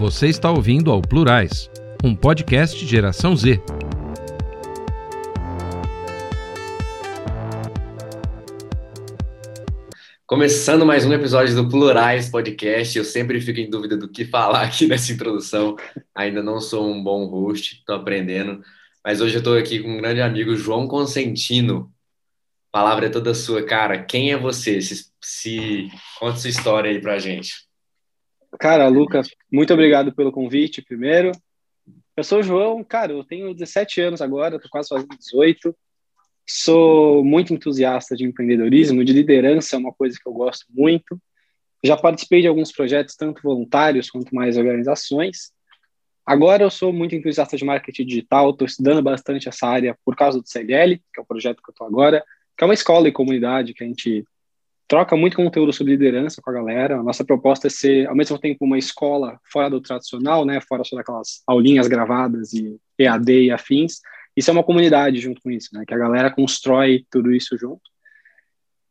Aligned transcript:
Você 0.00 0.28
está 0.28 0.50
ouvindo 0.50 0.90
ao 0.90 1.02
Plurais, 1.02 1.70
um 2.02 2.14
podcast 2.14 2.86
Geração 2.86 3.36
Z. 3.36 3.60
Começando 10.26 10.86
mais 10.86 11.04
um 11.04 11.12
episódio 11.12 11.54
do 11.54 11.68
Plurais 11.68 12.30
Podcast, 12.30 12.96
eu 12.96 13.04
sempre 13.04 13.42
fico 13.42 13.60
em 13.60 13.68
dúvida 13.68 13.94
do 13.94 14.08
que 14.08 14.24
falar 14.24 14.62
aqui 14.62 14.86
nessa 14.88 15.12
introdução. 15.12 15.76
Ainda 16.14 16.42
não 16.42 16.62
sou 16.62 16.90
um 16.90 17.04
bom 17.04 17.26
host, 17.26 17.74
estou 17.80 17.96
aprendendo. 17.96 18.64
Mas 19.04 19.20
hoje 19.20 19.34
eu 19.34 19.40
estou 19.40 19.58
aqui 19.58 19.80
com 19.80 19.90
um 19.90 19.98
grande 19.98 20.22
amigo, 20.22 20.56
João 20.56 20.88
Consentino. 20.88 21.92
A 22.72 22.78
palavra 22.78 23.04
é 23.04 23.10
toda 23.10 23.34
sua, 23.34 23.62
cara. 23.66 24.02
Quem 24.02 24.32
é 24.32 24.38
você? 24.38 24.80
Se, 24.80 25.10
se... 25.20 25.88
Conta 26.18 26.38
sua 26.38 26.48
história 26.48 26.90
aí 26.90 27.02
pra 27.02 27.18
gente. 27.18 27.68
Cara, 28.58 28.88
Lucas, 28.88 29.30
muito 29.50 29.72
obrigado 29.72 30.12
pelo 30.12 30.32
convite, 30.32 30.82
primeiro. 30.82 31.32
Eu 32.16 32.24
sou 32.24 32.40
o 32.40 32.42
João, 32.42 32.82
cara, 32.82 33.12
eu 33.12 33.24
tenho 33.24 33.54
17 33.54 34.00
anos 34.00 34.20
agora, 34.20 34.56
estou 34.56 34.70
quase 34.70 34.88
fazendo 34.88 35.16
18. 35.16 35.74
Sou 36.46 37.24
muito 37.24 37.54
entusiasta 37.54 38.16
de 38.16 38.24
empreendedorismo, 38.24 39.04
de 39.04 39.12
liderança, 39.12 39.76
é 39.76 39.78
uma 39.78 39.92
coisa 39.92 40.18
que 40.20 40.28
eu 40.28 40.32
gosto 40.32 40.66
muito. 40.68 41.18
Já 41.82 41.96
participei 41.96 42.42
de 42.42 42.48
alguns 42.48 42.72
projetos, 42.72 43.14
tanto 43.14 43.40
voluntários 43.42 44.10
quanto 44.10 44.34
mais 44.34 44.56
organizações. 44.56 45.52
Agora 46.26 46.62
eu 46.62 46.70
sou 46.70 46.92
muito 46.92 47.14
entusiasta 47.14 47.56
de 47.56 47.64
marketing 47.64 48.04
digital, 48.04 48.50
estou 48.50 48.66
estudando 48.66 49.02
bastante 49.02 49.48
essa 49.48 49.66
área 49.66 49.96
por 50.04 50.14
causa 50.14 50.40
do 50.40 50.46
CLL, 50.46 50.98
que 51.12 51.20
é 51.20 51.22
o 51.22 51.26
projeto 51.26 51.62
que 51.62 51.70
eu 51.70 51.72
estou 51.72 51.86
agora, 51.86 52.22
que 52.56 52.64
é 52.64 52.66
uma 52.66 52.74
escola 52.74 53.08
e 53.08 53.12
comunidade 53.12 53.72
que 53.72 53.82
a 53.82 53.86
gente 53.86 54.24
troca 54.90 55.16
muito 55.16 55.36
conteúdo 55.36 55.72
sobre 55.72 55.92
liderança 55.92 56.42
com 56.42 56.50
a 56.50 56.52
galera. 56.52 56.98
A 56.98 57.02
nossa 57.02 57.24
proposta 57.24 57.68
é 57.68 57.70
ser, 57.70 58.08
ao 58.08 58.16
mesmo 58.16 58.36
tempo, 58.36 58.64
uma 58.64 58.76
escola 58.76 59.38
fora 59.44 59.70
do 59.70 59.80
tradicional, 59.80 60.44
né, 60.44 60.60
fora 60.60 60.82
só 60.82 60.96
daquelas 60.96 61.44
aulinhas 61.46 61.86
gravadas 61.86 62.52
e 62.52 62.76
EAD 62.98 63.44
e 63.44 63.50
afins. 63.52 64.00
Isso 64.36 64.50
é 64.50 64.52
uma 64.52 64.64
comunidade 64.64 65.20
junto 65.20 65.40
com 65.40 65.48
isso, 65.48 65.68
né, 65.72 65.84
que 65.86 65.94
a 65.94 65.96
galera 65.96 66.28
constrói 66.28 67.06
tudo 67.08 67.32
isso 67.32 67.56
junto. 67.56 67.82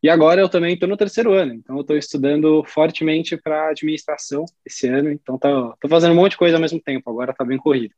E 0.02 0.10
agora 0.10 0.40
eu 0.40 0.48
também 0.48 0.76
estou 0.76 0.88
no 0.88 0.96
terceiro 0.96 1.34
ano, 1.34 1.54
então 1.54 1.76
eu 1.76 1.82
estou 1.82 1.98
estudando 1.98 2.64
fortemente 2.64 3.36
para 3.36 3.72
administração 3.72 4.46
esse 4.66 4.88
ano, 4.88 5.12
então 5.12 5.36
estou 5.36 5.90
fazendo 5.90 6.14
um 6.14 6.16
monte 6.16 6.32
de 6.32 6.38
coisa 6.38 6.56
ao 6.56 6.62
mesmo 6.62 6.80
tempo, 6.80 7.10
agora 7.10 7.32
está 7.32 7.44
bem 7.44 7.58
corrido. 7.58 7.94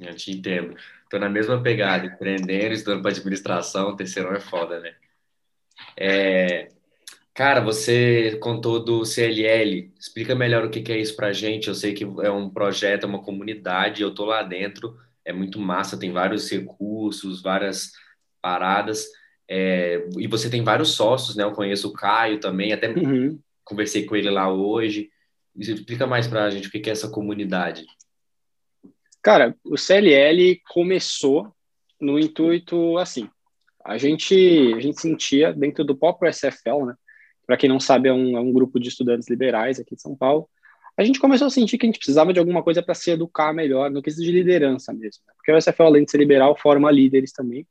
Eu 0.00 0.12
te 0.16 0.32
entendo. 0.32 0.76
Estou 1.04 1.20
na 1.20 1.28
mesma 1.28 1.62
pegada, 1.62 2.04
empreendendo, 2.04 2.74
estudando 2.74 3.02
para 3.02 3.12
administração, 3.12 3.94
terceiro 3.94 4.28
ano 4.28 4.38
é 4.38 4.40
foda, 4.40 4.80
né? 4.80 4.94
É, 5.96 6.68
Cara, 7.38 7.60
você 7.60 8.36
contou 8.40 8.84
do 8.84 9.04
CLL. 9.04 9.92
Explica 9.96 10.34
melhor 10.34 10.64
o 10.64 10.70
que 10.70 10.90
é 10.90 10.98
isso 10.98 11.14
para 11.14 11.32
gente. 11.32 11.68
Eu 11.68 11.74
sei 11.76 11.94
que 11.94 12.02
é 12.02 12.30
um 12.32 12.50
projeto, 12.50 13.04
é 13.04 13.06
uma 13.06 13.22
comunidade, 13.22 14.02
eu 14.02 14.12
tô 14.12 14.24
lá 14.24 14.42
dentro. 14.42 14.98
É 15.24 15.32
muito 15.32 15.60
massa, 15.60 15.96
tem 15.96 16.10
vários 16.10 16.50
recursos, 16.50 17.40
várias 17.40 17.92
paradas. 18.42 19.06
É, 19.48 20.04
e 20.18 20.26
você 20.26 20.50
tem 20.50 20.64
vários 20.64 20.94
sócios, 20.94 21.36
né? 21.36 21.44
Eu 21.44 21.52
conheço 21.52 21.86
o 21.86 21.92
Caio 21.92 22.40
também, 22.40 22.72
até 22.72 22.88
uhum. 22.90 23.38
conversei 23.64 24.04
com 24.04 24.16
ele 24.16 24.30
lá 24.30 24.52
hoje. 24.52 25.08
Explica 25.56 26.08
mais 26.08 26.26
para 26.26 26.42
a 26.42 26.50
gente 26.50 26.66
o 26.66 26.72
que 26.72 26.90
é 26.90 26.92
essa 26.92 27.08
comunidade. 27.08 27.86
Cara, 29.22 29.54
o 29.64 29.76
CLL 29.76 30.60
começou 30.66 31.54
no 32.00 32.18
intuito 32.18 32.98
assim. 32.98 33.30
A 33.84 33.96
gente, 33.96 34.34
a 34.74 34.80
gente 34.80 35.00
sentia 35.00 35.52
dentro 35.52 35.84
do 35.84 35.96
próprio 35.96 36.28
SFL, 36.28 36.84
né? 36.84 36.94
Para 37.48 37.56
quem 37.56 37.66
não 37.66 37.80
sabe, 37.80 38.10
é 38.10 38.12
um, 38.12 38.36
é 38.36 38.40
um 38.40 38.52
grupo 38.52 38.78
de 38.78 38.90
estudantes 38.90 39.26
liberais 39.26 39.80
aqui 39.80 39.96
de 39.96 40.02
São 40.02 40.14
Paulo. 40.14 40.46
A 40.98 41.02
gente 41.02 41.18
começou 41.18 41.46
a 41.46 41.50
sentir 41.50 41.78
que 41.78 41.86
a 41.86 41.88
gente 41.88 41.98
precisava 41.98 42.30
de 42.30 42.38
alguma 42.38 42.62
coisa 42.62 42.82
para 42.82 42.94
se 42.94 43.10
educar 43.10 43.54
melhor 43.54 43.90
no 43.90 44.02
quesito 44.02 44.22
de 44.22 44.32
liderança 44.32 44.92
mesmo. 44.92 45.22
Né? 45.26 45.32
Porque 45.34 45.50
o 45.50 45.58
SFL, 45.58 45.84
além 45.84 46.04
de 46.04 46.10
ser 46.10 46.18
liberal, 46.18 46.54
forma 46.58 46.90
líderes 46.90 47.32
também. 47.32 47.66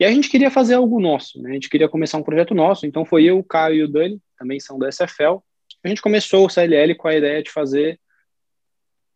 E 0.00 0.04
a 0.04 0.10
gente 0.10 0.28
queria 0.28 0.50
fazer 0.50 0.74
algo 0.74 0.98
nosso, 0.98 1.40
né? 1.40 1.50
A 1.50 1.52
gente 1.52 1.68
queria 1.68 1.88
começar 1.88 2.18
um 2.18 2.22
projeto 2.24 2.52
nosso. 2.52 2.84
Então 2.84 3.04
foi 3.04 3.24
eu, 3.24 3.38
o 3.38 3.44
Caio 3.44 3.76
e 3.76 3.82
o 3.84 3.88
Dani, 3.88 4.20
também 4.36 4.58
são 4.58 4.76
do 4.76 4.90
SFL. 4.90 5.38
A 5.84 5.88
gente 5.88 6.02
começou 6.02 6.46
o 6.46 6.50
CLL 6.50 6.96
com 6.96 7.06
a 7.06 7.14
ideia 7.14 7.42
de 7.44 7.50
fazer 7.50 8.00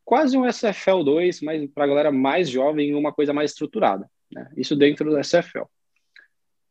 quase 0.04 0.37
um 0.37 0.49
SFL 0.49 1.03
2, 1.03 1.41
mas 1.41 1.69
para 1.72 1.84
a 1.84 1.88
galera 1.88 2.12
mais 2.12 2.49
jovem, 2.49 2.94
uma 2.94 3.12
coisa 3.12 3.32
mais 3.32 3.50
estruturada. 3.50 4.09
Né? 4.31 4.49
Isso 4.56 4.76
dentro 4.76 5.10
do 5.10 5.19
SFL. 5.19 5.65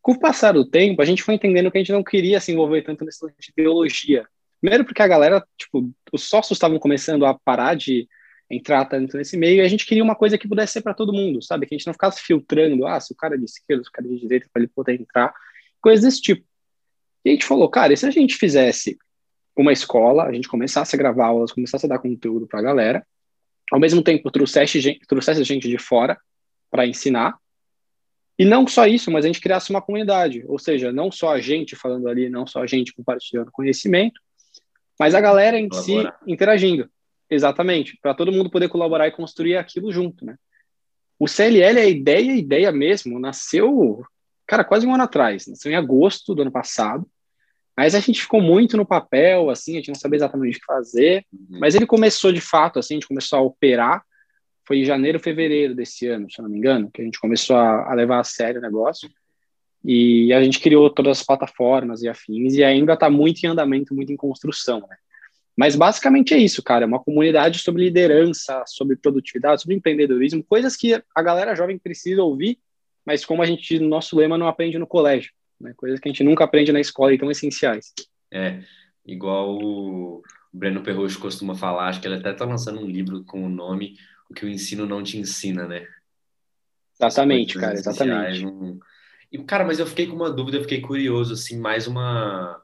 Com 0.04 0.12
o 0.12 0.20
passar 0.20 0.52
do 0.52 0.70
tempo, 0.70 1.02
a 1.02 1.06
gente 1.06 1.24
foi 1.24 1.36
entendendo 1.36 1.72
que 1.72 1.78
a 1.78 1.82
gente 1.82 1.94
não 1.94 2.04
queria 2.04 2.38
se 2.42 2.52
envolver 2.52 2.82
tanto 2.82 3.06
nessa 3.06 3.26
de 3.40 3.54
ideologia. 3.58 4.28
Primeiro 4.60 4.84
porque 4.84 5.02
a 5.02 5.08
galera, 5.08 5.42
tipo, 5.58 5.90
os 6.12 6.24
sócios 6.24 6.58
estavam 6.58 6.78
começando 6.78 7.26
a 7.26 7.34
parar 7.34 7.74
de 7.74 8.06
entrar 8.52 8.84
tanto 8.84 9.16
nesse 9.16 9.38
meio 9.38 9.58
e 9.58 9.62
a 9.62 9.68
gente 9.68 9.86
queria 9.86 10.04
uma 10.04 10.14
coisa 10.14 10.38
que 10.38 10.46
pudesse 10.46 10.74
ser 10.74 10.82
para 10.82 10.94
todo 10.94 11.14
mundo, 11.14 11.42
sabe? 11.42 11.66
Que 11.66 11.74
a 11.74 11.78
gente 11.78 11.88
não 11.88 11.94
ficasse 11.94 12.22
filtrando, 12.22 12.86
ah, 12.86 13.00
se 13.00 13.14
o 13.14 13.16
cara 13.16 13.36
é 13.36 13.38
de 13.38 13.46
esquerda, 13.46 13.82
se 13.82 13.90
o 13.90 13.94
cara 13.94 14.06
é 14.06 14.12
de 14.12 14.20
direita, 14.20 14.50
para 14.52 14.62
ele 14.62 14.72
poder 14.76 15.00
entrar, 15.00 15.34
coisas 15.82 16.04
desse 16.04 16.22
tipo. 16.22 16.46
E 17.24 17.30
a 17.30 17.32
gente 17.32 17.46
falou, 17.46 17.70
cara, 17.70 17.94
e 17.94 17.98
se 17.98 18.06
a 18.06 18.12
gente 18.12 18.36
fizesse 18.36 18.98
uma 19.56 19.72
escola, 19.72 20.26
a 20.26 20.34
gente 20.34 20.50
começasse 20.50 20.96
a 20.96 21.00
gravar 21.00 21.28
aulas, 21.28 21.54
começasse 21.54 21.86
a 21.86 21.90
dar 21.90 22.00
conteúdo 22.00 22.46
para 22.46 22.60
a 22.60 22.64
galera, 22.64 23.08
ao 23.72 23.80
mesmo 23.80 24.04
tempo 24.04 24.30
trouxesse 24.30 24.82
gente, 24.82 25.00
trouxesse 25.08 25.44
gente 25.46 25.70
de 25.70 25.78
fora 25.78 26.18
para 26.70 26.86
ensinar, 26.86 27.38
e 28.38 28.46
não 28.46 28.66
só 28.68 28.88
isso, 28.88 29.12
mas 29.12 29.26
a 29.26 29.28
gente 29.28 29.42
criasse 29.42 29.70
uma 29.70 29.82
comunidade, 29.82 30.44
ou 30.48 30.58
seja, 30.58 30.92
não 30.92 31.12
só 31.12 31.34
a 31.34 31.40
gente 31.40 31.76
falando 31.76 32.08
ali, 32.08 32.30
não 32.30 32.48
só 32.48 32.64
a 32.64 32.68
gente 32.68 32.94
compartilhando 32.94 33.52
conhecimento, 33.52 34.20
mas 35.00 35.14
a 35.14 35.22
galera 35.22 35.60
em 35.60 35.70
Colaborar. 35.70 36.18
si 36.26 36.32
interagindo. 36.32 36.90
Exatamente, 37.30 37.98
para 38.02 38.14
todo 38.14 38.32
mundo 38.32 38.50
poder 38.50 38.70
colaborar 38.70 39.08
e 39.08 39.12
construir 39.12 39.58
aquilo 39.58 39.92
junto, 39.92 40.26
né? 40.26 40.36
O 41.18 41.28
CLL, 41.28 41.80
a 41.80 41.86
ideia, 41.86 42.32
a 42.32 42.36
ideia 42.36 42.72
mesmo, 42.72 43.20
nasceu, 43.20 44.04
cara, 44.46 44.64
quase 44.64 44.86
um 44.86 44.94
ano 44.94 45.04
atrás, 45.04 45.48
nasceu 45.48 45.72
em 45.72 45.76
agosto 45.76 46.36
do 46.36 46.42
ano 46.42 46.52
passado, 46.52 47.08
mas 47.76 47.96
a 47.96 48.00
gente 48.00 48.22
ficou 48.22 48.42
muito 48.42 48.78
no 48.78 48.86
papel, 48.86 49.50
assim, 49.50 49.74
a 49.74 49.76
gente 49.78 49.88
não 49.88 49.96
sabia 49.96 50.18
exatamente 50.18 50.58
o 50.58 50.60
que 50.60 50.66
fazer, 50.66 51.26
uhum. 51.34 51.60
mas 51.60 51.76
ele 51.76 51.88
começou 51.88 52.32
de 52.32 52.42
fato, 52.42 52.78
assim, 52.78 52.96
a 52.96 52.98
gente 52.98 53.08
começou 53.08 53.40
a 53.40 53.42
operar 53.42 54.04
foi 54.66 54.80
em 54.80 54.86
janeiro, 54.86 55.20
fevereiro 55.20 55.76
desse 55.76 56.08
ano, 56.08 56.30
se 56.30 56.40
eu 56.40 56.44
não 56.44 56.50
me 56.50 56.58
engano, 56.58 56.90
que 56.92 57.02
a 57.02 57.06
gente 57.06 57.20
começou 57.20 57.56
a, 57.56 57.92
a 57.92 57.94
levar 57.94 58.20
a 58.20 58.24
sério 58.24 58.60
o 58.60 58.64
negócio. 58.64 59.10
E 59.84 60.32
a 60.32 60.42
gente 60.42 60.60
criou 60.60 60.90
todas 60.90 61.20
as 61.20 61.26
plataformas 61.26 62.02
e 62.02 62.08
afins, 62.08 62.54
e 62.54 62.64
ainda 62.64 62.94
está 62.94 63.10
muito 63.10 63.44
em 63.44 63.48
andamento, 63.48 63.94
muito 63.94 64.14
em 64.14 64.16
construção, 64.16 64.80
né? 64.80 64.96
Mas 65.56 65.76
basicamente 65.76 66.34
é 66.34 66.38
isso, 66.38 66.64
cara, 66.64 66.84
é 66.84 66.88
uma 66.88 67.04
comunidade 67.04 67.60
sobre 67.60 67.84
liderança, 67.84 68.64
sobre 68.66 68.96
produtividade, 68.96 69.62
sobre 69.62 69.76
empreendedorismo, 69.76 70.44
coisas 70.44 70.76
que 70.76 71.00
a 71.14 71.22
galera 71.22 71.54
jovem 71.54 71.78
precisa 71.78 72.24
ouvir, 72.24 72.58
mas 73.06 73.24
como 73.26 73.44
a 73.44 73.46
gente, 73.46 73.78
no 73.78 73.88
nosso 73.88 74.16
lema, 74.16 74.38
não 74.38 74.48
aprende 74.48 74.80
no 74.80 74.88
colégio, 74.88 75.32
né? 75.60 75.74
Coisas 75.76 76.00
que 76.00 76.08
a 76.08 76.12
gente 76.12 76.24
nunca 76.24 76.46
aprende 76.46 76.72
na 76.72 76.80
escola 76.80 77.14
e 77.14 77.18
tão 77.18 77.30
essenciais. 77.30 77.94
É, 78.32 78.62
igual 79.06 79.58
o 79.62 80.24
Breno 80.52 80.82
Perrocho 80.82 81.20
costuma 81.20 81.54
falar, 81.54 81.90
acho 81.90 82.00
que 82.00 82.08
ele 82.08 82.16
até 82.16 82.32
está 82.32 82.46
lançando 82.46 82.80
um 82.80 82.88
livro 82.88 83.24
com 83.26 83.46
o 83.46 83.50
nome 83.50 83.98
o 84.34 84.36
que 84.36 84.46
o 84.46 84.50
ensino 84.50 84.86
não 84.86 85.04
te 85.04 85.18
ensina, 85.18 85.68
né? 85.68 85.88
Exatamente, 87.00 87.58
cara, 87.58 87.74
exatamente. 87.74 88.44
Não... 88.44 88.80
E, 89.32 89.38
cara, 89.44 89.64
mas 89.64 89.80
eu 89.80 89.86
fiquei 89.86 90.08
com 90.08 90.16
uma 90.16 90.32
dúvida, 90.32 90.58
eu 90.58 90.62
fiquei 90.64 90.82
curioso, 90.82 91.34
assim, 91.34 91.58
mais 91.58 91.88
uma 91.88 92.62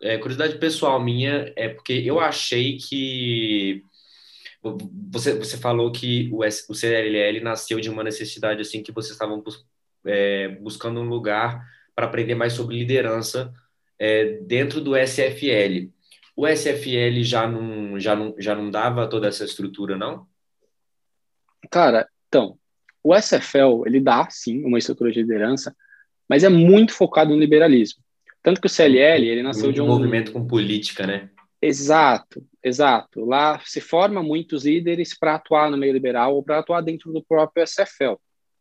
é, 0.00 0.16
curiosidade 0.18 0.58
pessoal 0.58 1.02
minha, 1.02 1.52
é 1.56 1.68
porque 1.68 1.92
eu 1.92 2.18
achei 2.18 2.78
que 2.78 3.84
você, 5.10 5.34
você 5.34 5.56
falou 5.56 5.90
que 5.90 6.30
o, 6.32 6.44
S, 6.44 6.64
o 6.68 6.74
CLL 6.74 7.40
nasceu 7.40 7.80
de 7.80 7.90
uma 7.90 8.04
necessidade, 8.04 8.60
assim, 8.60 8.82
que 8.82 8.92
vocês 8.92 9.12
estavam 9.12 9.40
bus, 9.40 9.66
é, 10.04 10.48
buscando 10.48 11.00
um 11.00 11.08
lugar 11.08 11.64
para 11.94 12.06
aprender 12.06 12.34
mais 12.34 12.52
sobre 12.52 12.78
liderança 12.78 13.52
é, 13.98 14.38
dentro 14.42 14.80
do 14.80 14.96
SFL. 14.96 15.90
O 16.36 16.46
SFL 16.46 17.22
já 17.22 17.46
não, 17.46 17.98
já, 17.98 18.16
não, 18.16 18.34
já 18.38 18.54
não 18.54 18.70
dava 18.70 19.06
toda 19.08 19.28
essa 19.28 19.44
estrutura, 19.44 19.96
não? 19.96 20.26
Cara, 21.70 22.08
então, 22.28 22.56
o 23.02 23.14
SFL, 23.14 23.86
ele 23.86 24.00
dá, 24.00 24.28
sim, 24.30 24.64
uma 24.64 24.78
estrutura 24.78 25.10
de 25.10 25.20
liderança, 25.20 25.74
mas 26.28 26.44
é 26.44 26.48
muito 26.48 26.92
focado 26.92 27.30
no 27.30 27.40
liberalismo. 27.40 28.02
Tanto 28.42 28.60
que 28.60 28.66
o 28.66 28.70
CLL, 28.70 29.28
ele 29.28 29.42
nasceu 29.42 29.72
de 29.72 29.80
um... 29.80 29.86
movimento 29.86 30.32
com 30.32 30.46
política, 30.46 31.06
né? 31.06 31.30
Exato, 31.60 32.44
exato. 32.62 33.24
Lá 33.24 33.60
se 33.64 33.80
forma 33.80 34.20
muitos 34.22 34.64
líderes 34.64 35.16
para 35.16 35.36
atuar 35.36 35.70
no 35.70 35.76
meio 35.76 35.92
liberal 35.92 36.34
ou 36.34 36.42
para 36.42 36.58
atuar 36.58 36.80
dentro 36.80 37.12
do 37.12 37.22
próprio 37.22 37.64
SFL, 37.64 38.14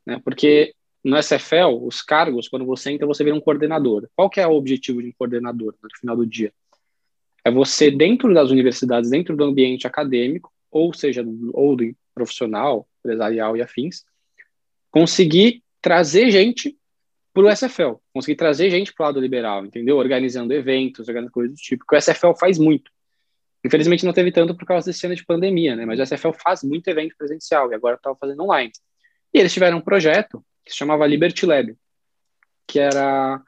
né? 0.06 0.22
Porque 0.24 0.74
no 1.04 1.18
SFL, 1.18 1.84
os 1.84 2.04
cargos, 2.04 2.48
quando 2.48 2.66
você 2.66 2.92
entra, 2.92 3.08
você 3.08 3.24
vira 3.24 3.36
um 3.36 3.42
coordenador. 3.42 4.08
Qual 4.16 4.30
que 4.30 4.40
é 4.40 4.46
o 4.46 4.54
objetivo 4.54 5.02
de 5.02 5.10
um 5.10 5.14
coordenador 5.18 5.74
no 5.82 5.90
final 6.00 6.16
do 6.16 6.28
dia? 6.28 6.54
É 7.44 7.50
você, 7.50 7.90
dentro 7.90 8.32
das 8.34 8.52
universidades, 8.52 9.10
dentro 9.10 9.36
do 9.36 9.44
ambiente 9.44 9.88
acadêmico, 9.88 10.54
ou 10.70 10.94
seja, 10.94 11.26
ou 11.54 11.76
do 11.76 11.92
profissional, 12.14 12.88
empresarial 13.02 13.58
e 13.58 13.62
afins, 13.62 14.04
conseguir 14.90 15.64
trazer 15.82 16.32
gente 16.32 16.78
para 17.34 17.44
o 17.44 17.50
SFL, 17.50 17.96
conseguir 18.14 18.36
trazer 18.36 18.70
gente 18.70 18.94
para 18.94 19.04
o 19.04 19.08
lado 19.08 19.20
liberal, 19.20 19.66
entendeu? 19.66 19.98
Organizando 19.98 20.54
eventos, 20.54 21.08
organizando 21.08 21.32
coisas 21.32 21.56
do 21.56 21.62
tipo, 21.62 21.86
que 21.88 21.96
o 21.96 22.00
SFL 22.00 22.34
faz 22.34 22.58
muito. 22.58 22.92
Infelizmente 23.64 24.06
não 24.06 24.14
teve 24.14 24.32
tanto 24.32 24.56
por 24.56 24.66
causa 24.66 24.88
desse 24.88 25.06
ano 25.06 25.16
de 25.16 25.26
pandemia, 25.26 25.76
né? 25.76 25.86
Mas 25.86 26.00
o 26.00 26.04
SFL 26.04 26.32
faz 26.34 26.64
muito 26.64 26.88
evento 26.88 27.16
presencial 27.18 27.72
e 27.72 27.76
agora 27.76 27.96
estava 27.96 28.18
fazendo 28.20 28.44
online. 28.44 28.72
E 29.34 29.40
eles 29.40 29.54
tiveram 29.54 29.78
um 29.78 29.82
projeto 29.82 30.44
que 30.66 30.72
se 30.72 30.78
chamava 30.78 31.08
Liberty 31.08 31.46
Lab, 31.46 31.76
que 32.68 32.80
era, 32.80 33.42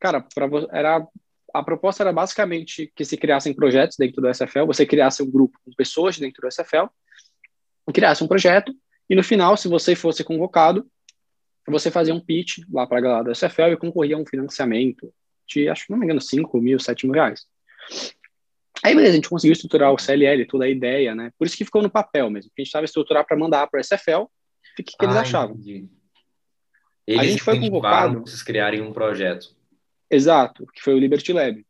cara, 0.00 0.20
pra, 0.34 0.48
era 0.72 1.06
a 1.54 1.62
proposta 1.62 2.02
era 2.02 2.12
basicamente 2.12 2.92
que 2.94 3.04
se 3.04 3.16
criassem 3.16 3.54
projetos 3.54 3.96
dentro 3.96 4.20
do 4.20 4.28
SFL, 4.28 4.66
você 4.66 4.84
criasse 4.84 5.22
um 5.22 5.30
grupo 5.30 5.58
com 5.64 5.72
pessoas 5.72 6.18
dentro 6.18 6.42
do 6.42 6.48
SFL, 6.48 6.86
criasse 7.92 8.22
um 8.22 8.28
projeto 8.28 8.72
e 9.08 9.14
no 9.14 9.22
final, 9.22 9.56
se 9.56 9.68
você 9.68 9.94
fosse 9.94 10.22
convocado, 10.22 10.86
você 11.66 11.90
fazia 11.90 12.14
um 12.14 12.20
pitch 12.20 12.58
lá 12.72 12.86
para 12.86 12.98
a 12.98 13.00
galera 13.00 13.24
do 13.24 13.34
SFL 13.34 13.72
e 13.72 13.76
concorria 13.76 14.16
a 14.16 14.18
um 14.18 14.26
financiamento 14.26 15.12
de, 15.46 15.68
acho 15.68 15.86
que 15.86 15.92
não 15.92 15.98
me 15.98 16.04
engano, 16.04 16.20
5 16.20 16.60
mil, 16.60 16.78
7 16.78 17.06
mil 17.06 17.14
reais. 17.14 17.46
Aí, 18.82 18.94
beleza, 18.94 19.12
a 19.12 19.16
gente 19.16 19.28
conseguiu 19.28 19.52
estruturar 19.52 19.92
o 19.92 19.98
CLL, 19.98 20.46
toda 20.46 20.64
a 20.64 20.68
ideia, 20.68 21.14
né? 21.14 21.32
Por 21.36 21.46
isso 21.46 21.56
que 21.56 21.64
ficou 21.64 21.82
no 21.82 21.90
papel 21.90 22.30
mesmo. 22.30 22.50
A 22.56 22.60
gente 22.60 22.68
estava 22.68 22.84
estruturar 22.84 23.26
para 23.26 23.36
mandar 23.36 23.66
para 23.66 23.78
o 23.78 23.84
SFL, 23.84 24.22
o 24.22 24.28
que, 24.76 24.82
que 24.84 25.04
eles 25.04 25.16
achavam. 25.16 25.56
Entendi. 25.56 25.88
Eles 27.06 27.20
a 27.20 27.24
gente 27.24 27.42
foi 27.42 27.58
convocado. 27.58 28.20
Vocês 28.20 28.42
criarem 28.42 28.80
um 28.80 28.92
projeto. 28.92 29.56
Exato, 30.10 30.66
que 30.72 30.82
foi 30.82 30.94
o 30.94 30.98
Liberty 30.98 31.32
Lab. 31.32 31.66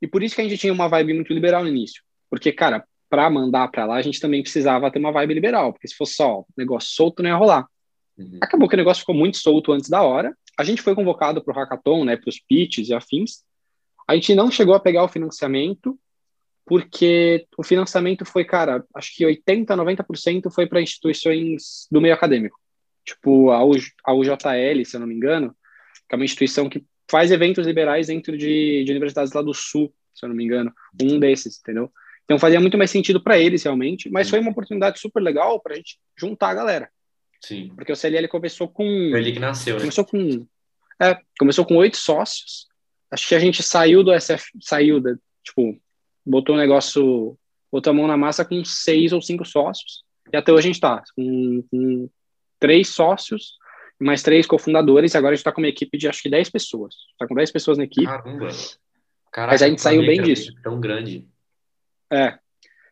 E 0.00 0.06
por 0.06 0.22
isso 0.22 0.34
que 0.34 0.42
a 0.42 0.44
gente 0.44 0.58
tinha 0.58 0.72
uma 0.72 0.88
vibe 0.88 1.14
muito 1.14 1.32
liberal 1.32 1.62
no 1.62 1.68
início. 1.68 2.02
Porque, 2.30 2.52
cara, 2.52 2.86
para 3.14 3.30
mandar 3.30 3.68
para 3.68 3.86
lá, 3.86 3.94
a 3.94 4.02
gente 4.02 4.20
também 4.20 4.42
precisava 4.42 4.90
ter 4.90 4.98
uma 4.98 5.12
vibe 5.12 5.34
liberal, 5.34 5.72
porque 5.72 5.86
se 5.86 5.94
fosse 5.94 6.14
só 6.14 6.44
negócio 6.56 6.90
solto, 6.90 7.22
não 7.22 7.30
ia 7.30 7.36
rolar. 7.36 7.64
Uhum. 8.18 8.40
Acabou 8.42 8.68
que 8.68 8.74
o 8.74 8.76
negócio 8.76 9.02
ficou 9.02 9.14
muito 9.14 9.36
solto 9.36 9.70
antes 9.70 9.88
da 9.88 10.02
hora. 10.02 10.36
A 10.58 10.64
gente 10.64 10.82
foi 10.82 10.96
convocado 10.96 11.40
para 11.40 11.52
o 11.52 11.56
hackathon, 11.56 12.04
né, 12.04 12.16
para 12.16 12.28
os 12.28 12.40
pitches 12.40 12.88
e 12.88 12.92
afins. 12.94 13.44
A 14.08 14.16
gente 14.16 14.34
não 14.34 14.50
chegou 14.50 14.74
a 14.74 14.80
pegar 14.80 15.04
o 15.04 15.08
financiamento, 15.08 15.96
porque 16.66 17.46
o 17.56 17.62
financiamento 17.62 18.24
foi, 18.24 18.44
cara, 18.44 18.84
acho 18.92 19.14
que 19.14 19.24
80, 19.24 19.76
90% 19.76 20.50
foi 20.52 20.66
para 20.66 20.82
instituições 20.82 21.86
do 21.92 22.00
meio 22.00 22.14
acadêmico. 22.14 22.58
Tipo, 23.04 23.52
a, 23.52 23.58
a 23.58 24.12
UJL, 24.12 24.84
se 24.84 24.96
eu 24.96 25.00
não 25.00 25.06
me 25.06 25.14
engano, 25.14 25.54
que 26.08 26.14
é 26.14 26.16
uma 26.16 26.24
instituição 26.24 26.68
que 26.68 26.84
faz 27.08 27.30
eventos 27.30 27.64
liberais 27.64 28.08
dentro 28.08 28.36
de, 28.36 28.82
de 28.82 28.90
universidades 28.90 29.32
lá 29.32 29.40
do 29.40 29.54
Sul, 29.54 29.94
se 30.12 30.26
eu 30.26 30.28
não 30.28 30.34
me 30.34 30.42
engano, 30.42 30.72
um 31.00 31.20
desses, 31.20 31.60
entendeu? 31.60 31.92
Então 32.24 32.38
fazia 32.38 32.60
muito 32.60 32.78
mais 32.78 32.90
sentido 32.90 33.22
para 33.22 33.38
eles 33.38 33.62
realmente, 33.64 34.10
mas 34.10 34.30
foi 34.30 34.40
uma 34.40 34.50
oportunidade 34.50 34.98
super 34.98 35.20
legal 35.20 35.60
para 35.60 35.74
a 35.74 35.76
gente 35.76 35.98
juntar 36.18 36.50
a 36.50 36.54
galera. 36.54 36.90
Sim. 37.40 37.70
Porque 37.76 37.92
o 37.92 37.96
CLL 37.96 38.26
começou 38.28 38.68
com. 38.68 38.84
Foi 39.10 39.20
ali 39.20 39.32
que 39.32 39.38
nasceu, 39.38 39.74
né? 39.74 39.80
Começou 39.80 40.04
com. 40.04 40.46
É, 41.00 41.18
começou 41.38 41.66
com 41.66 41.76
oito 41.76 41.96
sócios. 41.96 42.66
Acho 43.10 43.28
que 43.28 43.34
a 43.34 43.38
gente 43.38 43.62
saiu 43.62 44.02
do 44.02 44.18
SF, 44.18 44.44
saiu 44.60 45.00
da, 45.00 45.14
tipo, 45.42 45.78
botou 46.24 46.54
o 46.54 46.58
um 46.58 46.60
negócio, 46.60 47.38
botou 47.70 47.90
a 47.90 47.94
mão 47.94 48.06
na 48.06 48.16
massa 48.16 48.44
com 48.44 48.64
seis 48.64 49.12
ou 49.12 49.20
cinco 49.20 49.44
sócios. 49.44 50.02
E 50.32 50.36
até 50.36 50.50
hoje 50.52 50.60
a 50.60 50.66
gente 50.68 50.76
está 50.76 51.02
com, 51.14 51.62
com, 51.70 52.08
três 52.58 52.88
sócios, 52.88 53.58
mais 54.00 54.22
três 54.22 54.46
cofundadores, 54.46 55.12
e 55.12 55.18
agora 55.18 55.32
a 55.32 55.36
gente 55.36 55.40
está 55.40 55.52
com 55.52 55.60
uma 55.60 55.68
equipe 55.68 55.98
de 55.98 56.08
acho 56.08 56.22
que 56.22 56.30
dez 56.30 56.48
pessoas. 56.48 56.94
Está 57.12 57.26
com 57.28 57.34
dez 57.34 57.52
pessoas 57.52 57.76
na 57.76 57.84
equipe. 57.84 58.06
Caramba! 58.06 58.48
Caraca, 59.30 59.52
Mas 59.52 59.62
a 59.62 59.68
gente 59.68 59.82
saiu 59.82 60.00
bem 60.06 60.22
disso. 60.22 60.52
Tão 60.62 60.80
grande. 60.80 61.28
É. 62.14 62.38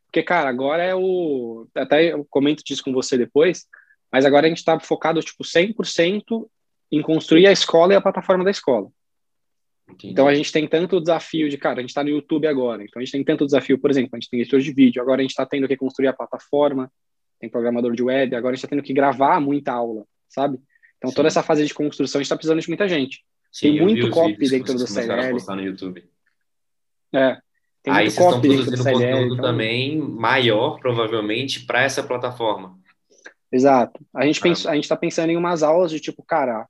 Porque, 0.07 0.23
cara, 0.23 0.49
agora 0.49 0.83
é 0.83 0.95
o. 0.95 1.67
Até 1.75 2.13
eu 2.13 2.27
comento 2.29 2.63
disso 2.65 2.85
com 2.85 2.93
você 2.93 3.17
depois, 3.17 3.67
mas 4.11 4.27
agora 4.27 4.47
a 4.47 4.49
gente 4.49 4.59
está 4.59 4.79
focado, 4.79 5.21
tipo, 5.21 5.43
100% 5.43 6.47
em 6.91 7.01
construir 7.01 7.47
a 7.47 7.53
escola 7.53 7.95
e 7.95 7.97
a 7.97 8.01
plataforma 8.01 8.45
da 8.45 8.51
escola. 8.51 8.91
Entendi. 9.89 10.13
Então 10.13 10.29
a 10.29 10.35
gente 10.35 10.53
tem 10.53 10.69
tanto 10.69 11.01
desafio 11.01 11.49
de, 11.49 11.57
cara, 11.57 11.79
a 11.79 11.81
gente 11.81 11.91
está 11.91 12.05
no 12.05 12.11
YouTube 12.11 12.47
agora, 12.47 12.83
então 12.83 13.01
a 13.01 13.05
gente 13.05 13.13
tem 13.13 13.25
tanto 13.25 13.47
desafio, 13.47 13.79
por 13.79 13.91
exemplo, 13.91 14.11
a 14.13 14.17
gente 14.17 14.29
tem 14.29 14.41
editor 14.41 14.61
de 14.61 14.73
vídeo, 14.73 15.01
agora 15.03 15.21
a 15.21 15.23
gente 15.23 15.31
está 15.31 15.47
tendo 15.47 15.67
que 15.67 15.77
construir 15.77 16.09
a 16.09 16.13
plataforma, 16.13 16.91
tem 17.41 17.49
programador 17.49 17.93
de 17.93 18.03
web, 18.03 18.35
agora 18.35 18.53
a 18.53 18.55
gente 18.55 18.65
está 18.65 18.69
tendo 18.69 18.85
que 18.85 18.93
gravar 18.93 19.41
muita 19.41 19.73
aula, 19.73 20.05
sabe? 20.29 20.59
Então 20.99 21.11
Sim. 21.11 21.17
toda 21.17 21.29
essa 21.29 21.43
fase 21.43 21.67
de 21.67 21.75
construção 21.75 22.19
a 22.19 22.23
gente 22.23 22.27
está 22.27 22.37
precisando 22.37 22.61
de 22.61 22.69
muita 22.69 22.87
gente. 22.87 23.25
Sim, 23.51 23.73
tem 23.73 23.83
muito 23.83 24.11
copy 24.11 24.49
dentro 24.49 24.75
do 24.75 24.87
YouTube. 25.63 26.09
É. 27.15 27.39
Tem 27.83 27.93
Aí 27.93 28.11
vocês 28.11 28.25
estão 28.25 28.41
produzindo 28.41 28.85
conteúdo 28.85 29.35
então... 29.35 29.45
também 29.45 29.99
maior, 29.99 30.79
provavelmente, 30.79 31.65
para 31.67 31.83
essa 31.83 32.03
plataforma. 32.03 32.79
Exato. 33.51 34.01
A 34.15 34.25
gente 34.25 34.41
ah. 34.69 34.77
está 34.77 34.97
pensando 34.97 35.31
em 35.31 35.37
umas 35.37 35.63
aulas 35.63 35.91
de 35.91 36.01
tipo, 36.01 36.23
cara, 36.23 36.67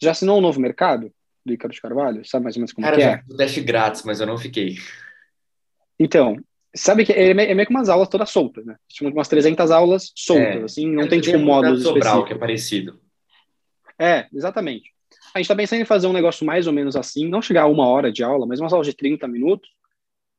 já 0.00 0.12
assinou 0.12 0.38
um 0.38 0.40
novo 0.40 0.60
mercado? 0.60 1.12
do 1.48 1.54
Ícaro 1.54 1.72
de 1.72 1.80
Carvalho? 1.80 2.24
Sabe 2.24 2.44
mais 2.44 2.56
ou 2.56 2.60
menos 2.60 2.72
como 2.72 2.86
Cara, 2.86 2.96
que 2.96 3.02
é? 3.02 3.36
teste 3.36 3.60
grátis, 3.60 4.02
mas 4.04 4.20
eu 4.20 4.26
não 4.26 4.38
fiquei. 4.38 4.76
Então, 5.98 6.36
sabe 6.74 7.04
que 7.04 7.12
é, 7.12 7.34
meio 7.34 7.66
que 7.66 7.74
umas 7.74 7.88
aulas 7.88 8.08
todas 8.08 8.30
soltas, 8.30 8.64
né? 8.64 8.76
Tipo, 8.88 9.10
umas 9.10 9.26
300 9.26 9.70
aulas 9.70 10.12
soltas, 10.14 10.46
é, 10.46 10.64
assim, 10.64 10.86
não 10.86 11.08
tem, 11.08 11.20
tipo, 11.20 11.38
módulos 11.38 11.82
Sobral, 11.82 12.24
que 12.24 12.32
é 12.32 12.38
parecido. 12.38 13.00
É, 13.98 14.26
exatamente. 14.32 14.92
A 15.34 15.38
gente 15.38 15.48
tá 15.48 15.56
pensando 15.56 15.80
em 15.80 15.86
fazer 15.86 16.06
um 16.06 16.12
negócio 16.12 16.46
mais 16.46 16.66
ou 16.66 16.72
menos 16.72 16.94
assim, 16.94 17.28
não 17.28 17.42
chegar 17.42 17.62
a 17.62 17.66
uma 17.66 17.86
hora 17.86 18.12
de 18.12 18.22
aula, 18.22 18.46
mas 18.46 18.60
umas 18.60 18.72
aulas 18.72 18.86
de 18.86 18.94
30 18.94 19.26
minutos, 19.26 19.68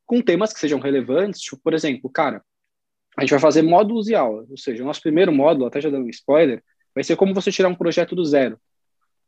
com 0.10 0.24
temas 0.24 0.52
que 0.52 0.60
sejam 0.60 0.80
relevantes, 0.80 1.40
tipo, 1.40 1.62
por 1.62 1.72
exemplo, 1.72 2.10
cara, 2.10 2.44
a 3.16 3.22
gente 3.22 3.30
vai 3.30 3.40
fazer 3.40 3.62
módulos 3.62 4.10
e 4.10 4.16
aulas, 4.16 4.50
ou 4.50 4.58
seja, 4.58 4.82
o 4.82 4.86
nosso 4.88 5.04
primeiro 5.04 5.32
módulo, 5.32 5.68
até 5.68 5.80
já 5.80 5.88
dando 5.88 6.08
um 6.08 6.10
spoiler, 6.10 6.64
vai 6.96 7.04
ser 7.04 7.16
como 7.16 7.32
você 7.32 7.52
tirar 7.52 7.70
um 7.70 7.76
projeto 7.76 8.16
do 8.16 8.26
zero. 8.26 8.60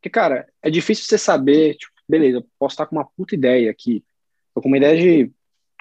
Porque, 0.00 0.10
cara, 0.10 0.44
é 0.60 0.68
difícil 0.68 1.04
você 1.04 1.16
saber, 1.16 1.76
tipo, 1.76 1.92
beleza, 2.08 2.38
eu 2.38 2.46
posso 2.58 2.72
estar 2.72 2.86
com 2.86 2.96
uma 2.96 3.04
puta 3.04 3.32
ideia 3.32 3.70
aqui, 3.70 4.04
tô 4.52 4.60
com 4.60 4.66
uma 4.66 4.76
ideia 4.76 4.96
de 4.96 5.32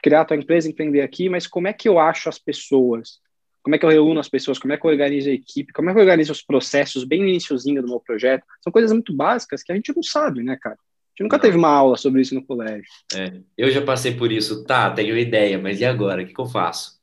criar 0.04 0.22
a 0.22 0.26
tua 0.26 0.38
empresa, 0.38 0.70
empreender 0.70 1.02
aqui, 1.02 1.30
mas 1.30 1.48
como 1.48 1.68
é 1.68 1.74
que 1.74 1.90
eu 1.90 1.98
acho 1.98 2.30
as 2.30 2.38
pessoas? 2.38 3.20
Como 3.64 3.76
é 3.76 3.80
que 3.80 3.86
eu 3.86 3.90
reúno 3.90 4.20
as 4.20 4.30
pessoas? 4.30 4.60
Como 4.60 4.72
é 4.72 4.78
que 4.78 4.86
eu 4.86 4.92
organizo 4.92 5.32
a 5.32 5.34
equipe? 5.34 5.74
Como 5.74 5.90
é 5.90 5.94
que 5.94 5.98
eu 5.98 6.04
organizo 6.04 6.32
os 6.32 6.44
processos 6.44 7.06
bem 7.06 7.22
no 7.22 7.28
iníciozinho 7.28 7.82
do 7.82 7.88
meu 7.88 8.00
projeto? 8.00 8.46
São 8.64 8.72
coisas 8.72 8.92
muito 8.92 9.16
básicas 9.16 9.64
que 9.64 9.72
a 9.72 9.76
gente 9.76 9.96
não 9.96 10.04
sabe, 10.04 10.44
né, 10.44 10.56
cara? 10.62 10.78
A 11.12 11.24
gente 11.24 11.24
nunca 11.24 11.40
teve 11.40 11.58
uma 11.58 11.70
aula 11.70 11.98
sobre 11.98 12.22
isso 12.22 12.34
no 12.34 12.46
colégio. 12.46 12.86
É, 13.14 13.34
eu 13.58 13.70
já 13.70 13.82
passei 13.82 14.14
por 14.14 14.32
isso. 14.32 14.64
Tá, 14.64 14.90
tenho 14.92 15.18
ideia, 15.18 15.60
mas 15.60 15.82
e 15.82 15.86
agora? 15.86 16.24
O 16.24 16.26
que, 16.26 16.34
que 16.34 16.42
eu 16.42 16.46
faço? 16.46 17.00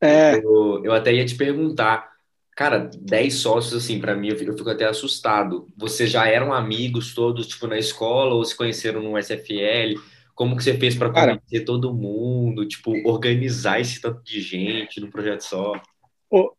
É. 0.00 0.36
Eu, 0.36 0.82
eu 0.84 0.92
até 0.92 1.14
ia 1.14 1.24
te 1.24 1.36
perguntar, 1.36 2.14
Cara, 2.56 2.88
10 3.00 3.34
sócios, 3.34 3.74
assim, 3.74 3.98
para 3.98 4.14
mim, 4.14 4.28
eu 4.28 4.36
fico, 4.36 4.52
eu 4.52 4.56
fico, 4.56 4.70
até 4.70 4.84
assustado. 4.84 5.66
Vocês 5.76 6.08
já 6.08 6.28
eram 6.28 6.52
amigos 6.52 7.12
todos, 7.12 7.48
tipo, 7.48 7.66
na 7.66 7.76
escola, 7.76 8.34
ou 8.34 8.44
se 8.44 8.56
conheceram 8.56 9.02
no 9.02 9.18
SFL? 9.18 10.00
Como 10.36 10.56
que 10.56 10.62
você 10.62 10.74
fez 10.78 10.94
para 10.94 11.10
conhecer 11.10 11.64
todo 11.64 11.92
mundo, 11.92 12.66
tipo, 12.66 12.92
organizar 13.08 13.80
esse 13.80 14.00
tanto 14.00 14.22
de 14.22 14.40
gente 14.40 15.00
num 15.00 15.10
projeto 15.10 15.42
só? 15.42 15.72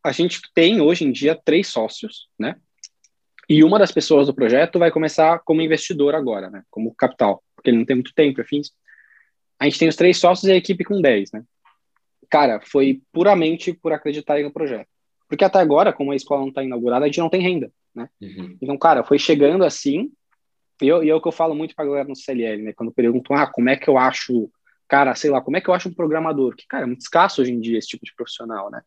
A 0.03 0.12
gente 0.12 0.41
tem, 0.53 0.81
hoje 0.81 1.05
em 1.05 1.12
dia, 1.12 1.34
três 1.34 1.67
sócios, 1.67 2.27
né? 2.38 2.55
E 3.50 3.64
uma 3.64 3.78
das 3.78 3.92
pessoas 3.92 4.28
do 4.28 4.34
projeto 4.34 4.80
vai 4.80 4.92
começar 4.92 5.40
como 5.40 5.62
investidor 5.62 6.16
agora, 6.16 6.50
né? 6.50 6.64
Como 6.70 6.96
capital, 6.96 7.44
porque 7.56 7.70
ele 7.70 7.78
não 7.78 7.86
tem 7.86 7.96
muito 7.96 8.14
tempo, 8.14 8.42
enfim. 8.42 8.62
A 9.60 9.66
gente 9.66 9.80
tem 9.80 9.88
os 9.88 9.96
três 9.96 10.18
sócios 10.18 10.48
e 10.48 10.52
a 10.52 10.56
equipe 10.56 10.84
com 10.84 11.00
10, 11.00 11.32
né? 11.32 11.44
Cara, 12.30 12.60
foi 12.62 13.02
puramente 13.12 13.74
por 13.74 13.94
acreditar 13.94 14.42
no 14.42 14.52
projeto. 14.52 14.88
Porque 15.28 15.44
até 15.44 15.60
agora, 15.60 15.94
como 15.94 16.12
a 16.12 16.16
escola 16.16 16.42
não 16.42 16.50
está 16.50 16.64
inaugurada, 16.64 17.06
a 17.06 17.08
gente 17.08 17.20
não 17.20 17.30
tem 17.30 17.42
renda, 17.42 17.72
né? 17.94 18.10
Uhum. 18.22 18.58
Então, 18.62 18.78
cara, 18.78 19.04
foi 19.04 19.18
chegando 19.18 19.64
assim, 19.64 20.12
e, 20.82 20.88
eu, 20.88 21.04
e 21.04 21.10
é 21.10 21.16
o 21.16 21.22
que 21.22 21.28
eu 21.28 21.32
falo 21.32 21.56
muito 21.56 21.75
para 21.75 21.86
a 21.86 21.88
galera 21.88 22.08
no 22.08 22.16
CLL, 22.16 22.64
né? 22.64 22.74
Quando 22.74 22.92
perguntam, 22.92 23.36
ah, 23.36 23.48
como 23.48 23.70
é 23.70 23.75
que 23.75 23.90
eu 23.90 23.98
acho, 23.98 24.50
cara, 24.88 25.16
sei 25.16 25.30
lá, 25.30 25.42
como 25.42 25.58
é 25.58 25.62
que 25.62 25.70
eu 25.70 25.74
acho 25.74 25.90
um 25.90 25.94
programador? 25.94 26.56
Que, 26.56 26.66
cara, 26.68 26.84
é 26.84 26.88
muito 26.88 27.02
escasso 27.02 27.42
hoje 27.42 27.52
em 27.52 27.60
dia 27.60 27.78
esse 27.78 27.88
tipo 27.88 28.06
de 28.06 28.14
profissional, 28.14 28.70
né? 28.70 28.82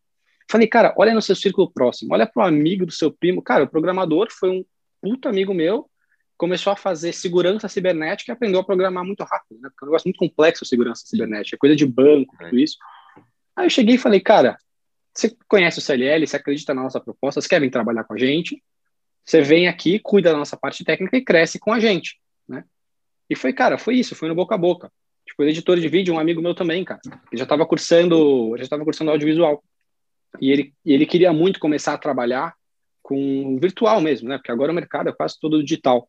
Falei, 0.51 0.67
cara, 0.67 0.95
olha 0.97 1.13
no 1.13 1.21
seu 1.21 1.37
círculo 1.37 1.71
próximo, 1.71 2.15
olha 2.15 2.27
para 2.27 2.43
o 2.43 2.47
amigo 2.47 2.87
do 2.87 2.93
seu 2.93 3.13
primo. 3.13 3.43
Cara, 3.43 3.65
o 3.65 3.69
programador 3.69 4.29
foi 4.31 4.51
um 4.51 4.65
puto 5.01 5.29
amigo 5.29 5.53
meu, 5.53 5.89
começou 6.37 6.73
a 6.73 6.77
fazer 6.77 7.13
segurança 7.13 7.69
cibernética 7.69 8.33
e 8.33 8.33
aprendeu 8.33 8.61
a 8.61 8.65
programar 8.65 9.05
muito 9.05 9.23
rápido, 9.25 9.61
né? 9.61 9.69
Porque 9.69 9.85
é 9.85 9.87
um 9.87 9.91
negócio 9.91 10.07
muito 10.07 10.19
complexo 10.19 10.65
segurança 10.65 11.03
cibernética, 11.05 11.59
coisa 11.59 11.77
de 11.77 11.85
banco, 11.85 12.35
tudo 12.39 12.59
isso. 12.59 12.79
Aí 13.55 13.67
eu 13.67 13.71
cheguei 13.71 13.97
e 13.97 13.99
falei, 13.99 14.21
cara, 14.21 14.57
você 15.13 15.37
conhece 15.49 15.81
o 15.81 15.83
CLL, 15.83 16.27
você 16.27 16.37
acredita 16.37 16.73
na 16.73 16.83
nossa 16.83 17.01
proposta, 17.01 17.41
você 17.41 17.49
quer 17.49 17.61
vir 17.61 17.71
trabalhar 17.71 18.05
com 18.05 18.15
a 18.15 18.19
gente, 18.19 18.63
você 19.25 19.43
vem 19.43 19.69
aqui, 19.69 19.99
cuida 19.99 20.31
da 20.31 20.39
nossa 20.39 20.57
parte 20.57 20.85
técnica 20.85 21.17
e 21.17 21.25
cresce 21.25 21.59
com 21.59 21.73
a 21.73 21.81
gente, 21.81 22.19
né? 22.49 22.65
E 23.29 23.37
foi, 23.37 23.53
cara, 23.53 23.77
foi 23.77 23.97
isso, 23.97 24.15
foi 24.15 24.29
no 24.29 24.35
boca 24.35 24.55
a 24.55 24.59
boca. 24.59 24.91
Tipo, 25.27 25.43
editor 25.43 25.79
de 25.79 25.89
vídeo, 25.89 26.15
um 26.15 26.19
amigo 26.19 26.41
meu 26.41 26.55
também, 26.55 26.83
cara, 26.85 27.01
que 27.03 27.37
já 27.37 27.43
estava 27.43 27.67
cursando, 27.67 28.57
já 28.57 28.63
estava 28.63 28.83
cursando 28.85 29.11
audiovisual. 29.11 29.63
E 30.41 30.51
ele, 30.51 30.75
ele 30.85 31.07
queria 31.07 31.33
muito 31.33 31.59
começar 31.61 31.95
a 31.95 31.99
trabalhar 31.99 32.55
com 33.03 33.59
virtual 33.61 34.01
mesmo, 34.01 34.29
né? 34.29 34.37
Porque 34.37 34.53
agora 34.53 34.73
o 34.73 34.75
mercado 34.75 35.09
é 35.09 35.13
quase 35.13 35.39
todo 35.41 35.63
digital. 35.63 36.09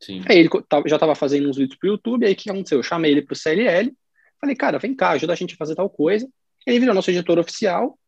Sim. 0.00 0.22
Aí 0.28 0.38
ele 0.38 0.50
já 0.86 0.96
estava 0.96 1.14
fazendo 1.14 1.48
uns 1.48 1.56
vídeos 1.56 1.78
para 1.78 1.88
o 1.88 1.92
YouTube, 1.92 2.26
aí 2.26 2.32
o 2.32 2.36
que 2.36 2.50
aconteceu? 2.50 2.78
Eu 2.78 2.82
chamei 2.82 3.10
ele 3.10 3.22
para 3.22 3.32
o 3.32 3.36
CLL, 3.36 3.92
falei, 4.40 4.54
cara, 4.54 4.78
vem 4.78 4.94
cá, 4.94 5.10
ajuda 5.10 5.32
a 5.32 5.36
gente 5.36 5.54
a 5.54 5.56
fazer 5.56 5.74
tal 5.74 5.88
coisa. 5.88 6.28
Ele 6.66 6.78
virou 6.78 6.94
nosso 6.94 7.10
editor 7.10 7.38
oficial 7.38 7.98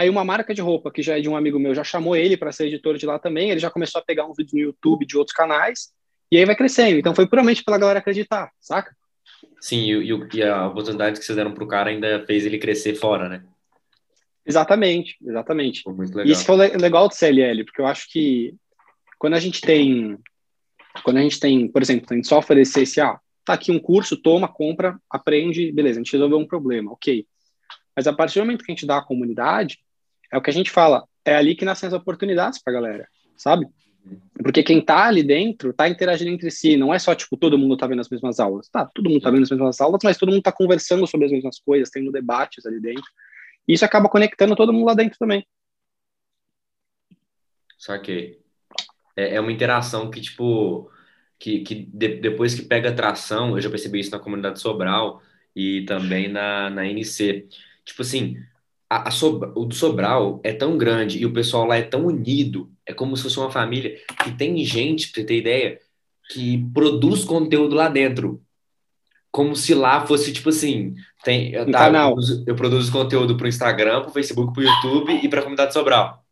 Aí 0.00 0.08
uma 0.08 0.24
marca 0.24 0.54
de 0.54 0.62
roupa, 0.62 0.90
que 0.90 1.02
já 1.02 1.18
é 1.18 1.20
de 1.20 1.28
um 1.28 1.36
amigo 1.36 1.58
meu, 1.58 1.74
já 1.74 1.84
chamou 1.84 2.16
ele 2.16 2.34
para 2.34 2.50
ser 2.52 2.68
editor 2.68 2.96
de 2.96 3.04
lá 3.04 3.18
também, 3.18 3.50
ele 3.50 3.60
já 3.60 3.70
começou 3.70 4.00
a 4.00 4.02
pegar 4.02 4.24
uns 4.24 4.34
vídeos 4.34 4.54
no 4.54 4.60
YouTube 4.60 5.04
de 5.04 5.14
outros 5.18 5.36
canais, 5.36 5.90
e 6.32 6.38
aí 6.38 6.46
vai 6.46 6.56
crescendo. 6.56 6.98
Então 6.98 7.14
foi 7.14 7.26
puramente 7.26 7.62
pela 7.62 7.76
galera 7.76 7.98
acreditar, 7.98 8.50
saca? 8.58 8.96
Sim, 9.60 9.92
e, 9.92 10.36
e 10.38 10.42
a 10.42 10.68
oportunidade 10.68 11.18
que 11.18 11.26
vocês 11.26 11.36
deram 11.36 11.52
para 11.52 11.64
o 11.64 11.68
cara 11.68 11.90
ainda 11.90 12.24
fez 12.24 12.46
ele 12.46 12.58
crescer 12.58 12.94
fora, 12.94 13.28
né? 13.28 13.44
Exatamente, 14.50 15.16
exatamente. 15.22 15.82
Muito 15.88 16.10
legal. 16.10 16.26
E 16.26 16.30
isso 16.30 16.44
foi 16.44 16.56
legal 16.76 17.08
do 17.08 17.14
CLL, 17.14 17.64
porque 17.64 17.80
eu 17.80 17.86
acho 17.86 18.10
que 18.10 18.54
quando 19.18 19.34
a 19.34 19.40
gente 19.40 19.60
tem, 19.60 20.18
quando 21.02 21.18
a 21.18 21.22
gente 21.22 21.38
tem, 21.38 21.68
por 21.68 21.82
exemplo, 21.82 22.06
a 22.10 22.14
gente 22.14 22.28
só 22.28 22.38
oferecer 22.38 22.82
esse, 22.82 23.00
ah, 23.00 23.18
tá 23.44 23.54
aqui 23.54 23.70
um 23.70 23.78
curso, 23.78 24.16
toma, 24.16 24.48
compra, 24.48 24.98
aprende, 25.08 25.72
beleza, 25.72 25.98
a 25.98 26.02
gente 26.02 26.12
resolveu 26.12 26.38
um 26.38 26.46
problema, 26.46 26.92
ok. 26.92 27.26
Mas 27.94 28.06
a 28.06 28.12
partir 28.12 28.38
do 28.38 28.44
momento 28.44 28.64
que 28.64 28.70
a 28.70 28.74
gente 28.74 28.86
dá 28.86 28.98
a 28.98 29.04
comunidade, 29.04 29.78
é 30.32 30.38
o 30.38 30.42
que 30.42 30.50
a 30.50 30.52
gente 30.52 30.70
fala, 30.70 31.04
é 31.24 31.34
ali 31.34 31.54
que 31.54 31.64
nascem 31.64 31.86
as 31.86 31.92
oportunidades 31.92 32.62
para 32.62 32.72
a 32.72 32.80
galera, 32.80 33.08
sabe? 33.36 33.66
Porque 34.42 34.62
quem 34.62 34.80
tá 34.80 35.06
ali 35.06 35.22
dentro 35.22 35.72
tá 35.72 35.88
interagindo 35.88 36.30
entre 36.30 36.50
si, 36.50 36.76
não 36.76 36.92
é 36.92 36.98
só 36.98 37.14
tipo 37.14 37.36
todo 37.36 37.58
mundo 37.58 37.76
tá 37.76 37.86
vendo 37.86 38.00
as 38.00 38.08
mesmas 38.08 38.40
aulas. 38.40 38.68
Tá, 38.68 38.86
todo 38.94 39.10
mundo 39.10 39.20
tá 39.20 39.30
vendo 39.30 39.42
as 39.42 39.50
mesmas 39.50 39.80
aulas, 39.80 40.00
mas 40.02 40.16
todo 40.16 40.30
mundo 40.30 40.42
tá 40.42 40.52
conversando 40.52 41.06
sobre 41.06 41.26
as 41.26 41.32
mesmas 41.32 41.58
coisas, 41.58 41.90
tendo 41.90 42.10
debates 42.10 42.64
ali 42.64 42.80
dentro. 42.80 43.04
E 43.70 43.74
isso 43.74 43.84
acaba 43.84 44.08
conectando 44.08 44.56
todo 44.56 44.72
mundo 44.72 44.86
lá 44.86 44.94
dentro 44.94 45.16
também. 45.16 45.46
Saquei. 47.78 48.40
É, 49.16 49.36
é 49.36 49.40
uma 49.40 49.52
interação 49.52 50.10
que, 50.10 50.20
tipo, 50.20 50.90
que, 51.38 51.60
que 51.60 51.74
de, 51.86 52.16
depois 52.16 52.52
que 52.52 52.62
pega 52.62 52.92
tração, 52.92 53.54
eu 53.54 53.60
já 53.60 53.70
percebi 53.70 54.00
isso 54.00 54.10
na 54.10 54.18
comunidade 54.18 54.58
Sobral 54.58 55.22
e 55.54 55.84
também 55.84 56.26
na, 56.26 56.68
na 56.68 56.84
NC. 56.84 57.46
Tipo 57.84 58.02
assim, 58.02 58.38
a, 58.88 59.08
a 59.08 59.12
o 59.54 59.64
do 59.64 59.74
Sobral 59.76 60.40
é 60.42 60.52
tão 60.52 60.76
grande 60.76 61.18
e 61.18 61.24
o 61.24 61.32
pessoal 61.32 61.64
lá 61.64 61.76
é 61.76 61.82
tão 61.82 62.06
unido, 62.06 62.72
é 62.84 62.92
como 62.92 63.16
se 63.16 63.22
fosse 63.22 63.38
uma 63.38 63.52
família, 63.52 63.96
que 64.24 64.36
tem 64.36 64.64
gente, 64.64 65.12
pra 65.12 65.20
você 65.20 65.26
ter 65.28 65.38
ideia, 65.38 65.80
que 66.28 66.58
produz 66.74 67.22
conteúdo 67.22 67.76
lá 67.76 67.88
dentro. 67.88 68.44
Como 69.30 69.54
se 69.54 69.74
lá 69.74 70.04
fosse, 70.06 70.32
tipo 70.32 70.48
assim, 70.48 70.94
tem, 71.22 71.50
Um 71.50 71.52
tá, 71.52 71.60
eu, 71.60 71.72
canal. 71.72 72.12
produzo, 72.12 72.44
eu 72.46 72.56
produzo 72.56 72.92
conteúdo 72.92 73.36
pro 73.36 73.48
Instagram, 73.48 74.02
pro 74.02 74.10
Facebook, 74.10 74.52
pro 74.52 74.62
YouTube 74.62 75.20
e 75.22 75.28
pra 75.28 75.42
comunidade 75.42 75.72
Sobral. 75.72 76.24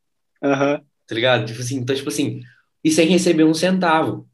Aham. 0.42 0.80
Tá 1.06 1.14
ligado? 1.14 1.46
Tipo 1.46 1.60
assim, 1.60 1.76
então, 1.76 1.94
tipo 1.94 2.08
assim, 2.08 2.40
e 2.82 2.90
sem 2.90 3.06
receber 3.08 3.44
um 3.44 3.54
centavo. 3.54 4.26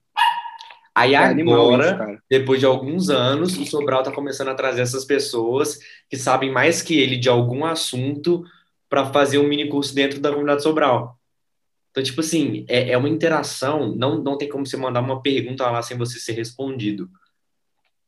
Aí 0.94 1.14
É 1.14 1.18
agora, 1.18 2.12
isso, 2.12 2.22
depois 2.30 2.60
de 2.60 2.66
alguns 2.66 3.10
anos, 3.10 3.58
o 3.58 3.66
Sobral 3.66 4.02
tá 4.02 4.12
começando 4.12 4.48
a 4.48 4.54
trazer 4.54 4.82
essas 4.82 5.04
pessoas 5.04 5.78
que 6.08 6.16
sabem 6.16 6.52
mais 6.52 6.82
que 6.82 6.96
ele 6.96 7.16
de 7.16 7.28
algum 7.28 7.64
assunto 7.64 8.44
para 8.88 9.04
fazer 9.06 9.38
um 9.38 9.48
mini 9.48 9.68
curso 9.68 9.92
dentro 9.92 10.20
da 10.20 10.30
comunidade 10.30 10.62
Sobral. 10.62 11.18
Então, 11.90 12.02
tipo 12.02 12.20
assim, 12.20 12.64
é, 12.68 12.90
é 12.90 12.98
uma 12.98 13.08
interação, 13.08 13.94
não, 13.94 14.22
não 14.22 14.38
tem 14.38 14.48
como 14.48 14.64
você 14.64 14.76
mandar 14.76 15.00
uma 15.00 15.20
pergunta 15.20 15.68
lá 15.68 15.82
sem 15.82 15.96
você 15.96 16.18
ser 16.20 16.32
respondido. 16.32 17.08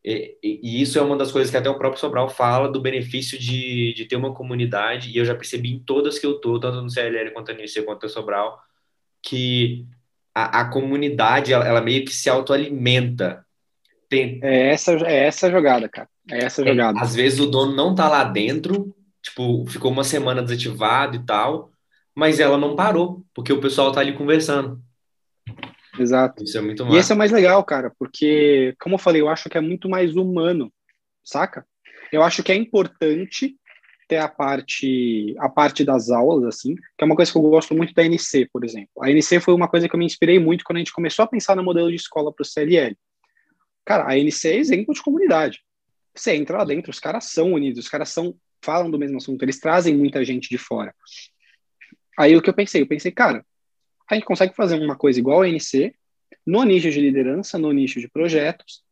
E, 0.07 0.39
e- 0.43 0.83
isso 0.83 0.99
é 0.99 1.03
uma 1.03 1.17
das 1.17 1.33
coisas 1.33 1.51
que 1.51 1.57
até 1.57 1.69
o 1.69 1.77
próprio 1.79 2.01
Sobral 2.01 2.29
fala 2.29 2.69
do 2.71 2.81
benefício 2.81 3.37
de, 3.39 3.93
de 3.95 4.05
ter 4.07 4.15
uma 4.17 4.33
comunidade, 4.33 5.11
e 5.11 5.19
eu 5.19 5.25
já 5.25 5.35
percebi 5.35 5.71
em 5.73 5.81
todas 5.81 6.19
que 6.19 6.27
eu 6.27 6.41
tô, 6.41 6.61
tanto 6.61 6.81
no 6.81 6.89
CLL 6.89 7.33
quanto 7.33 7.53
no 7.53 7.59
NC 7.61 7.83
quanto 7.83 8.05
no 8.05 8.09
Sobral, 8.09 8.61
que 9.23 9.85
a, 10.35 10.61
a 10.61 10.71
comunidade, 10.71 11.53
ela, 11.53 11.67
ela 11.67 11.81
meio 11.81 12.05
que 12.05 12.13
se 12.15 12.31
autoalimenta. 12.31 13.45
Tem, 14.09 14.39
É 14.43 14.71
essa, 14.71 14.93
é 14.93 15.27
essa 15.27 15.51
jogada, 15.51 15.89
cara. 15.89 16.09
É 16.31 16.45
essa 16.45 16.63
a 16.63 16.65
é, 16.65 16.71
jogada. 16.71 17.01
às 17.01 17.15
vezes 17.15 17.41
o 17.41 17.47
dono 17.47 17.75
não 17.75 17.95
tá 17.95 18.09
lá 18.09 18.23
dentro, 18.25 18.95
tipo, 19.23 19.67
ficou 19.67 19.91
uma 19.91 20.05
semana 20.05 20.43
desativado 20.43 21.17
e 21.17 21.27
tal, 21.27 21.73
mas 22.15 22.39
ela 22.39 22.57
não 22.57 22.77
parou, 22.77 23.25
porque 23.35 23.53
o 23.53 23.61
pessoal 23.61 23.91
tá 23.91 24.01
ali 24.01 24.13
conversando. 24.13 24.81
Exato. 25.99 26.45
Isso 26.45 26.59
é 26.59 26.61
muito 26.61 26.87
E 26.93 26.97
esse 26.97 27.13
é 27.13 27.15
o 27.15 27.19
mais 27.19 27.33
legal, 27.33 27.63
cara, 27.65 27.93
porque, 27.99 28.75
como 28.81 28.97
eu 28.97 28.99
falei, 28.99 29.21
eu 29.21 29.29
acho 29.29 29.49
que 29.49 29.59
é 29.59 29.61
muito 29.61 29.89
mais 29.89 30.15
humano, 30.17 30.73
saca? 31.25 31.67
Eu 32.13 32.23
acho 32.23 32.43
que 32.43 32.53
é 32.53 32.55
importante 32.55 33.57
ter 34.09 34.19
a 34.19 34.29
parte, 34.29 35.35
a 35.39 35.49
parte 35.49 35.85
das 35.85 36.11
aulas, 36.11 36.45
assim, 36.45 36.75
que 36.77 37.03
é 37.03 37.05
uma 37.05 37.17
coisa 37.17 37.31
que 37.31 37.39
eu 37.39 37.43
gosto 37.43 37.75
muito 37.75 37.93
da 37.93 38.05
NC, 38.05 38.49
por 38.53 38.65
exemplo. 38.65 39.03
A 39.03 39.11
NC 39.11 39.41
foi 39.41 39.55
uma 39.55 39.69
coisa 39.69 39.89
que 39.89 39.95
eu 39.95 39.99
me 39.99 40.07
inspirei 40.07 40.39
muito 40.39 40.65
quando 40.65 40.77
a 40.77 40.81
gente 40.81 40.93
começou 40.93 41.25
a 41.25 41.29
pensar 41.29 41.57
no 41.57 41.65
modelo 41.65 41.89
de 41.89 41.97
escola 41.97 42.33
para 42.33 42.43
o 42.43 42.47
CLL. 42.47 42.97
Cara, 43.85 44.09
a 44.09 44.19
NC 44.19 44.49
é 44.49 44.57
exemplo 44.57 44.95
de 44.95 45.03
comunidade. 45.03 45.61
Você 46.15 46.35
entra 46.35 46.59
lá 46.59 46.65
dentro, 46.65 46.91
os 46.91 47.01
caras 47.01 47.25
são 47.27 47.53
unidos, 47.53 47.85
os 47.85 47.91
caras 47.91 48.09
são, 48.09 48.35
falam 48.63 48.91
do 48.91 48.99
mesmo 48.99 49.17
assunto, 49.17 49.43
eles 49.43 49.59
trazem 49.59 49.97
muita 49.97 50.25
gente 50.25 50.49
de 50.49 50.59
fora. 50.59 50.95
Aí 52.19 52.37
o 52.37 52.43
que 52.43 52.49
eu 52.49 52.55
pensei? 52.55 52.83
Eu 52.83 52.87
pensei, 52.87 53.13
cara, 53.13 53.45
a 54.11 54.15
gente 54.15 54.25
consegue 54.25 54.55
fazer 54.55 54.81
uma 54.81 54.97
coisa 54.97 55.19
igual 55.19 55.43
a 55.43 55.49
NC, 55.49 55.95
no 56.47 56.63
nicho 56.63 56.91
de 56.91 57.01
liderança, 57.01 57.59
no 57.59 57.73
nicho 57.73 58.01
de 58.01 58.09
projetos, 58.09 58.83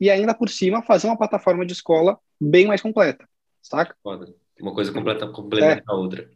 e 0.00 0.10
ainda 0.10 0.34
por 0.34 0.48
cima 0.48 0.82
fazer 0.82 1.06
uma 1.06 1.16
plataforma 1.16 1.64
de 1.64 1.72
escola 1.72 2.18
bem 2.40 2.66
mais 2.66 2.82
completa, 2.82 3.28
saca? 3.62 3.94
Foda. 4.02 4.34
Uma 4.60 4.74
coisa 4.74 4.92
completa, 4.92 5.26
complementa 5.28 5.80
É. 5.80 5.82
a 5.86 5.94
outra. 5.94 6.28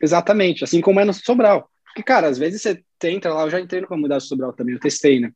Exatamente, 0.00 0.64
assim 0.64 0.80
como 0.80 1.00
é 1.00 1.04
no 1.04 1.12
Sobral. 1.12 1.70
Porque, 1.84 2.02
cara, 2.02 2.26
às 2.26 2.36
vezes 2.38 2.62
você 2.62 2.82
entra 3.04 3.32
lá, 3.32 3.42
eu 3.44 3.50
já 3.50 3.60
entrei 3.60 3.80
no 3.80 3.86
comunidade 3.86 4.24
Sobral 4.24 4.52
também, 4.52 4.74
eu 4.74 4.80
testei, 4.80 5.20
né? 5.20 5.32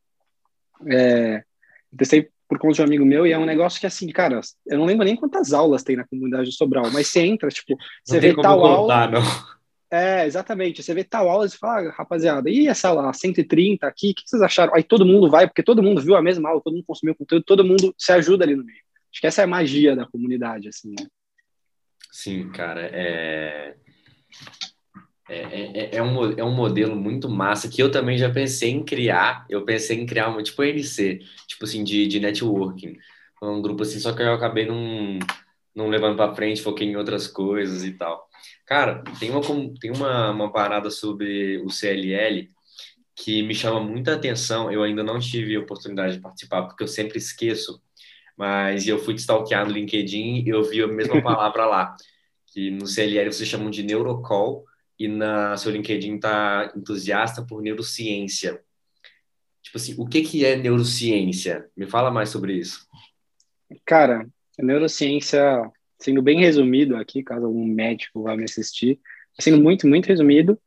É, 0.87 1.45
eu 1.93 1.99
testei 1.99 2.29
por 2.49 2.59
conta 2.59 2.75
de 2.75 2.81
um 2.83 2.85
amigo 2.85 3.05
meu 3.05 3.27
e 3.27 3.33
é 3.33 3.39
um 3.39 3.45
negócio 3.45 3.79
que, 3.79 3.87
assim, 3.87 4.09
cara, 4.09 4.41
eu 4.67 4.79
não 4.79 4.87
lembro 4.87 5.05
nem 5.05 5.15
quantas 5.15 5.53
aulas 5.53 5.83
tem 5.83 5.97
na 5.97 6.07
comunidade 6.07 6.51
Sobral, 6.53 6.91
mas 6.91 7.09
você 7.09 7.21
entra, 7.21 7.49
tipo, 7.51 7.77
você 8.03 8.15
Não 8.15 8.21
vê 8.21 8.43
tal 8.43 8.65
aula, 8.65 8.79
contar, 8.83 9.11
não. 9.11 9.58
É, 9.91 10.27
exatamente. 10.27 10.83
Você 10.83 10.93
vê 10.93 11.03
tal 11.03 11.29
aula 11.29 11.47
e 11.47 11.51
fala, 11.51 11.89
ah, 11.89 11.93
rapaziada, 11.93 12.51
e 12.51 12.69
essa 12.69 12.93
lá, 12.93 13.13
130 13.13 13.87
aqui, 13.87 14.11
o 14.11 14.15
que 14.15 14.23
vocês 14.27 14.43
acharam? 14.43 14.75
Aí 14.75 14.83
todo 14.83 15.07
mundo 15.07 15.31
vai, 15.31 15.47
porque 15.47 15.63
todo 15.63 15.83
mundo 15.83 16.01
viu 16.01 16.15
a 16.15 16.23
mesma 16.23 16.51
aula, 16.51 16.61
todo 16.63 16.75
mundo 16.75 16.85
consumiu 16.87 17.15
conteúdo, 17.15 17.45
todo 17.45 17.65
mundo 17.65 17.95
se 17.97 18.13
ajuda 18.13 18.45
ali 18.45 18.55
no 18.55 18.65
meio. 18.65 18.79
Acho 19.11 19.21
que 19.21 19.27
essa 19.27 19.41
é 19.41 19.45
a 19.45 19.49
magia 19.49 19.97
da 19.97 20.07
comunidade, 20.07 20.69
assim, 20.69 20.91
né? 20.91 21.07
Sim, 22.11 22.51
cara, 22.51 22.83
é... 22.93 23.77
É, 25.31 25.37
é, 25.37 25.97
é, 25.97 26.03
um, 26.03 26.33
é 26.39 26.43
um 26.43 26.55
modelo 26.55 26.97
muito 26.97 27.29
massa 27.29 27.69
que 27.69 27.83
eu 27.83 27.91
também 27.91 28.17
já 28.17 28.31
pensei 28.31 28.71
em 28.71 28.83
criar. 28.83 29.45
Eu 29.51 29.63
pensei 29.63 30.01
em 30.01 30.07
criar 30.07 30.29
uma 30.29 30.43
tipo 30.43 30.63
NC, 30.63 31.21
tipo 31.47 31.65
assim, 31.65 31.85
de, 31.85 32.07
de 32.07 32.19
networking. 32.19 32.97
Um 33.43 33.61
grupo 33.61 33.83
assim, 33.83 34.01
só 34.01 34.13
que 34.15 34.23
eu 34.23 34.33
acabei 34.33 34.67
não, 34.67 35.19
não 35.79 35.89
levando 35.89 36.17
para 36.17 36.35
frente, 36.35 36.61
foquei 36.61 36.89
em 36.89 36.97
outras 36.97 37.29
coisas 37.29 37.85
e 37.85 37.93
tal. 37.93 38.29
Cara, 38.67 39.03
tem 39.21 39.31
uma, 39.31 39.41
tem 39.81 39.93
uma, 39.93 40.31
uma 40.33 40.53
parada 40.53 40.91
sobre 40.91 41.59
o 41.59 41.71
CLL 41.71 42.49
que 43.15 43.43
me 43.43 43.55
chama 43.55 43.81
muita 43.81 44.15
atenção. 44.15 44.71
Eu 44.71 44.83
ainda 44.83 45.05
não 45.05 45.21
tive 45.21 45.55
a 45.55 45.61
oportunidade 45.61 46.17
de 46.17 46.21
participar, 46.21 46.65
porque 46.65 46.83
eu 46.83 46.89
sempre 46.89 47.19
esqueço, 47.19 47.81
mas 48.37 48.89
eu 48.89 48.99
fui 48.99 49.15
stalkear 49.15 49.67
no 49.67 49.73
LinkedIn 49.73 50.43
e 50.45 50.49
eu 50.49 50.65
vi 50.65 50.83
a 50.83 50.89
mesma 50.89 51.23
palavra 51.23 51.65
lá, 51.65 51.97
que 52.53 52.71
no 52.71 52.87
CLL 52.87 53.33
vocês 53.33 53.49
chamam 53.49 53.71
de 53.71 53.85
neurocall 53.85 54.65
e 54.99 55.07
na 55.07 55.57
seu 55.57 55.71
LinkedIn 55.71 56.19
tá 56.19 56.73
entusiasta 56.77 57.47
por 57.47 57.63
neurociência. 57.63 58.61
Tipo 59.63 59.77
assim, 59.77 59.95
o 59.97 60.07
que 60.07 60.23
que 60.23 60.45
é 60.45 60.57
neurociência? 60.57 61.71
Me 61.77 61.87
fala 61.87 62.11
mais 62.11 62.31
sobre 62.31 62.55
isso. 62.55 62.89
Cara, 63.85 64.29
a 64.59 64.63
neurociência, 64.63 65.71
sendo 65.99 66.21
bem 66.21 66.41
resumido 66.41 66.97
aqui, 66.97 67.23
caso 67.23 67.47
algum 67.47 67.65
médico 67.65 68.23
vá 68.23 68.37
me 68.37 68.45
assistir, 68.45 69.01
sendo 69.39 69.63
muito, 69.63 69.87
muito 69.87 70.07
resumido, 70.07 70.59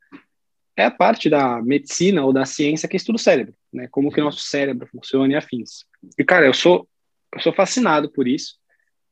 é 0.76 0.86
a 0.86 0.92
parte 0.92 1.30
da 1.30 1.62
medicina 1.62 2.24
ou 2.24 2.32
da 2.32 2.46
ciência 2.46 2.88
que 2.88 2.96
estuda 2.96 3.18
o 3.18 3.20
cérebro, 3.20 3.54
né? 3.72 3.88
Como 3.92 4.12
que 4.12 4.22
o 4.22 4.24
nosso 4.24 4.40
cérebro 4.40 4.88
funciona 4.88 5.34
e 5.34 5.36
afins. 5.36 5.86
E, 6.18 6.24
cara, 6.24 6.46
eu 6.46 6.54
sou, 6.54 6.88
eu 7.34 7.42
sou 7.42 7.54
fascinado 7.54 8.10
por 8.10 8.28
isso. 8.28 8.56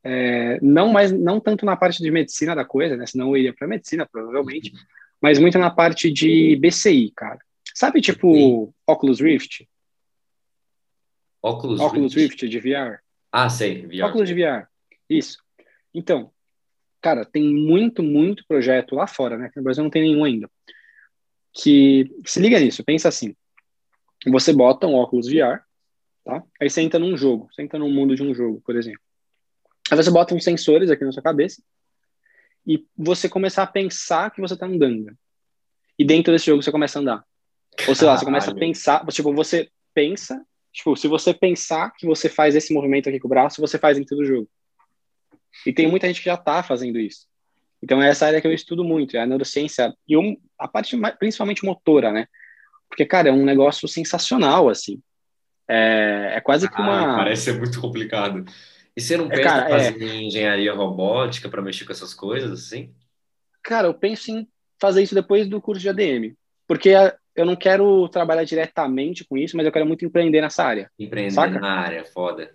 É, 0.02 0.58
não 0.62 0.90
mais, 0.90 1.12
não 1.12 1.38
tanto 1.38 1.66
na 1.66 1.76
parte 1.76 2.02
de 2.02 2.10
medicina 2.10 2.56
da 2.56 2.64
coisa, 2.64 2.96
né? 2.96 3.06
Senão 3.06 3.28
eu 3.28 3.36
iria 3.36 3.54
para 3.54 3.68
medicina, 3.68 4.08
provavelmente, 4.10 4.72
mas 5.20 5.38
muito 5.38 5.58
na 5.58 5.70
parte 5.70 6.10
de 6.10 6.56
BCI, 6.56 7.12
cara. 7.14 7.38
Sabe, 7.74 8.00
tipo, 8.00 8.74
Oculus 8.86 9.20
Rift? 9.20 9.68
Óculos, 11.42 11.80
Oculus 11.80 12.14
Rift? 12.14 12.42
Rift 12.42 12.48
de 12.48 12.58
VR? 12.58 13.00
Ah, 13.30 13.48
sei, 13.48 13.86
VR. 13.86 14.04
Óculos 14.04 14.28
de 14.28 14.34
VR. 14.34 14.69
Isso. 15.10 15.38
Então, 15.92 16.32
cara, 17.02 17.24
tem 17.24 17.42
muito, 17.42 18.02
muito 18.02 18.46
projeto 18.46 18.94
lá 18.94 19.08
fora, 19.08 19.36
né? 19.36 19.50
No 19.56 19.62
Brasil 19.62 19.82
não 19.82 19.90
tem 19.90 20.02
nenhum 20.02 20.24
ainda. 20.24 20.48
Que 21.52 22.08
se 22.24 22.40
liga 22.40 22.60
nisso, 22.60 22.84
pensa 22.84 23.08
assim. 23.08 23.34
Você 24.28 24.52
bota 24.52 24.86
um 24.86 24.94
óculos 24.94 25.26
VR, 25.26 25.60
tá? 26.24 26.44
Aí 26.60 26.70
você 26.70 26.80
entra 26.80 27.00
num 27.00 27.16
jogo, 27.16 27.48
você 27.50 27.62
entra 27.62 27.78
num 27.78 27.92
mundo 27.92 28.14
de 28.14 28.22
um 28.22 28.32
jogo, 28.32 28.62
por 28.64 28.76
exemplo. 28.76 29.00
Aí 29.90 29.96
você 29.96 30.10
bota 30.10 30.34
uns 30.34 30.44
sensores 30.44 30.90
aqui 30.90 31.04
na 31.04 31.10
sua 31.10 31.22
cabeça 31.22 31.60
e 32.64 32.86
você 32.96 33.28
começar 33.28 33.64
a 33.64 33.66
pensar 33.66 34.30
que 34.30 34.40
você 34.40 34.56
tá 34.56 34.66
andando. 34.66 35.12
E 35.98 36.04
dentro 36.04 36.32
desse 36.32 36.46
jogo 36.46 36.62
você 36.62 36.70
começa 36.70 36.98
a 36.98 37.02
andar. 37.02 37.24
Ou 37.88 37.94
sei 37.94 38.06
lá, 38.06 38.16
você 38.16 38.24
começa 38.24 38.50
a 38.52 38.54
pensar, 38.54 39.04
tipo, 39.06 39.34
você 39.34 39.68
pensa, 39.92 40.44
tipo, 40.72 40.94
se 40.96 41.08
você 41.08 41.34
pensar 41.34 41.92
que 41.96 42.06
você 42.06 42.28
faz 42.28 42.54
esse 42.54 42.72
movimento 42.72 43.08
aqui 43.08 43.18
com 43.18 43.26
o 43.26 43.30
braço, 43.30 43.60
você 43.60 43.78
faz 43.78 43.98
dentro 43.98 44.16
do 44.16 44.24
jogo. 44.24 44.48
E 45.66 45.72
tem 45.72 45.86
muita 45.88 46.06
gente 46.06 46.20
que 46.20 46.26
já 46.26 46.36
tá 46.36 46.62
fazendo 46.62 46.98
isso. 46.98 47.26
Então, 47.82 48.02
é 48.02 48.08
essa 48.08 48.26
área 48.26 48.40
que 48.40 48.46
eu 48.46 48.52
estudo 48.52 48.84
muito, 48.84 49.16
é 49.16 49.20
a 49.20 49.26
neurociência 49.26 49.94
e 50.06 50.16
um, 50.16 50.36
a 50.58 50.68
parte 50.68 50.96
principalmente 51.18 51.64
motora, 51.64 52.12
né? 52.12 52.26
Porque, 52.88 53.06
cara, 53.06 53.28
é 53.28 53.32
um 53.32 53.44
negócio 53.44 53.88
sensacional, 53.88 54.68
assim. 54.68 55.00
É, 55.68 56.32
é 56.36 56.40
quase 56.40 56.68
que 56.68 56.74
Ah, 56.80 56.82
uma. 56.82 57.16
parece 57.16 57.42
ser 57.44 57.58
muito 57.58 57.80
complicado. 57.80 58.44
E 58.96 59.00
você 59.00 59.16
não 59.16 59.26
É, 59.26 59.36
pensa 59.36 59.42
cara, 59.48 59.66
em 59.68 59.70
fazer 59.70 60.12
engenharia 60.14 60.74
robótica 60.74 61.48
para 61.48 61.62
mexer 61.62 61.84
com 61.84 61.92
essas 61.92 62.12
coisas, 62.12 62.50
assim? 62.66 62.92
Cara, 63.62 63.86
eu 63.88 63.94
penso 63.94 64.30
em 64.30 64.48
fazer 64.80 65.02
isso 65.02 65.14
depois 65.14 65.48
do 65.48 65.60
curso 65.60 65.80
de 65.80 65.88
ADM, 65.88 66.34
porque 66.66 66.94
a- 66.94 67.16
eu 67.36 67.46
não 67.46 67.54
quero 67.54 68.08
trabalhar 68.08 68.44
diretamente 68.44 69.24
com 69.24 69.38
isso, 69.38 69.56
mas 69.56 69.64
eu 69.64 69.72
quero 69.72 69.86
muito 69.86 70.04
empreender 70.04 70.40
nessa 70.40 70.64
área. 70.64 70.90
Empreender 70.98 71.34
Saca? 71.34 71.60
na 71.60 71.72
área, 71.80 72.04
foda. 72.04 72.54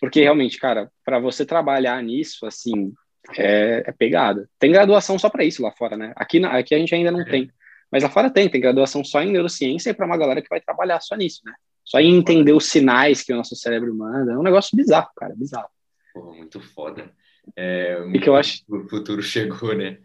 Porque 0.00 0.20
realmente, 0.22 0.58
cara, 0.58 0.90
para 1.04 1.18
você 1.18 1.44
trabalhar 1.44 2.02
nisso, 2.02 2.46
assim, 2.46 2.92
é, 3.36 3.82
é 3.86 3.92
pegada. 3.92 4.48
Tem 4.58 4.72
graduação 4.72 5.18
só 5.18 5.28
para 5.28 5.44
isso 5.44 5.62
lá 5.62 5.70
fora, 5.72 5.96
né? 5.96 6.12
Aqui, 6.16 6.40
na- 6.40 6.56
aqui 6.58 6.74
a 6.74 6.78
gente 6.78 6.94
ainda 6.94 7.10
não 7.10 7.24
tem. 7.24 7.50
Mas 7.92 8.02
lá 8.02 8.08
fora 8.08 8.30
tem, 8.30 8.48
tem 8.48 8.60
graduação 8.60 9.04
só 9.04 9.20
em 9.22 9.30
neurociência 9.32 9.90
e 9.90 9.94
para 9.94 10.06
uma 10.06 10.16
galera 10.16 10.40
que 10.40 10.48
vai 10.48 10.60
trabalhar 10.60 11.00
só 11.00 11.14
nisso, 11.16 11.40
né? 11.44 11.52
Só 11.84 11.98
em 11.98 12.14
entender 12.16 12.52
os 12.52 12.66
sinais 12.66 13.22
que 13.22 13.32
o 13.32 13.36
nosso 13.36 13.54
cérebro 13.56 13.94
manda. 13.94 14.32
É 14.32 14.38
um 14.38 14.42
negócio 14.42 14.76
bizarro, 14.76 15.08
cara, 15.16 15.34
bizarro. 15.36 15.68
Porra, 16.14 16.36
muito 16.36 16.60
foda. 16.60 17.10
É, 17.56 17.98
E 18.14 18.18
que 18.20 18.28
eu 18.28 18.36
acho- 18.36 18.62
O 18.68 18.88
futuro 18.88 19.20
chegou, 19.22 19.74
né? 19.74 19.98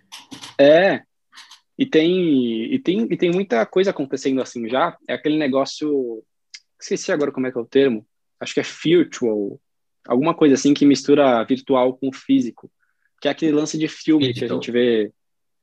É. 0.59 1.01
E 1.77 1.85
tem, 1.85 2.73
e 2.73 2.79
tem, 2.79 3.07
e 3.11 3.17
tem 3.17 3.31
muita 3.31 3.65
coisa 3.65 3.91
acontecendo 3.91 4.41
assim 4.41 4.67
já. 4.67 4.97
É 5.07 5.13
aquele 5.13 5.37
negócio. 5.37 6.23
Esqueci 6.81 7.11
agora 7.11 7.31
como 7.31 7.47
é 7.47 7.51
que 7.51 7.57
é 7.57 7.61
o 7.61 7.65
termo. 7.65 8.05
Acho 8.39 8.53
que 8.53 8.61
é 8.61 8.63
virtual. 8.63 9.59
Alguma 10.07 10.33
coisa 10.33 10.55
assim 10.55 10.74
que 10.74 10.85
mistura 10.85 11.43
virtual 11.43 11.97
com 11.97 12.12
físico. 12.12 12.71
Que 13.21 13.27
é 13.27 13.31
aquele 13.31 13.51
lance 13.51 13.77
de 13.77 13.88
filme 13.88 14.33
que 14.33 14.43
a 14.43 14.47
gente 14.47 14.71
vê. 14.71 15.12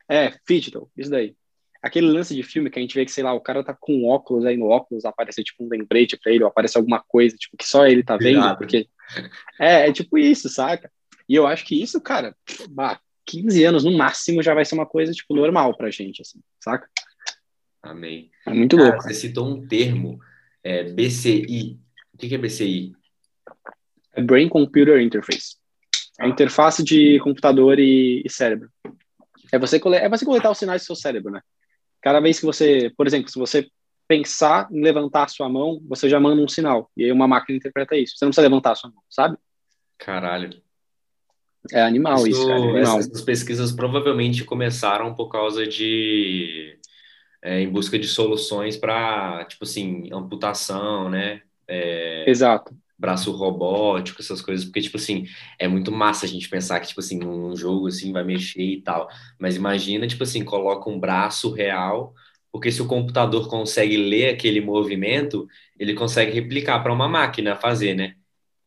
É, 0.09 0.33
digital, 0.49 0.91
isso 0.97 1.11
daí. 1.11 1.35
Aquele 1.81 2.07
lance 2.07 2.35
de 2.35 2.43
filme 2.43 2.71
que 2.71 2.79
a 2.79 2.83
gente 2.83 2.95
vê 2.95 3.05
que, 3.05 3.11
sei 3.11 3.25
lá, 3.25 3.33
o 3.33 3.41
cara 3.41 3.65
tá 3.65 3.75
com 3.79 4.07
óculos, 4.09 4.45
aí 4.45 4.57
no 4.57 4.67
óculos 4.67 5.05
aparece 5.05 5.43
tipo 5.43 5.65
um 5.65 5.69
lembrete 5.69 6.17
pra 6.17 6.33
ele, 6.33 6.45
ou 6.45 6.49
aparece 6.49 6.77
alguma 6.77 7.01
coisa, 7.01 7.37
tipo, 7.37 7.57
que 7.57 7.67
só 7.67 7.87
ele 7.87 8.03
tá 8.05 8.17
vendo, 8.17 8.41
Pirata. 8.41 8.57
porque. 8.57 8.89
É, 9.61 9.89
é 9.89 9.93
tipo 9.93 10.17
isso, 10.17 10.49
saca? 10.49 10.91
E 11.29 11.35
eu 11.35 11.47
acho 11.47 11.65
que 11.65 11.81
isso, 11.81 12.01
cara, 12.01 12.37
bah, 12.71 13.01
15 13.27 13.65
anos 13.65 13.85
no 13.85 13.93
máximo 13.97 14.43
já 14.43 14.55
vai 14.55 14.65
ser 14.65 14.75
uma 14.75 14.87
coisa, 14.87 15.13
tipo, 15.13 15.35
normal 15.35 15.77
pra 15.77 15.91
gente, 15.91 16.23
assim, 16.23 16.41
saca? 16.61 16.89
Amém. 17.83 18.31
É 18.47 18.53
muito 18.53 18.77
Cara, 18.77 18.91
louco. 18.91 19.03
você 19.03 19.15
citou 19.15 19.49
um 19.49 19.67
termo, 19.67 20.21
é, 20.63 20.85
BCI. 20.85 21.81
O 22.15 22.19
que 22.19 22.33
é 22.33 22.39
BCI? 22.39 22.93
É 24.15 24.23
Brain 24.23 24.49
Computer 24.49 25.01
Interface. 25.01 25.57
É 26.21 26.25
a 26.25 26.29
interface 26.29 26.83
de 26.83 27.19
computador 27.21 27.79
e, 27.79 28.23
e 28.25 28.31
cérebro. 28.31 28.69
É 29.51 29.59
você, 29.59 29.81
é 29.97 30.09
você 30.09 30.25
coletar 30.25 30.51
os 30.51 30.59
sinais 30.59 30.83
do 30.83 30.87
seu 30.87 30.97
cérebro, 30.97 31.31
né? 31.31 31.41
Cada 32.01 32.21
vez 32.21 32.39
que 32.39 32.47
você, 32.47 32.93
por 32.97 33.07
exemplo, 33.07 33.31
se 33.31 33.39
você 33.39 33.69
pensar 34.09 34.69
em 34.71 34.83
levantar 34.83 35.25
a 35.25 35.29
sua 35.29 35.49
mão, 35.49 35.81
você 35.89 36.09
já 36.09 36.21
manda 36.21 36.43
um 36.43 36.49
sinal. 36.49 36.91
E 36.97 37.05
aí 37.05 37.13
uma 37.13 37.29
máquina 37.29 37.57
interpreta 37.57 37.97
isso. 37.97 38.17
Você 38.17 38.25
não 38.25 38.31
precisa 38.31 38.47
levantar 38.47 38.73
a 38.73 38.75
sua 38.75 38.91
mão, 38.91 39.03
sabe? 39.09 39.39
Caralho. 39.99 40.61
É 41.71 41.81
animal 41.81 42.27
isso, 42.27 42.47
cara. 42.47 42.61
É 42.61 42.63
animal. 42.65 42.99
essas 42.99 43.23
pesquisas 43.23 43.71
provavelmente 43.73 44.45
começaram 44.45 45.15
por 45.15 45.29
causa 45.29 45.67
de 45.67 46.77
é, 47.41 47.61
em 47.61 47.69
busca 47.69 47.99
de 47.99 48.09
soluções 48.09 48.77
para, 48.77 49.45
tipo 49.45 49.65
assim, 49.65 50.09
amputação, 50.13 51.09
né? 51.09 51.43
É, 51.69 52.29
Exato. 52.29 52.77
Braço 53.03 53.33
robótico, 53.33 54.23
essas 54.23 54.41
coisas, 54.41 54.65
porque, 54.65 54.81
tipo 54.81 54.97
assim, 54.97 55.27
é 55.59 55.67
muito 55.67 55.91
massa 55.93 56.25
a 56.25 56.29
gente 56.29 56.49
pensar 56.49 56.79
que, 56.81 56.87
tipo 56.87 57.01
assim, 57.01 57.19
num 57.19 57.55
jogo, 57.57 57.89
assim, 57.89 58.13
vai 58.13 58.23
mexer 58.25 58.63
e 58.63 58.81
tal, 58.81 59.09
mas 59.39 59.57
imagina, 59.57 60.07
tipo 60.07 60.23
assim, 60.23 60.45
coloca 60.45 60.89
um 60.89 61.01
braço 61.01 61.53
real, 61.53 62.15
porque 62.53 62.71
se 62.71 62.81
o 62.81 62.87
computador 62.87 63.49
consegue 63.49 63.97
ler 63.97 64.31
aquele 64.31 64.61
movimento, 64.61 65.49
ele 65.79 65.95
consegue 65.95 66.33
replicar 66.33 66.81
para 66.83 66.93
uma 66.93 67.09
máquina 67.09 67.57
fazer, 67.57 67.95
né? 67.95 68.15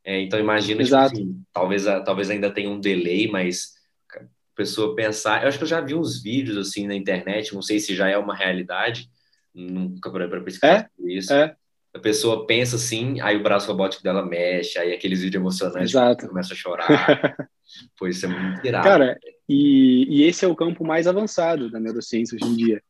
É, 0.03 0.21
então 0.21 0.39
imagina, 0.39 0.83
tipo 0.83 0.95
assim, 0.95 1.41
talvez, 1.53 1.85
talvez 2.05 2.29
ainda 2.29 2.51
tenha 2.51 2.69
um 2.69 2.79
delay, 2.79 3.27
mas 3.27 3.73
a 4.15 4.55
pessoa 4.55 4.95
pensar, 4.95 5.43
eu 5.43 5.47
acho 5.47 5.57
que 5.57 5.63
eu 5.63 5.67
já 5.67 5.81
vi 5.81 5.95
uns 5.95 6.21
vídeos, 6.21 6.57
assim, 6.57 6.87
na 6.87 6.95
internet, 6.95 7.53
não 7.55 7.61
sei 7.61 7.79
se 7.79 7.95
já 7.95 8.09
é 8.09 8.17
uma 8.17 8.35
realidade, 8.35 9.09
nunca 9.53 10.11
parei 10.11 10.27
para 10.27 10.41
pesquisar 10.41 10.91
sobre 10.97 11.13
isso, 11.15 11.33
É, 11.33 11.55
a 11.95 11.99
pessoa 11.99 12.45
pensa 12.45 12.75
assim, 12.75 13.21
aí 13.21 13.37
o 13.37 13.43
braço 13.43 13.67
robótico 13.67 14.03
dela 14.03 14.23
mexe, 14.23 14.77
aí 14.77 14.93
aqueles 14.93 15.21
vídeos 15.21 15.41
emocionantes 15.41 15.91
Exato. 15.91 16.27
começa 16.27 16.53
a 16.53 16.57
chorar. 16.57 17.49
Pô, 17.97 18.05
isso 18.05 18.25
é 18.25 18.29
muito 18.29 18.67
irado. 18.67 18.83
Cara, 18.83 19.17
e, 19.47 20.05
e 20.09 20.23
esse 20.23 20.43
é 20.43 20.47
o 20.47 20.55
campo 20.55 20.85
mais 20.85 21.07
avançado 21.07 21.71
da 21.71 21.79
neurociência 21.79 22.35
hoje 22.35 22.51
em 22.51 22.55
dia, 22.57 22.83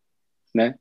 né? 0.54 0.74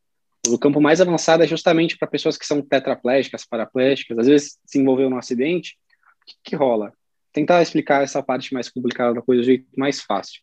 O 0.49 0.59
campo 0.59 0.81
mais 0.81 1.03
avançado 1.03 1.43
é 1.43 1.47
justamente 1.47 1.99
para 1.99 2.09
pessoas 2.09 2.39
que 2.39 2.47
são 2.47 2.63
tetraplégicas, 2.63 3.45
paraplégicas, 3.45 4.19
às 4.19 4.27
vezes 4.27 4.59
se 4.65 4.79
envolveu 4.79 5.11
num 5.11 5.19
acidente. 5.19 5.77
O 6.23 6.27
que, 6.27 6.35
que 6.45 6.57
rola? 6.57 6.95
Tentar 7.31 7.61
explicar 7.61 8.03
essa 8.03 8.23
parte 8.23 8.55
mais 8.55 8.71
complicada 8.71 9.15
da 9.15 9.23
coisa 9.23 9.43
do 9.43 9.47
jeito 9.47 9.67
mais 9.77 10.01
fácil. 10.01 10.41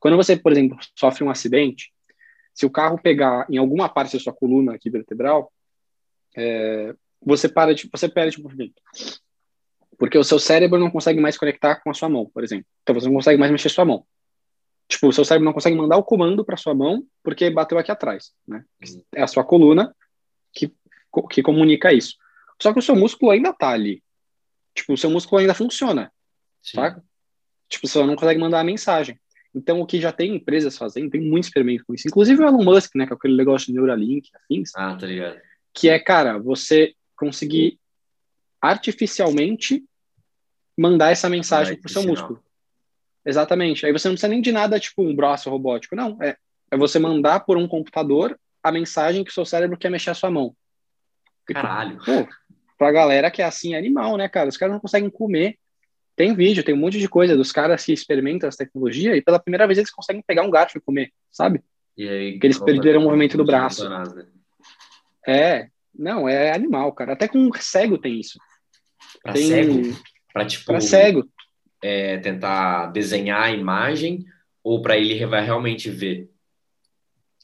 Quando 0.00 0.16
você, 0.16 0.36
por 0.36 0.50
exemplo, 0.50 0.76
sofre 0.96 1.22
um 1.22 1.30
acidente, 1.30 1.92
se 2.52 2.66
o 2.66 2.70
carro 2.70 2.98
pegar 3.00 3.46
em 3.48 3.58
alguma 3.58 3.88
parte 3.88 4.16
da 4.16 4.22
sua 4.22 4.32
coluna 4.32 4.74
aqui 4.74 4.90
vertebral, 4.90 5.52
é, 6.36 6.94
você 7.24 7.48
para 7.48 7.74
de, 7.74 7.88
você 7.90 8.08
perde 8.08 8.38
o 8.38 8.42
movimento. 8.42 8.80
Porque 9.98 10.18
o 10.18 10.24
seu 10.24 10.38
cérebro 10.38 10.78
não 10.78 10.90
consegue 10.90 11.20
mais 11.20 11.38
conectar 11.38 11.76
com 11.76 11.90
a 11.90 11.94
sua 11.94 12.08
mão, 12.08 12.26
por 12.26 12.44
exemplo. 12.44 12.66
Então 12.82 12.94
você 12.94 13.06
não 13.06 13.14
consegue 13.14 13.38
mais 13.38 13.50
mexer 13.50 13.70
sua 13.70 13.84
mão. 13.84 14.04
Tipo, 14.88 15.08
o 15.08 15.12
seu 15.12 15.24
cérebro 15.24 15.46
não 15.46 15.52
consegue 15.52 15.76
mandar 15.76 15.96
o 15.96 16.04
comando 16.04 16.44
para 16.44 16.56
sua 16.56 16.74
mão 16.74 17.04
porque 17.22 17.50
bateu 17.50 17.78
aqui 17.78 17.90
atrás, 17.90 18.32
né? 18.46 18.64
É 19.14 19.22
a 19.22 19.26
sua 19.26 19.42
coluna 19.42 19.94
que, 20.52 20.72
que 21.30 21.42
comunica 21.42 21.92
isso. 21.92 22.16
Só 22.62 22.72
que 22.72 22.78
o 22.78 22.82
seu 22.82 22.94
músculo 22.94 23.32
ainda 23.32 23.52
tá 23.52 23.70
ali. 23.70 24.02
Tipo, 24.74 24.92
o 24.92 24.96
seu 24.96 25.10
músculo 25.10 25.40
ainda 25.40 25.54
funciona, 25.54 26.12
Sim. 26.62 26.76
saca? 26.76 27.02
Tipo, 27.68 27.88
você 27.88 28.04
não 28.04 28.14
consegue 28.14 28.38
mandar 28.38 28.60
a 28.60 28.64
mensagem. 28.64 29.18
Então, 29.54 29.80
o 29.80 29.86
que 29.86 29.98
já 29.98 30.12
tem 30.12 30.36
empresas 30.36 30.76
fazendo, 30.76 31.10
tem 31.10 31.20
muito 31.20 31.44
experimento 31.44 31.84
com 31.86 31.94
isso. 31.94 32.06
Inclusive 32.06 32.42
o 32.42 32.46
Elon 32.46 32.62
Musk, 32.62 32.94
né? 32.94 33.06
Que 33.06 33.14
é 33.14 33.16
aquele 33.16 33.36
negócio 33.36 33.66
de 33.66 33.72
Neuralink, 33.72 34.28
afins 34.34 34.70
Ah, 34.76 34.94
tá 34.94 35.06
ligado. 35.06 35.40
Que 35.76 35.90
é, 35.90 35.98
cara, 35.98 36.38
você 36.38 36.94
conseguir 37.14 37.78
artificialmente 38.60 39.84
mandar 40.76 41.10
essa 41.10 41.28
mensagem 41.28 41.74
Mandar 41.74 41.82
pro 41.82 41.90
esse 41.90 42.00
seu 42.00 42.10
músculo. 42.10 42.42
Exatamente. 43.24 43.84
Aí 43.84 43.92
você 43.92 44.08
não 44.08 44.14
precisa 44.14 44.28
nem 44.28 44.40
de 44.40 44.50
nada, 44.50 44.80
tipo 44.80 45.02
um 45.02 45.14
braço 45.14 45.50
robótico. 45.50 45.94
Não, 45.94 46.16
é, 46.22 46.36
é 46.70 46.76
você 46.76 46.98
mandar 46.98 47.40
por 47.40 47.58
um 47.58 47.68
computador 47.68 48.38
a 48.62 48.72
mensagem 48.72 49.22
que 49.22 49.30
o 49.30 49.34
seu 49.34 49.44
cérebro 49.44 49.76
quer 49.76 49.90
mexer 49.90 50.10
a 50.10 50.14
sua 50.14 50.30
mão. 50.30 50.56
Caralho. 51.46 51.98
Pô, 51.98 52.26
pra 52.78 52.90
galera 52.90 53.30
que 53.30 53.42
é 53.42 53.44
assim, 53.44 53.74
é 53.74 53.78
animal, 53.78 54.16
né, 54.16 54.28
cara? 54.28 54.48
Os 54.48 54.56
caras 54.56 54.72
não 54.72 54.80
conseguem 54.80 55.10
comer. 55.10 55.58
Tem 56.16 56.34
vídeo, 56.34 56.64
tem 56.64 56.74
um 56.74 56.78
monte 56.78 56.98
de 56.98 57.08
coisa 57.08 57.36
dos 57.36 57.52
caras 57.52 57.84
que 57.84 57.92
experimentam 57.92 58.48
essa 58.48 58.58
tecnologia 58.58 59.14
e 59.14 59.20
pela 59.20 59.38
primeira 59.38 59.66
vez 59.66 59.78
eles 59.78 59.90
conseguem 59.90 60.22
pegar 60.26 60.42
um 60.42 60.50
garfo 60.50 60.78
e 60.78 60.80
comer, 60.80 61.12
sabe? 61.30 61.62
E 61.96 62.08
aí, 62.08 62.32
Porque 62.32 62.46
eles 62.46 62.58
perderam 62.58 63.00
o 63.00 63.04
movimento 63.04 63.36
do 63.36 63.44
braço. 63.44 63.86
É, 65.26 65.68
não, 65.94 66.28
é 66.28 66.52
animal, 66.52 66.92
cara. 66.92 67.12
Até 67.12 67.26
com 67.28 67.50
cego 67.58 67.98
tem 67.98 68.20
isso. 68.20 68.38
Pra 69.22 69.32
tem 69.32 69.48
cego? 69.48 69.96
Pra, 70.32 70.46
tipo, 70.46 70.66
pra 70.66 70.80
cego. 70.80 71.28
é, 71.82 72.18
tentar 72.18 72.86
desenhar 72.86 73.42
a 73.42 73.50
imagem 73.50 74.24
ou 74.62 74.82
pra 74.82 74.96
ele 74.96 75.24
vai 75.26 75.44
realmente 75.44 75.90
ver? 75.90 76.28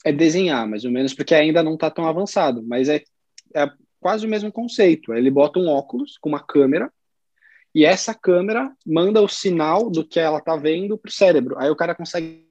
é 0.05 0.13
desenhar, 0.13 0.67
mais 0.67 0.85
ou 0.85 0.91
menos, 0.91 1.15
porque 1.15 1.35
ainda 1.35 1.63
não 1.63 1.75
está 1.75 1.91
tão 1.91 2.07
avançado, 2.07 2.63
mas 2.63 2.89
é, 2.89 3.03
é 3.55 3.71
quase 4.01 4.27
o 4.27 4.29
mesmo 4.29 4.51
conceito. 4.51 5.15
Ele 5.15 5.31
bota 5.31 5.59
um 5.59 5.69
óculos 5.69 6.19
com 6.19 6.29
uma 6.29 6.45
câmera 6.45 6.93
e 7.75 7.85
essa 7.85 8.15
câmera 8.15 8.73
manda 8.85 9.23
o 9.23 9.29
sinal 9.29 9.91
do 9.91 10.07
que 10.07 10.19
ela 10.19 10.41
tá 10.41 10.57
vendo 10.57 10.99
pro 10.99 11.13
cérebro. 11.13 11.57
Aí 11.59 11.71
o 11.71 11.77
cara 11.77 11.95
consegue, 11.95 12.47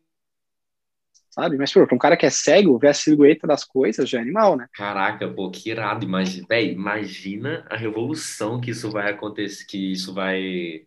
sabe? 1.32 1.58
Mas 1.58 1.74
pô, 1.74 1.88
pra 1.88 1.96
um 1.96 2.00
cara 2.00 2.18
que 2.18 2.26
é 2.26 2.30
cego, 2.30 2.78
ver 2.78 2.90
a 2.90 2.94
silhueta 2.94 3.48
das 3.48 3.64
coisas 3.64 4.08
já 4.08 4.20
é 4.20 4.22
animal, 4.22 4.56
né? 4.56 4.68
Caraca, 4.74 5.28
pô, 5.28 5.50
que 5.50 5.70
irado. 5.70 6.06
Imagina, 6.06 6.46
imagina 6.60 7.66
a 7.70 7.78
revolução 7.78 8.60
que 8.60 8.72
isso 8.72 8.92
vai 8.92 9.10
acontecer, 9.10 9.66
que 9.66 9.92
isso 9.92 10.14
vai 10.14 10.86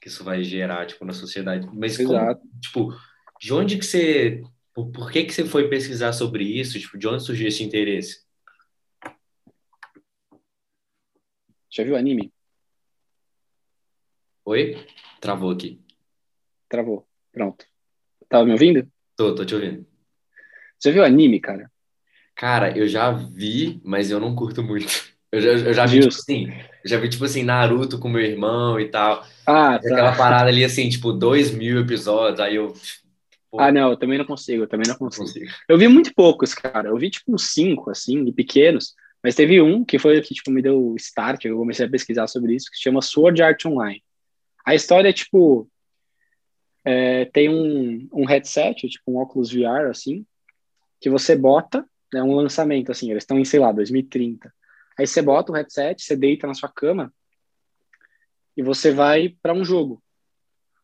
que 0.00 0.06
isso 0.06 0.22
vai 0.22 0.44
gerar, 0.44 0.86
tipo, 0.86 1.04
na 1.04 1.12
sociedade. 1.12 1.68
Mas 1.72 1.96
como, 1.96 2.12
Exato. 2.12 2.40
tipo, 2.60 2.94
de 3.40 3.52
onde 3.52 3.76
que 3.76 3.84
você, 3.84 4.42
por, 4.72 4.90
por 4.92 5.10
que 5.10 5.24
que 5.24 5.32
você 5.34 5.44
foi 5.44 5.68
pesquisar 5.68 6.12
sobre 6.12 6.44
isso? 6.44 6.78
Tipo, 6.78 6.96
de 6.96 7.08
onde 7.08 7.24
surgiu 7.24 7.48
esse 7.48 7.64
interesse? 7.64 8.24
Já 11.68 11.82
viu 11.82 11.96
anime? 11.96 12.32
Oi? 14.44 14.86
Travou 15.20 15.50
aqui. 15.50 15.80
Travou. 16.68 17.06
Pronto. 17.32 17.66
Tava 18.28 18.44
me 18.44 18.52
ouvindo? 18.52 18.88
Tô, 19.18 19.34
tô 19.34 19.44
te 19.44 19.54
ouvindo. 19.54 19.86
Já 20.82 20.90
viu 20.90 21.04
anime, 21.04 21.40
cara? 21.40 21.70
Cara, 22.34 22.76
eu 22.78 22.86
já 22.86 23.10
vi, 23.10 23.80
mas 23.84 24.10
eu 24.10 24.20
não 24.20 24.34
curto 24.34 24.62
muito. 24.62 24.86
Eu 25.30 25.40
já, 25.42 25.50
eu 25.50 25.74
já 25.74 25.86
vi, 25.86 26.00
tipo 26.00 26.12
Justo. 26.12 26.22
assim, 26.22 26.46
já 26.86 26.96
vi, 26.98 27.08
tipo 27.10 27.24
assim, 27.24 27.42
Naruto 27.42 27.98
com 27.98 28.08
meu 28.08 28.22
irmão 28.22 28.80
e 28.80 28.88
tal. 28.90 29.26
Ah, 29.46 29.76
Aquela 29.76 30.12
tá. 30.12 30.16
parada 30.16 30.48
ali, 30.48 30.64
assim, 30.64 30.88
tipo, 30.88 31.12
dois 31.12 31.50
mil 31.50 31.80
episódios, 31.80 32.40
aí 32.40 32.56
eu... 32.56 32.72
Pô, 33.50 33.58
Ah, 33.60 33.72
não, 33.72 33.90
eu 33.90 33.96
também 33.98 34.18
não 34.18 34.24
consigo, 34.26 34.64
eu 34.64 34.68
também 34.68 34.86
não 34.86 34.96
não 34.98 34.98
consigo. 34.98 35.26
consigo. 35.26 35.52
Eu 35.68 35.78
vi 35.78 35.88
muito 35.88 36.14
poucos, 36.14 36.54
cara. 36.54 36.88
Eu 36.88 36.96
vi 36.98 37.10
tipo 37.10 37.34
uns 37.34 37.50
cinco, 37.52 37.90
assim, 37.90 38.24
e 38.26 38.32
pequenos. 38.32 38.94
Mas 39.22 39.34
teve 39.34 39.60
um 39.60 39.84
que 39.84 39.98
foi 39.98 40.18
o 40.18 40.22
que 40.22 40.34
tipo, 40.34 40.50
me 40.50 40.62
deu 40.62 40.78
o 40.92 40.96
start, 40.96 41.44
eu 41.44 41.56
comecei 41.58 41.86
a 41.86 41.90
pesquisar 41.90 42.26
sobre 42.28 42.54
isso, 42.54 42.70
que 42.70 42.76
se 42.76 42.82
chama 42.84 43.02
Sword 43.02 43.42
Art 43.42 43.64
Online. 43.66 44.02
A 44.66 44.74
história 44.74 45.08
é 45.08 45.12
tipo. 45.12 45.68
É, 46.84 47.26
tem 47.26 47.48
um, 47.48 48.08
um 48.12 48.24
headset, 48.24 48.88
tipo 48.88 49.12
um 49.12 49.18
óculos 49.18 49.52
VR, 49.52 49.88
assim, 49.90 50.24
que 51.00 51.10
você 51.10 51.36
bota, 51.36 51.86
é 52.14 52.22
um 52.22 52.34
lançamento, 52.34 52.90
assim, 52.90 53.10
eles 53.10 53.22
estão 53.22 53.38
em, 53.38 53.44
sei 53.44 53.60
lá, 53.60 53.72
2030. 53.72 54.52
Aí 54.98 55.06
você 55.06 55.22
bota 55.22 55.52
o 55.52 55.54
headset, 55.54 56.02
você 56.02 56.16
deita 56.16 56.46
na 56.46 56.54
sua 56.54 56.68
cama 56.68 57.12
e 58.56 58.62
você 58.62 58.90
vai 58.90 59.36
para 59.40 59.52
um 59.52 59.64
jogo. 59.64 60.02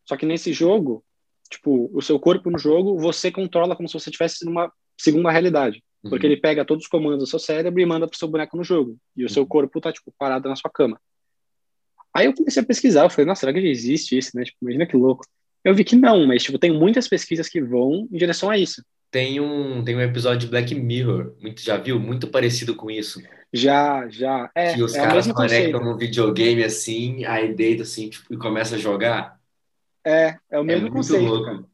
Só 0.05 0.17
que 0.17 0.27
nesse 0.27 0.53
jogo, 0.53 1.05
tipo, 1.51 1.91
o 1.93 2.03
seu 2.03 2.21
corpo 2.21 2.51
no 2.51 2.59
jogo, 2.59 2.99
você 2.99 3.33
controla 3.33 3.75
como 3.75 3.89
se 3.89 3.95
você 3.95 4.11
estivesse 4.11 4.45
numa 4.45 4.73
segunda 4.97 5.31
realidade. 5.31 5.83
Uhum. 6.03 6.11
Porque 6.11 6.27
ele 6.27 6.37
pega 6.37 6.65
todos 6.65 6.85
os 6.85 6.89
comandos 6.89 7.21
do 7.21 7.27
seu 7.27 7.39
cérebro 7.39 7.81
e 7.81 7.87
manda 7.87 8.07
pro 8.07 8.19
seu 8.19 8.29
boneco 8.29 8.57
no 8.57 8.63
jogo. 8.63 8.97
E 9.17 9.25
o 9.25 9.29
seu 9.29 9.43
uhum. 9.43 9.49
corpo 9.49 9.81
tá, 9.81 9.93
tipo, 9.93 10.15
parado 10.19 10.49
na 10.49 10.55
sua 10.55 10.71
cama. 10.71 11.01
Aí 12.13 12.27
eu 12.27 12.35
comecei 12.35 12.63
a 12.63 12.67
pesquisar, 12.67 13.03
eu 13.03 13.11
falei, 13.11 13.27
nossa, 13.27 13.41
será 13.41 13.53
que 13.53 13.61
já 13.61 13.69
existe 13.69 14.17
isso, 14.17 14.31
né? 14.37 14.45
Tipo, 14.45 14.59
imagina 14.63 14.87
que 14.87 14.97
louco. 14.97 15.27
Eu 15.65 15.75
vi 15.75 15.83
que 15.83 15.97
não, 15.97 16.27
mas, 16.27 16.43
tipo, 16.43 16.59
tem 16.59 16.73
muitas 16.73 17.09
pesquisas 17.09 17.49
que 17.49 17.61
vão 17.63 18.07
em 18.13 18.17
direção 18.17 18.51
a 18.51 18.59
isso. 18.59 18.85
Tem 19.11 19.41
um, 19.41 19.83
tem 19.83 19.97
um 19.97 20.01
episódio 20.01 20.41
de 20.41 20.47
Black 20.49 20.75
Mirror, 20.75 21.35
muito, 21.41 21.63
já 21.63 21.77
viu? 21.77 21.99
Muito 21.99 22.27
parecido 22.27 22.75
com 22.75 22.91
isso. 22.91 23.23
Já, 23.53 24.09
já. 24.09 24.51
É, 24.55 24.75
que 24.75 24.83
os 24.83 24.95
é 24.95 25.01
caras 25.01 25.31
conectam 25.31 25.83
no 25.83 25.97
videogame 25.97 26.65
assim, 26.65 27.25
aí 27.25 27.55
deita 27.55 27.85
assim, 27.85 28.11
tipo, 28.11 28.35
e 28.35 28.37
começa 28.37 28.75
a 28.75 28.79
jogar. 28.79 29.39
É, 30.05 30.37
é 30.51 30.59
o 30.59 30.65
mesmo 30.65 30.89
é 30.89 30.91
conceito. 30.91 31.25
Louco. 31.25 31.65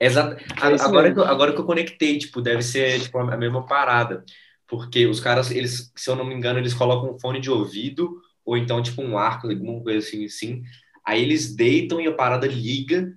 Exato. 0.00 0.42
É 0.42 0.82
agora, 0.82 1.12
que 1.12 1.18
eu, 1.18 1.24
agora 1.24 1.52
que 1.52 1.60
eu 1.60 1.64
conectei, 1.64 2.18
tipo, 2.18 2.40
deve 2.40 2.62
ser 2.62 3.00
tipo, 3.00 3.18
a 3.18 3.36
mesma 3.36 3.66
parada. 3.66 4.24
Porque 4.66 5.06
os 5.06 5.20
caras, 5.20 5.50
eles, 5.50 5.92
se 5.94 6.10
eu 6.10 6.16
não 6.16 6.24
me 6.24 6.34
engano, 6.34 6.58
eles 6.58 6.74
colocam 6.74 7.14
um 7.14 7.18
fone 7.20 7.40
de 7.40 7.50
ouvido, 7.50 8.20
ou 8.44 8.56
então, 8.56 8.82
tipo, 8.82 9.02
um 9.02 9.18
arco, 9.18 9.48
alguma 9.48 9.82
coisa 9.82 9.98
assim, 9.98 10.24
assim. 10.24 10.62
Aí 11.04 11.22
eles 11.22 11.54
deitam 11.54 12.00
e 12.00 12.06
a 12.06 12.14
parada 12.14 12.46
liga, 12.46 13.14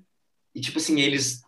e, 0.54 0.62
tipo 0.62 0.78
assim, 0.78 1.00
eles 1.02 1.42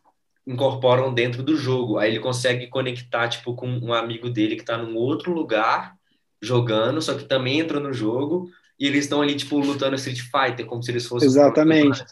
incorporam 0.45 1.13
dentro 1.13 1.43
do 1.43 1.56
jogo. 1.56 1.97
Aí 1.97 2.12
ele 2.12 2.19
consegue 2.19 2.67
conectar, 2.67 3.28
tipo, 3.28 3.56
com 3.56 3.67
um 3.67 3.93
amigo 3.93 4.30
dele 4.30 4.56
que 4.56 4.65
tá 4.65 4.78
num 4.78 4.95
outro 4.95 5.34
lugar, 5.34 5.95
jogando, 6.41 7.02
só 7.02 7.15
que 7.15 7.26
também 7.26 7.60
entra 7.60 7.80
no 7.80 7.91
jogo, 7.91 8.50
e 8.80 8.86
eles 8.86 9.06
estão 9.06 9.21
ali, 9.21 9.36
tipo, 9.36 9.58
lutando 9.58 9.95
Street 9.95 10.21
Fighter, 10.21 10.65
como 10.65 10.84
se 10.84 10.91
eles 10.91 11.06
fossem... 11.06 11.28
Exatamente. 11.28 12.04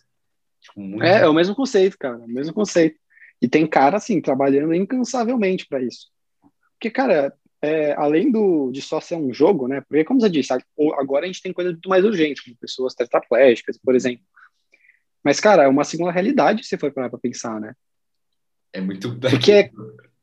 Tipo, 0.60 1.04
é, 1.04 1.22
é 1.22 1.28
o 1.28 1.34
mesmo 1.34 1.56
conceito, 1.56 1.98
cara, 1.98 2.16
é 2.16 2.26
o 2.26 2.28
mesmo 2.28 2.54
conceito. 2.54 2.98
E 3.42 3.48
tem 3.48 3.68
cara, 3.68 3.98
assim, 3.98 4.20
trabalhando 4.20 4.74
incansavelmente 4.74 5.68
para 5.68 5.84
isso. 5.84 6.08
Porque, 6.74 6.90
cara, 6.90 7.34
é, 7.66 7.94
além 7.94 8.32
do, 8.32 8.72
de 8.72 8.82
só 8.82 9.02
ser 9.02 9.16
um 9.16 9.34
jogo, 9.34 9.68
né? 9.68 9.82
Porque, 9.82 10.04
como 10.04 10.20
você 10.20 10.30
disse, 10.30 10.54
agora 10.98 11.26
a 11.26 11.28
gente 11.28 11.42
tem 11.42 11.52
coisas 11.52 11.74
muito 11.74 11.90
mais 11.90 12.06
urgentes, 12.06 12.44
como 12.44 12.56
pessoas 12.58 12.94
tetraplégicas, 12.94 13.78
por 13.78 13.96
exemplo. 13.96 14.24
Mas, 15.24 15.40
cara, 15.40 15.64
é 15.64 15.68
uma 15.68 15.84
segunda 15.84 16.12
realidade 16.12 16.64
se 16.64 16.78
for 16.78 16.92
parar 16.92 17.10
pra 17.10 17.18
pensar, 17.18 17.60
né? 17.60 17.74
É 18.72 18.80
muito 18.80 19.18
porque 19.20 19.52
é, 19.52 19.72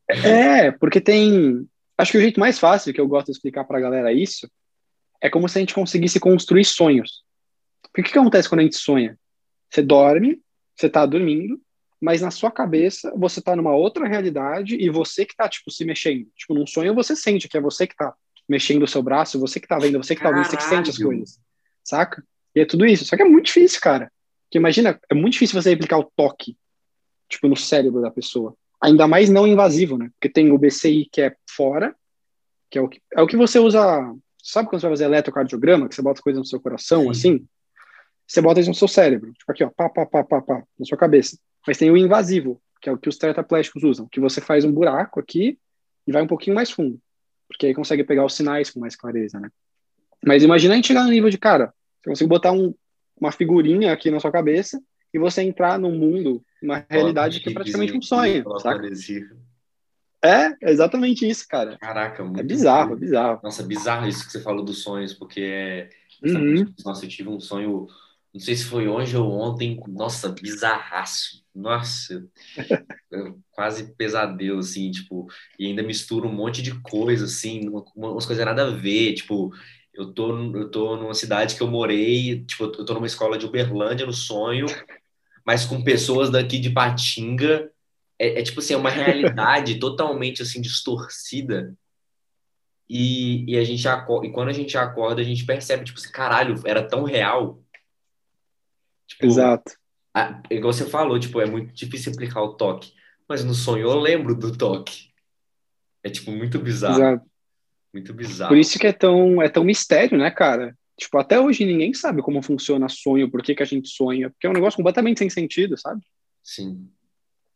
é, 0.08 0.70
porque 0.70 1.00
tem. 1.00 1.66
Acho 1.98 2.12
que 2.12 2.18
o 2.18 2.20
jeito 2.20 2.40
mais 2.40 2.58
fácil 2.58 2.92
que 2.92 3.00
eu 3.00 3.08
gosto 3.08 3.26
de 3.26 3.32
explicar 3.32 3.64
pra 3.64 3.80
galera 3.80 4.12
isso 4.12 4.48
é 5.20 5.28
como 5.28 5.48
se 5.48 5.58
a 5.58 5.60
gente 5.60 5.74
conseguisse 5.74 6.18
construir 6.18 6.64
sonhos. 6.64 7.24
Porque 7.82 8.00
o 8.00 8.04
que, 8.04 8.12
que 8.12 8.18
acontece 8.18 8.48
quando 8.48 8.60
a 8.60 8.64
gente 8.64 8.76
sonha? 8.76 9.18
Você 9.70 9.82
dorme, 9.82 10.40
você 10.76 10.88
tá 10.88 11.04
dormindo, 11.06 11.60
mas 12.02 12.20
na 12.20 12.32
sua 12.32 12.50
cabeça 12.50 13.12
você 13.16 13.40
tá 13.40 13.54
numa 13.54 13.72
outra 13.72 14.08
realidade 14.08 14.74
e 14.74 14.90
você 14.90 15.24
que 15.24 15.36
tá, 15.36 15.48
tipo, 15.48 15.70
se 15.70 15.84
mexendo. 15.84 16.26
Tipo, 16.36 16.52
num 16.52 16.66
sonho 16.66 16.94
você 16.94 17.14
sente 17.14 17.48
que 17.48 17.56
é 17.56 17.60
você 17.60 17.86
que 17.86 17.94
tá 17.94 18.12
mexendo 18.48 18.82
o 18.82 18.88
seu 18.88 19.00
braço, 19.00 19.38
você 19.38 19.60
que 19.60 19.68
tá 19.68 19.78
vendo, 19.78 20.02
você 20.02 20.16
que 20.16 20.20
tá 20.20 20.28
ouvindo, 20.28 20.44
você 20.44 20.56
que 20.56 20.64
sente 20.64 20.90
as 20.90 20.98
coisas. 20.98 21.38
Saca? 21.84 22.24
E 22.56 22.60
é 22.60 22.66
tudo 22.66 22.84
isso. 22.84 23.04
Só 23.04 23.16
que 23.16 23.22
é 23.22 23.24
muito 23.24 23.46
difícil, 23.46 23.80
cara. 23.80 24.10
Porque 24.44 24.58
imagina, 24.58 25.00
é 25.08 25.14
muito 25.14 25.34
difícil 25.34 25.62
você 25.62 25.70
replicar 25.70 25.96
o 25.98 26.10
toque, 26.16 26.56
tipo, 27.28 27.46
no 27.46 27.56
cérebro 27.56 28.02
da 28.02 28.10
pessoa. 28.10 28.54
Ainda 28.82 29.06
mais 29.06 29.30
não 29.30 29.46
invasivo, 29.46 29.96
né? 29.96 30.10
Porque 30.14 30.28
tem 30.28 30.50
o 30.50 30.58
BCI 30.58 31.08
que 31.10 31.22
é 31.22 31.36
fora, 31.48 31.94
que 32.68 32.78
é 32.78 32.82
o 32.82 32.88
que, 32.88 33.00
é 33.12 33.22
o 33.22 33.28
que 33.28 33.36
você 33.36 33.60
usa. 33.60 33.80
Sabe 34.42 34.68
quando 34.68 34.80
você 34.80 34.86
vai 34.88 34.92
fazer 34.94 35.04
eletrocardiograma, 35.04 35.88
que 35.88 35.94
você 35.94 36.02
bota 36.02 36.20
coisa 36.20 36.40
no 36.40 36.44
seu 36.44 36.60
coração, 36.60 37.04
Sim. 37.04 37.10
assim? 37.10 37.46
você 38.26 38.40
bota 38.40 38.60
isso 38.60 38.70
no 38.70 38.74
seu 38.74 38.88
cérebro, 38.88 39.32
tipo 39.32 39.52
aqui, 39.52 39.62
ó, 39.62 39.70
pá, 39.70 39.90
pá, 39.90 40.06
pá, 40.06 40.24
pá, 40.24 40.40
pá, 40.40 40.62
na 40.78 40.86
sua 40.86 40.96
cabeça. 40.96 41.36
Mas 41.66 41.78
tem 41.78 41.90
o 41.90 41.96
invasivo, 41.96 42.60
que 42.80 42.88
é 42.88 42.92
o 42.92 42.98
que 42.98 43.08
os 43.08 43.16
tetraplégicos 43.16 43.82
usam, 43.82 44.08
que 44.08 44.20
você 44.20 44.40
faz 44.40 44.64
um 44.64 44.72
buraco 44.72 45.20
aqui 45.20 45.58
e 46.06 46.12
vai 46.12 46.22
um 46.22 46.26
pouquinho 46.26 46.56
mais 46.56 46.70
fundo, 46.70 47.00
porque 47.48 47.66
aí 47.66 47.74
consegue 47.74 48.04
pegar 48.04 48.24
os 48.24 48.34
sinais 48.34 48.70
com 48.70 48.80
mais 48.80 48.96
clareza, 48.96 49.38
né? 49.38 49.50
Mas 50.24 50.42
imagina 50.42 50.74
a 50.74 50.76
gente 50.76 50.88
chegar 50.88 51.04
no 51.04 51.10
nível 51.10 51.30
de, 51.30 51.38
cara, 51.38 51.72
você 52.00 52.10
consegue 52.10 52.28
botar 52.28 52.52
um, 52.52 52.74
uma 53.20 53.32
figurinha 53.32 53.92
aqui 53.92 54.10
na 54.10 54.20
sua 54.20 54.32
cabeça 54.32 54.82
e 55.14 55.18
você 55.18 55.42
entrar 55.42 55.78
num 55.78 55.96
mundo, 55.96 56.44
uma 56.62 56.84
realidade 56.88 57.40
que 57.40 57.50
é 57.50 57.52
praticamente 57.52 57.96
um 57.96 58.02
sonho, 58.02 58.44
saca? 58.58 58.88
É, 60.24 60.56
é 60.62 60.70
exatamente 60.70 61.28
isso, 61.28 61.46
cara. 61.48 61.76
Caraca, 61.78 62.22
muito 62.22 62.38
É 62.38 62.42
bizarro, 62.44 62.94
é 62.94 62.96
bizarro. 62.96 63.40
Nossa, 63.42 63.62
bizarro 63.64 64.06
isso 64.06 64.24
que 64.24 64.30
você 64.30 64.40
falou 64.40 64.64
dos 64.64 64.82
sonhos, 64.82 65.12
porque 65.12 65.40
é... 65.40 65.90
Uhum. 66.24 66.72
Nossa, 66.84 67.04
eu 67.04 67.08
tive 67.08 67.28
um 67.28 67.40
sonho 67.40 67.88
não 68.32 68.40
sei 68.40 68.56
se 68.56 68.64
foi 68.64 68.88
hoje 68.88 69.16
ou 69.16 69.30
ontem, 69.30 69.78
nossa, 69.88 70.30
bizarraço. 70.30 71.42
Nossa, 71.54 72.26
quase 73.50 73.94
pesadelo, 73.94 74.60
assim, 74.60 74.90
tipo, 74.90 75.28
e 75.58 75.66
ainda 75.66 75.82
mistura 75.82 76.26
um 76.26 76.32
monte 76.32 76.62
de 76.62 76.80
coisa, 76.80 77.26
assim, 77.26 77.68
umas 77.94 78.24
coisas 78.24 78.44
nada 78.44 78.68
a 78.68 78.70
ver, 78.70 79.12
tipo, 79.12 79.52
eu 79.92 80.12
tô, 80.14 80.34
eu 80.56 80.70
tô 80.70 80.96
numa 80.96 81.12
cidade 81.12 81.54
que 81.54 81.62
eu 81.62 81.70
morei, 81.70 82.42
tipo, 82.44 82.64
eu 82.64 82.84
tô 82.86 82.94
numa 82.94 83.06
escola 83.06 83.36
de 83.36 83.44
Uberlândia 83.44 84.06
no 84.06 84.14
sonho, 84.14 84.64
mas 85.44 85.66
com 85.66 85.84
pessoas 85.84 86.30
daqui 86.30 86.58
de 86.58 86.70
Patinga, 86.70 87.70
é, 88.18 88.40
é 88.40 88.42
tipo 88.42 88.60
assim, 88.60 88.72
é 88.72 88.76
uma 88.78 88.90
realidade 88.90 89.76
totalmente, 89.80 90.40
assim, 90.40 90.60
distorcida, 90.60 91.76
e, 92.88 93.44
e 93.50 93.58
a 93.58 93.64
gente 93.64 93.86
acorda, 93.86 94.26
e 94.26 94.32
quando 94.32 94.48
a 94.48 94.52
gente 94.52 94.76
acorda, 94.78 95.20
a 95.20 95.24
gente 95.24 95.44
percebe, 95.44 95.84
tipo 95.84 95.98
assim, 95.98 96.10
caralho, 96.10 96.60
era 96.64 96.82
tão 96.82 97.04
real, 97.04 97.61
Tipo, 99.12 99.26
Exato. 99.26 99.72
A, 100.14 100.42
igual 100.50 100.72
você 100.72 100.86
falou, 100.86 101.18
tipo, 101.18 101.40
é 101.40 101.46
muito 101.46 101.72
difícil 101.72 102.10
explicar 102.10 102.42
o 102.42 102.54
toque. 102.54 102.92
Mas 103.28 103.44
no 103.44 103.54
sonho 103.54 103.88
eu 103.88 103.98
lembro 103.98 104.34
do 104.34 104.56
toque. 104.56 105.10
É, 106.02 106.10
tipo, 106.10 106.30
muito 106.30 106.58
bizarro. 106.58 106.96
Exato. 106.96 107.26
Muito 107.92 108.14
bizarro. 108.14 108.48
Por 108.48 108.58
isso 108.58 108.78
que 108.78 108.86
é 108.86 108.92
tão, 108.92 109.40
é 109.42 109.48
tão 109.48 109.64
mistério, 109.64 110.18
né, 110.18 110.30
cara? 110.30 110.76
Tipo, 110.98 111.18
até 111.18 111.38
hoje 111.38 111.64
ninguém 111.64 111.92
sabe 111.94 112.22
como 112.22 112.42
funciona 112.42 112.88
sonho, 112.88 113.30
por 113.30 113.42
que, 113.42 113.54
que 113.54 113.62
a 113.62 113.66
gente 113.66 113.88
sonha. 113.88 114.30
Porque 114.30 114.46
é 114.46 114.50
um 114.50 114.54
negócio 114.54 114.76
completamente 114.76 115.18
sem 115.18 115.30
sentido, 115.30 115.78
sabe? 115.78 116.00
Sim. 116.42 116.88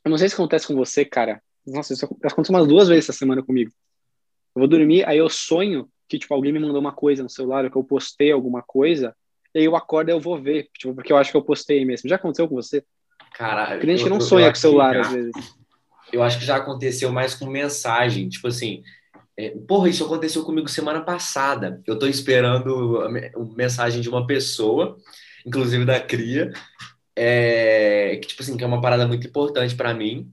Eu 0.05 0.11
não 0.11 0.19
sei 0.19 0.29
se 0.29 0.35
acontece 0.35 0.67
com 0.67 0.75
você, 0.75 1.05
cara. 1.05 1.43
Nossa, 1.67 1.93
isso 1.93 2.05
aconteceu 2.05 2.55
umas 2.55 2.69
duas 2.69 2.89
vezes 2.89 3.09
essa 3.09 3.19
semana 3.19 3.43
comigo. 3.43 3.73
Eu 4.55 4.61
vou 4.61 4.69
dormir, 4.69 5.07
aí 5.07 5.19
eu 5.19 5.29
sonho 5.29 5.89
que, 6.09 6.19
tipo, 6.19 6.33
alguém 6.33 6.53
me 6.53 6.61
mandou 6.61 6.81
uma 6.81 6.93
coisa 6.93 7.23
no 7.23 7.29
celular, 7.29 7.65
ou 7.65 7.71
que 7.71 7.77
eu 7.77 7.85
postei 7.85 8.31
alguma 8.31 8.63
coisa, 8.63 9.15
e 9.57 9.61
aí 9.61 9.65
eu 9.65 9.75
acordo 9.75 10.11
e 10.11 10.13
eu 10.13 10.21
vou 10.21 10.39
ver, 10.39 10.69
tipo, 10.77 10.95
porque 10.95 11.11
eu 11.11 11.17
acho 11.17 11.31
que 11.31 11.37
eu 11.37 11.43
postei 11.43 11.83
mesmo. 11.83 12.11
Já 12.11 12.17
aconteceu 12.17 12.47
com 12.47 12.55
você? 12.55 12.85
Caralho. 13.35 13.81
Porque 13.81 13.91
a 13.91 13.97
gente 13.97 14.11
não 14.11 14.21
sonha 14.21 14.51
com 14.51 14.55
celular, 14.55 14.93
já, 14.93 15.01
às 15.01 15.09
vezes. 15.09 15.33
Eu 16.13 16.23
acho 16.23 16.39
que 16.39 16.45
já 16.45 16.57
aconteceu 16.57 17.11
mais 17.11 17.35
com 17.35 17.47
mensagem. 17.47 18.29
Tipo 18.29 18.49
assim, 18.49 18.83
é, 19.35 19.57
porra, 19.67 19.89
isso 19.89 20.05
aconteceu 20.05 20.45
comigo 20.45 20.69
semana 20.69 21.01
passada. 21.01 21.81
Eu 21.87 21.99
tô 21.99 22.07
esperando 22.07 23.01
a 23.01 23.09
mensagem 23.57 24.03
de 24.03 24.11
uma 24.11 24.27
pessoa, 24.27 24.99
inclusive 25.47 25.87
da 25.87 25.99
Cria, 25.99 26.53
é, 27.17 28.19
que, 28.21 28.29
tipo 28.29 28.43
assim, 28.43 28.59
que 28.59 28.65
é 28.65 28.67
uma 28.67 28.83
parada 28.83 29.09
muito 29.09 29.27
importante 29.27 29.75
para 29.75 29.95
mim. 29.95 30.31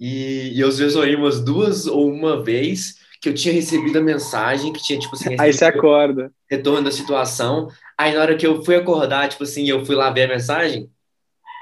E, 0.00 0.50
e 0.52 0.58
eu 0.58 0.72
sonhei 0.72 1.14
umas 1.14 1.40
duas 1.40 1.86
ou 1.86 2.10
uma 2.10 2.42
vez 2.42 3.05
que 3.20 3.28
eu 3.28 3.34
tinha 3.34 3.54
recebido 3.54 3.98
a 3.98 4.02
mensagem, 4.02 4.72
que 4.72 4.82
tinha, 4.82 4.98
tipo 4.98 5.14
assim... 5.14 5.36
Aí 5.38 5.52
você 5.52 5.64
acorda. 5.64 6.30
Retorno 6.50 6.84
da 6.84 6.90
situação. 6.90 7.68
Aí 7.98 8.14
na 8.14 8.20
hora 8.20 8.36
que 8.36 8.46
eu 8.46 8.64
fui 8.64 8.76
acordar, 8.76 9.28
tipo 9.28 9.44
assim, 9.44 9.68
eu 9.68 9.84
fui 9.84 9.94
lá 9.94 10.10
ver 10.10 10.24
a 10.24 10.34
mensagem, 10.34 10.90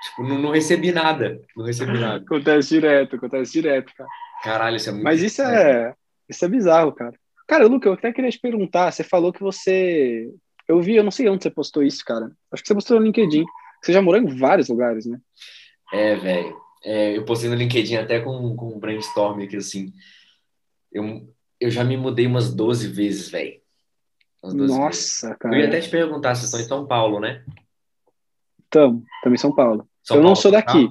tipo, 0.04 0.22
não, 0.22 0.38
não 0.38 0.50
recebi 0.50 0.92
nada. 0.92 1.40
Não 1.56 1.64
recebi 1.64 1.98
nada. 1.98 2.22
acontece 2.26 2.68
direto, 2.68 3.16
acontece 3.16 3.52
direto, 3.52 3.92
cara. 3.96 4.10
Caralho, 4.42 4.76
isso 4.76 4.88
é 4.88 4.92
muito. 4.92 5.04
Mas 5.04 5.22
isso 5.22 5.42
é, 5.42 5.94
isso 6.28 6.44
é 6.44 6.48
bizarro, 6.48 6.92
cara. 6.92 7.14
Cara, 7.46 7.66
Luca, 7.66 7.88
eu 7.88 7.92
até 7.92 8.12
queria 8.12 8.30
te 8.30 8.38
perguntar, 8.38 8.90
você 8.90 9.04
falou 9.04 9.32
que 9.32 9.40
você. 9.40 10.30
Eu 10.66 10.80
vi, 10.80 10.96
eu 10.96 11.04
não 11.04 11.10
sei 11.10 11.28
onde 11.28 11.42
você 11.42 11.50
postou 11.50 11.82
isso, 11.82 12.02
cara. 12.04 12.30
Acho 12.50 12.62
que 12.62 12.68
você 12.68 12.74
postou 12.74 12.98
no 12.98 13.06
LinkedIn. 13.06 13.44
Você 13.82 13.92
já 13.92 14.00
morou 14.00 14.20
em 14.20 14.38
vários 14.38 14.68
lugares, 14.68 15.06
né? 15.06 15.18
É, 15.92 16.14
velho. 16.16 16.56
É, 16.82 17.16
eu 17.16 17.24
postei 17.24 17.48
no 17.50 17.56
LinkedIn 17.56 17.96
até 17.96 18.20
com, 18.20 18.56
com 18.56 18.74
um 18.74 18.78
brainstorm 18.78 19.42
aqui, 19.42 19.56
assim. 19.56 19.92
Eu, 20.90 21.28
eu 21.64 21.70
já 21.70 21.82
me 21.82 21.96
mudei 21.96 22.26
umas 22.26 22.52
12 22.52 22.88
vezes, 22.88 23.30
velho. 23.30 23.58
Nossa, 24.42 25.34
cara. 25.36 25.54
Eu 25.54 25.60
ia 25.60 25.68
até 25.68 25.80
te 25.80 25.88
perguntar, 25.88 26.34
vocês 26.34 26.44
estão 26.44 26.60
em 26.60 26.64
São 26.68 26.86
Paulo, 26.86 27.18
né? 27.18 27.42
Estamos, 28.64 29.02
estamos 29.16 29.40
em 29.40 29.40
São 29.40 29.54
Paulo. 29.54 29.88
São 30.02 30.16
eu 30.16 30.20
Paulo, 30.22 30.28
não 30.28 30.36
sou 30.36 30.50
daqui. 30.50 30.90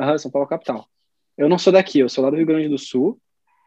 Aham, 0.00 0.16
São 0.18 0.30
Paulo 0.30 0.46
capital. 0.46 0.86
Eu 1.36 1.48
não 1.48 1.58
sou 1.58 1.72
daqui, 1.72 1.98
eu 1.98 2.08
sou 2.08 2.22
lá 2.22 2.30
do 2.30 2.36
Rio 2.36 2.46
Grande 2.46 2.68
do 2.68 2.78
Sul, 2.78 3.20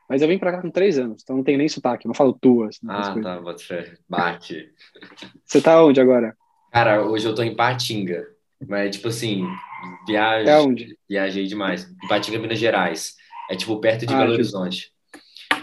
mas 0.09 0.21
eu 0.21 0.29
vim 0.29 0.37
pra 0.39 0.53
cá 0.53 0.61
com 0.61 0.71
três 0.71 0.97
anos, 0.97 1.21
então 1.21 1.35
não 1.35 1.43
tenho 1.43 1.57
nem 1.57 1.67
sotaque, 1.67 2.07
não 2.07 2.13
falo 2.13 2.31
tuas. 2.31 2.79
Ah, 2.87 3.13
tá, 3.21 3.41
bate. 3.41 3.99
Bate. 4.07 4.73
Você 5.43 5.61
tá 5.61 5.83
onde 5.83 5.99
agora? 5.99 6.37
Cara, 6.71 7.03
hoje 7.05 7.27
eu 7.27 7.35
tô 7.35 7.43
em 7.43 7.53
Patinga, 7.53 8.25
mas 8.65 8.95
tipo 8.95 9.09
assim, 9.09 9.43
viagem, 10.07 10.49
É 10.49 10.59
onde? 10.59 10.97
viajei 11.09 11.45
demais. 11.47 11.93
Patinga, 12.07 12.39
Minas 12.39 12.59
Gerais. 12.59 13.15
É 13.49 13.55
tipo 13.57 13.77
perto 13.81 14.05
de 14.05 14.13
Ah, 14.13 14.17
Belo 14.19 14.31
Horizonte, 14.31 14.93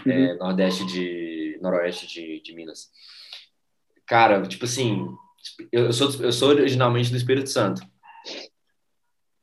Uhum. 0.05 0.11
é, 0.13 0.33
nordeste 0.35 0.85
de 0.85 1.57
noroeste 1.61 2.07
de, 2.07 2.41
de 2.41 2.53
Minas. 2.53 2.89
Cara, 4.05 4.41
tipo 4.43 4.65
assim, 4.65 5.07
eu 5.71 5.91
sou 5.91 6.11
eu 6.23 6.31
sou 6.31 6.49
originalmente 6.49 7.09
do 7.11 7.17
Espírito 7.17 7.49
Santo. 7.49 7.81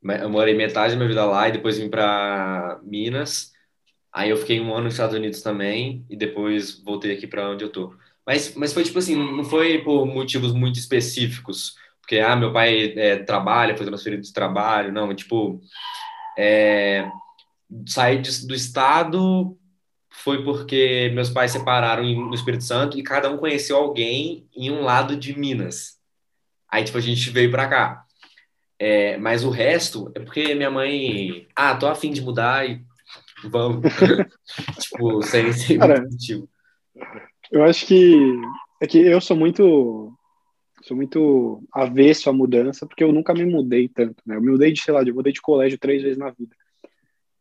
Eu 0.02 0.28
morei 0.28 0.54
metade 0.54 0.92
da 0.92 0.96
minha 0.96 1.08
vida 1.08 1.24
lá 1.24 1.48
e 1.48 1.52
depois 1.52 1.78
vim 1.78 1.88
pra 1.88 2.80
Minas. 2.82 3.52
Aí 4.12 4.30
eu 4.30 4.36
fiquei 4.36 4.60
um 4.60 4.74
ano 4.74 4.84
nos 4.84 4.94
Estados 4.94 5.16
Unidos 5.16 5.42
também 5.42 6.04
e 6.10 6.16
depois 6.16 6.82
voltei 6.82 7.12
aqui 7.12 7.26
pra 7.26 7.48
onde 7.50 7.64
eu 7.64 7.70
tô. 7.70 7.94
Mas, 8.26 8.54
mas 8.54 8.72
foi 8.72 8.84
tipo 8.84 8.98
assim, 8.98 9.16
não 9.16 9.44
foi 9.44 9.78
por 9.82 10.06
motivos 10.06 10.52
muito 10.52 10.78
específicos, 10.78 11.74
porque 12.00 12.18
ah, 12.18 12.36
meu 12.36 12.52
pai 12.52 12.92
é, 12.96 13.16
trabalha, 13.18 13.76
foi 13.76 13.86
transferido 13.86 14.22
de 14.22 14.32
trabalho, 14.32 14.92
não, 14.92 15.14
tipo, 15.14 15.60
é, 16.36 17.08
de- 17.70 18.46
do 18.46 18.54
estado 18.54 19.56
foi 20.22 20.44
porque 20.44 21.10
meus 21.14 21.28
pais 21.28 21.50
separaram 21.50 22.04
no 22.04 22.34
Espírito 22.34 22.62
Santo 22.62 22.96
e 22.96 23.02
cada 23.02 23.28
um 23.28 23.36
conheceu 23.36 23.76
alguém 23.76 24.46
em 24.54 24.70
um 24.70 24.82
lado 24.82 25.16
de 25.16 25.36
Minas. 25.36 25.98
Aí, 26.68 26.84
tipo, 26.84 26.96
a 26.96 27.00
gente 27.00 27.28
veio 27.30 27.50
pra 27.50 27.68
cá. 27.68 28.04
É, 28.78 29.16
mas 29.16 29.44
o 29.44 29.50
resto 29.50 30.12
é 30.14 30.20
porque 30.20 30.54
minha 30.54 30.70
mãe, 30.70 31.48
ah, 31.56 31.74
tô 31.74 31.86
afim 31.88 32.12
de 32.12 32.22
mudar 32.22 32.68
e 32.68 32.80
vamos. 33.44 33.82
tipo, 34.80 35.22
sem, 35.22 35.52
sem 35.52 35.78
Cara, 35.78 36.02
motivo. 36.02 36.48
Eu 37.50 37.64
acho 37.64 37.84
que 37.84 38.16
é 38.80 38.86
que 38.86 38.98
eu 38.98 39.20
sou 39.20 39.36
muito 39.36 40.12
sou 40.84 40.96
muito 40.96 41.62
avesso 41.72 42.30
à 42.30 42.32
mudança, 42.32 42.86
porque 42.86 43.04
eu 43.04 43.12
nunca 43.12 43.34
me 43.34 43.44
mudei 43.44 43.88
tanto, 43.88 44.22
né? 44.26 44.36
Eu 44.36 44.40
me 44.40 44.50
mudei 44.50 44.72
de, 44.72 44.80
sei 44.80 44.94
lá, 44.94 45.02
eu 45.02 45.14
mudei 45.14 45.32
de 45.32 45.40
colégio 45.40 45.78
três 45.78 46.02
vezes 46.02 46.18
na 46.18 46.30
vida. 46.30 46.54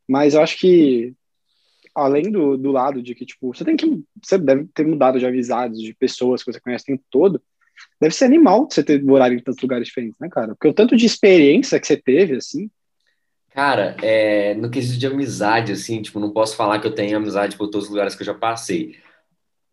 Mas 0.07 0.33
eu 0.33 0.41
acho 0.41 0.57
que 0.57 1.15
além 1.95 2.31
do, 2.31 2.57
do 2.57 2.71
lado 2.71 3.01
de 3.01 3.13
que, 3.13 3.25
tipo, 3.25 3.53
você 3.53 3.63
tem 3.63 3.75
que 3.75 4.03
você 4.23 4.37
deve 4.37 4.67
ter 4.73 4.85
mudado 4.85 5.19
de 5.19 5.25
amizades, 5.25 5.79
de 5.79 5.93
pessoas 5.93 6.43
que 6.43 6.51
você 6.51 6.59
conhece 6.59 6.83
o 6.83 6.87
tempo 6.87 7.03
todo, 7.09 7.41
deve 7.99 8.13
ser 8.15 8.25
animal 8.25 8.67
você 8.69 8.83
ter 8.83 9.03
morado 9.03 9.33
em 9.33 9.39
tantos 9.39 9.61
lugares 9.61 9.87
diferentes, 9.87 10.19
né, 10.19 10.29
cara? 10.29 10.49
Porque 10.49 10.67
o 10.67 10.73
tanto 10.73 10.95
de 10.95 11.05
experiência 11.05 11.79
que 11.79 11.87
você 11.87 11.97
teve, 11.97 12.35
assim, 12.35 12.69
Cara, 13.53 13.97
é, 14.01 14.53
no 14.55 14.69
quesito 14.69 14.97
de 14.97 15.07
amizade, 15.07 15.73
assim, 15.73 16.01
tipo, 16.01 16.21
não 16.21 16.31
posso 16.31 16.55
falar 16.55 16.79
que 16.79 16.87
eu 16.87 16.95
tenho 16.95 17.17
amizade 17.17 17.57
por 17.57 17.67
todos 17.67 17.85
os 17.87 17.91
lugares 17.91 18.15
que 18.15 18.21
eu 18.21 18.25
já 18.25 18.33
passei. 18.33 18.95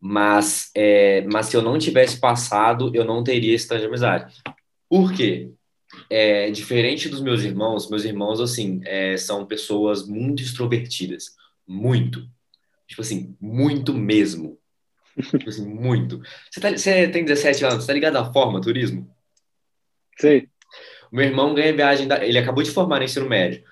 Mas, 0.00 0.70
é, 0.74 1.22
mas 1.32 1.46
se 1.46 1.56
eu 1.56 1.62
não 1.62 1.78
tivesse 1.78 2.18
passado, 2.18 2.90
eu 2.92 3.04
não 3.04 3.22
teria 3.22 3.54
esse 3.54 3.68
tanto 3.68 3.80
de 3.80 3.86
amizade. 3.86 4.34
Por 4.88 5.12
quê? 5.12 5.50
É, 6.10 6.50
diferente 6.50 7.08
dos 7.08 7.20
meus 7.20 7.42
irmãos, 7.42 7.88
meus 7.88 8.04
irmãos, 8.04 8.40
assim, 8.40 8.80
é, 8.84 9.16
são 9.16 9.46
pessoas 9.46 10.06
muito 10.06 10.42
extrovertidas. 10.42 11.36
Muito. 11.68 12.26
Tipo 12.86 13.02
assim, 13.02 13.36
muito 13.38 13.92
mesmo. 13.92 14.58
Tipo 15.14 15.48
assim, 15.48 15.66
muito. 15.68 16.22
Você, 16.50 16.60
tá- 16.60 16.70
você 16.70 17.08
tem 17.08 17.24
17 17.24 17.64
anos, 17.64 17.84
você 17.84 17.88
tá 17.88 17.92
ligado 17.92 18.16
à 18.16 18.32
forma 18.32 18.60
turismo? 18.60 19.08
sei. 20.18 20.48
Meu 21.12 21.24
irmão 21.24 21.54
ganha 21.54 21.72
viagem 21.72 22.08
da... 22.08 22.24
Ele 22.24 22.38
acabou 22.38 22.62
de 22.62 22.70
formar 22.70 22.98
no 22.98 23.04
ensino 23.04 23.28
médio. 23.28 23.62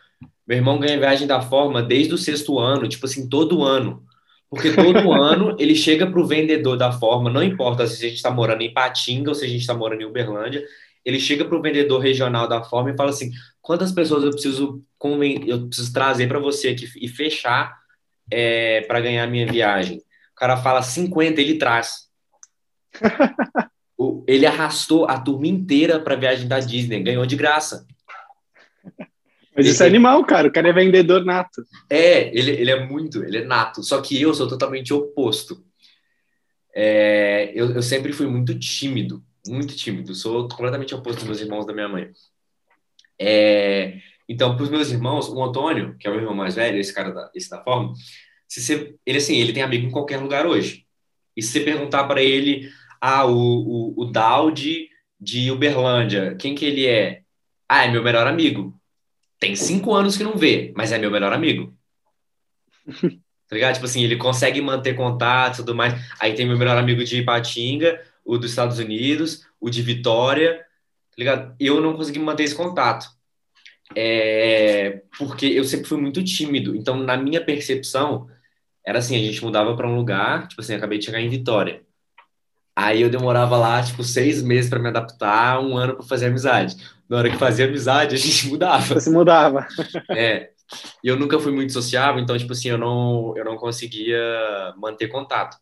Meu 0.47 0.59
irmão 0.59 0.79
ganha 0.79 0.99
viagem 0.99 1.27
da 1.27 1.41
forma 1.41 1.83
desde 1.83 2.15
o 2.15 2.19
sexto 2.19 2.59
ano, 2.59 2.89
tipo 2.89 3.05
assim, 3.05 3.29
todo 3.29 3.65
ano. 3.65 4.05
Porque 4.49 4.73
todo 4.73 5.13
ano 5.13 5.57
ele 5.59 5.75
chega 5.75 6.07
pro 6.07 6.27
vendedor 6.27 6.77
da 6.77 6.93
forma, 6.93 7.29
não 7.31 7.43
importa 7.43 7.87
se 7.87 8.05
a 8.05 8.09
gente 8.09 8.17
está 8.17 8.31
morando 8.31 8.63
em 8.63 8.73
Patinga 8.73 9.31
ou 9.31 9.35
se 9.35 9.45
a 9.45 9.49
gente 9.49 9.61
está 9.61 9.75
morando 9.75 10.03
em 10.03 10.05
Uberlândia, 10.05 10.65
ele 11.05 11.21
chega 11.21 11.45
pro 11.45 11.61
vendedor 11.61 11.99
regional 12.01 12.49
da 12.49 12.63
forma 12.63 12.91
e 12.91 12.97
fala 12.97 13.11
assim: 13.11 13.31
quantas 13.61 13.93
pessoas 13.93 14.25
eu 14.25 14.31
preciso 14.31 14.83
eu 15.47 15.67
preciso 15.67 15.93
trazer 15.93 16.27
para 16.27 16.39
você 16.39 16.69
aqui 16.69 16.89
e 17.01 17.09
fechar 17.09 17.77
é, 18.31 18.83
para 18.83 19.01
ganhar 19.01 19.25
a 19.25 19.27
minha 19.27 19.47
viagem? 19.47 19.99
O 19.99 20.35
cara 20.37 20.57
fala 20.57 20.83
50, 20.83 21.41
ele 21.41 21.59
traz. 21.59 22.09
Ele 24.27 24.45
arrastou 24.45 25.07
a 25.07 25.19
turma 25.19 25.47
inteira 25.47 25.99
para 25.99 26.17
viagem 26.17 26.47
da 26.47 26.61
Disney, 26.61 27.03
ganhou 27.03 27.25
de 27.25 27.35
graça. 27.35 27.87
Mas 29.57 29.67
isso 29.67 29.83
é 29.83 29.87
animal, 29.87 30.23
cara. 30.27 30.49
O 30.49 30.53
cara 30.53 30.69
é 30.69 30.73
vendedor 30.73 31.25
nato. 31.25 31.65
É, 31.89 32.29
ele, 32.37 32.51
ele 32.51 32.71
é 32.71 32.85
muito, 32.85 33.25
ele 33.25 33.39
é 33.39 33.45
nato. 33.45 33.83
Só 33.83 34.03
que 34.03 34.21
eu 34.21 34.35
sou 34.35 34.47
totalmente 34.47 34.93
oposto. 34.93 35.65
É, 36.75 37.53
eu, 37.55 37.71
eu 37.71 37.81
sempre 37.81 38.13
fui 38.13 38.27
muito 38.27 38.57
tímido, 38.59 39.25
muito 39.49 39.75
tímido. 39.75 40.15
Sou 40.15 40.47
completamente 40.47 40.95
oposto 40.95 41.21
dos 41.21 41.27
meus 41.27 41.41
irmãos 41.41 41.65
da 41.65 41.73
minha 41.73 41.89
mãe. 41.89 42.11
É, 43.19 43.99
então, 44.29 44.57
para 44.57 44.65
os 44.65 44.71
meus 44.71 44.91
irmãos, 44.91 45.29
o 45.29 45.43
Antônio, 45.43 45.97
que 45.99 46.07
é 46.07 46.11
o 46.11 46.13
meu 46.13 46.23
irmão 46.23 46.35
mais 46.35 46.55
velho, 46.55 46.79
esse 46.79 46.93
cara 46.93 47.13
da, 47.13 47.31
esse 47.35 47.49
da 47.49 47.63
forma, 47.63 47.93
se 48.49 48.61
você, 48.61 48.95
ele 49.05 49.19
assim, 49.19 49.37
ele 49.37 49.53
tem 49.53 49.63
amigo 49.63 49.87
em 49.87 49.91
qualquer 49.91 50.19
lugar 50.19 50.47
hoje. 50.47 50.85
E 51.37 51.43
se 51.43 51.53
você 51.53 51.61
perguntar 51.61 52.05
para 52.05 52.23
ele, 52.23 52.69
ah, 53.01 53.25
o, 53.25 53.33
o, 53.33 54.03
o 54.03 54.05
Daudi 54.07 54.89
de 55.21 55.51
Uberlândia, 55.51 56.35
quem 56.37 56.55
que 56.55 56.65
ele 56.65 56.87
é? 56.87 57.23
Ah, 57.69 57.85
é 57.85 57.91
meu 57.91 58.03
melhor 58.03 58.27
amigo. 58.27 58.79
Tem 59.39 59.55
cinco 59.55 59.95
anos 59.95 60.17
que 60.17 60.25
não 60.25 60.37
vê, 60.37 60.73
mas 60.77 60.93
é 60.93 60.99
meu 60.99 61.11
melhor 61.11 61.33
amigo. 61.33 61.75
Tá 63.49 63.55
ligado? 63.55 63.75
Tipo 63.75 63.87
assim, 63.87 64.03
ele 64.03 64.17
consegue 64.17 64.61
manter 64.61 64.95
contato 64.95 65.55
e 65.55 65.57
tudo 65.59 65.73
mais. 65.73 65.95
Aí 66.19 66.35
tem 66.35 66.45
meu 66.45 66.59
melhor 66.59 66.77
amigo 66.77 67.05
de 67.05 67.19
Ipatinga, 67.19 68.03
o 68.25 68.37
dos 68.37 68.51
Estados 68.51 68.81
Unidos, 68.81 69.47
o 69.61 69.71
de 69.71 69.83
Vitória, 69.83 70.59
tá 70.59 71.15
ligado? 71.17 71.55
Eu 71.61 71.81
não 71.81 71.95
consegui 71.95 72.19
manter 72.19 72.43
esse 72.43 72.57
contato. 72.57 73.07
É, 73.95 75.03
porque 75.19 75.47
eu 75.47 75.65
sempre 75.65 75.89
fui 75.89 76.01
muito 76.01 76.23
tímido. 76.25 76.75
Então, 76.75 76.97
na 76.97 77.17
minha 77.17 77.45
percepção, 77.45 78.29
era 78.85 78.99
assim, 78.99 79.17
a 79.17 79.19
gente 79.19 79.43
mudava 79.45 79.77
para 79.77 79.89
um 79.89 79.97
lugar, 79.97 80.49
tipo 80.49 80.61
assim, 80.61 80.75
acabei 80.75 80.99
de 80.99 81.05
chegar 81.05 81.21
em 81.21 81.29
Vitória. 81.29 81.83
Aí 82.75 83.01
eu 83.01 83.09
demorava 83.09 83.57
lá, 83.57 83.83
tipo, 83.83 84.03
seis 84.05 84.43
meses 84.43 84.69
para 84.69 84.79
me 84.79 84.89
adaptar, 84.89 85.61
um 85.61 85.77
ano 85.77 85.95
para 85.95 86.05
fazer 86.05 86.27
amizade. 86.27 86.77
Na 87.09 87.19
hora 87.19 87.31
que 87.31 87.39
fazia 87.39 87.67
amizade, 87.67 88.15
a 88.15 88.19
gente 88.19 88.49
mudava. 88.49 88.95
Você 88.95 89.11
mudava. 89.11 89.67
É. 90.11 90.51
E 91.03 91.09
eu 91.09 91.17
nunca 91.17 91.39
fui 91.39 91.53
muito 91.53 91.73
sociável, 91.73 92.21
então, 92.21 92.37
tipo 92.37 92.53
assim, 92.53 92.69
eu 92.69 92.77
não, 92.77 93.35
eu 93.37 93.45
não 93.45 93.57
conseguia 93.57 94.19
manter 94.77 95.09
contato. 95.09 95.57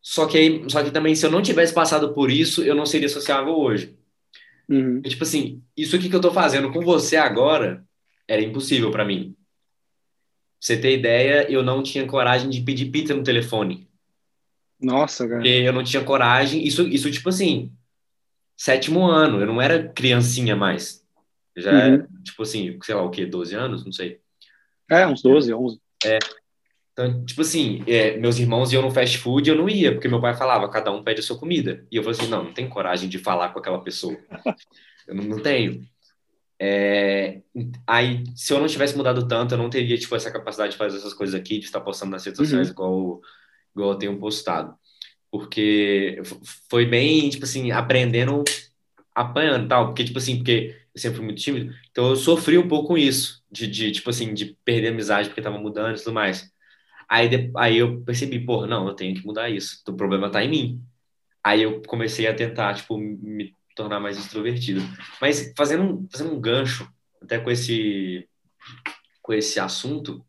Só 0.00 0.26
que, 0.26 0.38
aí, 0.38 0.64
só 0.68 0.82
que 0.82 0.90
também, 0.90 1.14
se 1.14 1.26
eu 1.26 1.30
não 1.30 1.42
tivesse 1.42 1.74
passado 1.74 2.14
por 2.14 2.30
isso, 2.30 2.62
eu 2.62 2.74
não 2.74 2.86
seria 2.86 3.08
sociável 3.08 3.58
hoje. 3.58 3.99
Uhum. 4.70 5.02
E, 5.04 5.08
tipo 5.08 5.24
assim, 5.24 5.62
isso 5.76 5.96
aqui 5.96 6.08
que 6.08 6.14
eu 6.14 6.20
tô 6.20 6.32
fazendo 6.32 6.72
com 6.72 6.80
você 6.80 7.16
agora 7.16 7.84
era 8.28 8.40
impossível 8.40 8.90
para 8.92 9.04
mim. 9.04 9.34
Pra 9.34 9.36
você 10.60 10.76
ter 10.76 10.96
ideia, 10.96 11.50
eu 11.50 11.62
não 11.62 11.82
tinha 11.82 12.06
coragem 12.06 12.48
de 12.48 12.60
pedir 12.60 12.86
pizza 12.90 13.14
no 13.14 13.22
telefone. 13.24 13.88
Nossa, 14.80 15.26
cara. 15.26 15.40
Porque 15.40 15.48
eu 15.48 15.72
não 15.72 15.82
tinha 15.82 16.04
coragem. 16.04 16.64
Isso, 16.64 16.86
isso 16.86 17.10
tipo 17.10 17.28
assim, 17.28 17.72
sétimo 18.56 19.04
ano, 19.04 19.40
eu 19.40 19.46
não 19.46 19.60
era 19.60 19.88
criancinha 19.88 20.54
mais. 20.54 21.04
Eu 21.56 21.62
já 21.62 21.72
Uhum. 21.72 21.78
era, 21.78 22.08
tipo 22.22 22.42
assim, 22.42 22.78
sei 22.82 22.94
lá 22.94 23.02
o 23.02 23.10
quê, 23.10 23.26
12 23.26 23.54
anos? 23.54 23.84
Não 23.84 23.92
sei. 23.92 24.20
É, 24.88 25.06
uns 25.06 25.20
12, 25.22 25.52
11. 25.52 25.80
Então, 27.02 27.24
tipo 27.24 27.40
assim, 27.40 27.82
é, 27.86 28.16
meus 28.18 28.38
irmãos 28.38 28.72
iam 28.72 28.82
no 28.82 28.90
fast 28.90 29.16
food 29.18 29.48
e 29.48 29.52
eu 29.52 29.56
não 29.56 29.68
ia, 29.68 29.92
porque 29.92 30.08
meu 30.08 30.20
pai 30.20 30.34
falava, 30.34 30.68
cada 30.68 30.92
um 30.92 31.02
pede 31.02 31.20
a 31.20 31.22
sua 31.22 31.38
comida. 31.38 31.86
E 31.90 31.96
eu 31.96 32.02
falei 32.02 32.18
assim, 32.18 32.28
não, 32.30 32.44
não 32.44 32.52
tenho 32.52 32.68
coragem 32.68 33.08
de 33.08 33.18
falar 33.18 33.50
com 33.50 33.58
aquela 33.58 33.82
pessoa. 33.82 34.16
Eu 35.06 35.14
não, 35.14 35.24
não 35.24 35.42
tenho. 35.42 35.82
É, 36.58 37.40
aí, 37.86 38.24
se 38.36 38.52
eu 38.52 38.60
não 38.60 38.66
tivesse 38.66 38.96
mudado 38.96 39.26
tanto, 39.26 39.54
eu 39.54 39.58
não 39.58 39.70
teria, 39.70 39.96
tipo, 39.98 40.14
essa 40.14 40.30
capacidade 40.30 40.72
de 40.72 40.78
fazer 40.78 40.98
essas 40.98 41.14
coisas 41.14 41.34
aqui, 41.34 41.58
de 41.58 41.64
estar 41.64 41.80
postando 41.80 42.12
nas 42.12 42.24
redes 42.24 42.38
Uhum. 42.38 42.44
sociais 42.46 42.68
igual, 42.70 43.20
igual 43.74 43.92
eu 43.92 43.98
tenho 43.98 44.18
postado. 44.18 44.74
Porque 45.30 46.20
foi 46.68 46.84
bem, 46.86 47.30
tipo 47.30 47.44
assim, 47.44 47.70
aprendendo, 47.70 48.44
apanhando 49.14 49.68
tal. 49.68 49.86
Porque, 49.86 50.04
tipo 50.04 50.18
assim, 50.18 50.36
porque 50.36 50.76
eu 50.94 51.00
sempre 51.00 51.16
fui 51.18 51.24
muito 51.24 51.40
tímido, 51.40 51.72
então 51.90 52.08
eu 52.10 52.16
sofri 52.16 52.58
um 52.58 52.68
pouco 52.68 52.88
com 52.88 52.98
isso, 52.98 53.42
de, 53.50 53.66
de 53.68 53.92
tipo 53.92 54.10
assim, 54.10 54.34
de 54.34 54.56
perder 54.64 54.88
amizade 54.88 55.28
porque 55.28 55.40
tava 55.42 55.58
mudando 55.58 55.96
e 55.96 55.98
tudo 55.98 56.12
mais. 56.12 56.50
Aí, 57.10 57.50
aí 57.56 57.78
eu 57.78 58.02
percebi, 58.02 58.38
porra, 58.38 58.68
não, 58.68 58.86
eu 58.86 58.94
tenho 58.94 59.16
que 59.16 59.26
mudar 59.26 59.50
isso. 59.50 59.82
O 59.88 59.94
problema 59.94 60.30
tá 60.30 60.44
em 60.44 60.48
mim. 60.48 60.84
Aí 61.42 61.62
eu 61.62 61.82
comecei 61.82 62.28
a 62.28 62.34
tentar, 62.34 62.74
tipo, 62.74 62.96
me 62.96 63.56
tornar 63.74 63.98
mais 63.98 64.16
extrovertido. 64.16 64.80
Mas 65.20 65.52
fazendo 65.56 65.82
um, 65.82 66.08
fazendo 66.08 66.32
um 66.32 66.40
gancho, 66.40 66.88
até 67.20 67.40
com 67.40 67.50
esse, 67.50 68.28
com 69.20 69.32
esse 69.32 69.58
assunto, 69.58 70.24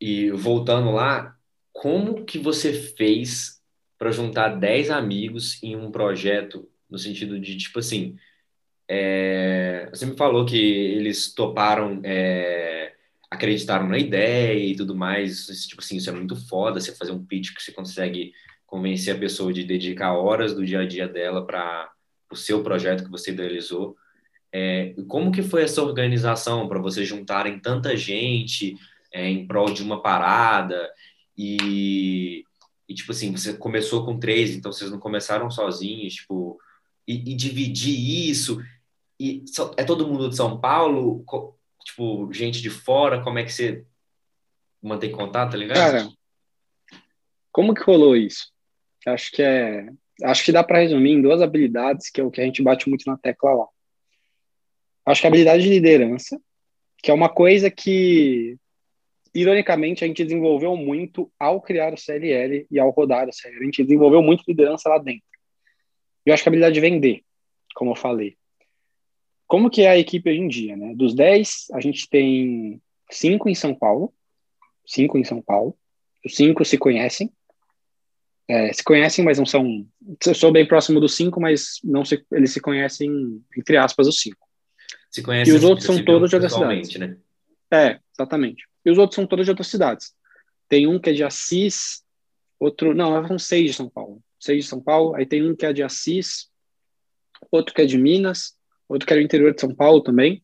e 0.00 0.30
voltando 0.32 0.90
lá, 0.90 1.36
como 1.72 2.24
que 2.24 2.38
você 2.38 2.72
fez 2.72 3.62
para 3.96 4.10
juntar 4.10 4.56
10 4.56 4.90
amigos 4.90 5.62
em 5.62 5.76
um 5.76 5.90
projeto, 5.92 6.68
no 6.90 6.98
sentido 6.98 7.38
de, 7.38 7.56
tipo 7.56 7.78
assim, 7.78 8.16
é, 8.88 9.88
você 9.90 10.06
me 10.06 10.16
falou 10.16 10.44
que 10.44 10.58
eles 10.58 11.32
toparam, 11.32 12.00
é, 12.04 12.83
acreditaram 13.34 13.88
na 13.88 13.98
ideia 13.98 14.58
e 14.58 14.74
tudo 14.74 14.94
mais, 14.94 15.46
tipo 15.66 15.82
assim, 15.82 15.96
isso 15.96 16.08
é 16.08 16.12
muito 16.12 16.36
foda, 16.48 16.80
você 16.80 16.94
fazer 16.94 17.12
um 17.12 17.24
pitch 17.24 17.54
que 17.54 17.62
você 17.62 17.72
consegue 17.72 18.32
convencer 18.66 19.14
a 19.14 19.18
pessoa 19.18 19.52
de 19.52 19.64
dedicar 19.64 20.14
horas 20.14 20.54
do 20.54 20.64
dia 20.64 20.80
a 20.80 20.86
dia 20.86 21.06
dela 21.06 21.46
para 21.46 21.90
o 22.30 22.36
seu 22.36 22.62
projeto 22.62 23.04
que 23.04 23.10
você 23.10 23.30
idealizou. 23.30 23.96
É, 24.52 24.94
como 25.08 25.32
que 25.32 25.42
foi 25.42 25.62
essa 25.62 25.82
organização 25.82 26.68
para 26.68 26.80
vocês 26.80 27.06
juntarem 27.06 27.58
tanta 27.58 27.96
gente 27.96 28.76
é, 29.12 29.28
em 29.28 29.46
prol 29.46 29.72
de 29.72 29.82
uma 29.82 30.02
parada? 30.02 30.90
E, 31.36 32.44
e, 32.88 32.94
tipo 32.94 33.12
assim, 33.12 33.30
você 33.30 33.54
começou 33.54 34.04
com 34.04 34.18
três, 34.18 34.54
então 34.54 34.72
vocês 34.72 34.90
não 34.90 34.98
começaram 34.98 35.50
sozinhos, 35.50 36.14
tipo, 36.14 36.58
e, 37.06 37.14
e 37.14 37.34
dividir 37.34 38.30
isso, 38.30 38.60
e 39.18 39.44
é 39.76 39.84
todo 39.84 40.06
mundo 40.06 40.28
de 40.28 40.36
São 40.36 40.58
Paulo, 40.58 41.24
tipo, 41.84 42.32
gente 42.32 42.60
de 42.60 42.70
fora, 42.70 43.22
como 43.22 43.38
é 43.38 43.44
que 43.44 43.52
você 43.52 43.84
mantém 44.82 45.12
contato, 45.12 45.52
tá 45.52 45.56
ligado? 45.56 45.76
Cara, 45.76 46.08
como 47.52 47.74
que 47.74 47.82
rolou 47.82 48.16
isso? 48.16 48.52
Acho 49.06 49.30
que 49.30 49.42
é, 49.42 49.86
acho 50.22 50.44
que 50.44 50.52
dá 50.52 50.64
para 50.64 50.80
resumir 50.80 51.12
em 51.12 51.22
duas 51.22 51.42
habilidades, 51.42 52.10
que 52.10 52.20
é 52.20 52.24
o 52.24 52.30
que 52.30 52.40
a 52.40 52.44
gente 52.44 52.62
bate 52.62 52.88
muito 52.88 53.04
na 53.06 53.16
tecla 53.16 53.54
lá. 53.54 53.66
Acho 55.06 55.20
que 55.20 55.26
a 55.26 55.28
habilidade 55.28 55.62
de 55.62 55.68
liderança, 55.68 56.40
que 57.02 57.10
é 57.10 57.14
uma 57.14 57.28
coisa 57.28 57.70
que, 57.70 58.56
ironicamente, 59.34 60.02
a 60.02 60.06
gente 60.06 60.24
desenvolveu 60.24 60.74
muito 60.76 61.30
ao 61.38 61.60
criar 61.60 61.92
o 61.92 61.98
CLL 61.98 62.66
e 62.70 62.80
ao 62.80 62.90
rodar 62.90 63.28
o 63.28 63.32
CLL. 63.32 63.60
A 63.60 63.64
gente 63.64 63.84
desenvolveu 63.84 64.22
muito 64.22 64.44
liderança 64.48 64.88
lá 64.88 64.98
dentro. 64.98 65.22
E 66.24 66.30
eu 66.30 66.34
acho 66.34 66.42
que 66.42 66.48
a 66.48 66.50
habilidade 66.50 66.74
de 66.74 66.80
vender, 66.80 67.22
como 67.74 67.90
eu 67.90 67.96
falei. 67.96 68.38
Como 69.54 69.70
que 69.70 69.82
é 69.82 69.90
a 69.90 69.96
equipe 69.96 70.28
hoje 70.28 70.40
em 70.40 70.48
dia, 70.48 70.76
né? 70.76 70.96
Dos 70.96 71.14
10, 71.14 71.66
a 71.74 71.80
gente 71.80 72.10
tem 72.10 72.82
cinco 73.08 73.48
em 73.48 73.54
São 73.54 73.72
Paulo, 73.72 74.12
cinco 74.84 75.16
em 75.16 75.22
São 75.22 75.40
Paulo. 75.40 75.78
Os 76.26 76.34
cinco 76.34 76.64
se 76.64 76.76
conhecem. 76.76 77.32
É, 78.48 78.72
se 78.72 78.82
conhecem, 78.82 79.24
mas 79.24 79.38
não 79.38 79.46
são. 79.46 79.86
Eu 80.26 80.34
sou 80.34 80.50
bem 80.50 80.66
próximo 80.66 80.98
dos 80.98 81.14
cinco, 81.14 81.40
mas 81.40 81.78
não 81.84 82.04
se, 82.04 82.26
eles 82.32 82.52
se 82.52 82.60
conhecem, 82.60 83.08
entre 83.56 83.76
aspas, 83.76 84.08
os 84.08 84.18
cinco. 84.18 84.44
Se 85.08 85.22
conhece, 85.22 85.52
e 85.52 85.54
os 85.54 85.62
outros 85.62 85.86
são 85.86 86.04
todos 86.04 86.30
de 86.30 86.34
outras 86.34 86.52
cidades. 86.52 86.96
Né? 86.96 87.16
É, 87.70 88.00
exatamente. 88.12 88.64
E 88.84 88.90
os 88.90 88.98
outros 88.98 89.14
são 89.14 89.24
todos 89.24 89.46
de 89.46 89.52
outras 89.52 89.68
cidades. 89.68 90.12
Tem 90.68 90.88
um 90.88 90.98
que 90.98 91.10
é 91.10 91.12
de 91.12 91.22
Assis, 91.22 92.02
outro. 92.58 92.92
Não, 92.92 93.24
são 93.28 93.38
seis 93.38 93.70
de 93.70 93.76
São 93.76 93.88
Paulo. 93.88 94.20
Seis 94.36 94.64
de 94.64 94.68
São 94.68 94.80
Paulo. 94.80 95.14
Aí 95.14 95.24
tem 95.24 95.48
um 95.48 95.54
que 95.54 95.64
é 95.64 95.72
de 95.72 95.84
Assis, 95.84 96.50
outro 97.52 97.72
que 97.72 97.82
é 97.82 97.86
de 97.86 97.96
Minas, 97.96 98.56
outro 98.88 99.06
que 99.06 99.12
é 99.12 99.16
do 99.16 99.22
interior 99.22 99.54
de 99.54 99.60
São 99.60 99.74
Paulo 99.74 100.02
também. 100.02 100.42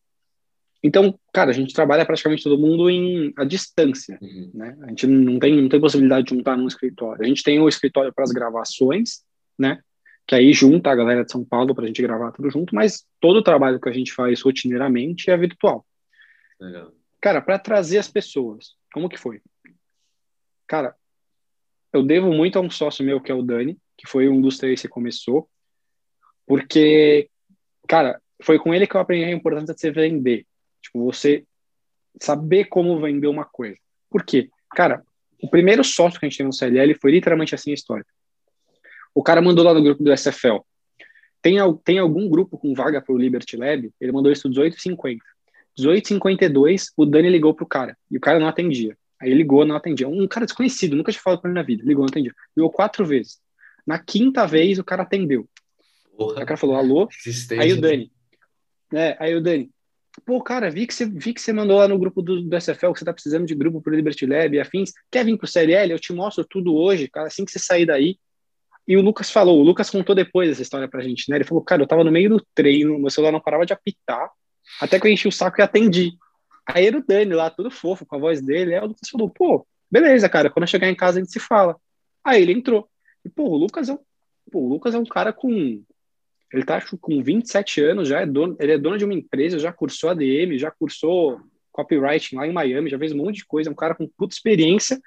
Então, 0.83 1.17
cara, 1.31 1.51
a 1.51 1.53
gente 1.53 1.73
trabalha 1.73 2.05
praticamente 2.05 2.43
todo 2.43 2.57
mundo 2.57 2.89
em 2.89 3.31
a 3.37 3.43
distância, 3.43 4.17
uhum. 4.21 4.51
né? 4.53 4.75
A 4.81 4.87
gente 4.89 5.05
não 5.05 5.37
tem, 5.37 5.61
não 5.61 5.69
tem 5.69 5.79
possibilidade 5.79 6.25
de 6.25 6.35
juntar 6.35 6.57
num 6.57 6.67
escritório. 6.67 7.23
A 7.23 7.27
gente 7.27 7.43
tem 7.43 7.59
o 7.59 7.69
escritório 7.69 8.11
para 8.11 8.23
as 8.23 8.31
gravações, 8.31 9.21
né? 9.57 9.79
que 10.27 10.35
aí 10.35 10.53
junta 10.53 10.89
a 10.89 10.95
galera 10.95 11.25
de 11.25 11.31
São 11.31 11.43
Paulo 11.43 11.75
para 11.75 11.83
a 11.83 11.87
gente 11.87 12.01
gravar 12.01 12.31
tudo 12.31 12.49
junto, 12.49 12.73
mas 12.73 13.05
todo 13.19 13.37
o 13.37 13.43
trabalho 13.43 13.81
que 13.81 13.89
a 13.89 13.91
gente 13.91 14.13
faz 14.13 14.41
rotineiramente 14.41 15.29
é 15.29 15.35
virtual. 15.35 15.85
Legal. 16.59 16.93
Cara, 17.19 17.41
para 17.41 17.59
trazer 17.59 17.97
as 17.97 18.07
pessoas, 18.07 18.75
como 18.93 19.09
que 19.09 19.17
foi? 19.17 19.41
Cara, 20.67 20.95
eu 21.91 22.01
devo 22.01 22.31
muito 22.31 22.57
a 22.57 22.61
um 22.61 22.69
sócio 22.69 23.03
meu 23.03 23.19
que 23.19 23.29
é 23.31 23.35
o 23.35 23.43
Dani, 23.43 23.77
que 23.97 24.07
foi 24.07 24.29
um 24.29 24.39
dos 24.39 24.57
três 24.57 24.81
que 24.81 24.87
começou, 24.87 25.49
porque, 26.45 27.29
cara, 27.87 28.21
foi 28.41 28.59
com 28.59 28.73
ele 28.73 28.87
que 28.87 28.95
eu 28.95 29.01
aprendi 29.01 29.25
a 29.25 29.31
importância 29.31 29.73
de 29.73 29.79
você 29.79 29.91
vender. 29.91 30.45
Tipo, 30.81 31.05
você 31.05 31.45
saber 32.19 32.65
como 32.65 32.99
vender 32.99 33.27
uma 33.27 33.45
coisa. 33.45 33.77
Por 34.09 34.23
quê? 34.23 34.49
Cara, 34.71 35.03
o 35.41 35.49
primeiro 35.49 35.83
sócio 35.83 36.19
que 36.19 36.25
a 36.25 36.29
gente 36.29 36.37
tem 36.37 36.45
no 36.45 36.53
CLL 36.53 36.93
foi 36.95 37.11
literalmente 37.11 37.55
assim 37.55 37.71
a 37.71 37.73
história. 37.73 38.05
O 39.13 39.23
cara 39.23 39.41
mandou 39.41 39.63
lá 39.63 39.73
no 39.73 39.83
grupo 39.83 40.03
do 40.03 40.15
SFL. 40.15 40.59
Tem, 41.41 41.55
tem 41.83 41.97
algum 41.97 42.29
grupo 42.29 42.57
com 42.57 42.73
vaga 42.73 43.01
para 43.01 43.13
o 43.13 43.17
Liberty 43.17 43.57
Lab? 43.57 43.91
Ele 43.99 44.11
mandou 44.11 44.31
isso 44.31 44.49
18h50. 44.49 45.17
18h52, 45.77 46.91
o 46.95 47.05
Dani 47.05 47.29
ligou 47.29 47.53
pro 47.53 47.65
cara. 47.65 47.97
E 48.09 48.17
o 48.17 48.21
cara 48.21 48.39
não 48.39 48.47
atendia. 48.47 48.95
Aí 49.19 49.29
ele 49.29 49.37
ligou, 49.37 49.65
não 49.65 49.75
atendia. 49.75 50.07
Um 50.07 50.27
cara 50.27 50.45
desconhecido, 50.45 50.95
nunca 50.95 51.11
tinha 51.11 51.21
falado 51.21 51.41
com 51.41 51.47
ele 51.47 51.55
na 51.55 51.63
vida. 51.63 51.83
Ligou, 51.83 52.03
não 52.03 52.09
atendia. 52.09 52.33
Ligou 52.55 52.71
quatro 52.71 53.05
vezes. 53.05 53.39
Na 53.85 53.97
quinta 53.97 54.45
vez, 54.45 54.77
o 54.77 54.83
cara 54.83 55.03
atendeu. 55.03 55.47
Porra. 56.15 56.37
Aí 56.37 56.43
o 56.43 56.45
cara 56.45 56.57
falou, 56.57 56.75
alô? 56.75 57.09
Aí 57.59 57.73
o 57.73 57.81
Dani. 57.81 58.11
É, 58.93 59.15
aí 59.19 59.35
o 59.35 59.41
Dani. 59.41 59.69
Pô, 60.25 60.41
cara, 60.41 60.69
vi 60.69 60.85
que 60.85 60.93
você, 60.93 61.05
vi 61.05 61.33
que 61.33 61.41
você 61.41 61.53
mandou 61.53 61.77
lá 61.77 61.87
no 61.87 61.97
grupo 61.97 62.21
do, 62.21 62.41
do 62.41 62.57
SFL 62.57 62.91
que 62.91 62.99
você 62.99 63.05
tá 63.05 63.13
precisando 63.13 63.45
de 63.45 63.55
grupo 63.55 63.81
pro 63.81 63.95
Liberty 63.95 64.25
Lab 64.25 64.55
e 64.55 64.59
afins. 64.59 64.91
Quer 65.09 65.23
vir 65.23 65.37
pro 65.37 65.47
CLL? 65.47 65.91
Eu 65.91 65.99
te 65.99 66.11
mostro 66.11 66.43
tudo 66.43 66.75
hoje, 66.75 67.07
cara. 67.07 67.27
Assim 67.27 67.45
que 67.45 67.51
você 67.51 67.59
sair 67.59 67.85
daí, 67.85 68.17
e 68.87 68.97
o 68.97 69.01
Lucas 69.01 69.31
falou, 69.31 69.59
o 69.59 69.63
Lucas 69.63 69.89
contou 69.89 70.15
depois 70.15 70.49
essa 70.49 70.61
história 70.61 70.87
pra 70.87 71.01
gente, 71.01 71.29
né? 71.29 71.37
Ele 71.37 71.43
falou, 71.43 71.63
cara, 71.63 71.81
eu 71.81 71.87
tava 71.87 72.03
no 72.03 72.11
meio 72.11 72.29
do 72.29 72.45
treino, 72.53 72.99
meu 72.99 73.09
celular 73.09 73.31
não 73.31 73.39
parava 73.39 73.65
de 73.65 73.73
apitar, 73.73 74.29
até 74.81 74.99
que 74.99 75.07
eu 75.07 75.11
enchi 75.11 75.27
o 75.27 75.31
saco 75.31 75.61
e 75.61 75.63
atendi. 75.63 76.11
Aí 76.65 76.87
era 76.87 76.97
o 76.97 77.05
Dani 77.05 77.33
lá, 77.33 77.49
tudo 77.49 77.71
fofo, 77.71 78.05
com 78.05 78.15
a 78.15 78.19
voz 78.19 78.41
dele. 78.41 78.75
Aí 78.75 78.81
o 78.81 78.87
Lucas 78.87 79.09
falou, 79.09 79.29
pô, 79.29 79.65
beleza, 79.89 80.27
cara, 80.27 80.49
quando 80.49 80.63
eu 80.63 80.67
chegar 80.67 80.89
em 80.89 80.95
casa 80.95 81.19
a 81.19 81.21
gente 81.21 81.31
se 81.31 81.39
fala. 81.39 81.75
Aí 82.23 82.41
ele 82.41 82.53
entrou. 82.53 82.89
E, 83.23 83.29
pô, 83.29 83.43
o 83.43 83.55
Lucas 83.55 83.89
é 83.89 83.93
um, 83.93 83.99
pô, 84.51 84.59
o 84.59 84.67
Lucas 84.67 84.95
é 84.95 84.97
um 84.97 85.05
cara 85.05 85.31
com. 85.31 85.83
Ele 86.53 86.63
tá 86.63 86.81
com 86.99 87.23
27 87.23 87.81
anos, 87.81 88.09
já 88.09 88.21
é 88.21 88.25
dono, 88.25 88.55
ele 88.59 88.73
é 88.73 88.77
dono 88.77 88.97
de 88.97 89.05
uma 89.05 89.13
empresa, 89.13 89.57
já 89.57 89.71
cursou 89.71 90.09
ADM, 90.09 90.57
já 90.57 90.69
cursou 90.69 91.39
copywriting 91.71 92.35
lá 92.35 92.45
em 92.45 92.51
Miami, 92.51 92.89
já 92.89 92.99
fez 92.99 93.13
um 93.13 93.17
monte 93.17 93.37
de 93.37 93.45
coisa, 93.45 93.69
é 93.69 93.71
um 93.71 93.75
cara 93.75 93.95
com 93.95 94.07
puta 94.17 94.33
experiência. 94.33 94.99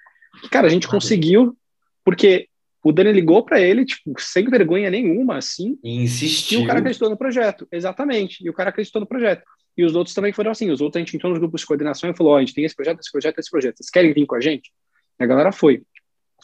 E, 0.43 0.49
cara, 0.49 0.67
a 0.67 0.71
gente 0.71 0.89
conseguiu, 0.89 1.57
porque 2.03 2.49
o 2.83 2.93
Dani 2.93 3.13
ligou 3.13 3.43
para 3.45 3.61
ele, 3.61 3.85
tipo, 3.85 4.15
sem 4.19 4.49
vergonha 4.49 4.91
nenhuma, 4.91 5.37
assim. 5.37 5.79
E 5.83 6.03
insistiu. 6.03 6.61
E 6.61 6.65
o 6.65 6.67
cara 6.67 6.79
acreditou 6.81 7.11
no 7.11 7.17
projeto, 7.17 7.69
exatamente. 7.71 8.45
E 8.45 8.49
o 8.49 8.53
cara 8.53 8.71
acreditou 8.71 9.01
no 9.01 9.07
projeto. 9.07 9.43
E 9.77 9.85
os 9.85 9.95
outros 9.95 10.15
também 10.15 10.33
foram 10.33 10.51
assim. 10.51 10.71
Os 10.71 10.81
outros 10.81 10.97
a 10.97 11.05
gente 11.05 11.17
entrou 11.17 11.31
nos 11.31 11.39
grupos 11.39 11.63
de 11.63 11.67
coordenação 11.67 12.11
e 12.11 12.17
falou: 12.17 12.33
ó, 12.33 12.37
oh, 12.37 12.39
a 12.39 12.41
gente 12.41 12.55
tem 12.55 12.65
esse 12.65 12.77
projeto, 12.77 13.01
esse 13.01 13.11
projeto, 13.11 13.39
esse 13.39 13.51
projeto. 13.51 13.77
Vocês 13.79 13.91
querem 13.91 14.13
vir 14.13 14.27
com 14.27 14.35
a 14.35 14.41
gente? 14.41 14.71
E 15.19 15.25
a 15.25 15.27
galera 15.27 15.51
foi. 15.51 15.83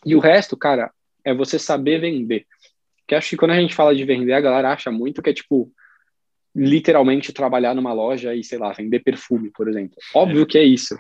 E 0.05 0.15
o 0.15 0.19
resto, 0.19 0.57
cara, 0.57 0.91
é 1.25 1.35
você 1.35 1.59
saber 1.59 2.01
vender. 2.01 2.47
Que 3.11 3.16
acho 3.16 3.31
que 3.31 3.37
quando 3.37 3.51
a 3.51 3.61
gente 3.61 3.75
fala 3.75 3.92
de 3.92 4.05
vender, 4.05 4.35
a 4.35 4.40
galera 4.40 4.73
acha 4.73 4.88
muito 4.88 5.20
que 5.20 5.31
é 5.31 5.33
tipo 5.33 5.68
literalmente 6.55 7.33
trabalhar 7.33 7.75
numa 7.75 7.92
loja 7.92 8.33
e, 8.37 8.44
sei 8.44 8.57
lá, 8.57 8.73
vender 8.73 9.01
perfume, 9.01 9.51
por 9.51 9.68
exemplo. 9.68 9.96
Óbvio 10.14 10.44
é. 10.44 10.46
que 10.46 10.57
é 10.57 10.62
isso. 10.62 10.96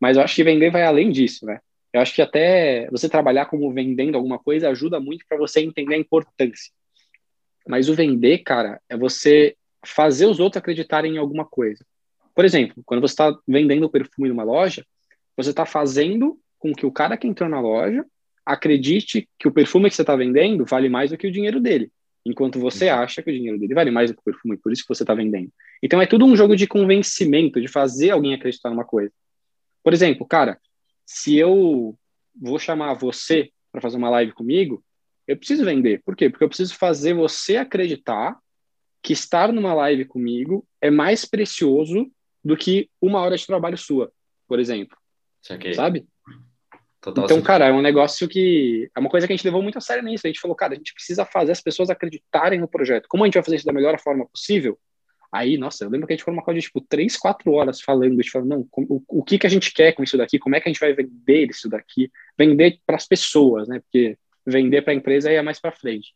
Mas 0.00 0.16
eu 0.16 0.24
acho 0.24 0.34
que 0.34 0.42
vender 0.42 0.72
vai 0.72 0.82
além 0.82 1.12
disso, 1.12 1.46
né? 1.46 1.60
Eu 1.92 2.00
acho 2.00 2.12
que 2.12 2.20
até 2.20 2.88
você 2.90 3.08
trabalhar 3.08 3.46
como 3.46 3.72
vendendo 3.72 4.16
alguma 4.16 4.36
coisa 4.36 4.68
ajuda 4.68 4.98
muito 4.98 5.24
para 5.28 5.38
você 5.38 5.60
entender 5.60 5.94
a 5.94 5.98
importância. 5.98 6.72
Mas 7.68 7.88
o 7.88 7.94
vender, 7.94 8.38
cara, 8.38 8.80
é 8.88 8.96
você 8.96 9.54
fazer 9.86 10.26
os 10.26 10.40
outros 10.40 10.58
acreditarem 10.58 11.14
em 11.14 11.18
alguma 11.18 11.44
coisa. 11.44 11.86
Por 12.34 12.44
exemplo, 12.44 12.82
quando 12.84 13.00
você 13.00 13.12
está 13.12 13.32
vendendo 13.46 13.88
perfume 13.88 14.28
numa 14.28 14.42
loja, 14.42 14.84
você 15.36 15.50
está 15.50 15.64
fazendo 15.64 16.36
com 16.58 16.74
que 16.74 16.84
o 16.84 16.90
cara 16.90 17.16
que 17.16 17.28
entrou 17.28 17.48
na 17.48 17.60
loja 17.60 18.04
acredite 18.44 19.28
que 19.38 19.48
o 19.48 19.52
perfume 19.52 19.88
que 19.88 19.96
você 19.96 20.02
está 20.02 20.14
vendendo 20.14 20.64
vale 20.64 20.88
mais 20.88 21.10
do 21.10 21.16
que 21.16 21.26
o 21.26 21.32
dinheiro 21.32 21.60
dele, 21.60 21.90
enquanto 22.24 22.58
você 22.58 22.88
acha 22.88 23.22
que 23.22 23.30
o 23.30 23.34
dinheiro 23.34 23.58
dele 23.58 23.74
vale 23.74 23.90
mais 23.90 24.10
do 24.10 24.14
que 24.14 24.20
o 24.20 24.24
perfume, 24.24 24.56
por 24.56 24.72
isso 24.72 24.82
que 24.82 24.88
você 24.88 25.02
está 25.02 25.14
vendendo. 25.14 25.50
Então 25.82 26.00
é 26.00 26.06
tudo 26.06 26.24
um 26.24 26.36
jogo 26.36 26.56
de 26.56 26.66
convencimento, 26.66 27.60
de 27.60 27.68
fazer 27.68 28.10
alguém 28.10 28.34
acreditar 28.34 28.70
numa 28.70 28.84
coisa. 28.84 29.12
Por 29.82 29.92
exemplo, 29.92 30.26
cara, 30.26 30.58
se 31.06 31.36
eu 31.36 31.96
vou 32.34 32.58
chamar 32.58 32.94
você 32.94 33.50
para 33.70 33.80
fazer 33.80 33.96
uma 33.96 34.10
live 34.10 34.32
comigo, 34.32 34.82
eu 35.26 35.36
preciso 35.36 35.64
vender. 35.64 36.02
Por 36.04 36.16
quê? 36.16 36.28
Porque 36.30 36.44
eu 36.44 36.48
preciso 36.48 36.74
fazer 36.74 37.14
você 37.14 37.56
acreditar 37.56 38.38
que 39.02 39.12
estar 39.12 39.52
numa 39.52 39.74
live 39.74 40.06
comigo 40.06 40.66
é 40.80 40.90
mais 40.90 41.24
precioso 41.24 42.10
do 42.42 42.56
que 42.56 42.88
uma 43.00 43.20
hora 43.20 43.36
de 43.36 43.46
trabalho 43.46 43.76
sua, 43.76 44.10
por 44.46 44.58
exemplo. 44.58 44.96
Sabe? 45.74 46.06
Total 47.04 47.24
então, 47.26 47.42
cara, 47.42 47.66
é 47.66 47.72
um 47.72 47.82
negócio 47.82 48.26
que. 48.26 48.90
É 48.96 48.98
uma 48.98 49.10
coisa 49.10 49.26
que 49.26 49.32
a 49.34 49.36
gente 49.36 49.44
levou 49.44 49.62
muito 49.62 49.76
a 49.76 49.80
sério 49.80 50.02
nisso. 50.02 50.26
A 50.26 50.28
gente 50.28 50.40
falou, 50.40 50.56
cara, 50.56 50.72
a 50.72 50.76
gente 50.76 50.94
precisa 50.94 51.26
fazer 51.26 51.52
as 51.52 51.60
pessoas 51.60 51.90
acreditarem 51.90 52.58
no 52.58 52.66
projeto. 52.66 53.06
Como 53.08 53.22
a 53.22 53.26
gente 53.26 53.34
vai 53.34 53.42
fazer 53.42 53.56
isso 53.56 53.66
da 53.66 53.74
melhor 53.74 54.00
forma 54.00 54.26
possível? 54.26 54.78
Aí, 55.30 55.58
nossa, 55.58 55.84
eu 55.84 55.90
lembro 55.90 56.06
que 56.06 56.14
a 56.14 56.16
gente 56.16 56.24
foi 56.24 56.32
numa 56.32 56.42
call 56.42 56.54
de, 56.54 56.60
tipo, 56.60 56.80
três, 56.80 57.16
quatro 57.16 57.52
horas 57.52 57.80
falando, 57.80 58.12
a 58.12 58.22
gente 58.22 58.30
falou, 58.30 58.48
não, 58.48 58.68
o, 58.72 59.02
o 59.08 59.22
que 59.22 59.36
que 59.36 59.46
a 59.46 59.50
gente 59.50 59.74
quer 59.74 59.92
com 59.92 60.02
isso 60.02 60.16
daqui, 60.16 60.38
como 60.38 60.54
é 60.54 60.60
que 60.60 60.68
a 60.68 60.72
gente 60.72 60.78
vai 60.78 60.92
vender 60.92 61.50
isso 61.50 61.68
daqui, 61.68 62.08
vender 62.38 62.78
para 62.86 62.94
as 62.94 63.04
pessoas, 63.04 63.66
né, 63.66 63.80
porque 63.80 64.16
vender 64.46 64.82
para 64.82 64.92
a 64.92 64.96
empresa 64.96 65.28
aí 65.28 65.34
é 65.34 65.42
mais 65.42 65.58
para 65.58 65.72
frente. 65.72 66.14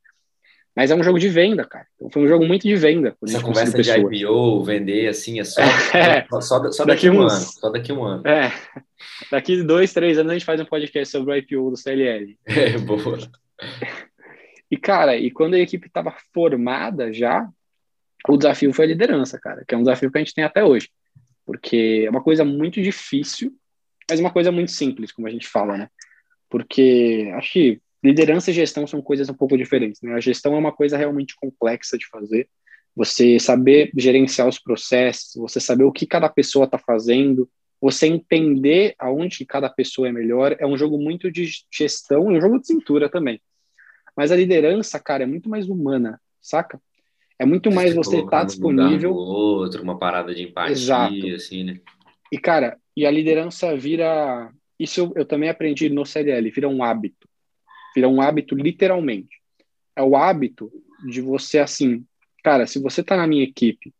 Mas 0.79 0.93
é 0.93 0.95
um 0.95 1.03
jogo 1.03 1.19
de 1.19 1.29
venda, 1.29 1.65
cara. 1.65 1.89
Então 1.97 2.09
foi 2.09 2.23
um 2.23 2.29
jogo 2.29 2.47
muito 2.47 2.63
de 2.63 2.77
venda. 2.77 3.17
Essa 3.21 3.43
conversa 3.43 3.83
de 3.83 3.91
IPO, 3.91 4.63
vender, 4.63 5.09
assim, 5.09 5.41
é 5.41 5.43
só, 5.43 5.61
é, 5.93 6.25
só, 6.31 6.41
só, 6.41 6.71
só 6.71 6.85
daqui, 6.85 7.09
daqui 7.09 7.11
um 7.11 7.25
uns, 7.25 7.33
ano. 7.33 7.43
Só 7.43 7.71
daqui 7.71 7.93
um 7.93 8.05
ano. 8.05 8.23
É. 8.25 8.53
Daqui 9.29 9.61
dois, 9.65 9.93
três 9.93 10.17
anos 10.19 10.31
a 10.31 10.35
gente 10.35 10.45
faz 10.45 10.61
um 10.61 10.65
podcast 10.65 11.11
sobre 11.11 11.33
o 11.33 11.37
IPO 11.37 11.71
do 11.71 11.77
CLL. 11.77 12.39
É, 12.47 12.79
boa. 12.79 13.19
E, 14.71 14.77
cara, 14.77 15.17
e 15.17 15.33
quando 15.33 15.55
a 15.55 15.59
equipe 15.59 15.89
estava 15.89 16.15
formada 16.33 17.13
já, 17.13 17.49
o 18.29 18.37
desafio 18.37 18.73
foi 18.73 18.85
a 18.85 18.89
liderança, 18.89 19.37
cara, 19.37 19.65
que 19.67 19.75
é 19.75 19.79
um 19.79 19.83
desafio 19.83 20.13
que 20.13 20.19
a 20.19 20.21
gente 20.21 20.35
tem 20.35 20.45
até 20.45 20.63
hoje. 20.63 20.91
Porque 21.45 22.05
é 22.07 22.11
uma 22.11 22.23
coisa 22.23 22.45
muito 22.45 22.81
difícil, 22.81 23.53
mas 24.09 24.21
uma 24.21 24.31
coisa 24.31 24.53
muito 24.53 24.71
simples, 24.71 25.11
como 25.11 25.27
a 25.27 25.31
gente 25.33 25.49
fala, 25.49 25.77
né? 25.77 25.89
Porque 26.49 27.33
acho 27.35 27.53
que 27.53 27.81
liderança 28.03 28.51
e 28.51 28.55
gestão 28.55 28.87
são 28.87 29.03
coisas 29.03 29.29
um 29.29 29.35
pouco 29.35 29.57
diferentes. 29.57 30.01
Né? 30.03 30.15
A 30.15 30.21
gestão 30.21 30.55
é 30.55 30.59
uma 30.59 30.73
coisa 30.73 30.97
realmente 30.97 31.35
complexa 31.37 31.99
de 31.99 32.07
fazer. 32.07 32.49
Você 32.95 33.39
saber 33.39 33.91
gerenciar 33.97 34.49
os 34.49 34.59
processos, 34.59 35.35
você 35.37 35.61
saber 35.61 35.85
o 35.85 35.93
que 35.93 36.07
cada 36.07 36.29
pessoa 36.29 36.65
está 36.65 36.79
fazendo, 36.79 37.49
você 37.81 38.07
entender 38.07 38.95
aonde 38.99 39.45
cada 39.45 39.69
pessoa 39.69 40.09
é 40.09 40.13
melhor, 40.13 40.57
é 40.59 40.67
um 40.67 40.77
jogo 40.77 40.99
muito 40.99 41.31
de 41.31 41.49
gestão 41.73 42.31
e 42.31 42.37
um 42.37 42.41
jogo 42.41 42.59
de 42.59 42.67
cintura 42.67 43.09
também. 43.09 43.41
Mas 44.17 44.33
a 44.33 44.37
liderança, 44.37 44.99
cara, 44.99 45.23
é 45.23 45.27
muito 45.27 45.49
mais 45.49 45.69
humana, 45.69 46.21
saca? 46.41 46.81
É 47.39 47.47
muito 47.47 47.71
mais 47.71 47.95
você 47.95 48.17
estar 48.19 48.41
tá 48.41 48.45
disponível. 48.45 49.15
outro, 49.15 49.81
uma 49.81 49.97
parada 49.97 50.35
de 50.35 50.43
empatia, 50.43 50.73
Exato. 50.73 51.29
assim, 51.29 51.63
né? 51.63 51.81
E, 52.33 52.37
cara, 52.37 52.77
e 52.97 53.07
a 53.07 53.11
liderança 53.11 53.77
vira. 53.77 54.51
Isso 54.79 55.01
eu, 55.01 55.13
eu 55.15 55.25
também 55.25 55.49
aprendi 55.49 55.89
no 55.89 56.05
CDL, 56.05 56.51
vira 56.51 56.69
um 56.69 56.83
hábito. 56.83 57.28
Vira 57.99 58.09
um 58.09 58.23
hábito, 58.23 58.55
literalmente. 58.55 59.41
É 59.97 60.03
o 60.05 60.15
hábito 60.15 60.71
de 61.05 61.21
você, 61.21 61.59
assim, 61.59 62.07
cara, 62.45 62.65
se 62.65 62.81
você 62.81 63.03
tá 63.03 63.17
na 63.17 63.27
minha 63.27 63.43
equipe 63.43 63.93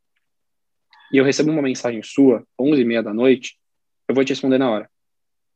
e 1.13 1.17
eu 1.17 1.25
recebo 1.25 1.51
uma 1.51 1.61
mensagem 1.61 2.01
sua, 2.01 2.47
11 2.57 2.81
e 2.81 2.85
meia 2.85 3.03
da 3.03 3.13
noite, 3.13 3.59
eu 4.07 4.15
vou 4.15 4.25
te 4.25 4.29
responder 4.29 4.57
na 4.57 4.71
hora. 4.71 4.89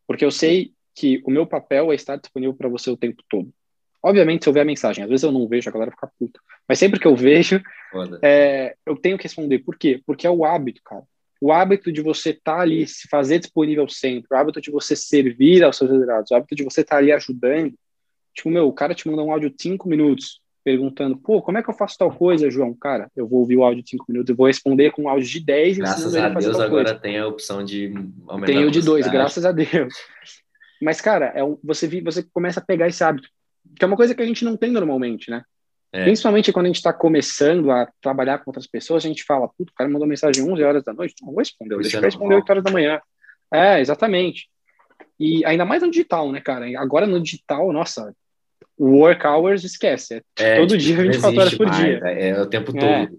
Porque 0.08 0.24
eu 0.24 0.32
sei 0.32 0.72
que 0.92 1.22
o 1.24 1.30
meu 1.30 1.46
papel 1.46 1.92
é 1.92 1.94
estar 1.94 2.16
disponível 2.16 2.52
para 2.52 2.68
você 2.68 2.90
o 2.90 2.96
tempo 2.96 3.22
todo. 3.28 3.48
Obviamente, 4.02 4.42
se 4.42 4.48
eu 4.48 4.52
ver 4.52 4.62
a 4.62 4.64
mensagem, 4.64 5.04
às 5.04 5.08
vezes 5.08 5.22
eu 5.22 5.30
não 5.30 5.46
vejo, 5.46 5.70
a 5.70 5.72
galera 5.72 5.92
fica 5.92 6.10
puta. 6.18 6.40
Mas 6.68 6.80
sempre 6.80 6.98
que 6.98 7.06
eu 7.06 7.14
vejo, 7.14 7.62
é, 8.24 8.74
eu 8.84 8.96
tenho 8.96 9.16
que 9.16 9.22
responder. 9.22 9.60
Por 9.60 9.78
quê? 9.78 10.02
Porque 10.04 10.26
é 10.26 10.30
o 10.30 10.44
hábito, 10.44 10.82
cara. 10.84 11.04
O 11.40 11.52
hábito 11.52 11.92
de 11.92 12.02
você 12.02 12.30
estar 12.30 12.56
tá 12.56 12.60
ali, 12.60 12.88
se 12.88 13.06
fazer 13.08 13.38
disponível 13.38 13.88
sempre, 13.88 14.26
o 14.32 14.36
hábito 14.36 14.60
de 14.60 14.72
você 14.72 14.96
servir 14.96 15.62
aos 15.62 15.76
seus 15.76 15.92
liderados, 15.92 16.32
o 16.32 16.34
hábito 16.34 16.56
de 16.56 16.64
você 16.64 16.80
estar 16.80 16.96
tá 16.96 16.98
ali 16.98 17.12
ajudando. 17.12 17.72
Tipo, 18.34 18.50
meu, 18.50 18.66
o 18.66 18.72
cara 18.72 18.94
te 18.94 19.08
manda 19.08 19.22
um 19.22 19.32
áudio 19.32 19.50
de 19.50 19.60
cinco 19.60 19.88
minutos 19.88 20.40
perguntando, 20.64 21.16
pô, 21.16 21.42
como 21.42 21.58
é 21.58 21.62
que 21.62 21.68
eu 21.68 21.74
faço 21.74 21.98
tal 21.98 22.10
coisa, 22.10 22.50
João? 22.50 22.72
Cara, 22.74 23.10
eu 23.16 23.26
vou 23.26 23.40
ouvir 23.40 23.56
o 23.56 23.64
áudio 23.64 23.82
de 23.82 23.90
cinco 23.90 24.04
minutos, 24.08 24.30
eu 24.30 24.36
vou 24.36 24.46
responder 24.46 24.92
com 24.92 25.02
um 25.02 25.08
áudio 25.08 25.28
de 25.28 25.40
10 25.40 25.78
Graças 25.78 26.14
a 26.14 26.28
Deus 26.28 26.60
agora 26.60 26.84
coisa. 26.84 26.94
tem 26.94 27.18
a 27.18 27.26
opção 27.26 27.64
de 27.64 27.92
aumentar 28.28 28.52
Tem 28.52 28.64
o 28.64 28.70
de 28.70 28.80
dois, 28.80 29.06
graças 29.08 29.44
a 29.44 29.50
Deus. 29.50 29.92
Mas, 30.80 31.00
cara, 31.00 31.32
é 31.34 31.42
um, 31.42 31.58
você, 31.62 32.00
você 32.00 32.22
começa 32.22 32.60
a 32.60 32.64
pegar 32.64 32.86
esse 32.86 33.02
hábito 33.02 33.28
que 33.76 33.84
é 33.84 33.86
uma 33.86 33.96
coisa 33.96 34.14
que 34.14 34.22
a 34.22 34.26
gente 34.26 34.44
não 34.44 34.56
tem 34.56 34.70
normalmente, 34.70 35.30
né? 35.30 35.42
É. 35.92 36.04
Principalmente 36.04 36.52
quando 36.52 36.66
a 36.66 36.68
gente 36.68 36.76
está 36.76 36.92
começando 36.92 37.70
a 37.70 37.86
trabalhar 38.00 38.38
com 38.38 38.50
outras 38.50 38.66
pessoas, 38.66 39.04
a 39.04 39.08
gente 39.08 39.24
fala, 39.24 39.48
puto, 39.48 39.72
o 39.72 39.74
cara 39.74 39.90
mandou 39.90 40.08
mensagem 40.08 40.42
11 40.42 40.62
horas 40.62 40.84
da 40.84 40.92
noite, 40.92 41.14
não 41.20 41.30
vou 41.30 41.38
responder, 41.38 41.76
deixa 41.78 41.98
eu 41.98 42.02
responder 42.02 42.34
8 42.36 42.50
horas 42.50 42.64
da 42.64 42.70
manhã. 42.70 43.00
É, 43.52 43.80
exatamente. 43.80 44.48
E 45.20 45.44
ainda 45.44 45.64
mais 45.64 45.82
no 45.82 45.90
digital, 45.90 46.32
né, 46.32 46.40
cara? 46.40 46.66
Agora 46.80 47.06
no 47.06 47.20
digital, 47.20 47.70
nossa, 47.72 48.14
work 48.82 49.26
hours 49.26 49.64
esquece. 49.64 50.22
É, 50.38 50.56
é 50.56 50.56
todo 50.56 50.76
tipo, 50.78 50.82
dia, 50.82 50.96
24 50.96 51.40
horas 51.40 51.54
por 51.54 51.66
mais, 51.66 51.78
dia. 51.78 52.00
É, 52.04 52.28
é, 52.28 52.40
o 52.40 52.46
tempo 52.46 52.76
é. 52.76 53.06
todo. 53.06 53.18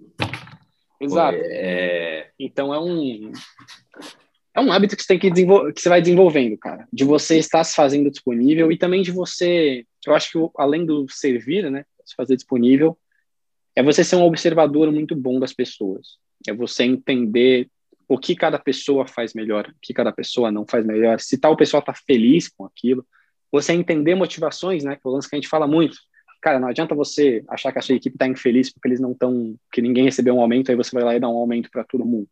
Exato. 0.99 1.37
É... 1.41 2.29
Então 2.39 2.73
é 2.73 2.79
um 2.79 3.31
é 4.55 4.61
um 4.61 4.71
hábito 4.71 4.95
que 4.95 5.01
você 5.01 5.07
tem 5.07 5.19
que 5.19 5.31
que 5.31 5.81
você 5.81 5.89
vai 5.89 6.01
desenvolvendo, 6.01 6.57
cara, 6.57 6.87
de 6.91 7.03
você 7.03 7.37
estar 7.37 7.63
se 7.63 7.75
fazendo 7.75 8.11
disponível 8.11 8.71
e 8.71 8.77
também 8.77 9.01
de 9.01 9.11
você, 9.11 9.85
eu 10.05 10.13
acho 10.13 10.31
que 10.31 10.37
além 10.57 10.85
do 10.85 11.07
servir, 11.09 11.69
né, 11.71 11.85
se 12.05 12.15
fazer 12.15 12.35
disponível, 12.35 12.97
é 13.75 13.81
você 13.81 14.03
ser 14.03 14.15
um 14.15 14.23
observador 14.23 14.91
muito 14.91 15.15
bom 15.15 15.39
das 15.39 15.53
pessoas. 15.53 16.17
É 16.47 16.53
você 16.53 16.83
entender 16.83 17.67
o 18.07 18.17
que 18.17 18.35
cada 18.35 18.59
pessoa 18.59 19.07
faz 19.07 19.33
melhor, 19.33 19.67
o 19.69 19.75
que 19.81 19.93
cada 19.93 20.11
pessoa 20.11 20.51
não 20.51 20.65
faz 20.67 20.85
melhor, 20.85 21.19
se 21.19 21.37
tal 21.37 21.57
pessoa 21.57 21.79
está 21.79 21.93
feliz 21.93 22.47
com 22.47 22.65
aquilo. 22.65 23.05
Você 23.53 23.71
entender 23.71 24.15
motivações, 24.15 24.83
né, 24.83 24.95
que 24.95 25.01
é 25.05 25.09
o 25.09 25.13
lance 25.13 25.29
que 25.29 25.35
a 25.35 25.37
gente 25.37 25.47
fala 25.47 25.67
muito. 25.67 25.95
Cara, 26.41 26.59
não 26.59 26.67
adianta 26.67 26.93
você 26.95 27.43
achar 27.47 27.71
que 27.71 27.79
a 27.79 27.81
sua 27.81 27.95
equipe 27.95 28.15
está 28.15 28.27
infeliz 28.27 28.73
porque 28.73 28.89
eles 28.89 28.99
não 28.99 29.11
estão, 29.11 29.55
que 29.71 29.81
ninguém 29.81 30.03
recebeu 30.03 30.35
um 30.35 30.41
aumento, 30.41 30.69
aí 30.69 30.75
você 30.75 30.91
vai 30.93 31.03
lá 31.03 31.15
e 31.15 31.19
dá 31.19 31.29
um 31.29 31.37
aumento 31.37 31.69
para 31.71 31.83
todo 31.83 32.03
mundo. 32.03 32.27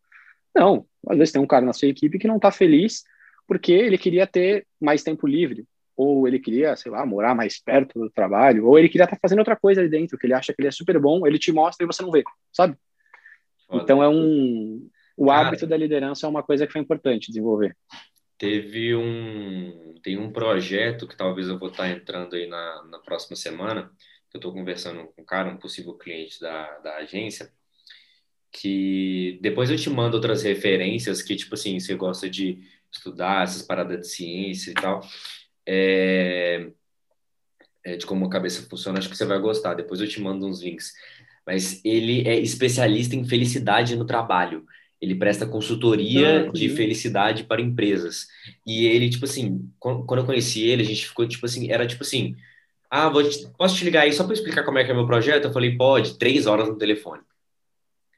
Não, 0.53 0.85
às 1.07 1.17
vezes 1.17 1.31
tem 1.31 1.41
um 1.41 1.47
cara 1.47 1.65
na 1.65 1.73
sua 1.73 1.87
equipe 1.87 2.19
que 2.19 2.27
não 2.27 2.37
está 2.37 2.51
feliz 2.51 3.03
porque 3.47 3.71
ele 3.71 3.97
queria 3.97 4.25
ter 4.25 4.65
mais 4.79 5.03
tempo 5.03 5.27
livre, 5.27 5.65
ou 5.95 6.27
ele 6.27 6.39
queria, 6.39 6.75
sei 6.75 6.91
lá, 6.91 7.05
morar 7.05 7.35
mais 7.35 7.61
perto 7.61 7.99
do 7.99 8.09
trabalho, 8.09 8.65
ou 8.65 8.79
ele 8.79 8.89
queria 8.89 9.03
estar 9.03 9.15
tá 9.15 9.19
fazendo 9.21 9.39
outra 9.39 9.55
coisa 9.55 9.81
ali 9.81 9.89
dentro, 9.89 10.17
que 10.17 10.25
ele 10.25 10.33
acha 10.33 10.53
que 10.53 10.61
ele 10.61 10.67
é 10.67 10.71
super 10.71 10.97
bom, 10.99 11.27
ele 11.27 11.37
te 11.37 11.51
mostra 11.51 11.83
e 11.83 11.87
você 11.87 12.01
não 12.01 12.11
vê, 12.11 12.23
sabe? 12.51 12.75
Foda. 13.67 13.83
Então 13.83 14.01
é 14.01 14.09
um. 14.09 14.89
O 15.15 15.29
hábito 15.29 15.67
da 15.67 15.77
liderança 15.77 16.25
é 16.25 16.29
uma 16.29 16.41
coisa 16.41 16.65
que 16.65 16.73
foi 16.73 16.81
importante 16.81 17.27
desenvolver. 17.27 17.77
Teve 18.41 18.95
um. 18.95 19.93
Tem 20.01 20.17
um 20.17 20.31
projeto 20.31 21.07
que 21.07 21.15
talvez 21.15 21.47
eu 21.47 21.59
vou 21.59 21.69
estar 21.69 21.87
entrando 21.87 22.35
aí 22.35 22.47
na, 22.47 22.83
na 22.85 22.97
próxima 22.97 23.35
semana, 23.35 23.91
eu 24.33 24.39
estou 24.39 24.51
conversando 24.51 25.05
com 25.13 25.21
um 25.21 25.25
cara, 25.25 25.47
um 25.47 25.57
possível 25.57 25.93
cliente 25.93 26.41
da, 26.41 26.79
da 26.79 26.95
agência, 26.95 27.53
que 28.51 29.37
depois 29.43 29.69
eu 29.69 29.77
te 29.77 29.91
mando 29.91 30.15
outras 30.15 30.41
referências 30.41 31.21
que, 31.21 31.35
tipo 31.35 31.53
assim, 31.53 31.79
você 31.79 31.93
gosta 31.93 32.27
de 32.27 32.67
estudar 32.91 33.43
essas 33.43 33.61
paradas 33.61 33.99
de 33.99 34.07
ciência 34.07 34.71
e 34.71 34.73
tal, 34.73 35.01
é, 35.63 36.71
é, 37.85 37.95
de 37.95 38.07
como 38.07 38.25
a 38.25 38.29
cabeça 38.29 38.67
funciona, 38.67 38.97
acho 38.97 39.07
que 39.07 39.15
você 39.15 39.25
vai 39.25 39.37
gostar. 39.37 39.75
Depois 39.75 40.01
eu 40.01 40.07
te 40.07 40.19
mando 40.19 40.47
uns 40.47 40.63
links. 40.63 40.93
Mas 41.45 41.79
ele 41.85 42.27
é 42.27 42.39
especialista 42.39 43.15
em 43.15 43.23
felicidade 43.23 43.95
no 43.95 44.05
trabalho. 44.05 44.65
Ele 45.01 45.15
presta 45.15 45.47
consultoria 45.47 46.47
ah, 46.47 46.51
de 46.51 46.69
felicidade 46.69 47.43
para 47.43 47.61
empresas. 47.61 48.27
E 48.65 48.85
ele, 48.85 49.09
tipo 49.09 49.25
assim, 49.25 49.67
quando 49.79 50.17
eu 50.17 50.25
conheci 50.25 50.61
ele, 50.61 50.83
a 50.83 50.85
gente 50.85 51.07
ficou, 51.07 51.27
tipo 51.27 51.45
assim, 51.45 51.71
era 51.71 51.87
tipo 51.87 52.03
assim, 52.03 52.35
ah, 52.89 53.09
te, 53.23 53.47
posso 53.57 53.75
te 53.75 53.83
ligar 53.83 54.03
aí 54.03 54.13
só 54.13 54.23
para 54.23 54.33
explicar 54.33 54.63
como 54.63 54.77
é 54.77 54.83
que 54.83 54.91
é 54.91 54.93
meu 54.93 55.07
projeto? 55.07 55.45
Eu 55.45 55.53
falei, 55.53 55.75
pode, 55.75 56.19
três 56.19 56.45
horas 56.45 56.67
no 56.67 56.77
telefone. 56.77 57.21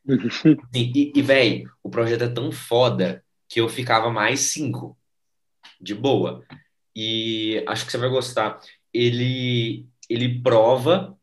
e, 0.76 1.14
e 1.16 1.22
velho, 1.22 1.72
o 1.82 1.90
projeto 1.90 2.24
é 2.24 2.28
tão 2.28 2.52
foda 2.52 3.24
que 3.48 3.62
eu 3.62 3.70
ficava 3.70 4.10
mais 4.10 4.40
cinco, 4.40 4.98
de 5.80 5.94
boa. 5.94 6.44
E 6.96 7.64
acho 7.68 7.86
que 7.86 7.92
você 7.92 7.98
vai 7.98 8.10
gostar. 8.10 8.60
Ele, 8.94 9.86
ele 10.10 10.42
prova, 10.42 11.18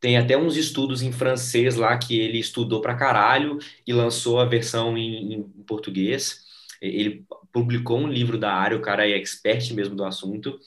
tem 0.00 0.16
até 0.16 0.36
uns 0.36 0.56
estudos 0.56 1.02
em 1.02 1.12
francês 1.12 1.76
lá 1.76 1.96
que 1.96 2.18
ele 2.18 2.38
estudou 2.38 2.80
pra 2.80 2.94
caralho 2.94 3.58
e 3.86 3.92
lançou 3.92 4.38
a 4.38 4.44
versão 4.44 4.96
em, 4.96 5.34
em 5.34 5.42
português. 5.66 6.44
Ele 6.80 7.24
publicou 7.52 7.98
um 7.98 8.08
livro 8.08 8.38
da 8.38 8.52
área, 8.52 8.76
o 8.76 8.82
cara 8.82 9.08
é 9.08 9.16
expert 9.16 9.72
mesmo 9.72 9.96
do 9.96 10.04
assunto, 10.04 10.58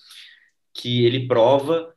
que 0.74 1.06
ele 1.06 1.28
prova 1.28 1.94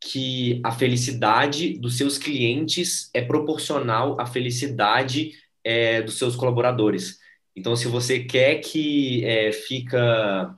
que 0.00 0.60
a 0.62 0.70
felicidade 0.70 1.78
dos 1.78 1.96
seus 1.96 2.18
clientes 2.18 3.10
é 3.12 3.22
proporcional 3.22 4.20
à 4.20 4.26
felicidade 4.26 5.32
é, 5.64 6.00
dos 6.00 6.16
seus 6.16 6.36
colaboradores. 6.36 7.18
Então, 7.56 7.74
se 7.74 7.88
você 7.88 8.20
quer 8.20 8.56
que 8.56 9.24
é, 9.24 9.50
fica, 9.50 10.54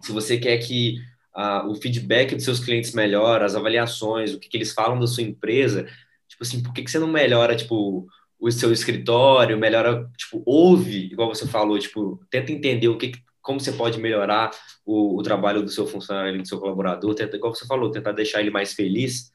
se 0.00 0.12
você 0.12 0.38
quer 0.38 0.58
que 0.58 0.96
o 1.34 1.74
feedback 1.76 2.34
dos 2.34 2.44
seus 2.44 2.60
clientes 2.60 2.92
melhore, 2.92 3.44
as 3.44 3.54
avaliações, 3.54 4.34
o 4.34 4.38
que, 4.38 4.48
que, 4.48 4.56
eles 4.56 4.72
falam 4.72 4.98
da 4.98 5.06
sua 5.06 5.22
empresa, 5.22 5.84
tipo 6.28 6.42
assim, 6.42 6.62
por 6.62 6.72
que, 6.72 6.82
que 6.82 6.90
você 6.90 6.98
não 6.98 7.08
melhora, 7.08 7.54
tipo, 7.56 8.06
o 8.38 8.50
seu 8.50 8.72
escritório, 8.72 9.58
melhora, 9.58 10.10
tipo, 10.16 10.42
ouve, 10.46 11.06
igual 11.06 11.28
você 11.28 11.46
falou, 11.46 11.78
tipo, 11.78 12.20
tenta 12.30 12.50
entender 12.50 12.88
o 12.88 12.98
que, 12.98 13.12
como 13.40 13.60
você 13.60 13.72
pode 13.72 14.00
melhorar 14.00 14.50
o, 14.84 15.18
o 15.18 15.22
trabalho 15.22 15.62
do 15.62 15.68
seu 15.68 15.86
funcionário, 15.86 16.40
do 16.40 16.48
seu 16.48 16.58
colaborador, 16.58 17.14
tenta, 17.14 17.36
igual 17.36 17.54
você 17.54 17.66
falou, 17.66 17.90
tentar 17.90 18.12
deixar 18.12 18.40
ele 18.40 18.50
mais 18.50 18.72
feliz, 18.72 19.32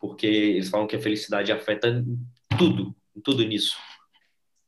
porque 0.00 0.26
eles 0.26 0.68
falam 0.68 0.86
que 0.86 0.96
a 0.96 1.00
felicidade 1.00 1.52
afeta 1.52 2.04
tudo, 2.58 2.94
tudo 3.22 3.44
nisso. 3.44 3.76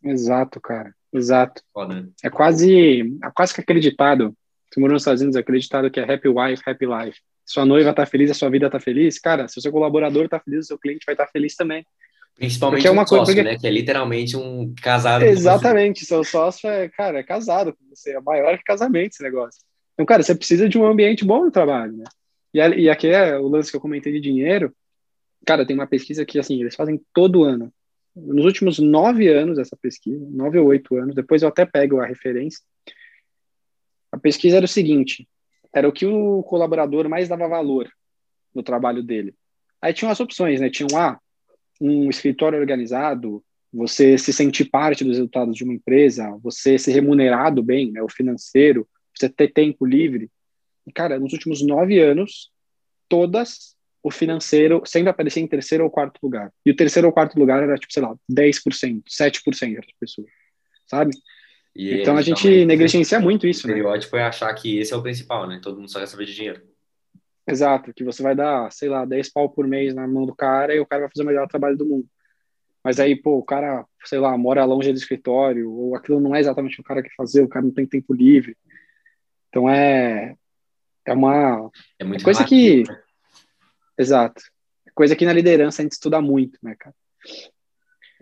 Exato, 0.02 0.60
cara, 0.60 0.94
exato. 1.12 1.62
Foda. 1.72 2.08
É 2.22 2.30
quase, 2.30 3.00
é 3.22 3.30
quase 3.34 3.54
que 3.54 3.60
acreditado, 3.60 4.36
se 4.72 4.80
morou 4.80 4.94
nos 4.94 5.02
Estados 5.02 5.22
Unidos, 5.22 5.36
acreditado 5.36 5.90
que 5.90 6.00
é 6.00 6.14
happy 6.14 6.28
wife, 6.28 6.62
happy 6.66 6.86
life. 6.86 7.20
Sua 7.44 7.64
noiva 7.64 7.92
tá 7.94 8.04
feliz, 8.04 8.30
a 8.30 8.34
sua 8.34 8.50
vida 8.50 8.68
tá 8.68 8.80
feliz, 8.80 9.18
cara, 9.18 9.46
se 9.46 9.58
o 9.58 9.62
seu 9.62 9.70
colaborador 9.70 10.28
tá 10.28 10.40
feliz, 10.40 10.64
o 10.64 10.68
seu 10.68 10.78
cliente 10.78 11.06
vai 11.06 11.14
estar 11.14 11.26
tá 11.26 11.30
feliz 11.32 11.54
também. 11.54 11.86
Principalmente 12.34 12.80
porque 12.80 12.88
é 12.88 12.90
uma 12.90 13.02
um 13.02 13.06
sócio, 13.06 13.34
porque... 13.34 13.42
né? 13.42 13.56
Que 13.56 13.66
é 13.66 13.70
literalmente 13.70 14.36
um 14.36 14.74
casado. 14.82 15.22
Exatamente, 15.24 16.04
seu 16.04 16.22
sócio 16.22 16.68
é, 16.68 16.88
cara, 16.88 17.20
é 17.20 17.22
casado 17.22 17.72
com 17.72 17.88
você, 17.88 18.10
é 18.10 18.20
maior 18.20 18.58
que 18.58 18.64
casamento 18.64 19.12
esse 19.12 19.22
negócio. 19.22 19.62
Então, 19.94 20.04
cara, 20.04 20.22
você 20.22 20.34
precisa 20.34 20.68
de 20.68 20.76
um 20.76 20.84
ambiente 20.84 21.24
bom 21.24 21.44
no 21.44 21.50
trabalho, 21.50 21.96
né? 21.96 22.04
E, 22.52 22.58
e 22.82 22.90
aqui 22.90 23.08
é 23.08 23.38
o 23.38 23.48
lance 23.48 23.70
que 23.70 23.76
eu 23.76 23.80
comentei 23.80 24.12
de 24.12 24.20
dinheiro. 24.20 24.74
Cara, 25.46 25.64
tem 25.64 25.74
uma 25.74 25.86
pesquisa 25.86 26.26
que, 26.26 26.38
assim, 26.38 26.60
eles 26.60 26.74
fazem 26.74 27.00
todo 27.14 27.44
ano. 27.44 27.72
Nos 28.14 28.44
últimos 28.44 28.78
nove 28.78 29.28
anos, 29.28 29.58
essa 29.58 29.76
pesquisa, 29.76 30.26
nove 30.30 30.58
ou 30.58 30.66
oito 30.68 30.96
anos, 30.96 31.14
depois 31.14 31.42
eu 31.42 31.48
até 31.48 31.64
pego 31.64 32.00
a 32.00 32.06
referência. 32.06 32.60
A 34.16 34.18
pesquisa 34.18 34.56
era 34.56 34.64
o 34.64 34.68
seguinte: 34.68 35.28
era 35.72 35.86
o 35.86 35.92
que 35.92 36.06
o 36.06 36.42
colaborador 36.42 37.06
mais 37.08 37.28
dava 37.28 37.46
valor 37.46 37.86
no 38.54 38.62
trabalho 38.62 39.02
dele. 39.02 39.34
Aí 39.80 39.92
tinham 39.92 40.10
as 40.10 40.20
opções, 40.20 40.58
né? 40.58 40.70
Tinham, 40.70 40.88
ah, 40.98 41.20
um 41.78 42.08
escritório 42.08 42.58
organizado, 42.58 43.44
você 43.70 44.16
se 44.16 44.32
sentir 44.32 44.70
parte 44.70 45.04
dos 45.04 45.18
resultados 45.18 45.54
de 45.54 45.64
uma 45.64 45.74
empresa, 45.74 46.34
você 46.42 46.78
ser 46.78 46.92
remunerado 46.92 47.62
bem, 47.62 47.92
né, 47.92 48.02
o 48.02 48.08
financeiro, 48.08 48.88
você 49.14 49.28
ter 49.28 49.52
tempo 49.52 49.84
livre. 49.84 50.30
E, 50.86 50.92
cara, 50.92 51.18
nos 51.18 51.34
últimos 51.34 51.60
nove 51.60 51.98
anos, 52.00 52.50
todas 53.06 53.76
o 54.02 54.10
financeiro 54.10 54.82
sempre 54.86 55.10
aparecia 55.10 55.42
em 55.42 55.46
terceiro 55.46 55.84
ou 55.84 55.90
quarto 55.90 56.18
lugar. 56.22 56.50
E 56.64 56.70
o 56.70 56.76
terceiro 56.76 57.08
ou 57.08 57.12
quarto 57.12 57.38
lugar 57.38 57.62
era, 57.62 57.76
tipo, 57.76 57.92
sei 57.92 58.02
lá, 58.02 58.16
10%, 58.30 59.02
7% 59.06 59.74
das 59.74 59.92
pessoas, 60.00 60.28
sabe? 60.86 61.10
E 61.76 62.00
então 62.00 62.16
a 62.16 62.22
gente 62.22 62.64
negligencia 62.64 63.20
muito 63.20 63.46
isso, 63.46 63.66
né? 63.66 63.74
O 63.74 63.76
estereótipo 63.76 64.16
é 64.16 64.24
achar 64.24 64.52
que 64.54 64.78
esse 64.78 64.94
é 64.94 64.96
o 64.96 65.02
principal, 65.02 65.46
né? 65.46 65.60
Todo 65.62 65.76
mundo 65.78 65.90
só 65.90 66.00
quer 66.00 66.06
saber 66.06 66.24
de 66.24 66.34
dinheiro. 66.34 66.62
Exato, 67.46 67.92
que 67.92 68.02
você 68.02 68.22
vai 68.22 68.34
dar, 68.34 68.72
sei 68.72 68.88
lá, 68.88 69.04
10 69.04 69.30
pau 69.30 69.50
por 69.50 69.68
mês 69.68 69.94
na 69.94 70.08
mão 70.08 70.24
do 70.24 70.34
cara 70.34 70.74
e 70.74 70.80
o 70.80 70.86
cara 70.86 71.02
vai 71.02 71.10
fazer 71.10 71.22
o 71.22 71.26
melhor 71.26 71.46
trabalho 71.46 71.76
do 71.76 71.84
mundo. 71.84 72.06
Mas 72.82 72.98
aí, 72.98 73.14
pô, 73.14 73.36
o 73.36 73.42
cara, 73.42 73.84
sei 74.04 74.18
lá, 74.18 74.36
mora 74.38 74.64
longe 74.64 74.90
do 74.90 74.98
escritório, 74.98 75.70
ou 75.70 75.94
aquilo 75.94 76.18
não 76.18 76.34
é 76.34 76.40
exatamente 76.40 76.80
o 76.80 76.84
cara 76.84 77.02
que 77.02 77.14
fazer, 77.14 77.42
o 77.42 77.48
cara 77.48 77.64
não 77.64 77.72
tem 77.72 77.86
tempo 77.86 78.14
livre. 78.14 78.56
Então 79.48 79.68
é 79.68 80.34
é 81.04 81.12
uma 81.12 81.70
é 81.98 82.04
muito 82.04 82.24
coisa 82.24 82.44
que 82.44 82.82
né? 82.82 83.02
Exato. 83.98 84.42
É 84.86 84.90
coisa 84.94 85.14
que 85.14 85.24
na 85.24 85.32
liderança 85.32 85.82
a 85.82 85.84
gente 85.84 85.92
estuda 85.92 86.20
muito, 86.20 86.58
né, 86.62 86.74
cara? 86.78 86.94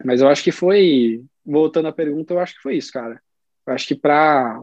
Mas 0.05 0.21
eu 0.21 0.29
acho 0.29 0.43
que 0.43 0.53
foi, 0.53 1.25
voltando 1.45 1.89
à 1.89 1.93
pergunta, 1.93 2.35
eu 2.35 2.41
acho 2.41 2.55
que 2.55 2.63
foi 2.63 2.77
isso, 2.77 2.93
cara. 2.93 3.23
Eu 3.67 3.73
acho 3.73 3.87
que 3.87 3.95
para 3.95 4.63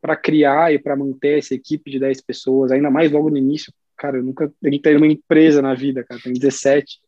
para 0.00 0.16
criar 0.16 0.72
e 0.72 0.78
para 0.78 0.96
manter 0.96 1.38
essa 1.38 1.54
equipe 1.54 1.90
de 1.90 1.98
10 1.98 2.22
pessoas, 2.22 2.72
ainda 2.72 2.90
mais 2.90 3.12
logo 3.12 3.28
no 3.28 3.36
início, 3.36 3.70
cara, 3.98 4.16
eu 4.16 4.22
nunca 4.22 4.50
entrei 4.64 4.94
numa 4.94 5.06
empresa 5.06 5.60
na 5.60 5.74
vida, 5.74 6.02
cara, 6.02 6.18
tem 6.22 6.32
17. 6.32 6.98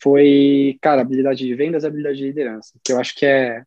Foi, 0.00 0.76
cara, 0.82 1.00
habilidade 1.00 1.38
de 1.38 1.54
vendas, 1.54 1.86
habilidade 1.86 2.18
de 2.18 2.24
liderança, 2.24 2.74
que 2.84 2.92
eu 2.92 3.00
acho 3.00 3.14
que 3.14 3.24
é 3.24 3.62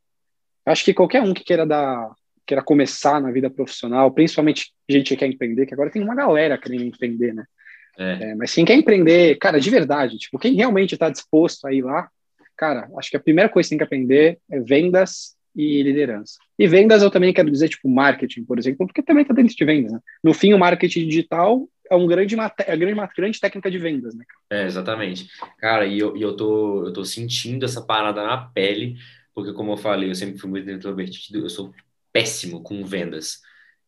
acho 0.64 0.86
que 0.86 0.94
qualquer 0.94 1.24
um 1.24 1.34
que 1.34 1.44
queira 1.44 1.66
dar 1.66 2.12
queira 2.46 2.62
começar 2.62 3.20
na 3.20 3.32
vida 3.32 3.50
profissional, 3.50 4.12
principalmente 4.12 4.72
gente 4.88 5.10
que 5.10 5.18
quer 5.18 5.28
empreender, 5.28 5.66
que 5.66 5.74
agora 5.74 5.90
tem 5.90 6.04
uma 6.04 6.16
galera 6.16 6.58
querendo 6.58 6.84
empreender, 6.84 7.34
né? 7.34 7.46
É. 7.98 8.32
É, 8.32 8.36
mas 8.36 8.54
quem 8.54 8.66
quer 8.66 8.76
empreender, 8.76 9.38
cara, 9.38 9.60
de 9.60 9.70
verdade, 9.70 10.18
tipo, 10.18 10.38
quem 10.38 10.54
realmente 10.54 10.94
está 10.94 11.10
disposto 11.10 11.66
a 11.66 11.74
ir 11.74 11.82
lá, 11.82 12.10
cara, 12.56 12.90
acho 12.98 13.10
que 13.10 13.18
a 13.18 13.22
primeira 13.22 13.50
coisa 13.50 13.68
que 13.68 13.70
tem 13.72 13.78
que 13.78 13.84
aprender 13.84 14.40
é 14.50 14.60
vendas 14.60 15.36
e 15.56 15.82
liderança. 15.84 16.36
E 16.58 16.68
vendas 16.68 17.02
eu 17.02 17.12
também 17.12 17.34
quero 17.34 17.52
dizer, 17.52 17.70
tipo, 17.70 17.90
marketing, 17.90 18.44
por 18.44 18.58
exemplo, 18.58 18.86
porque 18.88 19.02
também 19.02 19.24
está 19.24 19.34
dentro 19.34 19.56
de 19.56 19.66
vendas, 19.66 19.92
né? 19.92 20.00
No 20.24 20.34
fim, 20.34 20.54
o 20.54 20.60
marketing 20.60 21.08
digital 21.08 21.68
é 21.90 21.96
um 21.96 22.08
grande, 22.08 22.36
é 22.40 22.78
grande, 22.78 22.94
uma 22.94 23.08
grande 23.08 23.40
técnica 23.40 23.70
de 23.70 23.78
vendas, 23.78 24.16
né? 24.16 24.24
É, 24.50 24.66
exatamente. 24.66 25.28
Cara, 25.58 25.86
e 25.86 26.00
eu, 26.00 26.16
e 26.16 26.22
eu, 26.22 26.36
tô, 26.36 26.86
eu 26.86 26.94
tô 26.94 27.04
sentindo 27.04 27.66
essa 27.66 27.82
parada 27.82 28.24
na 28.24 28.38
pele, 28.38 28.96
porque 29.34 29.52
como 29.54 29.74
eu 29.74 29.78
falei, 29.78 30.10
eu 30.10 30.16
sempre 30.16 30.40
fui 30.40 30.50
muito 30.50 30.70
introvertido, 30.70 31.40
eu 31.40 31.50
sou 31.50 31.74
péssimo 32.14 32.64
com 32.64 32.84
vendas. 32.86 33.40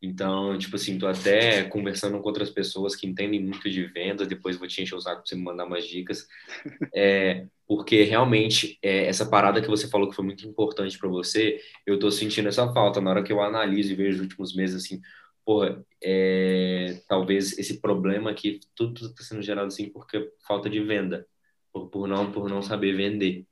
Então, 0.03 0.57
tipo 0.57 0.75
assim, 0.75 0.97
tô 0.99 1.07
até 1.07 1.63
conversando 1.63 2.19
com 2.19 2.27
outras 2.27 2.49
pessoas 2.49 2.93
que 2.93 3.07
entendem 3.07 3.41
muito 3.41 3.69
de 3.69 3.85
vendas, 3.85 4.27
depois 4.27 4.57
vou 4.57 4.67
te 4.67 4.81
encher 4.81 4.95
o 4.95 4.99
saco 4.99 5.21
pra 5.21 5.25
você 5.25 5.33
me 5.33 5.41
mandar 5.43 5.65
umas 5.65 5.87
dicas. 5.87 6.27
É, 6.95 7.47
porque 7.67 8.03
realmente, 8.03 8.77
é, 8.81 9.05
essa 9.07 9.25
parada 9.25 9.61
que 9.61 9.67
você 9.67 9.87
falou 9.87 10.09
que 10.09 10.15
foi 10.15 10.25
muito 10.25 10.45
importante 10.47 10.97
para 10.97 11.09
você, 11.09 11.59
eu 11.87 11.97
tô 11.97 12.11
sentindo 12.11 12.49
essa 12.49 12.71
falta. 12.73 13.01
Na 13.01 13.09
hora 13.11 13.23
que 13.23 13.31
eu 13.31 13.41
analiso 13.41 13.91
e 13.93 13.95
vejo 13.95 14.17
os 14.17 14.21
últimos 14.21 14.55
meses, 14.55 14.83
assim, 14.83 15.01
porra, 15.45 15.83
é, 16.03 17.01
talvez 17.07 17.57
esse 17.57 17.79
problema 17.79 18.29
aqui, 18.29 18.59
tudo 18.75 19.07
está 19.07 19.23
sendo 19.23 19.41
gerado 19.41 19.67
assim 19.67 19.89
porque 19.89 20.31
falta 20.45 20.69
de 20.69 20.81
venda, 20.81 21.25
por, 21.71 21.87
por, 21.89 22.07
não, 22.07 22.31
por 22.31 22.49
não 22.49 22.61
saber 22.61 22.95
vender. 22.95 23.45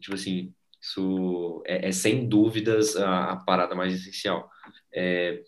Tipo 0.00 0.14
assim, 0.14 0.52
isso 0.80 1.62
é, 1.66 1.88
é 1.88 1.92
sem 1.92 2.28
dúvidas 2.28 2.96
a, 2.96 3.32
a 3.32 3.36
parada 3.36 3.74
mais 3.74 3.94
essencial. 3.94 4.50
É, 4.92 5.42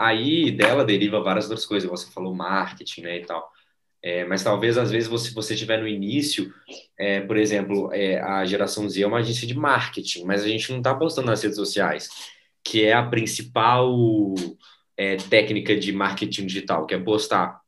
aí 0.00 0.50
dela 0.50 0.84
deriva 0.84 1.22
várias 1.22 1.44
outras 1.46 1.66
coisas, 1.66 1.88
você 1.88 2.10
falou 2.10 2.34
marketing, 2.34 3.02
né, 3.02 3.18
e 3.18 3.26
tal. 3.26 3.50
É, 4.02 4.24
mas 4.24 4.42
talvez, 4.44 4.76
às 4.76 4.90
vezes, 4.90 5.08
você, 5.08 5.30
você 5.32 5.54
estiver 5.54 5.80
no 5.80 5.88
início, 5.88 6.52
é, 6.98 7.20
por 7.22 7.38
exemplo, 7.38 7.90
é, 7.92 8.20
a 8.20 8.44
geração 8.44 8.86
Z 8.88 9.02
é 9.02 9.06
uma 9.06 9.18
agência 9.18 9.46
de 9.46 9.54
marketing, 9.54 10.24
mas 10.24 10.44
a 10.44 10.48
gente 10.48 10.70
não 10.70 10.78
está 10.78 10.94
postando 10.94 11.28
nas 11.28 11.42
redes 11.42 11.56
sociais, 11.56 12.10
que 12.62 12.84
é 12.84 12.92
a 12.92 13.02
principal 13.02 14.34
é, 14.94 15.16
técnica 15.16 15.74
de 15.74 15.90
marketing 15.90 16.44
digital, 16.44 16.86
que 16.86 16.94
é 16.94 16.98
postar, 16.98 17.60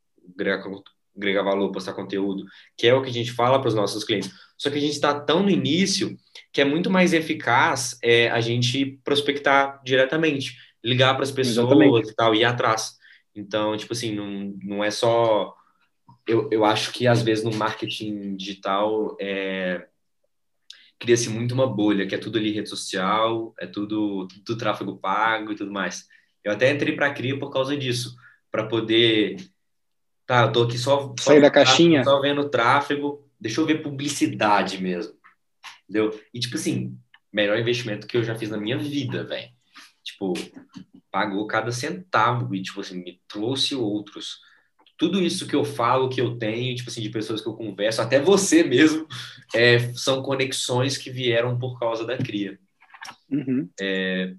agregar, 1.15 1.41
valor, 1.41 1.71
postar 1.71 1.93
conteúdo, 1.93 2.45
que 2.77 2.87
é 2.87 2.93
o 2.93 3.01
que 3.01 3.09
a 3.09 3.13
gente 3.13 3.31
fala 3.31 3.59
para 3.59 3.69
os 3.69 3.75
nossos 3.75 4.03
clientes. 4.03 4.31
Só 4.55 4.69
que 4.69 4.77
a 4.77 4.81
gente 4.81 4.93
está 4.93 5.19
tão 5.19 5.41
no 5.41 5.49
início 5.49 6.15
que 6.53 6.61
é 6.61 6.65
muito 6.65 6.89
mais 6.89 7.13
eficaz 7.13 7.97
é, 8.03 8.29
a 8.29 8.41
gente 8.41 8.99
prospectar 9.03 9.81
diretamente 9.83 10.55
ligar 10.87 11.15
para 11.15 11.23
as 11.23 11.31
pessoas 11.31 11.57
Exatamente. 11.57 12.09
e 12.09 12.15
tal, 12.15 12.33
ir 12.33 12.45
atrás. 12.45 12.97
Então, 13.35 13.75
tipo 13.75 13.91
assim, 13.91 14.15
não, 14.15 14.55
não 14.63 14.83
é 14.83 14.89
só. 14.89 15.53
Eu, 16.25 16.47
eu 16.49 16.63
acho 16.63 16.93
que 16.93 17.05
às 17.05 17.21
vezes 17.21 17.43
no 17.43 17.53
marketing 17.53 18.37
digital 18.37 19.15
é, 19.19 19.85
cria-se 20.97 21.29
muito 21.29 21.53
uma 21.53 21.67
bolha, 21.67 22.07
que 22.07 22.15
é 22.15 22.17
tudo 22.17 22.37
ali 22.37 22.51
rede 22.51 22.69
social, 22.69 23.53
é 23.59 23.67
tudo, 23.67 24.27
tudo 24.45 24.57
tráfego 24.57 24.97
pago 24.97 25.51
e 25.51 25.55
tudo 25.55 25.71
mais. 25.71 26.07
Eu 26.43 26.53
até 26.53 26.71
entrei 26.71 26.95
para 26.95 27.07
a 27.07 27.13
Cria 27.13 27.37
por 27.37 27.51
causa 27.51 27.75
disso, 27.75 28.15
para 28.49 28.65
poder. 28.65 29.35
Tá, 30.25 30.43
eu 30.43 30.51
tô 30.53 30.63
aqui 30.63 30.77
só. 30.77 31.13
só 31.19 31.31
Sair 31.31 31.41
da 31.41 31.51
caixinha. 31.51 32.01
Tráfego, 32.01 32.15
só 32.15 32.21
vendo 32.21 32.49
tráfego, 32.49 33.29
deixa 33.39 33.59
eu 33.59 33.65
ver 33.65 33.81
publicidade 33.81 34.81
mesmo. 34.81 35.13
Entendeu? 35.83 36.17
E, 36.33 36.39
tipo 36.39 36.55
assim, 36.55 36.97
melhor 37.31 37.59
investimento 37.59 38.07
que 38.07 38.17
eu 38.17 38.23
já 38.23 38.35
fiz 38.35 38.49
na 38.49 38.57
minha 38.57 38.77
vida, 38.77 39.25
velho 39.25 39.56
tipo, 40.07 40.33
pagou 41.11 41.45
cada 41.47 41.71
centavo 41.71 42.55
e, 42.55 42.61
tipo 42.61 42.79
assim, 42.79 43.03
me 43.03 43.21
trouxe 43.27 43.75
outros. 43.75 44.39
Tudo 44.97 45.21
isso 45.21 45.47
que 45.47 45.55
eu 45.55 45.63
falo, 45.63 46.09
que 46.09 46.21
eu 46.21 46.37
tenho, 46.37 46.75
tipo 46.75 46.89
assim, 46.89 47.01
de 47.01 47.09
pessoas 47.09 47.41
que 47.41 47.47
eu 47.47 47.55
converso, 47.55 48.01
até 48.01 48.19
você 48.19 48.63
mesmo, 48.63 49.05
é, 49.53 49.93
são 49.93 50.23
conexões 50.23 50.97
que 50.97 51.11
vieram 51.11 51.59
por 51.59 51.77
causa 51.79 52.05
da 52.05 52.17
cria. 52.17 52.57
Uhum. 53.29 53.69
É... 53.79 54.33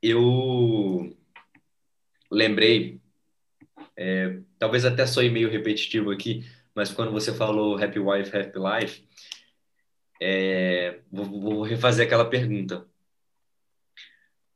Eu 0.00 1.14
lembrei, 2.30 3.00
é, 3.96 4.38
talvez 4.58 4.84
até 4.84 5.04
soe 5.06 5.28
meio 5.28 5.50
repetitivo 5.50 6.12
aqui, 6.12 6.44
mas 6.72 6.92
quando 6.92 7.10
você 7.10 7.34
falou 7.34 7.76
Happy 7.76 7.98
Wife, 7.98 8.36
Happy 8.36 8.58
Life, 8.58 9.08
é, 10.20 11.00
vou, 11.10 11.24
vou 11.40 11.62
refazer 11.62 12.06
aquela 12.06 12.28
pergunta. 12.28 12.86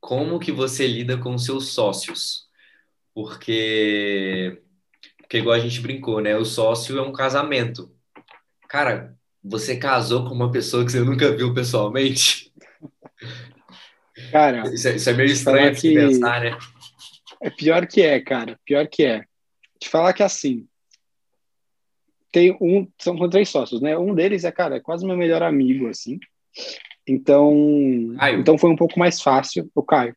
Como 0.01 0.41
que 0.41 0.51
você 0.51 0.87
lida 0.87 1.17
com 1.17 1.39
seus 1.39 1.73
sócios? 1.73 2.49
Porque, 3.15 4.61
porque 5.19 5.39
igual 5.39 5.55
a 5.55 5.61
gente 5.61 5.81
brincou, 5.81 6.21
né? 6.21 6.37
O 6.37 6.45
sócio 6.45 6.99
é 6.99 7.03
um 7.03 7.13
casamento. 7.13 7.95
Cara, 8.69 9.17
você 9.43 9.77
casou 9.77 10.25
com 10.25 10.35
uma 10.35 10.51
pessoa 10.51 10.85
que 10.85 10.93
você 10.93 11.01
nunca 11.01 11.35
viu 11.37 11.55
pessoalmente? 11.55 12.53
Cara, 14.31 14.73
isso 14.73 14.89
é, 14.89 14.97
isso 14.97 15.11
é 15.11 15.13
meio 15.13 15.31
estranho 15.31 15.75
de 15.75 15.95
pensar, 15.95 16.41
né? 16.41 16.57
É 17.41 17.51
pior 17.51 17.87
que 17.87 18.03
é, 18.03 18.21
cara. 18.21 18.59
Pior 18.65 18.87
que 18.89 19.05
é. 19.05 19.25
Te 19.79 19.89
falar 19.89 20.13
que 20.13 20.23
é 20.23 20.27
assim, 20.27 20.67
tem 22.33 22.57
um, 22.61 22.89
são 22.99 23.17
três 23.29 23.51
sócios, 23.51 23.81
né? 23.83 23.97
Um 23.97 24.15
deles 24.15 24.45
é, 24.45 24.51
cara, 24.51 24.77
é 24.77 24.81
quase 24.81 25.07
meu 25.07 25.17
melhor 25.17 25.43
amigo, 25.43 25.87
assim. 25.87 26.19
Então, 27.07 28.15
Caio. 28.19 28.41
então 28.41 28.57
foi 28.57 28.71
um 28.71 28.77
pouco 28.77 28.99
mais 28.99 29.21
fácil, 29.21 29.71
o 29.75 29.83
Caio. 29.83 30.17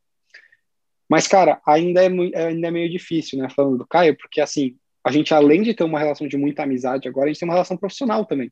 Mas, 1.09 1.28
cara, 1.28 1.61
ainda 1.68 2.01
é, 2.03 2.07
ainda 2.07 2.68
é 2.68 2.72
meio 2.72 2.89
difícil, 2.89 3.38
né? 3.38 3.49
Falando 3.49 3.78
do 3.78 3.88
Caio, 3.88 4.18
porque, 4.18 4.39
assim, 4.39 4.76
a 5.03 5.11
gente, 5.11 5.34
além 5.34 5.61
de 5.61 5.74
ter 5.74 5.84
uma 5.84 5.99
relação 5.99 6.28
de 6.28 6.38
muita 6.38 6.63
amizade, 6.63 7.07
agora 7.07 7.26
a 7.26 7.28
gente 7.28 7.39
tem 7.39 7.47
uma 7.47 7.53
relação 7.53 7.78
profissional 7.78 8.26
também. 8.26 8.51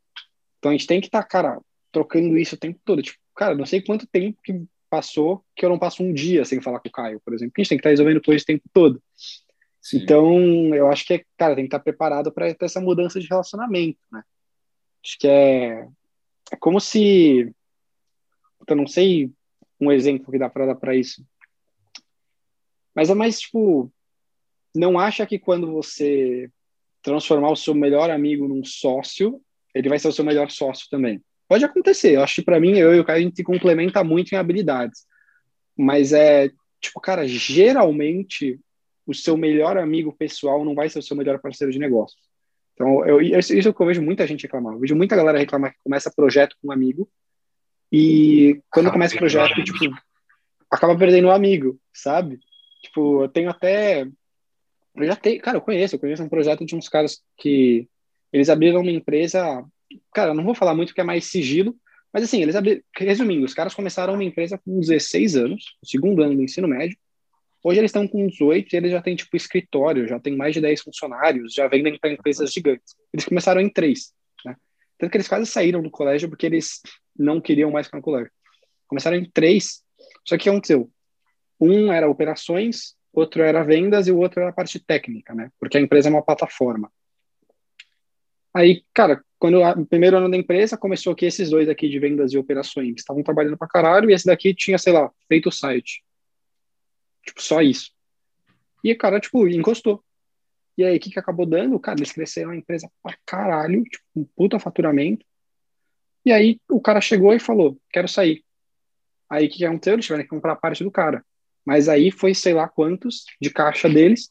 Então, 0.59 0.70
a 0.70 0.74
gente 0.74 0.86
tem 0.86 0.99
que 0.99 1.07
estar, 1.07 1.24
tá, 1.24 1.28
cara, 1.28 1.59
trocando 1.91 2.38
isso 2.38 2.55
o 2.55 2.59
tempo 2.59 2.80
todo. 2.84 3.01
Tipo, 3.01 3.18
cara, 3.36 3.55
não 3.55 3.66
sei 3.66 3.82
quanto 3.82 4.05
tempo 4.05 4.38
que 4.43 4.61
passou 4.89 5.43
que 5.55 5.66
eu 5.66 5.70
não 5.70 5.80
passo 5.80 6.03
um 6.03 6.14
dia 6.14 6.45
sem 6.45 6.61
falar 6.61 6.80
com 6.80 6.89
o 6.89 6.91
Caio, 6.91 7.22
por 7.24 7.34
exemplo. 7.34 7.53
A 7.57 7.61
gente 7.61 7.70
tem 7.70 7.78
que 7.78 7.82
estar 7.82 7.89
tá 7.89 7.91
resolvendo 7.91 8.22
coisas 8.22 8.43
o 8.43 8.45
tempo 8.45 8.64
todo. 8.72 9.01
Sim. 9.84 9.97
Então, 9.97 10.73
eu 10.73 10.89
acho 10.89 11.05
que, 11.05 11.25
cara, 11.38 11.55
tem 11.55 11.65
que 11.65 11.67
estar 11.67 11.79
preparado 11.79 12.31
para 12.31 12.55
essa 12.61 12.79
mudança 12.79 13.19
de 13.19 13.27
relacionamento, 13.27 13.99
né? 14.09 14.23
Acho 15.03 15.19
que 15.19 15.27
é, 15.27 15.86
é 16.49 16.55
como 16.57 16.79
se. 16.79 17.53
Eu 18.65 18.75
não 18.77 18.88
sei 18.88 19.29
um 19.81 19.91
exemplo 19.91 20.31
que 20.31 20.39
dá 20.39 20.49
para 20.49 20.67
dar 20.67 20.75
para 20.75 20.95
isso. 20.95 21.21
Mas 22.95 23.09
é 23.09 23.13
mais 23.13 23.41
tipo. 23.41 23.91
Não 24.73 24.97
acha 24.97 25.25
que 25.27 25.38
quando 25.38 25.69
você 25.73 26.49
transformar 27.01 27.51
o 27.51 27.55
seu 27.55 27.75
melhor 27.75 28.09
amigo 28.09 28.47
num 28.47 28.63
sócio, 28.63 29.41
ele 29.75 29.89
vai 29.89 29.99
ser 29.99 30.07
o 30.07 30.13
seu 30.13 30.23
melhor 30.23 30.49
sócio 30.49 30.88
também. 30.89 31.21
Pode 31.45 31.65
acontecer. 31.65 32.15
Eu 32.15 32.23
acho 32.23 32.36
que 32.36 32.41
para 32.41 32.59
mim, 32.59 32.77
eu 32.77 32.95
e 32.95 32.99
o 33.01 33.03
Caio, 33.03 33.19
a 33.19 33.21
gente 33.21 33.36
se 33.36 33.43
complementa 33.43 34.01
muito 34.01 34.31
em 34.31 34.38
habilidades. 34.38 35.05
Mas 35.77 36.13
é, 36.13 36.49
tipo, 36.79 37.01
cara, 37.01 37.27
geralmente 37.27 38.59
o 39.05 39.13
seu 39.13 39.35
melhor 39.37 39.77
amigo 39.77 40.13
pessoal 40.13 40.63
não 40.63 40.75
vai 40.75 40.89
ser 40.89 40.99
o 40.99 41.03
seu 41.03 41.15
melhor 41.15 41.39
parceiro 41.39 41.71
de 41.71 41.79
negócio. 41.79 42.17
Então, 42.73 43.05
eu, 43.05 43.21
isso 43.21 43.53
é 43.53 43.69
o 43.69 43.73
que 43.73 43.81
eu 43.81 43.85
vejo 43.85 44.01
muita 44.01 44.25
gente 44.25 44.43
reclamar. 44.43 44.73
Eu 44.73 44.79
vejo 44.79 44.95
muita 44.95 45.15
galera 45.15 45.37
reclamar 45.37 45.73
que 45.73 45.79
começa 45.83 46.11
projeto 46.11 46.55
com 46.61 46.69
um 46.69 46.71
amigo 46.71 47.07
e 47.91 48.59
quando 48.71 48.91
começa 48.91 49.13
o 49.13 49.19
projeto, 49.19 49.63
tipo, 49.63 49.95
acaba 50.71 50.97
perdendo 50.97 51.25
o 51.25 51.27
um 51.27 51.31
amigo, 51.31 51.79
sabe? 51.93 52.39
Tipo, 52.81 53.21
eu 53.21 53.29
tenho 53.29 53.51
até. 53.51 54.07
Eu 54.95 55.05
já 55.05 55.15
tenho. 55.15 55.39
Cara, 55.39 55.57
eu 55.57 55.61
conheço, 55.61 55.93
eu 55.93 55.99
conheço 55.99 56.23
um 56.23 56.29
projeto 56.29 56.65
de 56.65 56.75
uns 56.75 56.89
caras 56.89 57.21
que 57.37 57.87
eles 58.31 58.49
abriram 58.49 58.81
uma 58.81 58.89
empresa. 58.89 59.63
Cara, 60.11 60.33
não 60.33 60.43
vou 60.43 60.55
falar 60.55 60.73
muito 60.73 60.89
porque 60.89 61.01
é 61.01 61.03
mais 61.03 61.25
sigilo, 61.25 61.75
mas 62.11 62.23
assim, 62.23 62.41
eles 62.41 62.55
abriram. 62.55 62.81
Resumindo, 62.97 63.45
os 63.45 63.53
caras 63.53 63.75
começaram 63.75 64.15
uma 64.15 64.23
empresa 64.23 64.57
com 64.57 64.79
16 64.79 65.35
anos, 65.35 65.77
segundo 65.83 66.23
ano 66.23 66.35
do 66.35 66.41
ensino 66.41 66.67
médio. 66.67 66.97
Hoje 67.64 67.80
eles 67.80 67.89
estão 67.89 68.05
com 68.05 68.28
18 68.28 68.74
e 68.74 68.78
eles 68.78 68.91
já 68.91 69.01
têm, 69.01 69.16
tipo, 69.16 69.36
escritório, 69.38 70.07
já 70.07 70.20
tem 70.20 70.36
mais 70.36 70.53
de 70.53 70.59
10 70.59 70.82
funcionários, 70.82 71.53
já 71.53 71.66
vendem 71.68 71.97
para 71.97 72.11
empresas 72.11 72.51
gigantes. 72.51 72.93
Eles 73.14 73.26
começaram 73.26 73.61
em 73.61 73.70
três, 73.70 74.14
né? 74.43 74.57
Tanto 74.97 75.09
que 75.09 75.18
eles 75.18 75.28
quase 75.30 75.49
saíram 75.49 75.82
do 75.82 75.89
colégio 75.89 76.28
porque 76.28 76.45
eles 76.45 76.82
não 77.18 77.39
queriam 77.39 77.72
mais 77.72 77.88
colégio. 77.88 78.32
Começaram 78.86 79.16
em 79.16 79.30
três, 79.30 79.82
só 80.28 80.36
que 80.36 80.41
o 80.41 80.43
que 80.43 80.49
aconteceu? 80.49 80.91
Um 81.59 81.91
era 81.91 82.09
operações, 82.09 82.95
outro 83.14 83.41
era 83.41 83.64
vendas 83.64 84.07
e 84.07 84.11
o 84.11 84.18
outro 84.18 84.41
era 84.41 84.49
a 84.49 84.53
parte 84.53 84.78
técnica, 84.80 85.34
né? 85.34 85.49
Porque 85.57 85.78
a 85.78 85.82
empresa 85.82 86.09
é 86.09 86.11
uma 86.11 86.22
plataforma. 86.22 86.91
Aí, 88.53 88.84
cara, 88.93 89.24
quando 89.39 89.61
o 89.61 89.86
primeiro 89.86 90.18
ano 90.18 90.30
da 90.30 90.38
empresa 90.38 90.78
começou 90.78 91.16
que 91.16 91.26
esses 91.26 91.49
dois 91.49 91.70
aqui 91.70 91.89
de 91.89 91.97
vendas 91.97 92.34
e 92.34 92.38
operações 92.38 92.95
estavam 92.97 93.24
trabalhando 93.24 93.57
pra 93.57 93.68
caralho 93.68 94.09
e 94.09 94.14
esse 94.14 94.26
daqui 94.26 94.53
tinha, 94.53 94.78
sei 94.78 94.93
lá, 94.93 95.09
feito 95.28 95.47
o 95.47 95.51
site. 95.51 96.03
Tipo, 97.26 97.41
só 97.41 97.61
isso. 97.61 97.91
E, 98.84 98.93
cara, 98.95 99.19
tipo, 99.19 99.47
encostou. 99.47 100.03
E 100.78 100.84
aí, 100.84 100.97
o 100.97 100.99
que, 100.99 101.11
que 101.11 101.19
acabou 101.19 101.45
dando? 101.45 101.80
Cara, 101.80 101.99
eles 101.99 102.11
cresceram 102.11 102.51
a 102.51 102.55
empresa 102.55 102.89
pra 103.01 103.15
caralho, 103.26 103.84
tipo, 103.84 104.03
um 104.15 104.26
puta 104.36 104.59
faturamento. 104.59 105.26
E 106.26 106.32
aí, 106.32 106.59
o 106.69 106.82
cara 106.82 106.99
chegou 106.99 107.34
e 107.34 107.39
falou: 107.39 107.80
quero 107.91 108.07
sair. 108.07 108.43
Aí, 109.30 109.45
o 109.45 109.49
que, 109.49 109.57
que 109.57 109.65
aconteceu? 109.65 109.93
Eles 109.93 110.05
tiveram 110.05 110.24
que 110.24 110.30
comprar 110.30 110.55
parte 110.55 110.84
do 110.84 110.91
cara. 110.91 111.24
Mas 111.65 111.88
aí 111.88 112.11
foi 112.11 112.34
sei 112.34 112.53
lá 112.53 112.67
quantos 112.67 113.26
de 113.41 113.49
caixa 113.49 113.89
deles. 113.89 114.30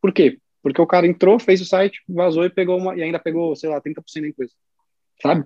Por 0.00 0.12
quê? 0.12 0.38
Porque 0.62 0.80
o 0.80 0.86
cara 0.86 1.06
entrou, 1.06 1.38
fez 1.38 1.60
o 1.60 1.64
site, 1.64 2.02
vazou 2.08 2.44
e 2.44 2.50
pegou 2.50 2.78
uma, 2.78 2.96
e 2.96 3.02
ainda 3.02 3.18
pegou, 3.18 3.54
sei 3.54 3.68
lá, 3.68 3.80
30% 3.80 4.22
da 4.22 4.28
empresa. 4.28 4.52
Sabe? 5.22 5.44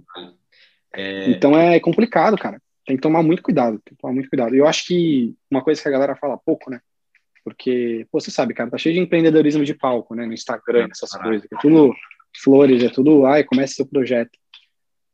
É... 0.95 1.31
Então 1.31 1.59
é 1.59 1.79
complicado, 1.81 2.37
cara. 2.37 2.61
Tem 2.87 2.97
que 2.97 3.03
tomar 3.03 3.23
muito 3.23 3.43
cuidado, 3.43 3.81
tem 3.85 3.95
que 3.95 4.01
tomar 4.01 4.13
muito 4.13 4.29
cuidado. 4.29 4.55
Eu 4.55 4.67
acho 4.67 4.87
que 4.87 5.35
uma 5.51 5.63
coisa 5.63 5.81
que 5.81 5.89
a 5.89 5.93
galera 5.93 6.17
fala 6.17 6.37
pouco, 6.39 6.71
né? 6.71 6.81
Porque, 7.43 8.07
pô, 8.11 8.21
você 8.21 8.31
sabe, 8.31 8.55
cara, 8.55 8.71
tá 8.71 8.79
cheio 8.79 8.95
de 8.95 9.01
empreendedorismo 9.01 9.65
de 9.65 9.75
palco, 9.75 10.15
né? 10.15 10.25
No 10.27 10.33
Instagram, 10.33 10.89
essas 10.91 11.11
coisas. 11.11 11.47
É 11.51 11.57
tudo 11.61 11.95
flores, 12.43 12.83
é 12.83 12.89
tudo, 12.89 13.27
ai, 13.27 13.45
comece 13.45 13.75
seu 13.75 13.87
projeto. 13.87 14.39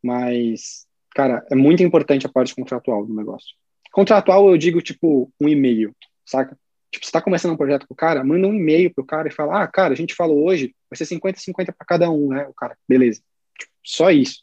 Mas, 0.03 0.87
cara, 1.15 1.45
é 1.51 1.55
muito 1.55 1.83
importante 1.83 2.27
a 2.27 2.31
parte 2.31 2.55
contratual 2.55 3.05
do 3.05 3.15
negócio. 3.15 3.55
Contratual, 3.93 4.49
eu 4.49 4.57
digo, 4.57 4.81
tipo, 4.81 5.33
um 5.41 5.49
e-mail, 5.49 5.95
saca? 6.25 6.57
Tipo, 6.91 7.07
você 7.07 7.13
tá 7.13 7.21
começando 7.21 7.53
um 7.53 7.57
projeto 7.57 7.87
com 7.87 7.95
o 7.95 7.97
cara, 7.97 8.25
manda 8.25 8.47
um 8.47 8.55
e-mail 8.55 8.93
pro 8.93 9.05
cara 9.05 9.29
e 9.29 9.33
fala, 9.33 9.63
ah, 9.63 9.69
cara, 9.69 9.93
a 9.93 9.97
gente 9.97 10.15
falou 10.15 10.45
hoje, 10.45 10.75
vai 10.89 10.97
ser 10.97 11.05
50-50 11.05 11.75
para 11.77 11.87
cada 11.87 12.11
um, 12.11 12.29
né? 12.29 12.47
O 12.49 12.55
cara, 12.55 12.77
beleza. 12.89 13.21
Tipo, 13.59 13.73
só 13.85 14.11
isso. 14.11 14.43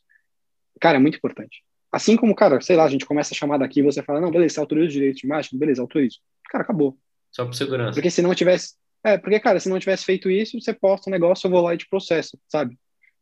Cara, 0.80 0.98
é 0.98 1.00
muito 1.00 1.18
importante. 1.18 1.64
Assim 1.92 2.16
como, 2.16 2.36
cara, 2.36 2.60
sei 2.62 2.76
lá, 2.76 2.86
a 2.86 2.90
gente 2.90 3.06
começa 3.06 3.34
a 3.34 3.38
chamar 3.38 3.58
daqui 3.58 3.80
e 3.80 3.84
você 3.84 4.04
fala, 4.04 4.20
não, 4.20 4.32
beleza, 4.32 4.56
você 4.56 4.60
autoriza 4.60 4.88
o 4.88 4.92
direito 4.92 5.18
de 5.18 5.26
imagem? 5.26 5.58
Beleza, 5.58 5.82
autorizo. 5.82 6.20
Cara, 6.50 6.64
acabou. 6.64 6.98
Só 7.32 7.46
por 7.46 7.54
segurança. 7.54 7.94
Porque 7.94 8.10
se 8.10 8.22
não 8.22 8.34
tivesse. 8.36 8.76
É, 9.04 9.18
porque, 9.18 9.40
cara, 9.40 9.60
se 9.60 9.70
não 9.70 9.80
tivesse 9.80 10.04
feito 10.04 10.30
isso, 10.30 10.60
você 10.60 10.74
posta 10.74 11.10
o 11.10 11.12
um 11.12 11.14
negócio, 11.14 11.48
eu 11.48 11.52
vou 11.52 11.62
lá 11.62 11.74
e 11.74 11.78
te 11.78 11.88
processo, 11.88 12.38
sabe? 12.48 12.78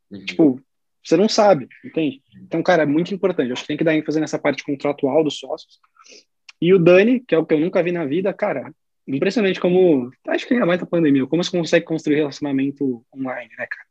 Uhum. 0.09 0.25
Tipo, 0.25 0.61
você 1.03 1.15
não 1.15 1.29
sabe, 1.29 1.67
entende? 1.83 2.21
Então, 2.41 2.63
cara, 2.63 2.83
é 2.83 2.85
muito 2.85 3.13
importante. 3.13 3.51
Acho 3.51 3.61
que 3.61 3.67
tem 3.67 3.77
que 3.77 3.83
dar 3.83 3.95
ênfase 3.95 4.19
nessa 4.19 4.39
parte 4.39 4.63
contratual 4.63 5.23
dos 5.23 5.37
sócios. 5.37 5.79
E 6.59 6.73
o 6.73 6.79
Dani, 6.79 7.19
que 7.19 7.35
é 7.35 7.37
o 7.37 7.45
que 7.45 7.53
eu 7.53 7.59
nunca 7.59 7.83
vi 7.83 7.91
na 7.91 8.05
vida, 8.05 8.33
cara, 8.33 8.73
impressionante 9.07 9.59
como. 9.59 10.09
Acho 10.27 10.47
que 10.47 10.53
ainda 10.53 10.65
mais 10.65 10.79
da 10.79 10.85
pandemia, 10.85 11.27
como 11.27 11.43
você 11.43 11.51
consegue 11.51 11.85
construir 11.85 12.15
relacionamento 12.15 13.05
online, 13.15 13.51
né, 13.57 13.67
cara? 13.69 13.87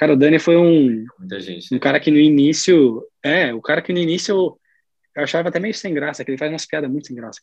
Cara, 0.00 0.14
o 0.14 0.16
Dani 0.16 0.38
foi 0.38 0.56
um, 0.56 1.04
um 1.72 1.78
cara 1.78 2.00
que 2.00 2.10
no 2.10 2.16
início. 2.16 3.06
É, 3.22 3.52
o 3.52 3.60
cara 3.60 3.82
que 3.82 3.92
no 3.92 3.98
início 3.98 4.32
eu, 4.32 4.58
eu 5.14 5.24
achava 5.24 5.50
até 5.50 5.60
meio 5.60 5.74
sem 5.74 5.92
graça, 5.92 6.24
que 6.24 6.30
ele 6.30 6.38
faz 6.38 6.50
umas 6.50 6.64
piadas 6.64 6.90
muito 6.90 7.06
sem 7.08 7.14
graça. 7.14 7.38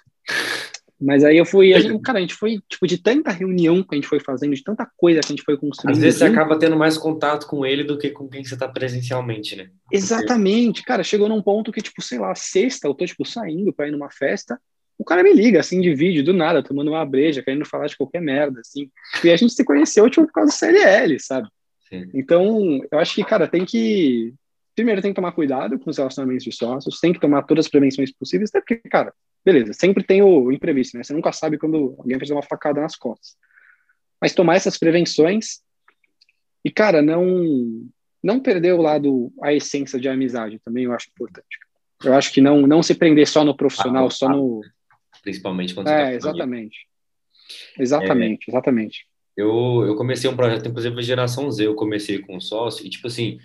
Mas 1.00 1.24
aí 1.24 1.38
eu 1.38 1.46
fui, 1.46 1.76
a 1.76 1.80
gente, 1.80 2.02
cara, 2.02 2.18
a 2.18 2.22
gente 2.22 2.34
foi, 2.34 2.58
tipo, 2.68 2.88
de 2.88 2.98
tanta 2.98 3.30
reunião 3.30 3.84
que 3.84 3.94
a 3.94 3.96
gente 3.96 4.08
foi 4.08 4.20
fazendo, 4.20 4.56
de 4.56 4.64
tanta 4.64 4.90
coisa 4.98 5.20
que 5.20 5.28
a 5.28 5.30
gente 5.30 5.44
foi 5.44 5.56
construindo. 5.56 5.98
Às 5.98 6.02
vezes 6.02 6.18
você 6.18 6.26
acaba 6.26 6.58
tendo 6.58 6.76
mais 6.76 6.98
contato 6.98 7.46
com 7.46 7.64
ele 7.64 7.84
do 7.84 7.96
que 7.96 8.10
com 8.10 8.28
quem 8.28 8.44
você 8.44 8.58
tá 8.58 8.68
presencialmente, 8.68 9.56
né? 9.56 9.70
Exatamente, 9.94 10.82
cara, 10.82 11.04
chegou 11.04 11.30
num 11.30 11.44
ponto 11.44 11.72
que, 11.72 11.84
tipo, 11.84 12.02
sei 12.02 12.18
lá, 12.18 12.34
sexta, 12.34 12.88
eu 12.88 12.96
tô, 12.96 13.06
tipo, 13.06 13.24
saindo 13.24 13.72
pra 13.72 13.88
ir 13.88 13.92
numa 13.92 14.10
festa, 14.10 14.60
o 14.98 15.06
cara 15.06 15.22
me 15.22 15.32
liga, 15.32 15.60
assim, 15.60 15.80
de 15.80 15.94
vídeo, 15.94 16.24
do 16.24 16.34
nada, 16.34 16.64
tomando 16.64 16.90
uma 16.90 17.06
breja, 17.06 17.44
querendo 17.44 17.66
falar 17.66 17.86
de 17.86 17.96
qualquer 17.96 18.20
merda, 18.20 18.62
assim. 18.62 18.90
E 19.24 19.30
a 19.30 19.38
gente 19.38 19.54
se 19.54 19.64
conheceu, 19.64 20.10
tipo, 20.10 20.26
por 20.26 20.34
causa 20.34 20.52
do 20.52 20.56
CLL, 20.56 21.20
sabe? 21.20 21.48
Sim. 21.90 22.10
Então, 22.14 22.82
eu 22.92 23.00
acho 23.00 23.16
que, 23.16 23.24
cara, 23.24 23.48
tem 23.48 23.66
que... 23.66 24.34
Primeiro, 24.76 25.02
tem 25.02 25.12
que 25.12 25.16
tomar 25.16 25.32
cuidado 25.32 25.80
com 25.80 25.90
os 25.90 25.98
relacionamentos 25.98 26.44
de 26.44 26.52
sócios, 26.52 27.00
tem 27.00 27.12
que 27.12 27.20
tomar 27.20 27.44
todas 27.44 27.66
as 27.66 27.72
prevenções 27.72 28.12
possíveis, 28.12 28.52
até 28.52 28.60
porque, 28.60 28.78
cara, 28.90 29.12
beleza, 29.44 29.74
sempre 29.74 30.04
tem 30.04 30.22
o 30.22 30.52
imprevisto, 30.52 30.98
né? 30.98 31.04
Você 31.04 31.14
nunca 31.14 31.32
sabe 31.32 31.58
quando 31.58 31.96
alguém 31.98 32.18
vai 32.18 32.30
uma 32.30 32.44
facada 32.44 32.82
nas 32.82 32.96
costas. 32.96 33.36
Mas 34.22 34.34
tomar 34.34 34.56
essas 34.56 34.78
prevenções 34.78 35.62
e, 36.64 36.72
cara, 36.72 37.02
não 37.02 37.88
não 38.22 38.42
perder 38.42 38.74
o 38.74 38.82
lado, 38.82 39.32
a 39.42 39.54
essência 39.54 40.00
de 40.00 40.10
amizade 40.10 40.60
também 40.66 40.84
eu 40.84 40.92
acho 40.92 41.10
importante. 41.10 41.58
Eu 42.04 42.14
acho 42.14 42.34
que 42.34 42.42
não 42.42 42.68
não 42.68 42.84
se 42.84 42.94
prender 42.94 43.26
só 43.26 43.44
no 43.44 43.56
profissional, 43.56 44.08
ah, 44.08 44.10
só 44.10 44.28
no 44.28 44.62
principalmente 45.22 45.74
quando 45.74 45.88
é, 45.88 45.92
você 45.92 46.04
tá 46.04 46.14
exatamente. 46.14 46.88
Exatamente, 47.80 48.46
é, 48.48 48.52
exatamente. 48.52 49.08
Eu, 49.38 49.86
eu 49.86 49.96
comecei 49.96 50.30
um 50.30 50.36
projeto, 50.36 50.68
inclusive, 50.68 51.00
a 51.00 51.02
Geração 51.02 51.52
Z, 51.52 51.68
eu 51.68 51.76
comecei 51.76 52.20
com 52.20 52.36
um 52.38 52.42
sócio, 52.42 52.86
e, 52.86 52.90
tipo 52.90 53.08
assim, 53.08 53.40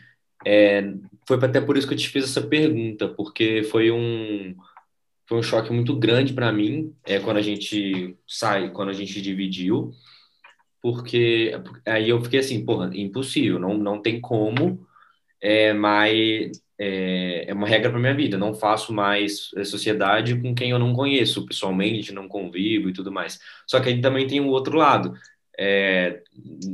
é, 0.44 0.82
foi 1.28 1.36
até 1.36 1.60
por 1.60 1.76
isso 1.76 1.86
que 1.86 1.94
eu 1.94 1.98
te 1.98 2.08
fiz 2.08 2.24
essa 2.24 2.40
pergunta, 2.42 3.08
porque 3.08 3.62
foi 3.64 3.90
um, 3.90 4.56
foi 5.26 5.38
um 5.38 5.42
choque 5.42 5.72
muito 5.72 5.96
grande 5.96 6.32
para 6.32 6.52
mim 6.52 6.94
é 7.04 7.18
quando 7.18 7.36
a 7.38 7.42
gente 7.42 8.16
sai, 8.26 8.70
quando 8.70 8.90
a 8.90 8.92
gente 8.94 9.20
dividiu, 9.20 9.92
porque 10.82 11.52
aí 11.86 12.08
eu 12.08 12.20
fiquei 12.22 12.40
assim, 12.40 12.64
porra, 12.64 12.90
impossível, 12.94 13.58
não, 13.58 13.76
não 13.78 14.02
tem 14.02 14.20
como, 14.20 14.86
é, 15.40 15.72
mas 15.72 16.62
é, 16.78 17.50
é 17.50 17.54
uma 17.54 17.68
regra 17.68 17.90
para 17.90 18.00
minha 18.00 18.14
vida, 18.14 18.36
não 18.36 18.54
faço 18.54 18.92
mais 18.92 19.50
sociedade 19.64 20.40
com 20.40 20.54
quem 20.54 20.70
eu 20.70 20.78
não 20.78 20.92
conheço 20.92 21.46
pessoalmente, 21.46 22.12
não 22.12 22.28
convivo 22.28 22.88
e 22.88 22.92
tudo 22.92 23.12
mais. 23.12 23.38
Só 23.66 23.80
que 23.80 23.88
aí 23.88 24.00
também 24.00 24.26
tem 24.26 24.40
o 24.40 24.44
um 24.44 24.48
outro 24.48 24.76
lado, 24.76 25.14
é, 25.64 26.20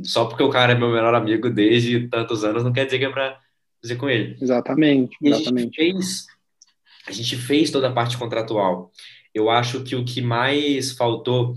só 0.03 0.25
porque 0.25 0.41
o 0.41 0.49
cara 0.49 0.71
é 0.71 0.75
meu 0.75 0.89
melhor 0.89 1.13
amigo 1.13 1.47
desde 1.47 2.07
tantos 2.07 2.43
anos, 2.43 2.63
não 2.63 2.73
quer 2.73 2.85
dizer 2.85 2.97
que 2.97 3.05
é 3.05 3.09
para 3.11 3.39
fazer 3.79 3.97
com 3.97 4.09
ele. 4.09 4.35
Exatamente, 4.41 5.15
exatamente. 5.21 5.79
A 5.79 5.83
gente 5.83 5.93
fez 5.93 6.27
a 7.07 7.11
gente 7.11 7.37
fez 7.37 7.69
toda 7.69 7.87
a 7.89 7.93
parte 7.93 8.17
contratual. 8.17 8.91
Eu 9.33 9.49
acho 9.49 9.83
que 9.83 9.95
o 9.95 10.03
que 10.03 10.21
mais 10.21 10.91
faltou, 10.91 11.53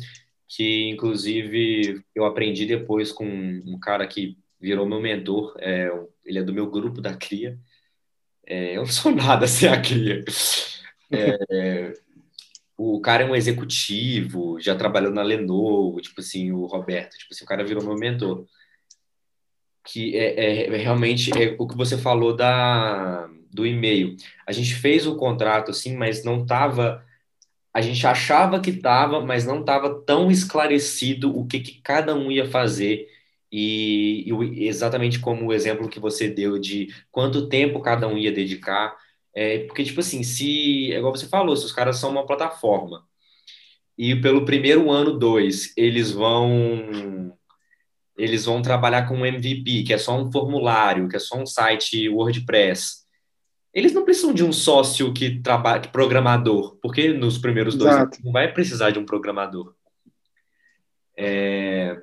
que 0.47 0.91
inclusive 0.91 2.03
eu 2.15 2.27
aprendi 2.27 2.67
depois 2.67 3.11
com 3.11 3.25
um 3.27 3.79
cara 3.81 4.07
que 4.07 4.37
virou 4.61 4.87
meu 4.87 5.01
mentor, 5.01 5.55
é, 5.59 5.91
ele 6.25 6.39
é 6.39 6.43
do 6.43 6.53
meu 6.53 6.71
grupo 6.71 7.01
da 7.01 7.15
CRIA. 7.15 7.59
É, 8.47 8.77
eu 8.77 8.83
não 8.83 8.87
sou 8.87 9.11
nada 9.11 9.47
sem 9.47 9.69
a 9.69 9.81
CRIA. 9.81 10.23
É, 11.15 11.93
o 12.97 13.01
cara 13.01 13.25
é 13.25 13.27
um 13.27 13.37
executivo, 13.37 14.61
já 14.61 14.75
trabalhou 14.75 15.13
na 15.13 15.23
Lenovo, 15.23 16.01
tipo 16.01 16.21
assim, 16.21 16.53
o 16.53 16.67
Roberto, 16.67 17.17
tipo 17.17 17.33
assim, 17.33 17.45
o 17.45 17.47
cara 17.47 17.65
virou 17.65 17.85
meu 17.85 17.97
mentor. 17.97 18.47
Que 19.85 20.17
é, 20.17 20.65
é, 20.65 20.75
é 20.75 20.77
realmente 20.77 21.31
é 21.37 21.57
o 21.59 21.67
que 21.67 21.77
você 21.77 21.99
falou 21.99 22.35
da 22.37 23.29
do 23.53 23.67
e-mail. 23.67 24.17
A 24.47 24.53
gente 24.53 24.75
fez 24.75 25.07
o 25.07 25.17
contrato 25.17 25.71
assim, 25.71 25.95
mas 25.95 26.25
não 26.25 26.43
estava. 26.43 27.05
A 27.75 27.81
gente 27.81 28.07
achava 28.07 28.61
que 28.61 28.71
estava, 28.71 29.21
mas 29.21 29.47
não 29.47 29.61
estava 29.61 30.03
tão 30.03 30.31
esclarecido 30.31 31.37
o 31.37 31.47
que, 31.47 31.61
que 31.61 31.81
cada 31.83 32.15
um 32.15 32.31
ia 32.31 32.47
fazer. 32.49 33.09
E, 33.51 34.25
e, 34.27 34.67
exatamente 34.67 35.19
como 35.19 35.47
o 35.47 35.53
exemplo 35.53 35.89
que 35.89 36.01
você 36.01 36.29
deu 36.29 36.59
de 36.59 36.89
quanto 37.11 37.49
tempo 37.49 37.81
cada 37.81 38.09
um 38.09 38.17
ia 38.17 38.33
dedicar. 38.33 38.97
É, 39.35 39.61
porque, 39.61 39.85
tipo 39.85 40.01
assim, 40.01 40.23
se, 40.23 40.93
é 40.93 40.99
igual 40.99 41.15
você 41.15 41.27
falou, 41.27 41.57
se 41.57 41.65
os 41.65 41.73
caras 41.73 41.97
são 41.97 42.11
uma 42.11 42.27
plataforma 42.27 43.07
e 43.97 44.15
pelo 44.21 44.45
primeiro 44.45 44.91
ano, 44.91 45.19
dois, 45.19 45.73
eles 45.77 46.11
vão 46.11 47.37
eles 48.17 48.45
vão 48.45 48.61
trabalhar 48.61 49.09
com 49.09 49.17
um 49.17 49.27
MVP, 49.27 49.85
que 49.85 49.93
é 49.93 49.99
só 49.99 50.17
um 50.17 50.31
formulário, 50.31 51.09
que 51.09 51.17
é 51.17 51.19
só 51.19 51.37
um 51.39 51.47
site 51.47 52.09
WordPress 52.09 53.03
eles 53.73 53.93
não 53.93 54.05
precisam 54.05 54.35
de 54.35 54.45
um 54.45 54.53
sócio 54.53 55.13
que 55.13 55.41
trabalha, 55.41 55.81
programador, 55.89 56.77
porque 56.83 57.13
nos 57.13 57.39
primeiros 57.39 57.75
dois 57.75 57.95
Exato. 57.95 58.19
não 58.23 58.31
vai 58.31 58.53
precisar 58.53 58.91
de 58.91 58.99
um 58.99 59.07
programador. 59.07 59.75
É, 61.17 62.03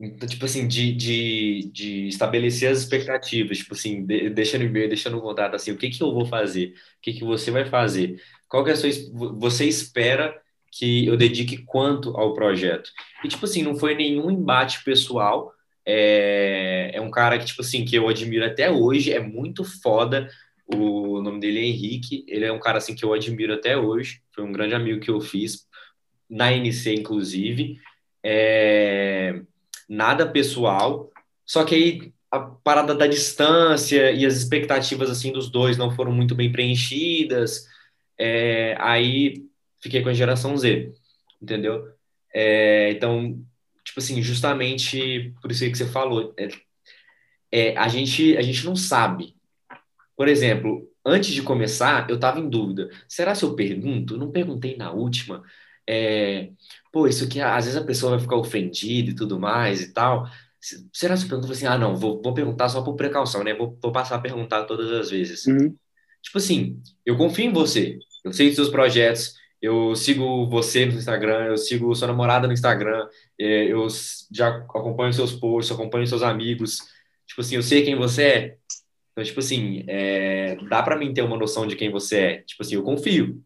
então, 0.00 0.28
tipo 0.28 0.44
assim, 0.44 0.68
de, 0.68 0.92
de, 0.92 1.70
de 1.72 2.08
estabelecer 2.08 2.70
as 2.70 2.78
expectativas, 2.78 3.58
tipo 3.58 3.74
assim, 3.74 4.06
de, 4.06 4.30
deixa 4.30 4.56
no 4.56 4.64
e-mail, 4.64 4.88
deixa 4.88 5.10
no 5.10 5.20
contato, 5.20 5.56
assim, 5.56 5.72
o 5.72 5.76
que 5.76 5.90
que 5.90 6.02
eu 6.02 6.12
vou 6.12 6.24
fazer? 6.24 6.68
O 6.98 7.00
que 7.02 7.12
que 7.14 7.24
você 7.24 7.50
vai 7.50 7.64
fazer? 7.64 8.20
Qual 8.48 8.62
que 8.64 8.70
é 8.70 8.74
a 8.74 8.76
sua... 8.76 8.90
Você 9.38 9.64
espera 9.64 10.40
que 10.70 11.06
eu 11.06 11.16
dedique 11.16 11.58
quanto 11.64 12.16
ao 12.16 12.32
projeto. 12.32 12.90
E, 13.24 13.28
tipo 13.28 13.44
assim, 13.44 13.62
não 13.62 13.76
foi 13.76 13.94
nenhum 13.96 14.30
embate 14.30 14.84
pessoal. 14.84 15.52
É, 15.84 16.92
é 16.94 17.00
um 17.00 17.10
cara 17.10 17.38
que, 17.38 17.46
tipo 17.46 17.62
assim, 17.62 17.84
que 17.84 17.96
eu 17.96 18.08
admiro 18.08 18.44
até 18.44 18.70
hoje, 18.70 19.12
é 19.12 19.20
muito 19.20 19.64
foda. 19.64 20.28
O 20.66 21.20
nome 21.22 21.40
dele 21.40 21.58
é 21.58 21.64
Henrique. 21.64 22.24
Ele 22.28 22.44
é 22.44 22.52
um 22.52 22.60
cara, 22.60 22.78
assim, 22.78 22.94
que 22.94 23.04
eu 23.04 23.12
admiro 23.12 23.54
até 23.54 23.76
hoje. 23.76 24.20
Foi 24.32 24.44
um 24.44 24.52
grande 24.52 24.74
amigo 24.74 25.00
que 25.00 25.10
eu 25.10 25.20
fiz, 25.20 25.66
na 26.30 26.52
NC, 26.52 26.94
inclusive. 26.94 27.78
É, 28.22 29.40
nada 29.88 30.28
pessoal. 30.28 31.10
Só 31.46 31.64
que 31.64 31.74
aí 31.74 32.12
a 32.30 32.40
parada 32.40 32.94
da 32.94 33.06
distância 33.06 34.12
e 34.12 34.26
as 34.26 34.36
expectativas 34.36 35.10
assim 35.10 35.32
dos 35.32 35.50
dois 35.50 35.76
não 35.78 35.90
foram 35.90 36.12
muito 36.12 36.34
bem 36.34 36.52
preenchidas. 36.52 37.66
É, 38.18 38.76
aí 38.80 39.46
fiquei 39.80 40.02
com 40.02 40.08
a 40.10 40.14
geração 40.14 40.56
Z, 40.56 40.92
entendeu? 41.40 41.88
É, 42.34 42.90
então, 42.90 43.42
tipo 43.84 44.00
assim, 44.00 44.22
justamente 44.22 45.34
por 45.40 45.50
isso 45.50 45.64
que 45.64 45.76
você 45.76 45.86
falou, 45.86 46.34
é, 46.36 46.48
é, 47.50 47.76
a 47.76 47.88
gente 47.88 48.36
a 48.36 48.42
gente 48.42 48.64
não 48.64 48.76
sabe. 48.76 49.34
Por 50.16 50.28
exemplo, 50.28 50.88
antes 51.04 51.32
de 51.32 51.42
começar, 51.42 52.08
eu 52.10 52.16
estava 52.16 52.40
em 52.40 52.48
dúvida. 52.48 52.90
Será 53.08 53.34
se 53.34 53.44
eu 53.44 53.54
pergunto? 53.54 54.16
Não 54.18 54.30
perguntei 54.30 54.76
na 54.76 54.92
última. 54.92 55.42
É, 55.88 56.50
pô, 56.98 57.06
isso 57.06 57.24
aqui, 57.24 57.40
às 57.40 57.64
vezes 57.64 57.80
a 57.80 57.84
pessoa 57.84 58.10
vai 58.10 58.20
ficar 58.20 58.34
ofendida 58.34 59.10
e 59.12 59.14
tudo 59.14 59.38
mais 59.38 59.80
e 59.80 59.92
tal. 59.92 60.28
Será 60.92 61.14
que 61.14 61.20
você 61.20 61.28
pergunta 61.28 61.52
assim, 61.52 61.66
ah, 61.66 61.78
não, 61.78 61.94
vou, 61.94 62.20
vou 62.20 62.34
perguntar 62.34 62.68
só 62.68 62.82
por 62.82 62.96
precaução, 62.96 63.44
né? 63.44 63.54
Vou, 63.54 63.78
vou 63.80 63.92
passar 63.92 64.16
a 64.16 64.20
perguntar 64.20 64.64
todas 64.64 64.90
as 64.90 65.10
vezes. 65.10 65.46
Uhum. 65.46 65.76
Tipo 66.20 66.38
assim, 66.38 66.82
eu 67.06 67.16
confio 67.16 67.44
em 67.44 67.52
você, 67.52 67.96
eu 68.24 68.32
sei 68.32 68.48
dos 68.48 68.56
seus 68.56 68.68
projetos, 68.68 69.34
eu 69.62 69.94
sigo 69.94 70.48
você 70.48 70.86
no 70.86 70.94
Instagram, 70.94 71.46
eu 71.46 71.56
sigo 71.56 71.94
sua 71.94 72.08
namorada 72.08 72.48
no 72.48 72.52
Instagram, 72.52 73.06
é, 73.38 73.66
eu 73.72 73.86
já 74.32 74.48
acompanho 74.48 75.12
seus 75.12 75.32
posts, 75.32 75.72
acompanho 75.72 76.06
seus 76.06 76.24
amigos. 76.24 76.78
Tipo 77.28 77.42
assim, 77.42 77.54
eu 77.54 77.62
sei 77.62 77.84
quem 77.84 77.94
você 77.94 78.22
é. 78.24 78.56
Então, 79.12 79.22
tipo 79.22 79.38
assim, 79.38 79.84
é, 79.86 80.56
dá 80.68 80.82
para 80.82 80.96
mim 80.96 81.14
ter 81.14 81.22
uma 81.22 81.36
noção 81.36 81.64
de 81.64 81.76
quem 81.76 81.92
você 81.92 82.18
é. 82.18 82.36
Tipo 82.38 82.62
assim, 82.62 82.74
eu 82.74 82.82
confio. 82.82 83.40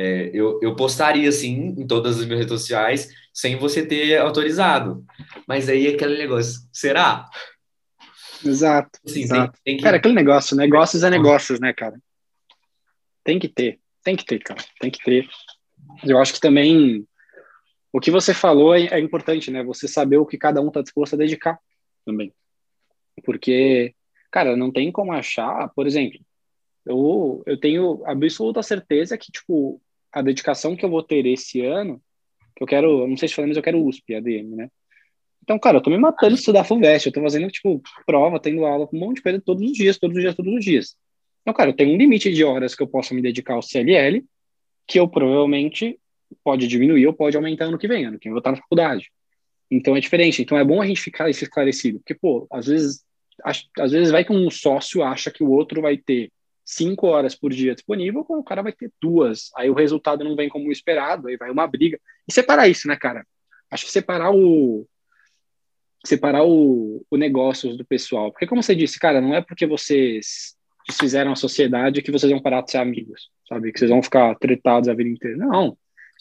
É, 0.00 0.30
eu, 0.32 0.60
eu 0.62 0.76
postaria, 0.76 1.28
assim, 1.28 1.74
em 1.76 1.84
todas 1.84 2.20
as 2.20 2.24
minhas 2.24 2.38
redes 2.38 2.60
sociais, 2.60 3.08
sem 3.34 3.56
você 3.56 3.84
ter 3.84 4.16
autorizado. 4.18 5.04
Mas 5.44 5.68
aí 5.68 5.88
é 5.88 5.90
aquele 5.90 6.16
negócio, 6.16 6.60
será? 6.72 7.28
Exato. 8.44 8.96
Assim, 9.04 9.22
exato. 9.22 9.58
Tem, 9.64 9.74
tem 9.74 9.76
que... 9.76 9.82
Cara, 9.82 9.96
aquele 9.96 10.14
negócio, 10.14 10.56
negócios 10.56 11.02
é 11.02 11.10
negócios, 11.10 11.58
né, 11.58 11.72
cara? 11.72 12.00
Tem 13.24 13.40
que 13.40 13.48
ter, 13.48 13.80
tem 14.04 14.14
que 14.14 14.24
ter, 14.24 14.38
cara, 14.38 14.64
tem 14.78 14.88
que 14.88 15.02
ter. 15.02 15.28
Eu 16.04 16.18
acho 16.18 16.32
que 16.32 16.40
também 16.40 17.04
o 17.92 17.98
que 17.98 18.12
você 18.12 18.32
falou 18.32 18.76
é, 18.76 18.86
é 18.86 19.00
importante, 19.00 19.50
né? 19.50 19.64
Você 19.64 19.88
saber 19.88 20.18
o 20.18 20.26
que 20.26 20.38
cada 20.38 20.60
um 20.60 20.68
está 20.68 20.80
disposto 20.80 21.14
a 21.14 21.18
dedicar 21.18 21.58
também. 22.06 22.32
Porque, 23.24 23.96
cara, 24.30 24.56
não 24.56 24.70
tem 24.70 24.92
como 24.92 25.12
achar, 25.12 25.68
por 25.74 25.88
exemplo, 25.88 26.20
eu, 26.86 27.42
eu 27.46 27.58
tenho 27.58 28.00
absoluta 28.06 28.62
certeza 28.62 29.18
que, 29.18 29.32
tipo, 29.32 29.82
a 30.12 30.22
dedicação 30.22 30.76
que 30.76 30.84
eu 30.84 30.90
vou 30.90 31.02
ter 31.02 31.26
esse 31.26 31.60
ano, 31.60 32.00
que 32.56 32.62
eu 32.62 32.66
quero, 32.66 33.06
não 33.06 33.16
sei 33.16 33.28
se 33.28 33.34
falei, 33.34 33.48
mas 33.48 33.56
eu 33.56 33.62
quero 33.62 33.84
USP, 33.84 34.14
ADM, 34.14 34.56
né? 34.56 34.68
Então, 35.42 35.58
cara, 35.58 35.78
eu 35.78 35.80
tô 35.80 35.90
me 35.90 35.96
matando 35.96 36.34
de 36.34 36.40
estudar 36.40 36.64
FUVEST, 36.64 37.06
eu 37.06 37.12
tô 37.12 37.22
fazendo, 37.22 37.48
tipo, 37.50 37.80
prova, 38.04 38.38
tendo 38.38 38.66
aula, 38.66 38.88
um 38.92 38.98
monte 38.98 39.16
de 39.16 39.22
coisa 39.22 39.40
todos 39.40 39.62
os 39.62 39.72
dias, 39.72 39.96
todos 39.96 40.16
os 40.16 40.22
dias, 40.22 40.34
todos 40.34 40.52
os 40.52 40.64
dias. 40.64 40.96
Então, 41.40 41.54
cara, 41.54 41.70
eu 41.70 41.74
tenho 41.74 41.94
um 41.94 41.96
limite 41.96 42.30
de 42.32 42.44
horas 42.44 42.74
que 42.74 42.82
eu 42.82 42.86
posso 42.86 43.14
me 43.14 43.22
dedicar 43.22 43.54
ao 43.54 43.62
CLL, 43.62 44.22
que 44.86 45.00
eu 45.00 45.08
provavelmente 45.08 45.98
pode 46.44 46.68
diminuir 46.68 47.06
ou 47.06 47.14
pode 47.14 47.36
aumentar 47.36 47.66
ano 47.66 47.78
que 47.78 47.88
vem, 47.88 48.04
ano 48.04 48.18
que 48.18 48.24
vem 48.24 48.30
eu 48.30 48.34
vou 48.34 48.40
estar 48.40 48.50
na 48.50 48.58
faculdade. 48.58 49.10
Então 49.70 49.96
é 49.96 50.00
diferente. 50.00 50.42
Então 50.42 50.58
é 50.58 50.64
bom 50.64 50.82
a 50.82 50.86
gente 50.86 51.00
ficar 51.00 51.30
esclarecido, 51.30 51.98
porque, 52.00 52.14
pô, 52.14 52.46
às 52.52 52.66
vezes, 52.66 53.02
às 53.78 53.92
vezes 53.92 54.10
vai 54.10 54.24
que 54.24 54.32
um 54.32 54.50
sócio 54.50 55.02
acha 55.02 55.30
que 55.30 55.42
o 55.42 55.50
outro 55.50 55.80
vai 55.80 55.96
ter 55.96 56.30
cinco 56.68 57.06
horas 57.06 57.34
por 57.34 57.50
dia 57.50 57.74
disponível, 57.74 58.26
o 58.28 58.44
cara 58.44 58.62
vai 58.62 58.72
ter 58.72 58.92
duas. 59.00 59.50
Aí 59.56 59.70
o 59.70 59.74
resultado 59.74 60.22
não 60.22 60.36
vem 60.36 60.50
como 60.50 60.70
esperado, 60.70 61.26
aí 61.26 61.36
vai 61.38 61.50
uma 61.50 61.66
briga. 61.66 61.98
E 62.28 62.32
separar 62.32 62.68
isso, 62.68 62.86
né, 62.86 62.94
cara? 62.94 63.26
Acho 63.70 63.86
que 63.86 63.90
separar 63.90 64.30
o 64.30 64.86
separar 66.04 66.44
o, 66.44 67.04
o 67.10 67.16
negócio 67.16 67.74
do 67.74 67.84
pessoal. 67.84 68.30
Porque 68.30 68.46
como 68.46 68.62
você 68.62 68.74
disse, 68.74 69.00
cara, 69.00 69.20
não 69.20 69.34
é 69.34 69.40
porque 69.40 69.66
vocês 69.66 70.54
desfizeram 70.86 71.32
a 71.32 71.36
sociedade 71.36 72.02
que 72.02 72.12
vocês 72.12 72.30
vão 72.30 72.40
parar 72.40 72.60
de 72.60 72.70
ser 72.70 72.78
amigos, 72.78 73.30
sabe? 73.48 73.72
Que 73.72 73.78
vocês 73.78 73.90
vão 73.90 74.02
ficar 74.02 74.34
tretados 74.36 74.90
a 74.90 74.94
vida 74.94 75.08
inteira. 75.08 75.36
Não. 75.38 75.76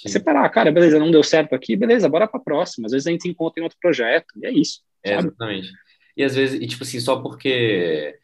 É 0.06 0.10
separar, 0.10 0.50
cara, 0.50 0.72
beleza, 0.72 0.98
não 0.98 1.12
deu 1.12 1.24
certo 1.24 1.54
aqui, 1.54 1.76
beleza, 1.76 2.08
bora 2.08 2.28
pra 2.28 2.40
próxima. 2.40 2.86
Às 2.86 2.94
vezes 2.94 3.08
a 3.08 3.12
gente 3.12 3.24
se 3.24 3.30
encontra 3.30 3.60
em 3.60 3.64
outro 3.64 3.78
projeto, 3.82 4.28
e 4.42 4.46
é 4.46 4.52
isso. 4.52 4.82
É, 5.04 5.18
exatamente. 5.18 5.72
E 6.16 6.24
às 6.24 6.36
vezes, 6.36 6.62
e 6.62 6.68
tipo 6.68 6.84
assim, 6.84 7.00
só 7.00 7.22
porque 7.22 8.18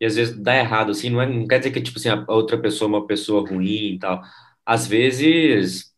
e 0.00 0.06
às 0.06 0.16
vezes 0.16 0.36
dá 0.36 0.56
errado, 0.56 0.90
assim, 0.92 1.10
não, 1.10 1.20
é, 1.20 1.26
não 1.28 1.46
quer 1.46 1.58
dizer 1.58 1.72
que, 1.72 1.82
tipo 1.82 1.98
assim, 1.98 2.08
a 2.08 2.24
outra 2.28 2.58
pessoa 2.58 2.88
é 2.88 2.96
uma 2.96 3.06
pessoa 3.06 3.46
ruim 3.48 3.94
e 3.94 3.98
tal. 3.98 4.22
Às 4.64 4.86
vezes 4.86 5.94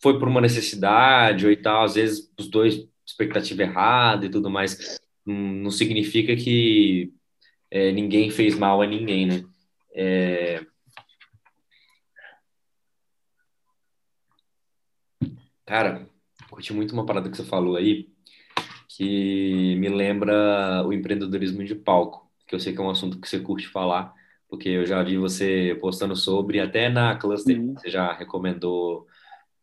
foi 0.00 0.18
por 0.18 0.28
uma 0.28 0.40
necessidade 0.40 1.46
ou 1.46 1.52
e 1.52 1.56
tal, 1.56 1.84
às 1.84 1.94
vezes 1.96 2.32
os 2.38 2.48
dois, 2.48 2.88
expectativa 3.06 3.62
errada 3.62 4.26
e 4.26 4.30
tudo 4.30 4.50
mais, 4.50 5.00
não, 5.24 5.70
significa 5.70 6.36
que 6.36 7.12
é, 7.70 7.92
ninguém 7.92 8.30
fez 8.30 8.56
mal 8.56 8.82
a 8.82 8.86
ninguém, 8.86 9.26
né? 9.26 9.44
É... 9.94 10.66
Cara, 15.64 16.08
curti 16.50 16.72
muito 16.72 16.92
uma 16.92 17.06
parada 17.06 17.28
que 17.30 17.36
você 17.36 17.44
falou 17.44 17.76
aí, 17.76 18.08
que 18.88 19.74
me 19.76 19.88
lembra 19.88 20.84
o 20.86 20.92
empreendedorismo 20.92 21.64
de 21.64 21.74
palco 21.74 22.25
que 22.46 22.54
eu 22.54 22.60
sei 22.60 22.72
que 22.72 22.80
é 22.80 22.82
um 22.82 22.90
assunto 22.90 23.20
que 23.20 23.28
você 23.28 23.40
curte 23.40 23.66
falar, 23.66 24.12
porque 24.48 24.68
eu 24.68 24.86
já 24.86 25.02
vi 25.02 25.18
você 25.18 25.76
postando 25.80 26.14
sobre, 26.14 26.60
até 26.60 26.88
na 26.88 27.16
Cluster, 27.16 27.58
uhum. 27.58 27.74
você 27.74 27.90
já 27.90 28.12
recomendou 28.12 29.06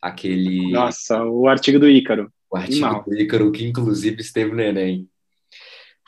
aquele. 0.02 0.72
Nossa, 0.72 1.24
o 1.24 1.48
artigo 1.48 1.80
do 1.80 1.90
Ícaro. 1.90 2.32
O 2.52 2.58
artigo 2.58 3.04
do 3.06 3.16
Ícaro, 3.16 3.52
que 3.52 3.66
inclusive 3.66 4.22
esteve 4.22 4.52
no 4.52 4.62
Enem. 4.62 5.08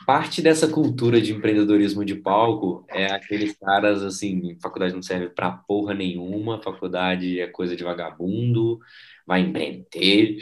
Parte 0.06 0.40
dessa 0.40 0.68
cultura 0.68 1.20
de 1.20 1.32
empreendedorismo 1.32 2.04
de 2.04 2.14
palco 2.14 2.86
é 2.88 3.06
aqueles 3.06 3.58
caras 3.58 4.04
assim, 4.04 4.56
faculdade 4.62 4.94
não 4.94 5.02
serve 5.02 5.30
pra 5.30 5.50
porra 5.50 5.94
nenhuma, 5.94 6.62
faculdade 6.62 7.40
é 7.40 7.48
coisa 7.48 7.74
de 7.74 7.82
vagabundo, 7.82 8.78
vai 9.26 9.40
empreender. 9.40 10.36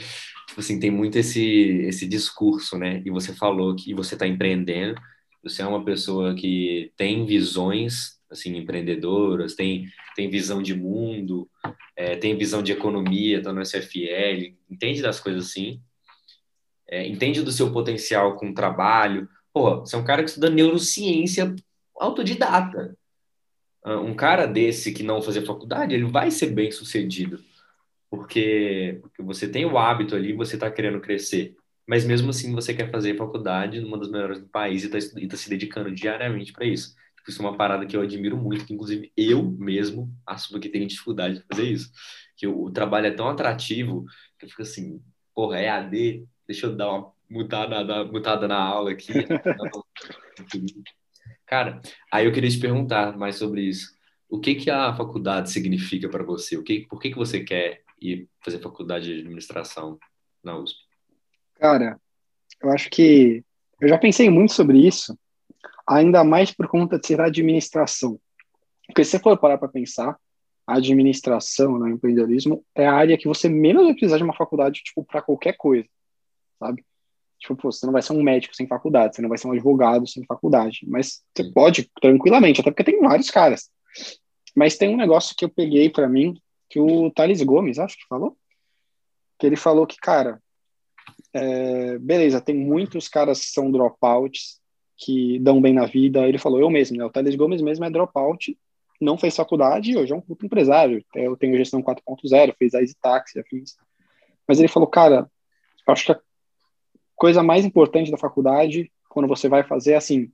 Tipo 0.47 0.61
assim, 0.61 0.79
tem 0.79 0.91
muito 0.91 1.17
esse, 1.17 1.81
esse 1.87 2.07
discurso, 2.07 2.77
né? 2.77 3.01
E 3.07 3.11
você 3.11 3.35
falou 3.35 3.75
que 3.75 3.95
você 3.95 4.15
está 4.15 4.27
empreendendo, 4.27 5.01
você 5.45 5.63
é 5.63 5.67
uma 5.67 5.85
pessoa 5.85 6.35
que 6.35 6.91
tem 6.97 7.25
visões 7.27 8.19
assim 8.31 8.57
empreendedoras, 8.57 9.55
tem 9.55 9.87
tem 10.17 10.31
visão 10.31 10.63
de 10.63 10.75
mundo, 10.75 11.49
é, 11.97 12.17
tem 12.17 12.37
visão 12.37 12.63
de 12.63 12.73
economia, 12.73 13.39
está 13.39 13.53
no 13.53 13.61
SFL, 13.65 14.55
entende 14.71 15.03
das 15.03 15.19
coisas 15.19 15.47
assim, 15.47 15.81
é, 16.89 17.07
entende 17.07 17.43
do 17.43 17.53
seu 17.53 17.73
potencial 17.73 18.37
com 18.37 18.51
o 18.51 18.55
trabalho. 18.55 19.29
Pô, 19.53 19.81
você 19.81 19.97
é 19.97 19.99
um 19.99 20.05
cara 20.05 20.23
que 20.23 20.29
estuda 20.31 20.51
neurociência 20.51 21.55
autodidata. 21.97 22.97
Ah, 23.85 23.99
um 24.01 24.15
cara 24.15 24.47
desse 24.47 24.93
que 24.93 25.03
não 25.03 25.21
fazer 25.21 25.45
faculdade, 25.45 25.95
ele 25.95 26.05
vai 26.05 26.31
ser 26.31 26.49
bem 26.49 26.71
sucedido, 26.71 27.41
porque, 28.11 28.99
porque 29.03 29.23
você 29.23 29.49
tem 29.49 29.65
o 29.65 29.77
hábito 29.77 30.15
ali, 30.15 30.33
você 30.33 30.55
está 30.57 30.71
querendo 30.71 31.01
crescer 31.01 31.57
mas 31.87 32.05
mesmo 32.05 32.31
assim 32.31 32.53
você 32.53 32.73
quer 32.75 32.91
fazer 32.91 33.17
faculdade 33.17 33.81
numa 33.81 33.99
das 33.99 34.11
melhores 34.11 34.41
do 34.41 34.49
país 34.49 34.83
e 34.83 34.87
está 34.87 34.99
tá 35.29 35.37
se 35.37 35.51
dedicando 35.51 35.91
diariamente 35.91 36.53
para 36.53 36.65
isso. 36.65 36.95
Tipo, 37.17 37.31
isso 37.31 37.43
é 37.43 37.45
uma 37.47 37.57
parada 37.57 37.87
que 37.87 37.97
eu 37.97 38.01
admiro 38.01 38.37
muito, 38.37 38.67
que 38.67 38.75
inclusive 38.75 39.13
eu 39.17 39.43
mesmo 39.43 40.15
assumo 40.27 40.61
que 40.61 40.69
tenho 40.69 40.87
dificuldade 40.87 41.37
de 41.37 41.45
fazer 41.51 41.65
isso. 41.71 41.91
Que 42.37 42.47
o, 42.47 42.65
o 42.65 42.71
trabalho 42.71 43.07
é 43.07 43.11
tão 43.11 43.29
atrativo 43.29 44.05
que 44.39 44.47
eu 44.47 44.51
fico 44.51 44.63
assim, 44.63 45.01
porra, 45.35 45.59
é 45.59 45.69
AD, 45.69 46.27
deixa 46.47 46.67
eu 46.67 46.77
dar 46.77 46.91
uma 46.91 47.13
mutada, 47.29 47.83
na, 47.85 48.05
mutada 48.05 48.49
na 48.49 48.59
aula 48.59 48.93
aqui. 48.93 49.13
Cara, 51.47 51.81
aí 52.11 52.27
eu 52.27 52.33
queria 52.33 52.51
te 52.51 52.59
perguntar 52.59 53.17
mais 53.17 53.37
sobre 53.37 53.63
isso. 53.63 53.95
O 54.29 54.41
que 54.41 54.55
que 54.55 54.71
a 54.71 54.95
faculdade 54.95 55.51
significa 55.51 56.09
para 56.09 56.25
você? 56.25 56.57
O 56.57 56.63
que, 56.63 56.87
por 56.87 57.01
que 57.01 57.11
que 57.11 57.17
você 57.17 57.45
quer 57.45 57.83
ir 58.01 58.29
fazer 58.41 58.59
faculdade 58.59 59.07
de 59.07 59.21
administração 59.21 59.99
na 60.43 60.59
USP? 60.59 60.84
Cara, 61.65 61.99
eu 62.63 62.71
acho 62.71 62.91
que 62.91 63.43
eu 63.81 63.89
já 63.89 63.97
pensei 63.97 64.29
muito 64.29 64.53
sobre 64.53 64.87
isso, 64.87 65.19
ainda 65.89 66.23
mais 66.23 66.53
por 66.53 66.69
conta 66.69 66.99
de 66.99 67.07
ser 67.07 67.23
administração. 67.23 68.21
Porque 68.87 69.03
se 69.03 69.13
você 69.13 69.19
for 69.19 69.39
parar 69.39 69.57
para 69.57 69.69
pensar, 69.69 70.15
a 70.67 70.77
administração, 70.77 71.79
né, 71.79 71.89
empreendedorismo, 71.89 72.63
é 72.75 72.87
a 72.87 72.93
área 72.93 73.17
que 73.17 73.27
você 73.27 73.49
menos 73.49 73.85
vai 73.85 73.95
precisar 73.95 74.19
de 74.19 74.25
uma 74.25 74.37
faculdade, 74.37 74.83
tipo, 74.83 75.03
para 75.05 75.23
qualquer 75.23 75.57
coisa, 75.57 75.89
sabe? 76.59 76.85
Tipo, 77.39 77.57
pô, 77.57 77.73
você 77.73 77.87
não 77.87 77.95
vai 77.95 78.03
ser 78.03 78.13
um 78.13 78.23
médico 78.23 78.55
sem 78.55 78.67
faculdade, 78.67 79.17
você 79.17 79.23
não 79.23 79.31
vai 79.31 79.39
ser 79.39 79.49
um 79.49 79.53
advogado 79.53 80.07
sem 80.07 80.23
faculdade, 80.27 80.81
mas 80.87 81.25
você 81.35 81.51
pode 81.51 81.91
tranquilamente, 81.99 82.61
até 82.61 82.71
porque 82.71 82.85
tem 82.85 83.01
vários 83.01 83.31
caras. 83.31 83.71
Mas 84.55 84.77
tem 84.77 84.91
um 84.91 84.99
negócio 84.99 85.35
que 85.35 85.47
eu 85.47 85.49
peguei 85.49 85.89
para 85.89 86.11
mim, 86.11 86.39
que 86.69 86.79
o 86.79 87.11
Thales 87.11 87.43
Gomes, 87.43 87.79
acho 87.79 87.97
que 87.97 88.07
falou, 88.07 88.37
que 89.39 89.47
ele 89.47 89.57
falou 89.57 89.87
que, 89.87 89.97
cara, 89.97 90.43
é, 91.35 91.99
beleza, 91.99 92.41
tem 92.41 92.55
muitos 92.55 93.09
caras 93.09 93.41
que 93.41 93.47
são 93.49 93.71
dropouts, 93.71 94.61
que 94.97 95.39
dão 95.41 95.61
bem 95.61 95.75
na 95.75 95.85
vida. 95.85 96.27
Ele 96.29 96.39
falou, 96.39 96.61
eu 96.61 96.71
mesmo, 96.71 96.97
né? 96.97 97.05
O 97.05 97.11
Thales 97.11 97.35
Gomes 97.35 97.61
mesmo 97.61 97.85
é 97.85 97.91
dropout, 97.91 98.57
não 99.01 99.19
fez 99.19 99.35
faculdade, 99.35 99.97
hoje 99.97 100.13
é 100.13 100.17
um 100.17 100.21
puto 100.21 100.47
empresário. 100.47 101.05
Eu 101.15 101.37
tenho 101.37 101.57
gestão 101.57 101.83
4.0, 101.83 102.55
fez 102.57 102.75
a 102.75 102.81
Easy 102.81 102.95
Taxi, 103.01 103.41
afins. 103.41 103.77
Mas 104.47 104.61
ele 104.61 104.69
falou, 104.69 104.89
cara, 104.89 105.29
acho 105.89 106.07
que 106.07 106.13
a 106.13 106.21
coisa 107.17 107.43
mais 107.43 107.65
importante 107.65 108.13
da 108.13 108.17
faculdade, 108.17 108.91
quando 109.09 109.29
você 109.29 109.49
vai 109.49 109.65
fazer, 109.65 109.93
é 109.93 109.97
assim, 109.97 110.31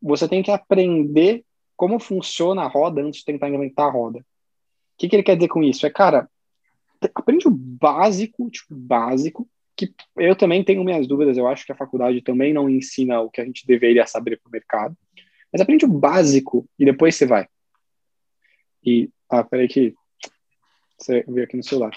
você 0.00 0.28
tem 0.28 0.42
que 0.42 0.52
aprender 0.52 1.44
como 1.76 1.98
funciona 1.98 2.62
a 2.62 2.68
roda 2.68 3.02
antes 3.02 3.20
de 3.20 3.26
tentar 3.26 3.48
inventar 3.48 3.88
a 3.88 3.90
roda. 3.90 4.20
O 4.20 4.24
que, 4.96 5.08
que 5.08 5.16
ele 5.16 5.24
quer 5.24 5.34
dizer 5.34 5.48
com 5.48 5.62
isso? 5.64 5.84
É, 5.84 5.90
cara, 5.90 6.30
aprende 7.12 7.48
o 7.48 7.50
básico, 7.50 8.48
tipo, 8.48 8.72
básico, 8.72 9.48
que 9.76 9.94
eu 10.16 10.36
também 10.36 10.62
tenho 10.62 10.84
minhas 10.84 11.06
dúvidas, 11.06 11.36
eu 11.36 11.46
acho 11.46 11.64
que 11.66 11.72
a 11.72 11.76
faculdade 11.76 12.22
também 12.22 12.52
não 12.52 12.68
ensina 12.68 13.20
o 13.20 13.30
que 13.30 13.40
a 13.40 13.44
gente 13.44 13.66
deveria 13.66 14.06
saber 14.06 14.40
para 14.40 14.48
o 14.48 14.52
mercado, 14.52 14.96
mas 15.52 15.60
aprende 15.60 15.84
o 15.84 15.88
básico 15.88 16.68
e 16.78 16.84
depois 16.84 17.14
você 17.14 17.26
vai. 17.26 17.46
E, 18.84 19.10
ah, 19.28 19.42
peraí 19.42 19.68
que 19.68 19.94
você 20.98 21.24
veio 21.28 21.44
aqui 21.44 21.56
no 21.56 21.62
celular. 21.62 21.96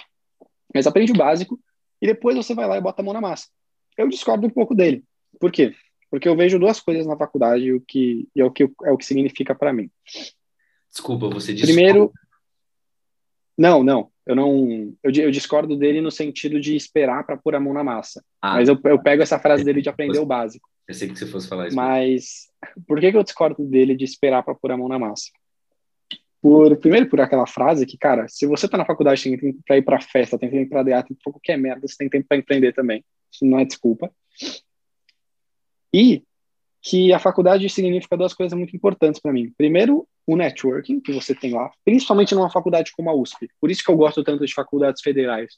Mas 0.73 0.87
aprende 0.87 1.11
o 1.11 1.17
básico 1.17 1.59
e 2.01 2.07
depois 2.07 2.35
você 2.35 2.53
vai 2.53 2.67
lá 2.67 2.77
e 2.77 2.81
bota 2.81 3.01
a 3.01 3.05
mão 3.05 3.13
na 3.13 3.21
massa. 3.21 3.47
Eu 3.97 4.07
discordo 4.07 4.45
um 4.45 4.49
pouco 4.49 4.75
dele. 4.75 5.03
Por 5.39 5.51
quê? 5.51 5.73
Porque 6.09 6.27
eu 6.27 6.35
vejo 6.35 6.59
duas 6.59 6.79
coisas 6.79 7.05
na 7.05 7.17
faculdade 7.17 7.73
o 7.73 7.81
que, 7.81 8.27
e 8.35 8.41
é 8.41 8.45
o 8.45 8.51
que 8.51 8.63
é 8.63 8.91
o 8.91 8.97
que 8.97 9.05
significa 9.05 9.53
para 9.53 9.73
mim. 9.73 9.89
Desculpa, 10.89 11.27
você 11.29 11.53
disse. 11.53 11.65
Primeiro, 11.65 12.11
não, 13.57 13.83
não. 13.83 14.09
Eu 14.25 14.35
não. 14.35 14.93
Eu, 15.03 15.11
eu 15.11 15.31
discordo 15.31 15.75
dele 15.75 16.01
no 16.01 16.11
sentido 16.11 16.59
de 16.59 16.75
esperar 16.75 17.25
para 17.25 17.37
pôr 17.37 17.55
a 17.55 17.59
mão 17.59 17.73
na 17.73 17.83
massa. 17.83 18.23
Ah, 18.41 18.55
mas 18.55 18.67
eu, 18.67 18.77
eu 18.83 19.01
pego 19.01 19.23
essa 19.23 19.39
frase 19.39 19.63
dele 19.63 19.81
de 19.81 19.89
aprender 19.89 20.19
o 20.19 20.25
básico. 20.25 20.69
Eu 20.87 20.93
sei 20.93 21.07
que 21.07 21.17
você 21.17 21.25
fosse 21.25 21.47
falar 21.47 21.67
isso. 21.67 21.75
Mas 21.75 22.47
por 22.87 22.99
que, 22.99 23.11
que 23.11 23.17
eu 23.17 23.23
discordo 23.23 23.65
dele 23.65 23.95
de 23.95 24.03
esperar 24.03 24.43
para 24.43 24.55
pôr 24.55 24.71
a 24.71 24.77
mão 24.77 24.87
na 24.87 24.99
massa? 24.99 25.31
Por, 26.41 26.77
primeiro, 26.77 27.09
por 27.09 27.19
aquela 27.19 27.47
frase 27.47 27.85
que, 27.85 27.97
cara, 27.97 28.27
se 28.27 28.45
você 28.45 28.69
tá 28.69 28.77
na 28.77 28.85
faculdade, 28.85 29.23
tem 29.23 29.37
tempo 29.37 29.59
pra 29.65 29.77
ir 29.77 29.81
pra 29.81 29.99
festa, 29.99 30.37
tem 30.37 30.49
tempo 30.49 30.69
pra 30.69 30.83
DA, 30.83 31.03
tem 31.03 31.17
qualquer 31.23 31.57
merda, 31.57 31.87
você 31.87 31.95
tem 31.97 32.09
tempo 32.09 32.27
para 32.27 32.37
empreender 32.37 32.73
também. 32.73 33.03
Isso 33.31 33.45
não 33.45 33.59
é 33.59 33.65
desculpa. 33.65 34.11
E 35.93 36.23
que 36.81 37.11
a 37.11 37.19
faculdade 37.19 37.67
significa 37.69 38.15
duas 38.15 38.33
coisas 38.33 38.57
muito 38.57 38.75
importantes 38.75 39.19
para 39.19 39.33
mim. 39.33 39.51
Primeiro, 39.57 40.07
o 40.27 40.35
networking 40.35 40.99
que 40.99 41.13
você 41.13 41.33
tem 41.33 41.53
lá, 41.53 41.71
principalmente 41.85 42.35
numa 42.35 42.51
faculdade 42.51 42.91
como 42.91 43.09
a 43.09 43.15
USP. 43.15 43.49
Por 43.61 43.71
isso 43.71 43.81
que 43.81 43.89
eu 43.89 43.95
gosto 43.95 44.21
tanto 44.23 44.45
de 44.45 44.53
faculdades 44.53 45.01
federais. 45.01 45.53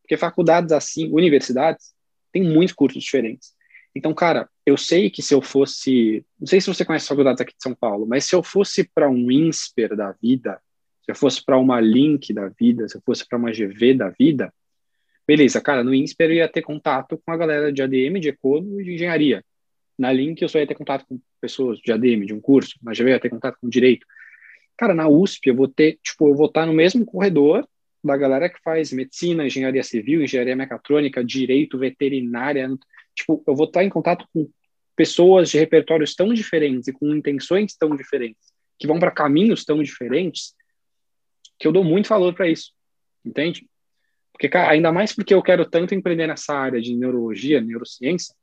Porque 0.00 0.16
faculdades 0.16 0.70
assim, 0.70 1.10
universidades, 1.12 1.92
tem 2.32 2.42
muitos 2.42 2.72
cursos 2.72 3.02
diferentes. 3.02 3.52
Então, 3.94 4.14
cara, 4.14 4.48
eu 4.64 4.76
sei 4.76 5.10
que 5.10 5.20
se 5.20 5.34
eu 5.34 5.42
fosse, 5.42 6.24
não 6.38 6.46
sei 6.46 6.60
se 6.60 6.68
você 6.68 6.84
conhece 6.84 7.08
faculdades 7.08 7.40
aqui 7.40 7.52
de 7.52 7.62
São 7.62 7.74
Paulo, 7.74 8.06
mas 8.06 8.24
se 8.24 8.34
eu 8.34 8.42
fosse 8.42 8.88
para 8.94 9.10
um 9.10 9.30
INSPER 9.30 9.96
da 9.96 10.12
vida, 10.12 10.60
se 11.04 11.10
eu 11.10 11.16
fosse 11.16 11.44
para 11.44 11.58
uma 11.58 11.80
Link 11.80 12.32
da 12.32 12.48
vida, 12.48 12.88
se 12.88 12.96
eu 12.96 13.02
fosse 13.04 13.28
para 13.28 13.36
uma 13.36 13.50
GV 13.50 13.94
da 13.94 14.08
vida, 14.08 14.54
beleza, 15.26 15.60
cara, 15.60 15.82
no 15.82 15.92
INSPER 15.92 16.30
eu 16.30 16.36
ia 16.36 16.48
ter 16.48 16.62
contato 16.62 17.20
com 17.24 17.32
a 17.32 17.36
galera 17.36 17.72
de 17.72 17.82
ADM, 17.82 18.20
de 18.20 18.28
Econo 18.28 18.80
e 18.80 18.84
de 18.84 18.94
Engenharia. 18.94 19.44
Na 19.98 20.12
Link 20.12 20.40
eu 20.40 20.48
só 20.48 20.58
ia 20.58 20.66
ter 20.66 20.74
contato 20.74 21.04
com 21.06 21.20
pessoas 21.40 21.78
de 21.78 21.92
ADM, 21.92 22.24
de 22.24 22.34
um 22.34 22.40
curso, 22.40 22.78
mas 22.82 22.96
já 22.96 23.08
ia 23.08 23.20
ter 23.20 23.30
contato 23.30 23.56
com 23.60 23.68
direito. 23.68 24.06
Cara, 24.76 24.94
na 24.94 25.08
USP 25.08 25.48
eu 25.48 25.54
vou 25.54 25.68
ter, 25.68 25.98
tipo, 26.02 26.28
eu 26.28 26.34
vou 26.34 26.46
estar 26.46 26.66
no 26.66 26.72
mesmo 26.72 27.04
corredor 27.04 27.66
da 28.02 28.16
galera 28.16 28.48
que 28.48 28.60
faz 28.62 28.92
medicina, 28.92 29.46
engenharia 29.46 29.82
civil, 29.82 30.22
engenharia 30.22 30.56
mecatrônica, 30.56 31.24
direito, 31.24 31.78
veterinária. 31.78 32.68
Tipo, 33.14 33.42
eu 33.46 33.54
vou 33.54 33.66
estar 33.66 33.84
em 33.84 33.88
contato 33.88 34.26
com 34.32 34.48
pessoas 34.96 35.50
de 35.50 35.58
repertórios 35.58 36.14
tão 36.14 36.32
diferentes 36.34 36.88
e 36.88 36.92
com 36.92 37.14
intenções 37.14 37.74
tão 37.74 37.94
diferentes, 37.94 38.52
que 38.78 38.86
vão 38.86 38.98
para 38.98 39.10
caminhos 39.10 39.64
tão 39.64 39.82
diferentes, 39.82 40.54
que 41.58 41.66
eu 41.66 41.72
dou 41.72 41.84
muito 41.84 42.08
valor 42.08 42.34
para 42.34 42.48
isso. 42.48 42.72
Entende? 43.24 43.68
Porque, 44.32 44.48
cara, 44.48 44.72
ainda 44.72 44.90
mais 44.90 45.14
porque 45.14 45.32
eu 45.32 45.42
quero 45.42 45.68
tanto 45.68 45.94
empreender 45.94 46.26
nessa 46.26 46.54
área 46.54 46.80
de 46.80 46.96
neurologia, 46.96 47.60
neurociência, 47.60 48.34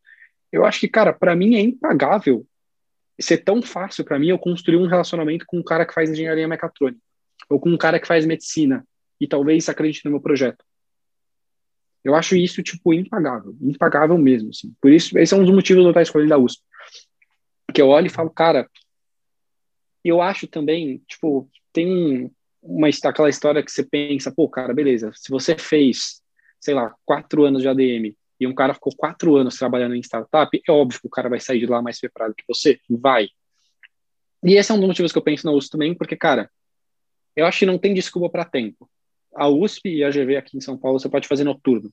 eu 0.51 0.65
acho 0.65 0.79
que, 0.79 0.87
cara, 0.87 1.13
para 1.13 1.35
mim 1.35 1.55
é 1.55 1.59
impagável 1.59 2.45
ser 3.19 3.39
tão 3.39 3.61
fácil 3.61 4.05
para 4.05 4.17
mim 4.17 4.29
eu 4.29 4.39
construir 4.39 4.77
um 4.77 4.87
relacionamento 4.87 5.45
com 5.45 5.57
um 5.57 5.63
cara 5.63 5.85
que 5.85 5.93
faz 5.93 6.09
engenharia 6.09 6.47
mecatrônica 6.47 7.01
ou 7.49 7.59
com 7.59 7.69
um 7.69 7.77
cara 7.77 7.99
que 7.99 8.07
faz 8.07 8.25
medicina 8.25 8.85
e 9.19 9.27
talvez 9.27 9.67
acredite 9.67 10.05
no 10.05 10.11
meu 10.11 10.21
projeto. 10.21 10.63
Eu 12.03 12.15
acho 12.15 12.35
isso, 12.35 12.63
tipo, 12.63 12.93
impagável. 12.93 13.55
Impagável 13.59 14.17
mesmo, 14.17 14.49
assim. 14.49 14.73
Por 14.81 14.91
isso, 14.91 15.17
esse 15.17 15.33
é 15.33 15.37
um 15.37 15.43
dos 15.43 15.53
motivos 15.53 15.83
de 15.83 15.87
eu 15.87 15.91
estar 15.91 16.01
escolhendo 16.01 16.33
a 16.33 16.37
USP. 16.37 16.63
Que 17.73 17.81
eu 17.81 17.89
olho 17.89 18.07
e 18.07 18.09
falo, 18.09 18.29
cara, 18.29 18.69
eu 20.03 20.21
acho 20.21 20.47
também, 20.47 21.03
tipo, 21.07 21.49
tem 21.73 22.31
uma, 22.61 22.87
aquela 23.03 23.29
história 23.29 23.63
que 23.63 23.71
você 23.71 23.83
pensa, 23.83 24.31
pô, 24.31 24.47
cara, 24.47 24.73
beleza, 24.73 25.11
se 25.13 25.29
você 25.29 25.57
fez, 25.57 26.21
sei 26.59 26.73
lá, 26.73 26.95
quatro 27.05 27.43
anos 27.43 27.61
de 27.61 27.67
ADM 27.67 28.15
e 28.39 28.47
um 28.47 28.53
cara 28.53 28.73
ficou 28.73 28.95
quatro 28.95 29.35
anos 29.35 29.57
trabalhando 29.57 29.95
em 29.95 29.99
startup, 29.99 30.61
é 30.65 30.71
óbvio 30.71 31.01
que 31.01 31.07
o 31.07 31.09
cara 31.09 31.27
vai 31.27 31.39
sair 31.39 31.59
de 31.59 31.65
lá 31.65 31.81
mais 31.81 31.99
preparado 31.99 32.33
que 32.33 32.43
você. 32.47 32.79
Vai. 32.89 33.27
E 34.43 34.55
esse 34.55 34.71
é 34.71 34.75
um 34.75 34.79
dos 34.79 34.87
motivos 34.87 35.11
que 35.11 35.17
eu 35.17 35.23
penso 35.23 35.45
na 35.45 35.51
USP 35.51 35.71
também, 35.71 35.93
porque, 35.93 36.15
cara, 36.15 36.49
eu 37.35 37.45
acho 37.45 37.59
que 37.59 37.65
não 37.65 37.77
tem 37.77 37.93
desculpa 37.93 38.29
para 38.29 38.45
tempo. 38.45 38.89
A 39.35 39.49
USP 39.49 39.89
e 39.89 40.03
a 40.03 40.09
GV 40.09 40.37
aqui 40.37 40.57
em 40.57 40.61
São 40.61 40.77
Paulo 40.77 40.99
você 40.99 41.09
pode 41.09 41.27
fazer 41.27 41.43
noturno. 41.43 41.91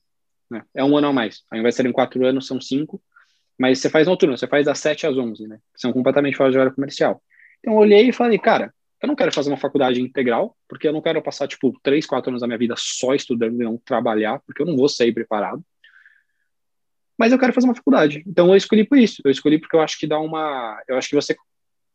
Né? 0.49 0.63
É 0.73 0.83
um 0.83 0.95
ano 0.97 1.07
a 1.07 1.13
mais. 1.13 1.43
Ao 1.51 1.59
invés 1.59 1.75
de 1.75 1.77
serem 1.77 1.91
quatro 1.91 2.25
anos, 2.25 2.47
são 2.47 2.59
cinco. 2.61 3.01
Mas 3.59 3.79
você 3.79 3.89
faz 3.89 4.07
noturno, 4.07 4.37
você 4.37 4.47
faz 4.47 4.65
das 4.65 4.79
sete 4.79 5.05
às 5.05 5.17
onze, 5.17 5.47
né? 5.47 5.59
São 5.75 5.91
completamente 5.91 6.37
fora 6.37 6.51
de 6.51 6.57
hora 6.57 6.71
comercial. 6.71 7.21
Então 7.59 7.73
eu 7.73 7.79
olhei 7.79 8.09
e 8.09 8.13
falei, 8.13 8.37
cara, 8.37 8.73
eu 9.01 9.07
não 9.07 9.15
quero 9.15 9.33
fazer 9.33 9.49
uma 9.49 9.57
faculdade 9.57 9.99
integral, 9.99 10.55
porque 10.69 10.87
eu 10.87 10.93
não 10.93 11.01
quero 11.01 11.21
passar, 11.21 11.47
tipo, 11.47 11.77
três, 11.81 12.05
quatro 12.05 12.29
anos 12.29 12.41
da 12.41 12.47
minha 12.47 12.57
vida 12.57 12.75
só 12.77 13.13
estudando 13.15 13.59
e 13.59 13.63
não 13.63 13.77
trabalhar, 13.77 14.39
porque 14.45 14.61
eu 14.61 14.65
não 14.65 14.77
vou 14.77 14.87
sair 14.87 15.11
preparado 15.11 15.63
mas 17.17 17.31
eu 17.31 17.39
quero 17.39 17.53
fazer 17.53 17.67
uma 17.67 17.75
faculdade. 17.75 18.23
Então 18.27 18.49
eu 18.49 18.55
escolhi 18.55 18.85
por 18.85 18.97
isso. 18.97 19.21
Eu 19.25 19.31
escolhi 19.31 19.59
porque 19.59 19.75
eu 19.75 19.81
acho 19.81 19.97
que 19.97 20.07
dá 20.07 20.19
uma. 20.19 20.81
Eu 20.87 20.97
acho 20.97 21.09
que 21.09 21.15
você, 21.15 21.35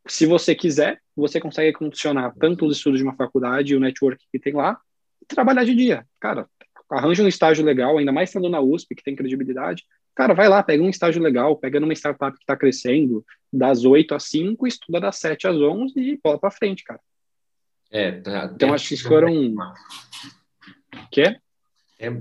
se 0.07 0.27
você 0.27 0.55
quiser, 0.55 1.01
você 1.15 1.41
consegue 1.41 1.73
condicionar 1.73 2.35
tanto 2.39 2.67
os 2.67 2.77
estudos 2.77 2.99
de 2.99 3.05
uma 3.05 3.15
faculdade 3.15 3.73
e 3.73 3.77
o 3.77 3.81
network 3.81 4.25
que 4.31 4.39
tem 4.39 4.53
lá, 4.53 4.79
e 5.21 5.27
trabalhar 5.27 5.65
de 5.65 5.75
dia. 5.75 6.05
Cara, 6.21 6.47
arranja 6.91 7.23
um 7.23 7.29
estágio 7.29 7.65
legal, 7.65 7.99
ainda 7.99 8.13
mais 8.13 8.31
estando 8.31 8.49
na 8.49 8.61
USP, 8.61 8.95
que 8.95 9.03
tem 9.03 9.17
credibilidade. 9.17 9.85
Cara, 10.15 10.35
vai 10.35 10.49
lá, 10.49 10.63
pega 10.63 10.83
um 10.83 10.91
estágio 10.91 11.23
legal, 11.23 11.57
pega 11.57 11.81
numa 11.81 11.95
startup 11.95 12.37
que 12.37 12.43
está 12.43 12.57
crescendo, 12.57 13.25
das 13.51 13.85
8 13.85 14.15
às 14.15 14.25
5, 14.25 14.67
estuda 14.67 15.01
das 15.01 15.17
7 15.17 15.47
às 15.47 15.57
11 15.57 15.99
e 15.99 16.21
bola 16.23 16.39
para 16.39 16.51
frente, 16.51 16.85
cara. 16.85 17.01
É, 17.91 18.13
tá, 18.13 18.51
então 18.55 18.73
acho 18.73 18.89
que 18.89 19.03
foram. 19.03 19.55
Quê? 21.11 21.39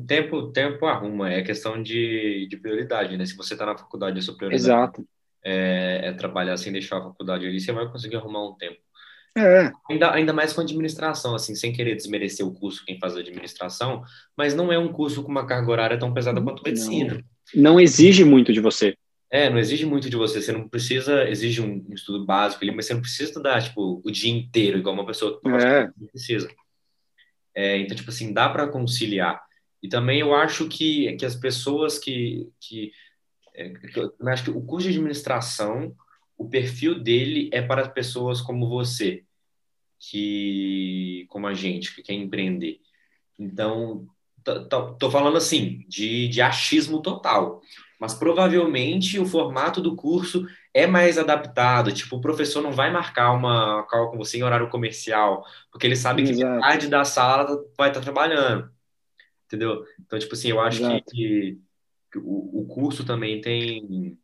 Tempo, 0.06 0.52
tempo 0.52 0.86
arruma, 0.86 1.32
é 1.32 1.42
questão 1.42 1.82
de, 1.82 2.48
de 2.50 2.58
prioridade, 2.58 3.18
né? 3.18 3.26
Se 3.26 3.36
você 3.36 3.54
está 3.54 3.66
na 3.66 3.78
faculdade, 3.78 4.20
a 4.20 4.22
sua 4.22 4.36
prioridade 4.36 4.64
Exato. 4.64 5.08
É, 5.44 6.02
é, 6.04 6.14
trabalhar 6.14 6.56
sem 6.58 6.72
deixar 6.72 6.98
a 6.98 7.04
faculdade 7.04 7.48
ali, 7.48 7.60
você 7.60 7.72
vai 7.72 7.90
conseguir 7.90 8.16
arrumar 8.16 8.48
um 8.48 8.56
tempo. 8.56 8.80
É. 9.36 9.72
Ainda, 9.90 10.14
ainda 10.14 10.34
mais 10.34 10.54
com 10.54 10.62
administração, 10.62 11.34
assim, 11.34 11.56
sem 11.56 11.72
querer 11.72 11.96
desmerecer 11.96 12.46
o 12.46 12.54
curso 12.54 12.84
quem 12.86 13.00
faz 13.00 13.16
administração, 13.16 14.04
mas 14.38 14.54
não 14.54 14.72
é 14.72 14.78
um 14.78 14.92
curso 14.92 15.24
com 15.24 15.32
uma 15.32 15.46
carga 15.46 15.72
horária 15.72 15.98
tão 15.98 16.14
pesada 16.14 16.42
quanto 16.42 16.64
medicina. 16.64 17.24
Não, 17.56 17.74
não 17.74 17.80
exige 17.80 18.24
muito 18.24 18.52
de 18.52 18.60
você. 18.60 18.96
É, 19.32 19.50
não 19.50 19.58
exige 19.58 19.86
muito 19.86 20.10
de 20.10 20.18
você. 20.18 20.42
Você 20.42 20.52
não 20.52 20.68
precisa, 20.68 21.28
exige 21.30 21.62
um, 21.62 21.86
um 21.90 21.94
estudo 21.94 22.26
básico 22.26 22.64
ali, 22.64 22.76
mas 22.76 22.86
você 22.86 22.94
não 22.94 23.02
precisa 23.02 23.24
estudar, 23.24 23.64
tipo, 23.64 24.02
o 24.04 24.12
dia 24.12 24.32
inteiro, 24.32 24.78
igual 24.78 24.94
uma 24.94 25.06
pessoa 25.06 25.40
que 25.40 25.50
é. 25.50 25.90
precisa. 26.12 26.50
É, 27.56 27.78
então, 27.78 27.96
tipo 27.96 28.10
assim, 28.10 28.34
dá 28.34 28.50
para 28.50 28.68
conciliar. 28.68 29.42
E 29.82 29.90
também 29.90 30.20
eu 30.20 30.34
acho 30.36 30.68
que, 30.68 31.16
que 31.16 31.26
as 31.26 31.36
pessoas 31.36 31.98
que, 31.98 32.52
que, 32.60 32.92
é, 33.54 33.70
que 33.70 34.00
eu 34.00 34.14
acho 34.28 34.44
que 34.44 34.52
o 34.52 34.62
curso 34.62 34.88
de 34.88 34.94
administração, 34.96 35.96
o 36.38 36.48
perfil 36.48 37.00
dele 37.00 37.50
é 37.52 37.62
para 37.62 37.90
pessoas 37.90 38.42
como 38.42 38.70
você, 38.70 39.24
que 40.00 41.26
como 41.30 41.48
a 41.48 41.54
gente, 41.54 41.96
que 41.96 42.04
quer 42.04 42.14
empreender. 42.14 42.80
Então, 43.40 44.08
tô, 45.00 45.10
falando 45.10 45.38
assim, 45.38 45.84
de, 45.88 46.28
de 46.28 46.42
achismo 46.42 47.02
total. 47.02 47.62
Mas 48.00 48.14
provavelmente 48.14 49.20
o 49.20 49.26
formato 49.26 49.80
do 49.82 49.96
curso 49.96 50.46
é 50.74 50.88
mais 50.88 51.18
adaptado. 51.18 51.92
Tipo, 51.92 52.18
o 52.18 52.22
professor 52.22 52.62
não 52.62 52.72
vai 52.72 52.92
marcar 52.92 53.32
uma 53.32 53.84
call 53.84 54.10
com 54.10 54.18
você 54.18 54.38
em 54.38 54.44
horário 54.44 54.70
comercial, 54.70 55.44
porque 55.72 55.86
ele 55.86 55.96
sabe 55.96 56.24
que 56.24 56.34
metade 56.34 56.88
da 56.88 57.06
sala 57.06 57.64
vai 57.78 57.90
estar 57.90 58.02
trabalhando 58.02 58.72
entendeu? 59.52 59.86
Então, 60.00 60.18
tipo 60.18 60.34
assim, 60.34 60.50
eu 60.50 60.62
acho 60.62 60.80
que, 61.10 61.60
que, 62.12 62.18
o, 62.18 62.62
o, 62.62 62.66
curso 62.66 63.06
também 63.06 63.42
tem, 63.42 64.18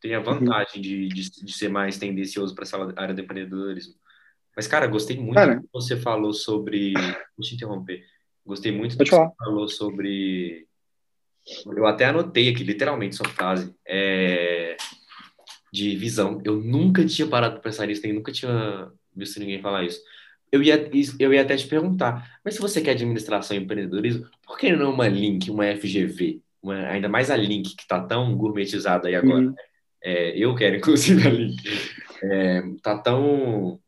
tem 0.00 0.14
a 0.14 0.20
vantagem 0.20 0.76
uhum. 0.76 0.82
de, 0.82 1.08
de, 1.08 1.44
de, 1.44 1.52
ser 1.52 1.68
mais 1.68 1.98
tendencioso 1.98 2.52
para 2.54 2.64
essa 2.64 2.76
área 2.96 3.14
do 3.14 3.20
empreendedorismo. 3.20 3.94
Mas, 4.56 4.66
cara, 4.66 4.86
gostei 4.86 5.16
muito 5.16 5.34
Cara. 5.34 5.56
do 5.56 5.62
que 5.62 5.68
você 5.72 5.96
falou 5.96 6.32
sobre. 6.32 6.94
Deixa 7.38 7.52
eu 7.52 7.56
interromper. 7.56 8.04
Gostei 8.44 8.72
muito 8.72 8.96
do 8.96 9.04
que 9.04 9.10
falar. 9.10 9.28
você 9.28 9.36
falou 9.44 9.68
sobre. 9.68 10.66
Eu 11.66 11.86
até 11.86 12.06
anotei 12.06 12.48
aqui, 12.48 12.64
literalmente, 12.64 13.14
sua 13.14 13.28
frase. 13.28 13.72
É... 13.86 14.76
De 15.72 15.94
visão. 15.96 16.40
Eu 16.44 16.56
nunca 16.56 17.04
tinha 17.04 17.28
parado 17.28 17.54
para 17.54 17.62
pensar 17.62 17.86
nisso, 17.86 18.02
nem 18.02 18.14
nunca 18.14 18.32
tinha 18.32 18.90
visto 19.14 19.38
ninguém 19.38 19.60
falar 19.60 19.84
isso. 19.84 20.00
Eu 20.50 20.62
ia, 20.62 20.90
eu 21.18 21.34
ia 21.34 21.42
até 21.42 21.56
te 21.56 21.66
perguntar, 21.66 22.38
mas 22.44 22.54
se 22.54 22.60
você 22.60 22.80
quer 22.80 22.92
administração 22.92 23.56
e 23.56 23.60
empreendedorismo, 23.60 24.26
por 24.44 24.56
que 24.56 24.74
não 24.74 24.92
uma 24.92 25.08
Link, 25.08 25.50
uma 25.50 25.66
FGV? 25.66 26.40
Uma- 26.62 26.86
ainda 26.86 27.08
mais 27.08 27.30
a 27.30 27.36
Link, 27.36 27.74
que 27.74 27.82
está 27.82 28.00
tão 28.00 28.34
gourmetizada 28.36 29.08
aí 29.08 29.14
agora. 29.14 29.46
Uhum. 29.46 29.54
É, 30.02 30.36
eu 30.38 30.54
quero, 30.54 30.76
inclusive, 30.78 31.26
a 31.26 31.30
Link. 31.30 31.62
É, 32.22 32.62
tá 32.82 32.96
tão 32.98 33.80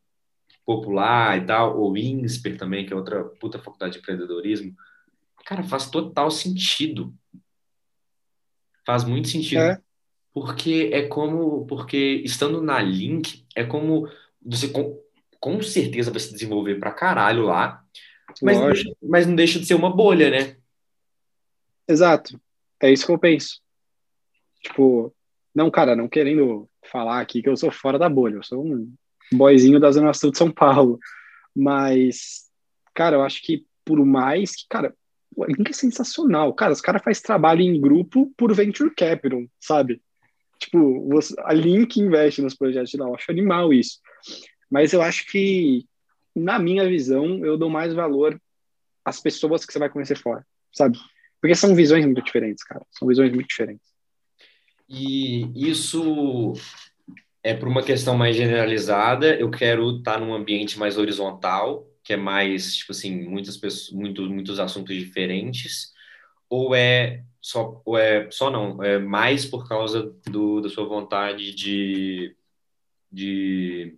popular 0.65 1.37
e 1.41 1.45
tal, 1.45 1.79
ou 1.79 1.97
INSPER 1.97 2.57
também, 2.57 2.85
que 2.85 2.93
é 2.93 2.95
outra 2.95 3.23
puta 3.23 3.57
faculdade 3.57 3.93
de 3.93 3.99
empreendedorismo. 3.99 4.75
Cara, 5.45 5.63
faz 5.63 5.89
total 5.89 6.29
sentido. 6.29 7.11
Faz 8.85 9.03
muito 9.03 9.29
sentido. 9.29 9.61
É. 9.61 9.81
Porque 10.31 10.91
é 10.93 11.07
como. 11.07 11.65
Porque 11.65 12.21
estando 12.23 12.61
na 12.61 12.79
Link, 12.79 13.43
é 13.55 13.63
como 13.63 14.07
você 14.39 14.69
com, 15.39 15.61
certeza 15.61 16.11
vai 16.11 16.19
se 16.19 16.31
desenvolver 16.33 16.75
pra 16.79 16.91
caralho 16.91 17.43
lá. 17.43 17.83
Mas, 18.41 18.57
não 18.59 18.67
deixa- 18.67 18.91
mas 19.01 19.27
não 19.27 19.35
deixa 19.35 19.59
de 19.59 19.65
ser 19.65 19.73
uma 19.73 19.89
bolha, 19.93 20.29
né? 20.29 20.55
Exato. 21.87 22.39
É 22.81 22.91
isso 22.91 23.05
que 23.05 23.11
eu 23.11 23.17
penso. 23.19 23.59
Tipo, 24.61 25.13
não, 25.53 25.71
cara, 25.71 25.95
não 25.95 26.07
querendo 26.07 26.69
falar 26.91 27.19
aqui 27.19 27.41
que 27.41 27.49
eu 27.49 27.57
sou 27.57 27.71
fora 27.71 27.97
da 27.97 28.09
bolha, 28.09 28.35
eu 28.35 28.43
sou 28.43 28.63
um 28.65 28.93
boyzinho 29.33 29.79
da 29.79 29.91
Zona 29.91 30.13
Sul 30.13 30.31
de 30.31 30.37
São 30.37 30.51
Paulo. 30.51 30.99
Mas, 31.55 32.49
cara, 32.93 33.15
eu 33.15 33.23
acho 33.23 33.41
que 33.41 33.65
por 33.83 34.03
mais 34.05 34.55
que, 34.55 34.65
cara, 34.69 34.93
o 35.35 35.45
Link 35.45 35.69
é 35.69 35.73
sensacional. 35.73 36.53
Cara, 36.53 36.73
os 36.73 36.81
caras 36.81 37.01
fazem 37.03 37.23
trabalho 37.23 37.61
em 37.61 37.79
grupo 37.79 38.31
por 38.37 38.53
venture 38.53 38.93
capital, 38.93 39.41
sabe? 39.59 40.01
Tipo, 40.59 41.07
você- 41.09 41.33
a 41.39 41.53
Link 41.53 41.97
investe 41.97 42.41
nos 42.41 42.53
projetos 42.55 42.91
de 42.91 42.97
lá. 42.97 43.07
Eu 43.07 43.15
acho 43.15 43.31
animal 43.31 43.73
isso. 43.73 43.99
Mas 44.69 44.93
eu 44.93 45.01
acho 45.01 45.25
que, 45.25 45.85
na 46.35 46.59
minha 46.59 46.87
visão, 46.87 47.43
eu 47.45 47.57
dou 47.57 47.69
mais 47.69 47.93
valor 47.93 48.39
às 49.03 49.19
pessoas 49.19 49.65
que 49.65 49.73
você 49.73 49.79
vai 49.79 49.89
conhecer 49.89 50.17
fora, 50.17 50.45
sabe? 50.73 50.97
Porque 51.41 51.55
são 51.55 51.73
visões 51.75 52.05
muito 52.05 52.21
diferentes, 52.21 52.63
cara. 52.63 52.85
São 52.91 53.07
visões 53.07 53.31
muito 53.33 53.47
diferentes. 53.47 53.87
E 54.87 55.69
isso 55.69 56.53
é 57.43 57.53
por 57.53 57.67
uma 57.67 57.83
questão 57.83 58.17
mais 58.17 58.35
generalizada. 58.35 59.35
Eu 59.35 59.49
quero 59.49 59.97
estar 59.97 60.19
num 60.19 60.33
ambiente 60.33 60.77
mais 60.77 60.97
horizontal, 60.97 61.87
que 62.03 62.13
é 62.13 62.17
mais, 62.17 62.75
tipo 62.75 62.91
assim, 62.91 63.23
muitas 63.23 63.57
pessoas, 63.57 63.97
muitos, 63.97 64.27
muitos 64.27 64.59
assuntos 64.59 64.95
diferentes. 64.95 65.93
Ou 66.49 66.75
é 66.75 67.23
só, 67.41 67.81
ou 67.85 67.97
é 67.97 68.29
só 68.31 68.49
não, 68.49 68.83
é 68.83 68.99
mais 68.99 69.45
por 69.45 69.67
causa 69.67 70.13
do, 70.25 70.59
da 70.61 70.69
sua 70.69 70.85
vontade 70.85 71.53
de, 71.53 72.35
de, 73.11 73.97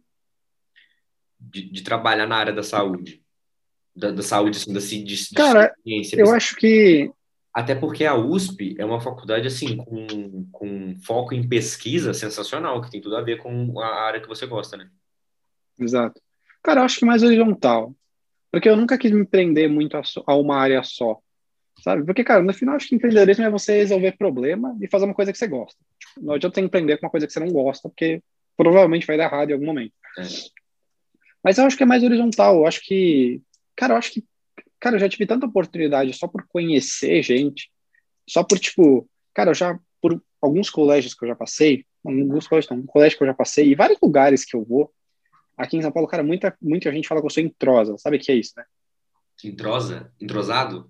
de, 1.42 1.70
de 1.70 1.82
trabalhar 1.82 2.28
na 2.28 2.36
área 2.36 2.54
da 2.54 2.64
saúde. 2.64 3.22
Da, 3.96 4.12
da 4.12 4.22
saúde, 4.22 4.58
assim, 4.58 4.74
da, 4.74 4.80
de, 4.80 5.36
Cara, 5.36 5.76
ciência. 5.84 6.18
Eu 6.18 6.34
acho 6.34 6.56
que 6.56 7.12
Até 7.54 7.76
porque 7.76 8.06
a 8.06 8.16
USP 8.16 8.76
é 8.78 8.86
uma 8.86 9.02
faculdade 9.02 9.48
assim 9.48 9.76
com, 9.76 10.48
com 10.52 10.96
foco 11.04 11.34
em 11.34 11.48
pesquisa 11.48 12.14
sensacional, 12.14 12.82
que 12.82 12.89
tem 12.89 13.02
tudo 13.02 13.18
a 13.18 13.22
ver 13.22 13.38
com 13.38 13.80
a 13.82 14.06
área 14.06 14.22
que 14.22 14.30
você 14.30 14.46
gosta, 14.46 14.78
né? 14.78 14.89
Exato. 15.78 16.22
Cara, 16.64 16.82
eu 16.82 16.86
acho 16.86 17.00
que 17.00 17.06
mais 17.06 17.24
horizontal. 17.24 17.94
Porque 18.52 18.70
eu 18.70 18.78
nunca 18.78 18.98
quis 18.98 19.12
me 19.12 19.26
prender 19.26 19.70
muito 19.70 19.98
a, 19.98 20.02
a 20.28 20.36
uma 20.36 20.58
área 20.58 20.84
só. 20.84 21.20
Sabe? 21.82 22.06
Porque, 22.06 22.24
cara, 22.24 22.44
no 22.44 22.54
final, 22.54 22.76
acho 22.76 22.88
que 22.88 22.96
empreendedorismo 22.96 23.44
é 23.46 23.50
você 23.50 23.78
resolver 23.78 24.12
problema 24.14 24.78
e 24.80 24.88
fazer 24.88 25.06
uma 25.06 25.16
coisa 25.16 25.32
que 25.32 25.38
você 25.38 25.48
gosta. 25.48 25.80
Tipo, 26.00 26.26
não 26.26 26.34
adianta 26.36 26.56
você 26.56 26.62
empreender 26.62 26.98
com 26.98 27.06
uma 27.06 27.12
coisa 27.12 27.26
que 27.26 27.34
você 27.34 27.39
não 27.39 27.52
gosta, 27.52 27.89
porque 27.89 28.22
provavelmente 28.56 29.08
vai 29.08 29.18
dar 29.18 29.26
errado 29.26 29.50
em 29.50 29.54
algum 29.54 29.66
momento. 29.66 29.94
É. 30.18 30.24
Mas 31.44 31.58
eu 31.58 31.66
acho 31.66 31.78
que 31.78 31.84
é 31.84 31.86
mais 31.86 32.04
horizontal. 32.04 32.58
Eu 32.58 32.68
acho 32.68 32.82
que. 32.82 33.42
Cara, 33.76 33.94
eu 33.94 33.98
acho 33.98 34.12
que. 34.12 34.24
Cara, 34.80 34.96
eu 34.96 35.00
já 35.00 35.10
tive 35.10 35.26
tanta 35.26 35.46
oportunidade 35.46 36.14
só 36.14 36.28
por 36.28 36.46
conhecer 36.48 37.22
gente, 37.24 37.72
só 38.28 38.44
por, 38.44 38.60
tipo. 38.60 39.10
Cara, 39.34 39.52
eu 39.52 39.56
já. 39.56 39.80
Por 40.02 40.22
alguns 40.42 40.70
colégios 40.70 41.14
que 41.14 41.24
eu 41.24 41.30
já 41.30 41.36
passei, 41.36 41.86
alguns 42.04 42.48
colégios 42.48 42.72
não, 42.72 42.80
um 42.80 42.86
colégio 42.88 43.18
que 43.18 43.24
eu 43.24 43.28
já 43.28 43.34
passei, 43.34 43.70
e 43.70 43.76
vários 43.76 44.00
lugares 44.02 44.44
que 44.44 44.56
eu 44.56 44.66
vou, 44.66 44.92
Aqui 45.62 45.78
em 45.78 45.82
São 45.82 45.92
Paulo, 45.92 46.08
cara, 46.08 46.24
muita, 46.24 46.58
muita 46.60 46.92
gente 46.92 47.08
fala 47.08 47.22
que 47.22 47.28
eu 47.28 47.30
sou 47.30 47.44
entrosa. 47.44 47.96
Sabe 48.00 48.18
o 48.18 48.20
que 48.20 48.32
é 48.32 48.36
isso, 48.36 48.54
né? 48.58 48.64
Entrosa? 49.44 50.12
Entrosado? 50.20 50.89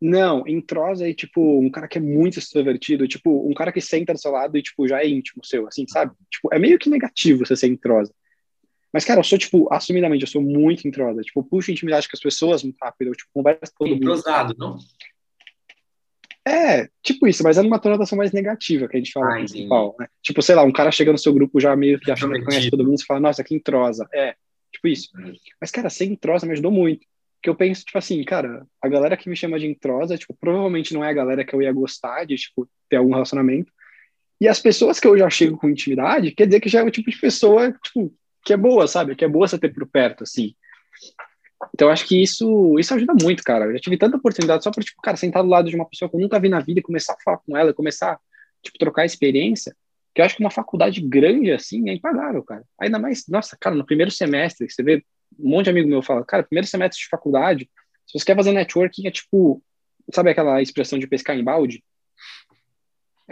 Não, 0.00 0.46
entrosa 0.48 1.08
é 1.08 1.14
tipo 1.14 1.60
um 1.60 1.70
cara 1.70 1.86
que 1.86 1.96
é 1.96 2.00
muito 2.00 2.40
extrovertido, 2.40 3.06
tipo 3.06 3.48
um 3.48 3.54
cara 3.54 3.70
que 3.70 3.80
senta 3.80 4.12
do 4.12 4.18
seu 4.18 4.32
lado 4.32 4.58
e 4.58 4.62
tipo 4.62 4.88
já 4.88 5.00
é 5.00 5.08
íntimo 5.08 5.44
seu, 5.44 5.68
assim, 5.68 5.86
sabe? 5.86 6.12
Tipo, 6.28 6.52
é 6.52 6.58
meio 6.58 6.76
que 6.76 6.90
negativo 6.90 7.46
você 7.46 7.54
ser 7.54 7.68
entrosa. 7.68 8.12
Mas, 8.92 9.04
cara, 9.04 9.20
eu 9.20 9.24
sou, 9.24 9.38
tipo, 9.38 9.72
assumidamente, 9.72 10.22
eu 10.22 10.28
sou 10.28 10.42
muito 10.42 10.86
entrosa. 10.86 11.22
Tipo, 11.22 11.40
eu 11.40 11.44
puxo 11.44 11.70
intimidade 11.70 12.08
com 12.08 12.16
as 12.16 12.20
pessoas 12.20 12.62
muito 12.62 12.76
rápido, 12.80 13.08
eu, 13.08 13.14
tipo, 13.14 13.30
converso 13.32 13.72
com 13.74 13.84
todo 13.84 13.94
mundo. 13.94 14.02
Entrosado, 14.02 14.54
não? 14.58 14.78
É, 16.44 16.88
tipo 17.02 17.28
isso, 17.28 17.44
mas 17.44 17.56
é 17.56 17.62
numa 17.62 17.78
conotação 17.78 18.18
mais 18.18 18.32
negativa 18.32 18.88
que 18.88 18.96
a 18.96 18.98
gente 18.98 19.12
fala 19.12 19.38
Ah. 19.38 19.68
Paulo, 19.68 19.94
né? 19.98 20.08
Tipo, 20.20 20.42
sei 20.42 20.56
lá, 20.56 20.64
um 20.64 20.72
cara 20.72 20.90
chega 20.90 21.12
no 21.12 21.18
seu 21.18 21.32
grupo 21.32 21.60
já 21.60 21.76
meio 21.76 22.00
que 22.00 22.10
achando 22.10 22.34
que 22.34 22.42
conhece 22.42 22.68
todo 22.68 22.84
mundo, 22.84 22.98
você 22.98 23.06
fala, 23.06 23.20
nossa, 23.20 23.44
que 23.44 23.54
entrosa. 23.54 24.08
É, 24.12 24.34
tipo 24.72 24.88
isso. 24.88 25.08
Uhum. 25.16 25.34
Mas, 25.60 25.70
cara, 25.70 25.88
ser 25.88 26.06
entrosa 26.06 26.44
me 26.44 26.52
ajudou 26.52 26.72
muito. 26.72 27.06
Porque 27.36 27.48
eu 27.50 27.54
penso, 27.54 27.84
tipo 27.84 27.98
assim, 27.98 28.22
cara, 28.24 28.66
a 28.80 28.88
galera 28.88 29.16
que 29.16 29.28
me 29.28 29.36
chama 29.36 29.58
de 29.58 29.66
entrosa, 29.66 30.18
tipo, 30.18 30.34
provavelmente 30.34 30.92
não 30.92 31.04
é 31.04 31.10
a 31.10 31.14
galera 31.14 31.44
que 31.44 31.54
eu 31.54 31.62
ia 31.62 31.72
gostar 31.72 32.24
de, 32.24 32.36
tipo, 32.36 32.68
ter 32.88 32.96
algum 32.96 33.12
relacionamento. 33.12 33.72
E 34.40 34.48
as 34.48 34.58
pessoas 34.58 34.98
que 34.98 35.06
eu 35.06 35.16
já 35.16 35.30
chego 35.30 35.56
com 35.56 35.68
intimidade, 35.68 36.32
quer 36.32 36.46
dizer 36.46 36.60
que 36.60 36.68
já 36.68 36.80
é 36.80 36.82
o 36.82 36.90
tipo 36.90 37.10
de 37.10 37.18
pessoa, 37.18 37.72
tipo, 37.84 38.12
que 38.44 38.52
é 38.52 38.56
boa, 38.56 38.86
sabe? 38.86 39.14
Que 39.14 39.24
é 39.24 39.28
boa 39.28 39.46
você 39.46 39.58
ter 39.58 39.72
por 39.72 39.86
perto, 39.86 40.24
assim. 40.24 40.54
Então, 41.74 41.88
acho 41.88 42.06
que 42.06 42.20
isso, 42.20 42.78
isso 42.78 42.92
ajuda 42.94 43.14
muito, 43.22 43.42
cara. 43.42 43.66
Eu 43.66 43.72
já 43.72 43.78
tive 43.78 43.96
tanta 43.96 44.16
oportunidade 44.16 44.64
só 44.64 44.70
por, 44.70 44.82
tipo, 44.82 45.00
cara, 45.00 45.16
sentar 45.16 45.42
do 45.42 45.48
lado 45.48 45.70
de 45.70 45.76
uma 45.76 45.88
pessoa 45.88 46.08
que 46.08 46.16
eu 46.16 46.20
nunca 46.20 46.40
vi 46.40 46.48
na 46.48 46.60
vida 46.60 46.80
e 46.80 46.82
começar 46.82 47.14
a 47.14 47.22
falar 47.24 47.38
com 47.38 47.56
ela, 47.56 47.72
começar, 47.72 48.18
tipo, 48.62 48.78
trocar 48.78 49.04
experiência, 49.04 49.74
que 50.14 50.20
eu 50.20 50.24
acho 50.24 50.36
que 50.36 50.42
uma 50.42 50.50
faculdade 50.50 51.00
grande, 51.00 51.52
assim, 51.52 51.88
é 51.88 51.94
impagável, 51.94 52.42
cara. 52.42 52.64
Ainda 52.80 52.98
mais, 52.98 53.24
nossa, 53.28 53.56
cara, 53.58 53.74
no 53.74 53.86
primeiro 53.86 54.10
semestre, 54.10 54.68
você 54.68 54.82
vê 54.82 55.04
um 55.38 55.50
monte 55.50 55.64
de 55.64 55.70
amigo 55.70 55.88
meu 55.88 56.02
fala, 56.02 56.24
cara, 56.24 56.42
primeiro 56.42 56.66
semestre 56.66 57.00
de 57.00 57.08
faculdade, 57.08 57.70
se 58.06 58.18
você 58.18 58.24
quer 58.26 58.36
fazer 58.36 58.52
networking, 58.52 59.06
é 59.06 59.10
tipo, 59.10 59.62
sabe 60.12 60.30
aquela 60.30 60.60
expressão 60.60 60.98
de 60.98 61.06
pescar 61.06 61.36
em 61.36 61.44
balde? 61.44 61.82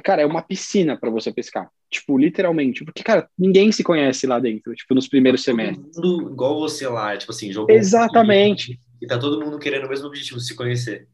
Cara, 0.05 0.22
é 0.22 0.26
uma 0.26 0.43
piscina 0.43 0.97
para 0.97 1.11
você 1.11 1.32
pescar. 1.32 1.70
Tipo, 1.91 2.16
literalmente. 2.16 2.84
Porque, 2.84 3.03
cara, 3.03 3.28
ninguém 3.38 3.72
se 3.72 3.82
conhece 3.82 4.26
lá 4.26 4.38
dentro, 4.38 4.74
tipo, 4.74 4.95
nos 4.95 5.09
primeiros 5.09 5.43
semestres. 5.43 5.95
Todo 5.95 6.22
mundo 6.22 6.32
igual 6.32 6.59
você 6.59 6.86
lá, 6.86 7.16
tipo 7.16 7.32
assim, 7.32 7.53
jogou. 7.53 7.74
Exatamente. 7.74 8.78
E 9.01 9.07
tá 9.07 9.18
todo 9.18 9.45
mundo 9.45 9.59
querendo 9.59 9.86
o 9.86 9.88
mesmo 9.88 10.07
objetivo, 10.07 10.41
se 10.41 10.55
conhecer. 10.55 11.09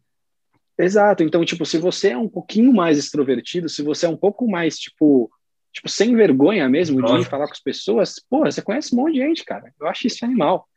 Exato. 0.79 1.23
Então, 1.23 1.45
tipo, 1.45 1.65
se 1.65 1.79
você 1.79 2.11
é 2.11 2.19
um 2.19 2.29
pouquinho 2.29 2.73
mais 2.73 2.99
extrovertido, 2.99 3.69
se 3.69 3.83
você 3.83 4.07
é 4.07 4.09
um 4.09 4.17
pouco 4.17 4.47
mais, 4.49 4.79
tipo, 4.79 5.31
tipo 5.73 5.89
sem 5.89 6.15
vergonha 6.15 6.69
mesmo 6.69 7.03
de 7.03 7.09
ir 7.09 7.13
Lógico. 7.13 7.31
falar 7.31 7.47
com 7.47 7.53
as 7.53 7.63
pessoas, 7.63 8.15
pô, 8.29 8.41
você 8.41 8.61
conhece 8.61 8.95
um 8.95 8.99
monte 8.99 9.15
de 9.15 9.21
gente, 9.21 9.45
cara. 9.45 9.73
Eu 9.81 9.87
acho 9.89 10.07
isso 10.07 10.25
animal. 10.25 10.69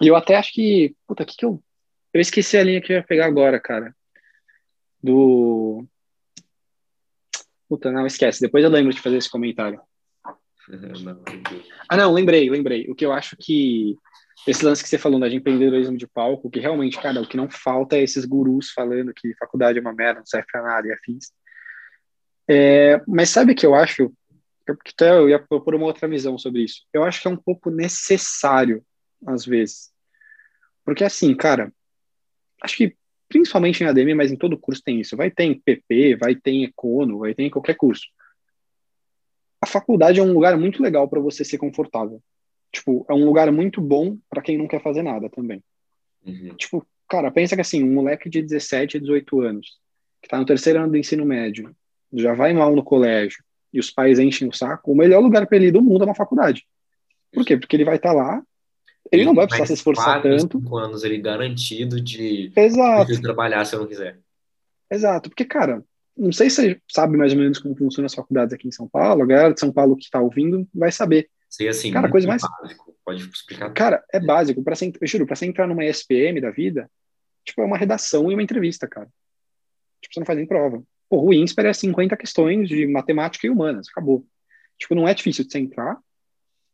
E 0.00 0.08
eu 0.08 0.16
até 0.16 0.34
acho 0.34 0.52
que, 0.52 0.96
puta, 1.06 1.24
que 1.24 1.36
que 1.36 1.44
eu 1.44 1.62
eu 2.12 2.20
esqueci 2.20 2.58
a 2.58 2.64
linha 2.64 2.80
que 2.80 2.92
eu 2.92 2.96
ia 2.96 3.02
pegar 3.02 3.26
agora, 3.26 3.58
cara. 3.58 3.94
Do 5.02 5.86
Puta, 7.72 7.90
não, 7.90 8.06
esquece. 8.06 8.38
Depois 8.38 8.62
eu 8.62 8.68
lembro 8.68 8.92
de 8.92 9.00
fazer 9.00 9.16
esse 9.16 9.30
comentário. 9.30 9.80
Não. 11.02 11.22
Ah, 11.88 11.96
não, 11.96 12.12
lembrei, 12.12 12.48
lembrei. 12.50 12.86
O 12.88 12.94
que 12.94 13.04
eu 13.04 13.12
acho 13.12 13.34
que 13.36 13.96
esse 14.46 14.62
lance 14.62 14.82
que 14.82 14.88
você 14.90 14.98
falou 14.98 15.18
né, 15.18 15.28
de 15.28 15.36
empreendedorismo 15.36 15.96
de 15.96 16.06
palco, 16.06 16.50
que 16.50 16.60
realmente, 16.60 17.00
cara, 17.00 17.20
o 17.20 17.26
que 17.26 17.36
não 17.36 17.48
falta 17.50 17.96
é 17.96 18.02
esses 18.02 18.26
gurus 18.26 18.70
falando 18.70 19.12
que 19.14 19.34
faculdade 19.36 19.78
é 19.78 19.80
uma 19.80 19.94
merda, 19.94 20.20
não 20.20 20.26
serve 20.26 20.46
pra 20.52 20.62
nada 20.62 20.86
e 20.86 20.92
afins. 20.92 21.32
É, 22.46 23.00
mas 23.08 23.30
sabe 23.30 23.52
o 23.52 23.56
que 23.56 23.64
eu 23.64 23.74
acho? 23.74 24.12
Eu, 24.66 24.76
até 24.86 25.10
eu 25.10 25.30
ia 25.30 25.38
propor 25.38 25.74
uma 25.74 25.86
outra 25.86 26.06
visão 26.06 26.36
sobre 26.36 26.62
isso. 26.62 26.82
Eu 26.92 27.02
acho 27.04 27.22
que 27.22 27.26
é 27.26 27.30
um 27.30 27.36
pouco 27.36 27.70
necessário, 27.70 28.84
às 29.26 29.46
vezes. 29.46 29.90
Porque, 30.84 31.04
assim, 31.04 31.34
cara, 31.34 31.72
acho 32.62 32.76
que 32.76 32.96
principalmente 33.32 33.82
em 33.82 33.86
ADM, 33.86 34.14
mas 34.14 34.30
em 34.30 34.36
todo 34.36 34.58
curso 34.58 34.82
tem 34.84 35.00
isso. 35.00 35.16
Vai 35.16 35.30
ter 35.30 35.44
em 35.44 35.58
PP, 35.58 36.16
vai 36.16 36.34
ter 36.34 36.50
em 36.50 36.64
Econo, 36.64 37.20
vai 37.20 37.34
ter 37.34 37.44
em 37.44 37.50
qualquer 37.50 37.74
curso. 37.74 38.04
A 39.58 39.66
faculdade 39.66 40.20
é 40.20 40.22
um 40.22 40.34
lugar 40.34 40.56
muito 40.58 40.82
legal 40.82 41.08
para 41.08 41.18
você 41.18 41.42
ser 41.42 41.56
confortável. 41.56 42.22
Tipo, 42.70 43.06
é 43.08 43.14
um 43.14 43.24
lugar 43.24 43.50
muito 43.50 43.80
bom 43.80 44.18
para 44.28 44.42
quem 44.42 44.58
não 44.58 44.68
quer 44.68 44.82
fazer 44.82 45.02
nada 45.02 45.30
também. 45.30 45.62
Uhum. 46.26 46.54
Tipo, 46.56 46.86
cara, 47.08 47.30
pensa 47.30 47.54
que 47.54 47.62
assim, 47.62 47.82
um 47.82 47.94
moleque 47.94 48.28
de 48.28 48.42
17, 48.42 49.00
18 49.00 49.40
anos, 49.40 49.78
que 50.20 50.28
tá 50.28 50.38
no 50.38 50.44
terceiro 50.44 50.78
ano 50.78 50.92
do 50.92 50.98
ensino 50.98 51.24
médio, 51.24 51.74
já 52.12 52.34
vai 52.34 52.52
mal 52.52 52.76
no 52.76 52.84
colégio, 52.84 53.42
e 53.72 53.80
os 53.80 53.90
pais 53.90 54.18
enchem 54.18 54.46
o 54.46 54.52
saco, 54.52 54.92
o 54.92 54.96
melhor 54.96 55.20
lugar 55.20 55.46
para 55.46 55.56
ele 55.56 55.68
ir 55.68 55.72
do 55.72 55.80
mundo 55.80 56.02
é 56.02 56.04
uma 56.04 56.14
faculdade. 56.14 56.66
Por 57.32 57.46
quê? 57.46 57.56
Porque 57.56 57.74
ele 57.76 57.84
vai 57.84 57.96
estar 57.96 58.12
lá 58.12 58.42
ele 59.12 59.24
não 59.24 59.34
vai 59.34 59.46
precisar 59.46 59.66
se 59.66 59.74
esforçar 59.74 60.22
tanto. 60.22 60.58
Cinco 60.58 60.76
anos 60.76 61.04
ele 61.04 61.18
garantido 61.18 62.00
de, 62.00 62.50
Exato. 62.56 63.12
de 63.12 63.20
trabalhar 63.20 63.64
se 63.64 63.74
eu 63.74 63.80
não 63.80 63.86
quiser. 63.86 64.18
Exato, 64.90 65.28
porque, 65.28 65.44
cara, 65.44 65.84
não 66.16 66.32
sei 66.32 66.50
se 66.50 66.56
você 66.56 66.80
sabe 66.90 67.16
mais 67.16 67.32
ou 67.32 67.38
menos 67.38 67.58
como 67.58 67.76
funcionam 67.76 68.06
as 68.06 68.14
faculdades 68.14 68.52
aqui 68.52 68.68
em 68.68 68.72
São 68.72 68.88
Paulo, 68.88 69.22
a 69.22 69.26
galera 69.26 69.54
de 69.54 69.60
São 69.60 69.72
Paulo 69.72 69.96
que 69.96 70.04
está 70.04 70.20
ouvindo 70.20 70.66
vai 70.74 70.90
saber. 70.90 71.28
Sei 71.48 71.68
assim, 71.68 71.92
cara, 71.92 72.10
coisa 72.10 72.26
mais 72.26 72.42
básico. 72.42 72.96
Pode 73.04 73.22
explicar. 73.22 73.70
Cara, 73.72 74.02
é 74.12 74.20
básico. 74.20 74.62
Para 74.62 74.74
eu 75.00 75.06
juro, 75.06 75.26
para 75.26 75.36
você 75.36 75.46
entrar 75.46 75.66
numa 75.66 75.84
ESPM 75.84 76.40
da 76.40 76.50
vida, 76.50 76.90
tipo, 77.44 77.60
é 77.60 77.64
uma 77.64 77.76
redação 77.76 78.30
e 78.30 78.34
uma 78.34 78.42
entrevista, 78.42 78.88
cara. 78.88 79.08
Tipo, 80.00 80.14
você 80.14 80.20
não 80.20 80.26
faz 80.26 80.38
nem 80.38 80.46
prova. 80.46 80.82
Pô, 81.08 81.22
o 81.22 81.34
INSPER 81.34 81.66
é 81.66 81.72
50 81.72 82.16
questões 82.16 82.68
de 82.68 82.86
matemática 82.86 83.46
e 83.46 83.50
humanas, 83.50 83.88
acabou. 83.88 84.26
Tipo, 84.78 84.94
não 84.94 85.06
é 85.06 85.12
difícil 85.12 85.44
de 85.44 85.52
você 85.52 85.58
entrar. 85.58 85.98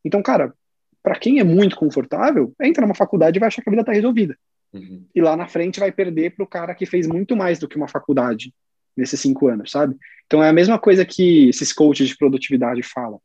Então, 0.05 0.23
cara, 0.23 0.55
para 1.03 1.19
quem 1.19 1.39
é 1.39 1.45
muito 1.45 1.77
confortável, 1.77 2.53
entra 2.61 2.83
numa 2.83 2.95
faculdade 2.95 3.39
e 3.39 3.41
vai 3.41 3.49
achar 3.49 3.63
que 3.63 3.69
a 3.69 3.73
vida 3.73 3.85
tá 3.85 3.93
resolvida. 3.93 4.37
Uhum. 4.73 5.07
E 5.15 5.21
lá 5.21 5.37
na 5.37 5.49
frente 5.49 5.81
vai 5.81 5.91
perder 5.91 6.35
pro 6.35 6.47
cara 6.47 6.75
que 6.75 6.87
fez 6.87 7.07
muito 7.07 7.37
mais 7.37 7.59
do 7.59 7.69
que 7.69 7.77
uma 7.77 7.89
faculdade 7.89 8.53
nesses 8.97 9.21
cinco 9.21 9.49
anos, 9.49 9.71
sabe? 9.71 9.97
Então 10.27 10.43
é 10.43 10.49
a 10.49 10.53
mesma 10.53 10.79
coisa 10.79 11.05
que 11.05 11.49
esses 11.49 11.73
coaches 11.73 12.09
de 12.09 12.17
produtividade 12.17 12.83
falam. 12.83 13.21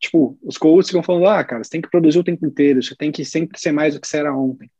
Tipo, 0.00 0.38
os 0.42 0.56
coaches 0.56 0.88
ficam 0.88 1.02
falando, 1.02 1.26
ah, 1.26 1.44
cara, 1.44 1.62
você 1.62 1.70
tem 1.70 1.82
que 1.82 1.90
produzir 1.90 2.18
o 2.18 2.24
tempo 2.24 2.44
inteiro, 2.46 2.82
você 2.82 2.96
tem 2.96 3.12
que 3.12 3.24
sempre 3.24 3.60
ser 3.60 3.70
mais 3.70 3.94
do 3.94 4.00
que 4.00 4.08
você 4.08 4.16
era 4.16 4.34
ontem. 4.34 4.70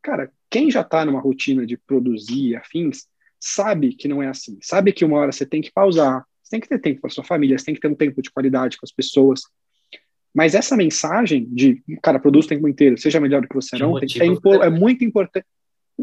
Cara, 0.00 0.30
quem 0.48 0.70
já 0.70 0.84
tá 0.84 1.04
numa 1.04 1.20
rotina 1.20 1.66
de 1.66 1.76
produzir 1.76 2.56
afins, 2.56 3.06
sabe 3.40 3.92
que 3.92 4.06
não 4.06 4.22
é 4.22 4.28
assim. 4.28 4.56
Sabe 4.62 4.92
que 4.92 5.04
uma 5.04 5.18
hora 5.18 5.32
você 5.32 5.44
tem 5.44 5.60
que 5.60 5.72
pausar, 5.72 6.24
você 6.42 6.50
tem 6.50 6.60
que 6.60 6.68
ter 6.68 6.78
tempo 6.78 7.00
para 7.00 7.10
sua 7.10 7.24
família, 7.24 7.58
você 7.58 7.66
tem 7.66 7.74
que 7.74 7.80
ter 7.80 7.88
um 7.88 7.94
tempo 7.94 8.22
de 8.22 8.30
qualidade 8.30 8.78
com 8.78 8.86
as 8.86 8.92
pessoas. 8.92 9.42
Mas 10.34 10.54
essa 10.54 10.76
mensagem 10.76 11.46
de, 11.50 11.82
cara, 12.02 12.18
produz 12.18 12.46
o 12.46 12.48
tempo 12.48 12.68
inteiro, 12.68 12.98
seja 12.98 13.20
melhor 13.20 13.42
do 13.42 13.48
que 13.48 13.54
você 13.54 13.76
era 13.76 13.88
ontem, 13.88 14.06
é, 14.20 14.66
é 14.66 14.70
muito 14.70 15.04
importante. 15.04 15.46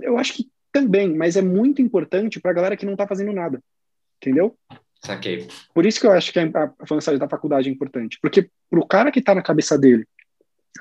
Eu 0.02 0.18
acho 0.18 0.34
que 0.34 0.50
também, 0.72 1.16
mas 1.16 1.38
é 1.38 1.42
muito 1.42 1.82
importante 1.82 2.40
para 2.40 2.52
a 2.52 2.54
galera 2.54 2.78
que 2.78 2.86
não 2.86 2.94
está 2.94 3.08
fazendo 3.08 3.32
nada. 3.32 3.62
Entendeu? 4.22 4.58
Saquei. 5.02 5.48
Por 5.74 5.86
isso 5.86 6.00
que 6.00 6.08
eu 6.08 6.12
acho 6.12 6.34
que 6.34 6.40
a, 6.40 6.46
a 6.46 6.94
mensagem 6.94 7.20
da 7.20 7.30
faculdade 7.30 7.70
é 7.70 7.72
importante. 7.72 8.18
Porque 8.22 8.50
pro 8.70 8.86
cara 8.86 9.12
que 9.12 9.20
está 9.20 9.36
na 9.36 9.42
cabeça 9.42 9.78
dele, 9.78 10.06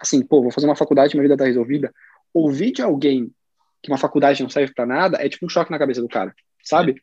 assim, 0.00 0.22
pô, 0.22 0.42
vou 0.42 0.50
fazer 0.50 0.66
uma 0.66 0.76
faculdade, 0.76 1.14
minha 1.14 1.22
vida 1.22 1.36
tá 1.36 1.44
resolvida, 1.44 1.92
ouvir 2.32 2.72
de 2.72 2.82
alguém 2.82 3.30
que 3.82 3.90
uma 3.90 3.98
faculdade 3.98 4.42
não 4.42 4.48
serve 4.48 4.72
para 4.72 4.86
nada 4.86 5.18
é 5.20 5.28
tipo 5.28 5.44
um 5.44 5.48
choque 5.48 5.70
na 5.70 5.78
cabeça 5.78 6.00
do 6.00 6.08
cara, 6.08 6.34
sabe? 6.62 7.02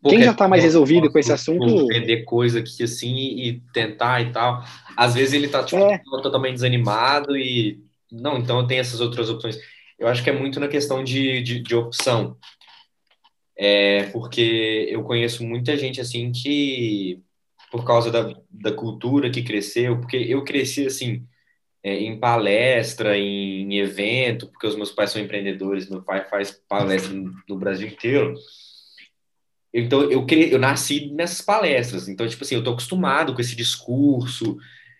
Pô, 0.00 0.10
Quem 0.10 0.22
já 0.22 0.32
tá 0.32 0.46
mais 0.46 0.62
resolvido 0.62 1.10
com 1.10 1.18
esse 1.18 1.32
assunto. 1.32 1.86
Vender 1.88 2.24
coisa 2.24 2.60
aqui 2.60 2.82
assim 2.82 3.14
e 3.14 3.60
tentar 3.72 4.22
e 4.22 4.32
tal. 4.32 4.62
Às 4.96 5.14
vezes 5.14 5.34
ele 5.34 5.48
tá 5.48 5.64
tipo, 5.64 5.82
é. 5.82 6.00
totalmente 6.22 6.54
desanimado 6.54 7.36
e. 7.36 7.84
Não, 8.10 8.38
então 8.38 8.66
tem 8.66 8.78
essas 8.78 9.00
outras 9.00 9.28
opções. 9.28 9.58
Eu 9.98 10.08
acho 10.08 10.22
que 10.22 10.30
é 10.30 10.32
muito 10.32 10.60
na 10.60 10.68
questão 10.68 11.02
de, 11.02 11.42
de, 11.42 11.60
de 11.60 11.74
opção. 11.74 12.36
É, 13.58 14.04
porque 14.12 14.86
eu 14.90 15.02
conheço 15.02 15.42
muita 15.42 15.76
gente 15.76 16.00
assim 16.00 16.30
que, 16.30 17.22
por 17.70 17.84
causa 17.86 18.10
da, 18.10 18.34
da 18.50 18.70
cultura 18.70 19.30
que 19.30 19.42
cresceu, 19.42 19.98
porque 19.98 20.16
eu 20.16 20.44
cresci 20.44 20.86
assim, 20.86 21.26
é, 21.82 21.94
em 21.94 22.20
palestra, 22.20 23.16
em, 23.16 23.62
em, 23.62 23.78
evento, 23.78 24.48
porque 24.48 24.66
os 24.66 24.76
meus 24.76 24.90
pais 24.90 25.10
são 25.10 25.22
empreendedores, 25.22 25.88
meu 25.88 26.02
pai 26.02 26.28
faz 26.28 26.50
palestra 26.68 27.14
no, 27.14 27.32
no 27.48 27.56
Brasil 27.56 27.88
inteiro. 27.88 28.34
Então, 29.72 30.10
eu, 30.10 30.24
cre... 30.26 30.52
eu 30.52 30.58
nasci 30.58 31.10
nessas 31.12 31.40
palestras. 31.40 32.08
Então, 32.08 32.26
tipo 32.26 32.42
assim, 32.42 32.54
eu 32.54 32.64
tô 32.64 32.70
acostumado 32.70 33.34
com 33.34 33.40
esse 33.40 33.54
discurso 33.54 34.56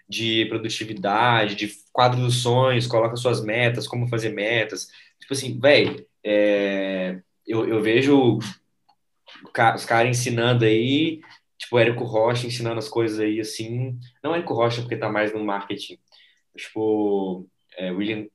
de 0.08 0.46
produtividade, 0.46 1.54
de 1.54 1.72
quadro 1.92 2.20
dos 2.20 2.42
sonhos, 2.42 2.86
coloca 2.86 3.16
suas 3.16 3.42
metas, 3.42 3.88
como 3.88 4.08
fazer 4.08 4.30
metas. 4.30 4.88
Tipo 5.20 5.32
assim, 5.32 5.58
velho, 5.58 6.06
é... 6.24 7.20
eu, 7.46 7.68
eu 7.68 7.82
vejo 7.82 8.38
os 9.74 9.84
caras 9.84 10.10
ensinando 10.10 10.64
aí, 10.64 11.20
tipo, 11.58 11.78
Érico 11.78 12.04
Rocha 12.04 12.46
ensinando 12.46 12.78
as 12.78 12.88
coisas 12.88 13.18
aí, 13.18 13.40
assim. 13.40 13.98
Não 14.22 14.34
Érico 14.34 14.54
Rocha, 14.54 14.82
porque 14.82 14.96
tá 14.96 15.08
mais 15.10 15.32
no 15.32 15.44
marketing. 15.44 15.98
Tipo, 16.56 17.46
é, 17.76 17.90
William 17.90 18.26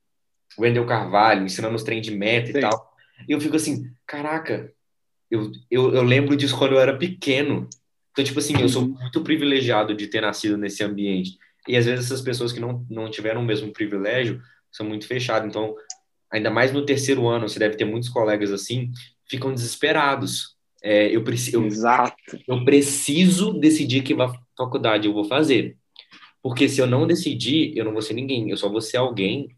Wendel 0.58 0.86
Carvalho 0.86 1.44
ensinando 1.44 1.74
os 1.74 1.82
trem 1.82 2.00
de 2.00 2.10
meta 2.10 2.52
Sim. 2.52 2.58
e 2.58 2.60
tal. 2.60 2.92
E 3.28 3.32
eu 3.32 3.40
fico 3.40 3.56
assim, 3.56 3.90
caraca, 4.06 4.72
eu, 5.32 5.50
eu, 5.70 5.94
eu 5.94 6.02
lembro 6.02 6.36
disso 6.36 6.56
quando 6.58 6.72
eu 6.72 6.80
era 6.80 6.94
pequeno. 6.94 7.66
Então, 8.10 8.22
tipo 8.22 8.38
assim, 8.38 8.60
eu 8.60 8.68
sou 8.68 8.82
uhum. 8.82 8.98
muito 9.00 9.22
privilegiado 9.22 9.94
de 9.94 10.06
ter 10.06 10.20
nascido 10.20 10.58
nesse 10.58 10.84
ambiente. 10.84 11.38
E 11.66 11.74
às 11.74 11.86
vezes 11.86 12.04
essas 12.04 12.20
pessoas 12.20 12.52
que 12.52 12.60
não, 12.60 12.84
não 12.90 13.10
tiveram 13.10 13.40
o 13.40 13.44
mesmo 13.44 13.72
privilégio 13.72 14.42
são 14.70 14.86
muito 14.86 15.06
fechadas. 15.06 15.48
Então, 15.48 15.74
ainda 16.30 16.50
mais 16.50 16.70
no 16.70 16.84
terceiro 16.84 17.26
ano, 17.26 17.48
você 17.48 17.58
deve 17.58 17.76
ter 17.76 17.86
muitos 17.86 18.10
colegas 18.10 18.52
assim, 18.52 18.90
ficam 19.26 19.54
desesperados. 19.54 20.54
É, 20.82 21.08
eu, 21.08 21.24
preci 21.24 21.54
eu, 21.54 21.64
Exato. 21.64 22.14
eu 22.46 22.62
preciso 22.62 23.54
decidir 23.54 24.02
que 24.02 24.14
faculdade 24.54 25.06
eu 25.06 25.14
vou 25.14 25.24
fazer. 25.24 25.78
Porque 26.42 26.68
se 26.68 26.78
eu 26.78 26.86
não 26.86 27.06
decidir, 27.06 27.72
eu 27.74 27.86
não 27.86 27.92
vou 27.92 28.02
ser 28.02 28.12
ninguém. 28.12 28.50
Eu 28.50 28.56
só 28.58 28.68
vou 28.68 28.82
ser 28.82 28.98
alguém 28.98 29.48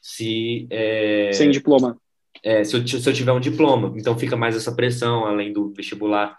se. 0.00 0.68
É... 0.70 1.32
Sem 1.32 1.50
diploma 1.50 1.98
é, 2.42 2.64
se, 2.64 2.76
eu, 2.76 2.86
se 2.86 3.08
eu 3.08 3.12
tiver 3.12 3.32
um 3.32 3.40
diploma. 3.40 3.92
Então 3.96 4.18
fica 4.18 4.36
mais 4.36 4.56
essa 4.56 4.74
pressão, 4.74 5.24
além 5.24 5.52
do 5.52 5.72
vestibular. 5.72 6.36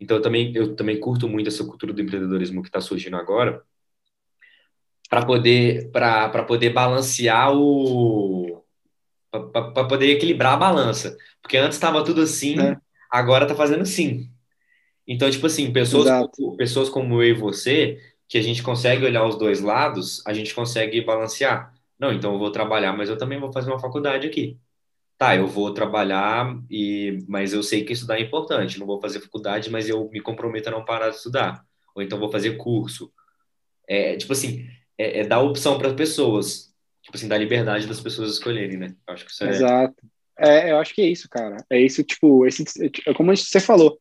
Então 0.00 0.16
eu 0.16 0.22
também, 0.22 0.52
eu 0.54 0.74
também 0.74 0.98
curto 0.98 1.28
muito 1.28 1.48
essa 1.48 1.64
cultura 1.64 1.92
do 1.92 2.00
empreendedorismo 2.00 2.62
que 2.62 2.68
está 2.68 2.80
surgindo 2.80 3.16
agora, 3.16 3.62
para 5.08 5.24
poder, 5.24 5.90
poder 6.46 6.70
balancear 6.70 7.52
o. 7.54 8.62
para 9.30 9.84
poder 9.84 10.10
equilibrar 10.10 10.54
a 10.54 10.58
balança. 10.58 11.16
Porque 11.40 11.56
antes 11.56 11.76
estava 11.76 12.04
tudo 12.04 12.22
assim, 12.22 12.58
é. 12.60 12.76
agora 13.10 13.44
está 13.44 13.54
fazendo 13.54 13.84
sim. 13.86 14.30
Então, 15.06 15.30
tipo 15.30 15.46
assim, 15.46 15.70
pessoas, 15.70 16.08
pessoas 16.56 16.88
como 16.88 17.22
eu 17.22 17.28
e 17.28 17.34
você, 17.34 18.00
que 18.26 18.38
a 18.38 18.42
gente 18.42 18.62
consegue 18.62 19.04
olhar 19.04 19.26
os 19.26 19.36
dois 19.36 19.60
lados, 19.60 20.26
a 20.26 20.32
gente 20.32 20.54
consegue 20.54 21.02
balancear. 21.02 21.74
Não, 21.98 22.12
então 22.12 22.32
eu 22.32 22.38
vou 22.38 22.50
trabalhar, 22.50 22.94
mas 22.94 23.10
eu 23.10 23.18
também 23.18 23.38
vou 23.38 23.52
fazer 23.52 23.70
uma 23.70 23.78
faculdade 23.78 24.26
aqui 24.26 24.58
tá, 25.18 25.36
eu 25.36 25.46
vou 25.46 25.72
trabalhar, 25.72 26.58
e, 26.70 27.18
mas 27.28 27.52
eu 27.52 27.62
sei 27.62 27.84
que 27.84 27.92
estudar 27.92 28.18
é 28.18 28.22
importante, 28.22 28.78
não 28.78 28.86
vou 28.86 29.00
fazer 29.00 29.20
faculdade, 29.20 29.70
mas 29.70 29.88
eu 29.88 30.08
me 30.10 30.20
comprometo 30.20 30.68
a 30.68 30.72
não 30.72 30.84
parar 30.84 31.10
de 31.10 31.16
estudar. 31.16 31.64
Ou 31.94 32.02
então 32.02 32.18
vou 32.18 32.30
fazer 32.30 32.56
curso. 32.56 33.12
É, 33.88 34.16
tipo 34.16 34.32
assim, 34.32 34.66
é, 34.98 35.20
é 35.20 35.24
dar 35.24 35.40
opção 35.40 35.78
para 35.78 35.88
as 35.88 35.94
pessoas. 35.94 36.72
Tipo 37.02 37.16
assim, 37.16 37.28
dar 37.28 37.38
liberdade 37.38 37.86
das 37.86 38.00
pessoas 38.00 38.32
escolherem, 38.32 38.78
né? 38.78 38.94
Eu 39.06 39.14
acho 39.14 39.24
que 39.24 39.30
isso 39.30 39.44
é... 39.44 39.50
Exato. 39.50 39.94
É, 40.38 40.72
eu 40.72 40.78
acho 40.78 40.94
que 40.94 41.02
é 41.02 41.06
isso, 41.06 41.28
cara. 41.28 41.56
É 41.70 41.80
isso, 41.80 42.02
tipo, 42.02 42.44
esse, 42.46 42.64
é 43.06 43.14
como 43.14 43.36
você 43.36 43.60
falou, 43.60 43.98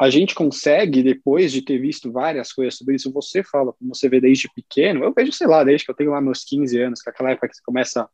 a 0.00 0.08
gente 0.08 0.34
consegue, 0.34 1.02
depois 1.02 1.52
de 1.52 1.60
ter 1.60 1.78
visto 1.78 2.10
várias 2.10 2.52
coisas 2.52 2.76
sobre 2.76 2.94
isso, 2.94 3.12
você 3.12 3.42
fala, 3.42 3.74
como 3.74 3.94
você 3.94 4.08
vê 4.08 4.18
desde 4.18 4.48
pequeno, 4.54 5.04
eu 5.04 5.12
vejo, 5.12 5.32
sei 5.32 5.46
lá, 5.46 5.62
desde 5.62 5.84
que 5.84 5.90
eu 5.90 5.94
tenho 5.94 6.12
lá 6.12 6.20
meus 6.22 6.42
15 6.44 6.80
anos, 6.80 7.02
que 7.02 7.10
é 7.10 7.12
aquela 7.12 7.32
época 7.32 7.48
que 7.48 7.56
você 7.56 7.62
começa 7.62 8.08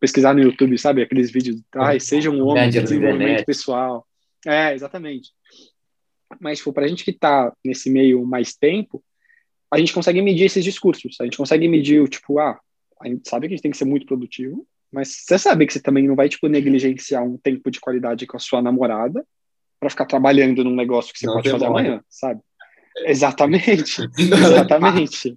pesquisar 0.00 0.34
no 0.34 0.42
YouTube, 0.42 0.76
sabe? 0.78 1.02
Aqueles 1.02 1.30
vídeos, 1.30 1.60
ai, 1.74 2.00
seja 2.00 2.30
um 2.30 2.46
homem 2.46 2.70
de 2.70 2.80
desenvolvimento 2.80 3.44
pessoal. 3.44 4.06
É, 4.46 4.74
exatamente. 4.74 5.30
Mas, 6.40 6.58
tipo, 6.58 6.72
pra 6.72 6.88
gente 6.88 7.04
que 7.04 7.12
tá 7.12 7.52
nesse 7.64 7.90
meio 7.90 8.24
mais 8.26 8.54
tempo, 8.54 9.02
a 9.70 9.78
gente 9.78 9.92
consegue 9.92 10.22
medir 10.22 10.44
esses 10.44 10.64
discursos. 10.64 11.16
A 11.20 11.24
gente 11.24 11.36
consegue 11.36 11.68
medir, 11.68 12.08
tipo, 12.08 12.38
ah, 12.38 12.58
a 13.00 13.08
gente 13.08 13.28
sabe 13.28 13.46
que 13.46 13.54
a 13.54 13.56
gente 13.56 13.62
tem 13.62 13.70
que 13.70 13.76
ser 13.76 13.84
muito 13.84 14.06
produtivo, 14.06 14.66
mas 14.90 15.08
você 15.08 15.38
sabe 15.38 15.66
que 15.66 15.72
você 15.72 15.80
também 15.80 16.06
não 16.06 16.14
vai, 16.14 16.28
tipo, 16.28 16.46
negligenciar 16.46 17.24
um 17.24 17.36
tempo 17.36 17.70
de 17.70 17.80
qualidade 17.80 18.26
com 18.26 18.36
a 18.36 18.40
sua 18.40 18.62
namorada 18.62 19.24
para 19.80 19.90
ficar 19.90 20.06
trabalhando 20.06 20.62
num 20.62 20.74
negócio 20.74 21.12
que 21.12 21.18
você 21.18 21.26
não 21.26 21.34
pode 21.34 21.50
fazer 21.50 21.66
amanhã, 21.66 22.02
sabe? 22.08 22.40
Exatamente. 22.98 24.02
Exatamente. 24.16 25.36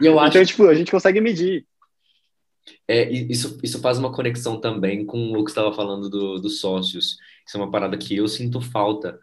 eu 0.00 0.20
acho... 0.20 0.28
Então, 0.28 0.44
tipo, 0.44 0.66
a 0.68 0.74
gente 0.74 0.90
consegue 0.90 1.20
medir. 1.20 1.66
É, 2.86 3.10
isso, 3.10 3.58
isso 3.62 3.80
faz 3.80 3.98
uma 3.98 4.12
conexão 4.12 4.60
também 4.60 5.04
com 5.04 5.32
o 5.32 5.44
que 5.44 5.50
estava 5.50 5.72
falando 5.72 6.08
do, 6.08 6.38
dos 6.40 6.60
sócios. 6.60 7.16
Isso 7.46 7.56
é 7.56 7.60
uma 7.60 7.70
parada 7.70 7.96
que 7.96 8.16
eu 8.16 8.28
sinto 8.28 8.60
falta. 8.60 9.18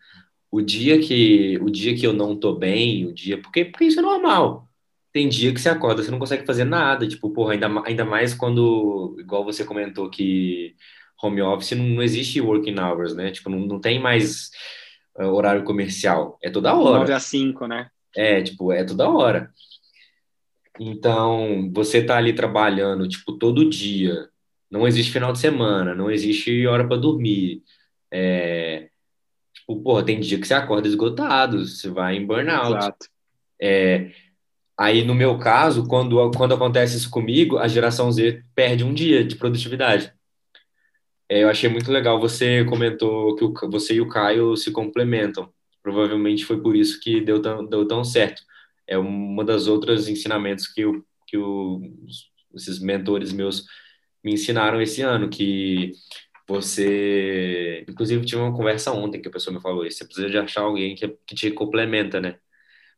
O 0.49 0.61
dia 0.61 0.99
que 0.99 1.57
o 1.61 1.69
dia 1.69 1.95
que 1.95 2.05
eu 2.05 2.13
não 2.13 2.35
tô 2.35 2.55
bem, 2.55 3.05
o 3.05 3.13
dia 3.13 3.41
porque, 3.41 3.65
porque 3.65 3.85
isso 3.85 3.99
é 3.99 4.01
normal. 4.01 4.67
Tem 5.11 5.27
dia 5.27 5.53
que 5.53 5.59
você 5.59 5.69
acorda, 5.69 6.03
você 6.03 6.11
não 6.11 6.19
consegue 6.19 6.45
fazer 6.45 6.63
nada, 6.63 7.07
tipo, 7.07 7.29
porra, 7.31 7.53
ainda, 7.53 7.67
ainda 7.85 8.05
mais 8.05 8.33
quando, 8.33 9.15
igual 9.19 9.43
você 9.43 9.65
comentou 9.65 10.09
que 10.09 10.75
home 11.21 11.41
office 11.41 11.71
não, 11.71 11.85
não 11.85 12.03
existe 12.03 12.39
working 12.39 12.79
hours, 12.79 13.15
né? 13.15 13.31
Tipo, 13.31 13.49
não, 13.49 13.59
não 13.59 13.79
tem 13.79 13.99
mais 13.99 14.51
uh, 15.17 15.25
horário 15.25 15.63
comercial, 15.63 16.37
é 16.41 16.49
toda 16.49 16.75
hora. 16.75 16.99
9 16.99 17.13
a 17.13 17.19
5, 17.19 17.67
né? 17.67 17.89
É, 18.15 18.41
tipo, 18.41 18.71
é 18.71 18.83
toda 18.83 19.09
hora. 19.09 19.51
Então, 20.79 21.71
você 21.73 22.03
tá 22.03 22.17
ali 22.17 22.33
trabalhando, 22.33 23.07
tipo, 23.07 23.33
todo 23.33 23.69
dia. 23.69 24.29
Não 24.69 24.87
existe 24.87 25.11
final 25.11 25.31
de 25.31 25.39
semana, 25.39 25.95
não 25.95 26.11
existe 26.11 26.65
hora 26.67 26.87
para 26.87 26.97
dormir. 26.97 27.63
É, 28.11 28.89
tipo, 29.53 29.81
porra, 29.81 30.03
tem 30.05 30.19
dia 30.19 30.39
que 30.39 30.47
você 30.47 30.53
acorda 30.53 30.87
esgotado, 30.87 31.65
você 31.65 31.89
vai 31.89 32.17
em 32.17 32.25
burnout. 32.25 32.77
Exato. 32.77 33.07
É, 33.59 34.11
Aí, 34.79 35.03
no 35.03 35.15
meu 35.15 35.39
caso, 35.39 35.87
quando, 35.87 36.29
quando 36.31 36.53
acontece 36.53 36.95
isso 36.97 37.09
comigo, 37.09 37.57
a 37.57 37.67
geração 37.67 38.11
Z 38.11 38.43
perde 38.53 38.83
um 38.83 38.93
dia 38.93 39.23
de 39.23 39.35
produtividade. 39.35 40.13
É, 41.27 41.43
eu 41.43 41.49
achei 41.49 41.67
muito 41.67 41.91
legal. 41.91 42.19
Você 42.19 42.63
comentou 42.65 43.35
que 43.35 43.43
o, 43.43 43.53
você 43.71 43.95
e 43.95 44.01
o 44.01 44.07
Caio 44.07 44.55
se 44.55 44.71
complementam. 44.71 45.51
Provavelmente 45.81 46.45
foi 46.45 46.61
por 46.61 46.75
isso 46.75 46.99
que 46.99 47.19
deu 47.19 47.41
tão, 47.41 47.65
deu 47.65 47.87
tão 47.87 48.03
certo. 48.03 48.43
É 48.87 48.97
uma 48.97 49.43
das 49.43 49.67
outras 49.67 50.07
ensinamentos 50.07 50.67
que, 50.67 50.85
o, 50.85 51.03
que 51.27 51.37
o, 51.37 51.81
esses 52.55 52.79
mentores 52.79 53.31
meus 53.33 53.65
me 54.23 54.33
ensinaram 54.33 54.81
esse 54.81 55.01
ano, 55.01 55.29
que 55.29 55.91
você... 56.47 57.85
Inclusive, 57.87 58.25
tive 58.25 58.41
uma 58.41 58.55
conversa 58.55 58.91
ontem 58.91 59.21
que 59.21 59.27
a 59.27 59.31
pessoa 59.31 59.55
me 59.55 59.61
falou 59.61 59.85
isso. 59.85 59.97
Você 59.99 60.05
precisa 60.05 60.29
de 60.29 60.37
achar 60.37 60.61
alguém 60.61 60.95
que, 60.95 61.07
que 61.25 61.35
te 61.35 61.51
complementa, 61.51 62.19
né? 62.21 62.37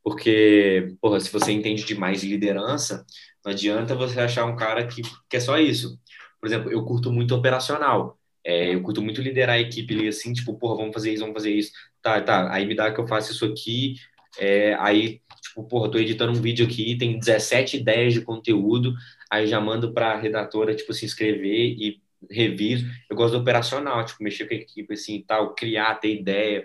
Porque, 0.03 0.95
porra, 1.01 1.19
se 1.19 1.31
você 1.31 1.51
entende 1.51 1.83
demais 1.83 2.21
de 2.21 2.27
liderança, 2.27 3.05
não 3.43 3.51
adianta 3.51 3.95
você 3.95 4.19
achar 4.19 4.45
um 4.45 4.55
cara 4.55 4.87
que, 4.87 5.01
que 5.29 5.37
é 5.37 5.39
só 5.39 5.57
isso. 5.57 5.99
Por 6.39 6.47
exemplo, 6.47 6.71
eu 6.71 6.83
curto 6.85 7.11
muito 7.11 7.35
operacional. 7.35 8.17
É, 8.43 8.73
eu 8.73 8.81
curto 8.81 9.01
muito 9.01 9.21
liderar 9.21 9.57
a 9.57 9.59
equipe 9.59 9.93
ali, 9.93 10.07
assim, 10.07 10.33
tipo, 10.33 10.57
porra, 10.57 10.77
vamos 10.77 10.93
fazer 10.93 11.11
isso, 11.11 11.21
vamos 11.21 11.35
fazer 11.35 11.53
isso. 11.53 11.71
Tá, 12.01 12.21
tá, 12.21 12.51
aí 12.53 12.65
me 12.65 12.75
dá 12.75 12.91
que 12.93 12.99
eu 12.99 13.07
faço 13.07 13.31
isso 13.31 13.45
aqui. 13.45 13.95
É, 14.39 14.75
aí, 14.75 15.21
tipo, 15.41 15.63
porra, 15.63 15.91
tô 15.91 15.97
editando 15.97 16.31
um 16.31 16.41
vídeo 16.41 16.65
aqui, 16.65 16.97
tem 16.97 17.17
17 17.17 17.77
ideias 17.77 18.13
de 18.13 18.21
conteúdo, 18.21 18.93
aí 19.29 19.47
já 19.47 19.59
mando 19.59 19.93
pra 19.93 20.19
redatora, 20.19 20.75
tipo, 20.75 20.93
se 20.93 21.05
inscrever 21.05 21.75
e 21.77 22.01
reviso. 22.29 22.85
Eu 23.09 23.15
gosto 23.15 23.33
do 23.33 23.41
operacional, 23.41 24.05
tipo, 24.05 24.23
mexer 24.23 24.47
com 24.47 24.53
a 24.53 24.57
equipe, 24.57 24.93
assim, 24.93 25.23
tal, 25.27 25.53
criar, 25.55 25.95
ter 25.95 26.19
ideia. 26.19 26.63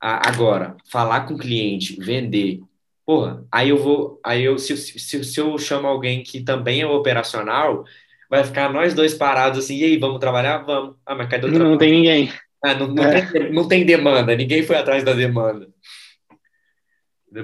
Agora, 0.00 0.76
falar 0.90 1.26
com 1.26 1.34
o 1.34 1.38
cliente, 1.38 1.96
vender, 2.00 2.60
porra, 3.04 3.44
aí 3.50 3.70
eu 3.70 3.78
vou, 3.78 4.20
aí 4.22 4.44
eu, 4.44 4.58
se, 4.58 4.76
se, 4.76 5.24
se 5.24 5.40
eu 5.40 5.56
chamo 5.58 5.86
alguém 5.86 6.22
que 6.22 6.42
também 6.42 6.82
é 6.82 6.86
operacional, 6.86 7.84
vai 8.28 8.44
ficar 8.44 8.72
nós 8.72 8.94
dois 8.94 9.14
parados 9.14 9.64
assim, 9.64 9.78
e 9.78 9.84
aí, 9.84 9.96
vamos 9.96 10.20
trabalhar? 10.20 10.58
Vamos. 10.58 10.96
Ah, 11.06 11.14
mas 11.14 11.28
cadê 11.28 11.46
o 11.46 11.50
Não, 11.50 11.70
não 11.70 11.78
tem 11.78 11.90
ninguém. 11.90 12.30
Ah, 12.62 12.74
não, 12.74 12.88
não, 12.88 13.04
é. 13.04 13.22
tem, 13.24 13.52
não 13.52 13.66
tem 13.66 13.86
demanda, 13.86 14.36
ninguém 14.36 14.62
foi 14.62 14.76
atrás 14.76 15.02
da 15.02 15.14
demanda. 15.14 15.68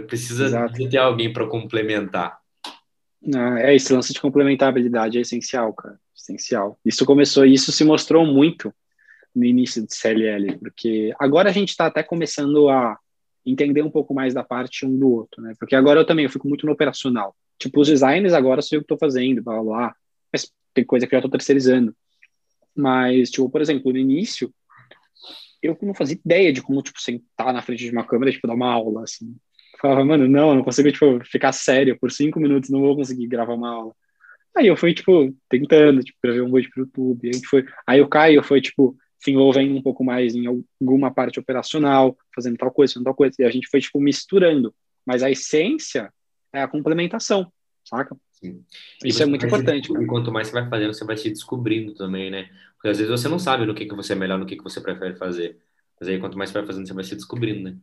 Precisa 0.06 0.66
de 0.69 0.89
ter 0.89 0.98
alguém 0.98 1.32
para 1.32 1.47
complementar. 1.47 2.39
Não, 3.20 3.56
é, 3.56 3.74
esse 3.74 3.93
lance 3.93 4.12
de 4.12 4.20
complementabilidade 4.20 5.19
é 5.19 5.20
essencial, 5.23 5.73
cara. 5.73 5.98
Essencial. 6.15 6.78
Isso 6.85 7.05
começou, 7.05 7.44
isso 7.44 7.73
se 7.73 7.85
mostrou 7.85 8.24
muito 8.27 8.73
no 9.35 9.44
início 9.44 9.85
de 9.85 9.94
CLL, 9.94 10.59
porque 10.59 11.12
agora 11.19 11.51
a 11.51 11.52
gente 11.52 11.70
está 11.70 11.86
até 11.86 12.02
começando 12.02 12.69
a 12.69 12.98
entender 13.44 13.82
um 13.82 13.90
pouco 13.90 14.15
mais 14.15 14.32
da 14.32 14.43
parte 14.43 14.86
um 14.86 14.97
do 14.97 15.11
outro, 15.11 15.43
né? 15.43 15.55
Porque 15.59 15.74
agora 15.74 16.01
eu 16.01 16.06
também 16.06 16.24
eu 16.24 16.31
fico 16.31 16.48
muito 16.48 16.65
no 16.66 16.73
operacional. 16.73 17.35
Tipo, 17.59 17.81
os 17.81 17.89
designs 17.89 18.32
agora 18.32 18.62
sou 18.62 18.77
eu 18.77 18.81
que 18.81 18.85
estou 18.85 18.98
fazendo, 18.98 19.43
blá, 19.43 19.55
blá, 19.55 19.62
blá. 19.62 19.97
Mas 20.32 20.51
tem 20.73 20.85
coisa 20.85 21.06
que 21.06 21.15
eu 21.15 21.16
já 21.16 21.20
estou 21.20 21.31
terceirizando. 21.31 21.94
Mas, 22.74 23.31
tipo, 23.31 23.48
por 23.48 23.61
exemplo, 23.61 23.93
no 23.93 23.98
início, 23.98 24.52
eu 25.62 25.77
não 25.82 25.94
fazia 25.94 26.19
ideia 26.23 26.52
de 26.52 26.62
como, 26.62 26.82
tipo, 26.82 27.01
sentar 27.01 27.52
na 27.52 27.62
frente 27.62 27.85
de 27.85 27.90
uma 27.90 28.05
câmera 28.05 28.32
tipo, 28.32 28.47
dar 28.47 28.55
uma 28.55 28.73
aula, 28.73 29.05
assim. 29.05 29.35
Eu 29.75 29.79
falava, 29.81 30.05
mano, 30.05 30.27
não, 30.29 30.51
eu 30.51 30.55
não 30.57 30.65
consigo, 30.65 30.91
tipo, 30.91 31.25
ficar 31.25 31.53
sério 31.53 31.99
por 31.99 32.11
cinco 32.11 32.41
minutos, 32.41 32.71
não 32.71 32.81
vou 32.81 32.97
conseguir 32.97 33.27
gravar 33.27 33.55
uma 33.55 33.71
aula. 33.71 33.95
Aí 34.57 34.69
eu 34.69 34.77
fui, 34.77 34.95
tipo, 34.95 35.35
tentando, 35.49 36.03
tipo, 36.03 36.19
gravar 36.23 36.43
um 36.43 36.53
vídeo 36.53 36.71
pro 36.71 36.83
YouTube. 36.83 37.29
Aí, 37.29 37.45
foi... 37.45 37.65
aí 37.87 38.01
o 38.01 38.09
Caio 38.09 38.43
foi, 38.43 38.61
tipo, 38.61 38.97
se 39.19 39.31
envolvendo 39.31 39.75
um 39.75 39.83
pouco 39.83 40.05
mais 40.05 40.35
em 40.35 40.47
alguma 40.47 41.13
parte 41.13 41.41
operacional, 41.41 42.17
fazendo 42.35 42.57
tal 42.57 42.71
coisa, 42.71 42.95
fazendo 42.95 43.05
tal 43.05 43.15
coisa, 43.15 43.35
e 43.39 43.45
a 43.45 43.51
gente 43.51 43.69
foi, 43.69 43.81
tipo, 43.81 44.01
misturando. 44.01 44.75
Mas 45.05 45.23
a 45.23 45.31
essência 45.31 46.13
é 46.53 46.63
a 46.63 46.69
complementação, 46.69 47.53
saca? 47.85 48.17
Sim. 48.33 48.63
Isso 49.05 49.23
é 49.23 49.27
muito 49.27 49.47
importante. 49.47 49.93
E 49.93 50.07
quanto 50.07 50.31
mais 50.31 50.49
você 50.49 50.53
vai 50.53 50.69
fazendo, 50.69 50.95
você 50.95 51.05
vai 51.05 51.17
se 51.17 51.31
descobrindo 51.31 51.95
também, 51.95 52.31
né? 52.31 52.49
Porque 52.77 52.89
às 52.89 52.99
vezes 52.99 53.11
você 53.11 53.29
não 53.29 53.39
sabe 53.39 53.67
no 53.67 53.75
que, 53.75 53.87
que 53.87 53.95
você 53.95 54.13
é 54.13 54.17
melhor, 54.17 54.39
no 54.39 54.47
que, 54.47 54.57
que 54.57 54.63
você 54.63 54.81
prefere 54.81 55.17
fazer. 55.17 55.59
Mas 55.99 56.09
aí, 56.09 56.19
quanto 56.19 56.37
mais 56.37 56.51
você 56.51 56.59
vai 56.59 56.67
fazendo, 56.67 56.87
você 56.87 56.95
vai 56.95 57.05
se 57.05 57.15
descobrindo, 57.15 57.63
né? 57.71 57.77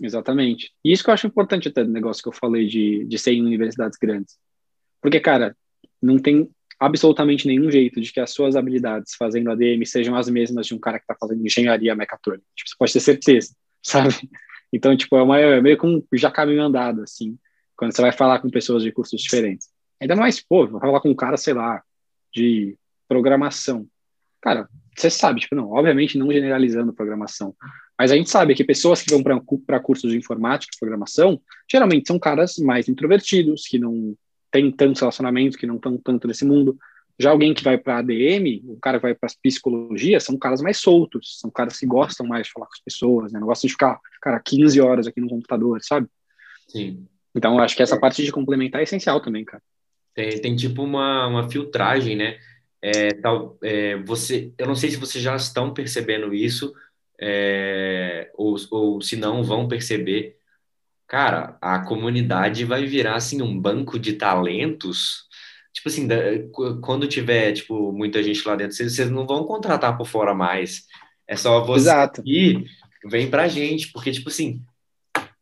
Exatamente. 0.00 0.72
E 0.84 0.92
isso 0.92 1.04
que 1.04 1.10
eu 1.10 1.14
acho 1.14 1.26
importante 1.26 1.68
até 1.68 1.84
do 1.84 1.90
negócio 1.90 2.22
que 2.22 2.28
eu 2.28 2.32
falei 2.32 2.66
de, 2.66 3.04
de 3.04 3.18
ser 3.18 3.32
em 3.32 3.44
universidades 3.44 3.98
grandes. 3.98 4.38
Porque, 5.00 5.20
cara, 5.20 5.56
não 6.00 6.18
tem 6.18 6.48
absolutamente 6.78 7.46
nenhum 7.46 7.70
jeito 7.70 8.00
de 8.00 8.10
que 8.10 8.20
as 8.20 8.30
suas 8.30 8.56
habilidades 8.56 9.14
fazendo 9.14 9.50
ADM 9.50 9.84
sejam 9.84 10.16
as 10.16 10.30
mesmas 10.30 10.66
de 10.66 10.74
um 10.74 10.78
cara 10.78 10.98
que 10.98 11.04
está 11.04 11.14
fazendo 11.14 11.44
engenharia 11.44 11.94
mecatrônica. 11.94 12.46
Tipo, 12.56 12.70
você 12.70 12.76
pode 12.78 12.92
ter 12.94 13.00
certeza, 13.00 13.54
sabe? 13.84 14.14
Então, 14.72 14.96
tipo, 14.96 15.16
é, 15.16 15.22
uma, 15.22 15.38
é 15.38 15.60
meio 15.60 15.78
que 15.78 15.86
um 15.86 16.02
já 16.14 16.30
caminho 16.30 16.62
andado, 16.62 17.02
assim, 17.02 17.38
quando 17.76 17.94
você 17.94 18.00
vai 18.00 18.12
falar 18.12 18.38
com 18.38 18.48
pessoas 18.48 18.82
de 18.82 18.92
cursos 18.92 19.20
diferentes. 19.20 19.68
Ainda 20.00 20.16
mais, 20.16 20.40
pô, 20.40 20.66
vai 20.66 20.80
falar 20.80 21.00
com 21.00 21.10
um 21.10 21.14
cara, 21.14 21.36
sei 21.36 21.52
lá, 21.52 21.82
de 22.32 22.78
programação. 23.06 23.86
Cara, 24.40 24.66
você 24.96 25.10
sabe, 25.10 25.40
tipo, 25.40 25.54
não, 25.54 25.70
obviamente 25.70 26.16
não 26.16 26.32
generalizando 26.32 26.94
programação, 26.94 27.54
mas 28.00 28.10
a 28.10 28.16
gente 28.16 28.30
sabe 28.30 28.54
que 28.54 28.64
pessoas 28.64 29.02
que 29.02 29.10
vão 29.10 29.22
para 29.22 29.78
cursos 29.78 30.10
de 30.10 30.16
informática, 30.16 30.74
programação, 30.80 31.38
geralmente 31.70 32.06
são 32.06 32.18
caras 32.18 32.56
mais 32.56 32.88
introvertidos, 32.88 33.66
que 33.68 33.78
não 33.78 34.16
tem 34.50 34.72
tantos 34.72 35.02
relacionamentos, 35.02 35.54
que 35.54 35.66
não 35.66 35.76
estão 35.76 35.98
tanto 35.98 36.26
nesse 36.26 36.42
mundo. 36.46 36.78
Já 37.18 37.30
alguém 37.30 37.52
que 37.52 37.62
vai 37.62 37.76
para 37.76 37.98
ADM, 37.98 38.62
o 38.64 38.78
cara 38.80 38.96
que 38.96 39.02
vai 39.02 39.14
para 39.14 39.28
psicologia, 39.42 40.18
são 40.18 40.38
caras 40.38 40.62
mais 40.62 40.78
soltos, 40.78 41.38
são 41.38 41.50
caras 41.50 41.78
que 41.78 41.84
gostam 41.84 42.26
mais 42.26 42.46
de 42.46 42.52
falar 42.54 42.68
com 42.68 42.72
as 42.72 42.80
pessoas, 42.82 43.32
né? 43.32 43.38
Não 43.38 43.46
gostam 43.46 43.68
de 43.68 43.74
ficar, 43.74 44.00
cara, 44.22 44.40
15 44.40 44.80
horas 44.80 45.06
aqui 45.06 45.20
no 45.20 45.28
computador, 45.28 45.82
sabe? 45.82 46.08
Sim. 46.68 47.06
Então, 47.34 47.58
acho 47.58 47.76
que 47.76 47.82
essa 47.82 48.00
parte 48.00 48.24
de 48.24 48.32
complementar 48.32 48.80
é 48.80 48.84
essencial 48.84 49.20
também, 49.20 49.44
cara. 49.44 49.62
Tem, 50.14 50.40
tem 50.40 50.56
tipo 50.56 50.82
uma, 50.82 51.26
uma 51.26 51.50
filtragem, 51.50 52.16
né? 52.16 52.38
É, 52.80 53.12
tal, 53.12 53.58
é, 53.62 53.98
você, 53.98 54.54
eu 54.56 54.66
não 54.66 54.74
sei 54.74 54.88
se 54.88 54.96
vocês 54.96 55.22
já 55.22 55.36
estão 55.36 55.74
percebendo 55.74 56.32
isso, 56.32 56.72
é, 57.20 58.30
ou, 58.34 58.56
ou 58.70 59.02
se 59.02 59.14
não 59.16 59.42
vão 59.44 59.68
perceber, 59.68 60.36
cara, 61.06 61.58
a 61.60 61.80
comunidade 61.80 62.64
vai 62.64 62.86
virar 62.86 63.16
assim 63.16 63.42
um 63.42 63.58
banco 63.58 63.98
de 63.98 64.14
talentos. 64.14 65.28
Tipo 65.72 65.88
assim, 65.88 66.06
da, 66.06 66.16
quando 66.82 67.06
tiver 67.06 67.52
tipo 67.52 67.92
muita 67.92 68.22
gente 68.22 68.46
lá 68.46 68.56
dentro, 68.56 68.74
vocês, 68.74 68.94
vocês 68.94 69.10
não 69.10 69.26
vão 69.26 69.44
contratar 69.44 69.96
por 69.96 70.06
fora 70.06 70.34
mais. 70.34 70.86
É 71.28 71.36
só 71.36 71.64
você 71.64 71.84
Exato. 71.84 72.22
ir, 72.24 72.64
vem 73.04 73.30
pra 73.30 73.48
gente, 73.48 73.92
porque 73.92 74.10
tipo 74.10 74.30
assim, 74.30 74.62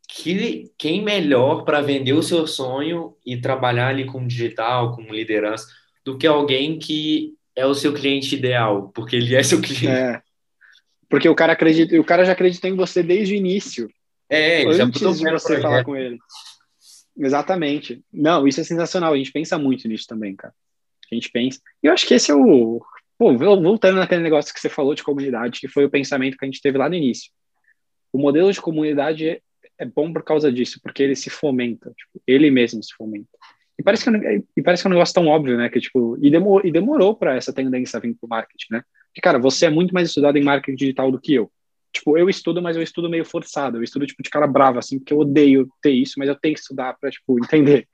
que, 0.07 0.71
quem 0.77 1.01
melhor 1.01 1.63
para 1.63 1.81
vender 1.81 2.13
o 2.13 2.23
seu 2.23 2.45
sonho 2.45 3.15
e 3.25 3.37
trabalhar 3.37 3.87
ali 3.87 4.05
com 4.05 4.27
digital, 4.27 4.95
com 4.95 5.13
liderança, 5.13 5.65
do 6.03 6.17
que 6.17 6.27
alguém 6.27 6.77
que 6.77 7.33
é 7.55 7.65
o 7.65 7.73
seu 7.73 7.93
cliente 7.93 8.35
ideal, 8.35 8.91
porque 8.93 9.15
ele 9.15 9.35
é 9.35 9.43
seu 9.43 9.61
cliente. 9.61 9.87
É. 9.87 10.21
Porque 11.09 11.27
o 11.27 11.35
cara 11.35 11.53
acredita, 11.53 11.99
o 11.99 12.03
cara 12.03 12.23
já 12.23 12.33
acreditou 12.33 12.69
em 12.69 12.75
você 12.75 13.01
desde 13.01 13.33
o 13.33 13.37
início. 13.37 13.89
É, 14.29 14.61
ele 14.61 14.81
antes 14.81 15.01
já 15.01 15.11
de 15.11 15.31
você 15.31 15.59
falar 15.59 15.83
com 15.83 15.95
ele. 15.95 16.19
Exatamente. 17.17 18.03
Não, 18.13 18.47
isso 18.47 18.61
é 18.61 18.63
sensacional. 18.63 19.13
A 19.13 19.17
gente 19.17 19.31
pensa 19.31 19.57
muito 19.57 19.87
nisso 19.87 20.05
também, 20.07 20.35
cara. 20.35 20.53
A 21.11 21.15
gente 21.15 21.31
pensa. 21.31 21.59
E 21.83 21.87
eu 21.87 21.93
acho 21.93 22.05
que 22.07 22.13
esse 22.13 22.31
é 22.31 22.35
o. 22.35 22.81
Pô, 23.17 23.35
voltando 23.37 23.97
naquele 23.97 24.21
negócio 24.21 24.53
que 24.53 24.59
você 24.59 24.69
falou 24.69 24.95
de 24.95 25.03
comunidade, 25.03 25.59
que 25.59 25.67
foi 25.67 25.83
o 25.83 25.89
pensamento 25.89 26.37
que 26.37 26.45
a 26.45 26.47
gente 26.47 26.61
teve 26.61 26.77
lá 26.77 26.87
no 26.87 26.95
início. 26.95 27.31
O 28.13 28.17
modelo 28.17 28.51
de 28.51 28.61
comunidade 28.61 29.27
é, 29.27 29.41
é 29.77 29.85
bom 29.85 30.13
por 30.13 30.23
causa 30.23 30.51
disso, 30.51 30.79
porque 30.81 31.03
ele 31.03 31.15
se 31.15 31.29
fomenta. 31.29 31.89
Tipo, 31.89 32.21
ele 32.25 32.49
mesmo 32.49 32.81
se 32.81 32.93
fomenta. 32.93 33.27
E 33.77 33.83
parece 33.83 34.03
que, 34.03 34.09
é 34.15 34.41
e 34.55 34.61
parece 34.61 34.83
que 34.83 34.87
é 34.87 34.89
um 34.89 34.93
negócio 34.93 35.13
tão 35.13 35.27
óbvio, 35.27 35.57
né? 35.57 35.69
Que, 35.69 35.81
tipo, 35.81 36.17
e, 36.21 36.29
demor, 36.29 36.65
e 36.65 36.71
demorou 36.71 37.15
para 37.15 37.35
essa 37.35 37.51
tendência 37.51 37.99
vir 37.99 38.13
pro 38.13 38.29
marketing, 38.29 38.73
né? 38.73 38.83
Porque, 39.09 39.21
cara, 39.21 39.39
você 39.39 39.65
é 39.65 39.69
muito 39.69 39.93
mais 39.93 40.07
estudado 40.07 40.37
em 40.37 40.43
marketing 40.43 40.75
digital 40.75 41.11
do 41.11 41.19
que 41.19 41.33
eu 41.33 41.51
tipo, 41.91 42.17
eu 42.17 42.29
estudo, 42.29 42.61
mas 42.61 42.75
eu 42.75 42.83
estudo 42.83 43.09
meio 43.09 43.25
forçado. 43.25 43.77
Eu 43.77 43.83
estudo, 43.83 44.05
tipo, 44.05 44.23
de 44.23 44.29
cara 44.29 44.47
brava, 44.47 44.79
assim, 44.79 44.99
porque 44.99 45.13
eu 45.13 45.19
odeio 45.19 45.67
ter 45.81 45.91
isso, 45.91 46.15
mas 46.17 46.27
eu 46.27 46.35
tenho 46.35 46.53
que 46.53 46.61
estudar 46.61 46.95
para, 46.99 47.09
tipo, 47.09 47.37
entender. 47.43 47.87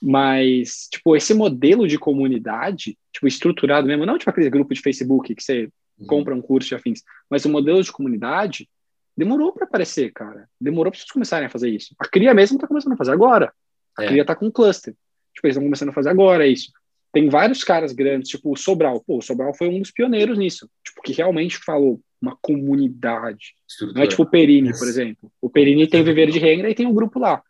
Mas, 0.00 0.88
tipo, 0.90 1.16
esse 1.16 1.34
modelo 1.34 1.86
de 1.86 1.98
comunidade, 1.98 2.96
tipo, 3.12 3.26
estruturado 3.26 3.86
mesmo, 3.86 4.06
não 4.06 4.18
tipo 4.18 4.30
aquele 4.30 4.50
grupo 4.50 4.72
de 4.72 4.80
Facebook 4.80 5.34
que 5.34 5.42
você 5.42 5.68
uhum. 5.98 6.06
compra 6.06 6.34
um 6.34 6.40
curso 6.40 6.68
de 6.68 6.74
afins, 6.74 7.02
mas 7.28 7.44
o 7.44 7.48
modelo 7.48 7.82
de 7.82 7.90
comunidade 7.90 8.68
demorou 9.16 9.52
para 9.52 9.64
aparecer, 9.64 10.12
cara. 10.12 10.48
Demorou 10.60 10.92
para 10.92 11.00
vocês 11.00 11.10
começarem 11.10 11.46
a 11.46 11.50
fazer 11.50 11.70
isso. 11.70 11.96
A 11.98 12.06
Cria 12.06 12.32
mesmo 12.32 12.58
tá 12.58 12.68
começando 12.68 12.92
a 12.92 12.96
fazer 12.96 13.10
agora. 13.10 13.52
A 13.96 14.04
é. 14.04 14.06
Cria 14.06 14.24
tá 14.24 14.36
com 14.36 14.46
um 14.46 14.50
cluster. 14.50 14.94
Tipo, 15.34 15.46
eles 15.48 15.56
estão 15.56 15.64
começando 15.64 15.88
a 15.88 15.92
fazer 15.92 16.10
agora 16.10 16.46
isso. 16.46 16.70
Tem 17.18 17.28
vários 17.28 17.64
caras 17.64 17.90
grandes, 17.90 18.30
tipo 18.30 18.52
o 18.52 18.56
Sobral. 18.56 19.02
Pô, 19.04 19.18
o 19.18 19.22
Sobral 19.22 19.52
foi 19.52 19.68
um 19.68 19.80
dos 19.80 19.90
pioneiros 19.90 20.38
nisso. 20.38 20.70
Tipo, 20.84 21.02
que 21.02 21.12
realmente 21.12 21.58
falou, 21.58 22.00
uma 22.22 22.38
comunidade. 22.40 23.56
Não 23.92 24.04
é 24.04 24.06
tipo 24.06 24.22
o 24.22 24.30
Perini, 24.30 24.70
por 24.70 24.86
exemplo. 24.86 25.28
O 25.42 25.50
Perini 25.50 25.88
tem 25.88 26.00
o 26.00 26.04
Viveiro 26.04 26.30
de 26.30 26.38
Regra 26.38 26.70
e 26.70 26.76
tem 26.76 26.86
um 26.86 26.94
grupo 26.94 27.18
lá. 27.18 27.42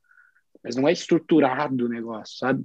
Mas 0.64 0.74
não 0.74 0.88
é 0.88 0.92
estruturado 0.92 1.84
o 1.84 1.88
negócio, 1.88 2.38
sabe? 2.38 2.64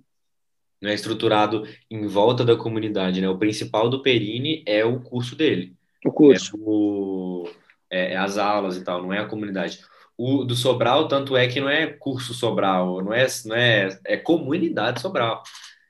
Não 0.82 0.92
é 0.92 0.94
estruturado 0.94 1.68
em 1.92 2.08
volta 2.08 2.46
da 2.46 2.56
comunidade, 2.56 3.20
né? 3.20 3.28
O 3.28 3.38
principal 3.38 3.90
do 3.90 4.02
Perini 4.02 4.64
é 4.66 4.86
o 4.86 5.02
curso 5.02 5.36
dele. 5.36 5.74
O 6.06 6.12
curso. 6.12 6.56
É, 6.56 6.60
o, 6.62 7.50
é, 7.92 8.14
é 8.14 8.18
as 8.18 8.38
aulas 8.38 8.78
e 8.78 8.84
tal, 8.86 9.04
não 9.04 9.12
é 9.12 9.20
a 9.20 9.28
comunidade. 9.28 9.82
o 10.18 10.46
do 10.46 10.56
Sobral, 10.56 11.10
tanto 11.10 11.36
é 11.36 11.50
que 11.50 11.60
não 11.60 11.68
é 11.68 11.86
curso 11.86 12.34
Sobral, 12.34 13.04
não 13.04 13.14
é, 13.14 13.28
não 13.46 13.56
é, 13.58 14.00
é 14.06 14.16
comunidade 14.16 15.02
Sobral. 15.02 15.44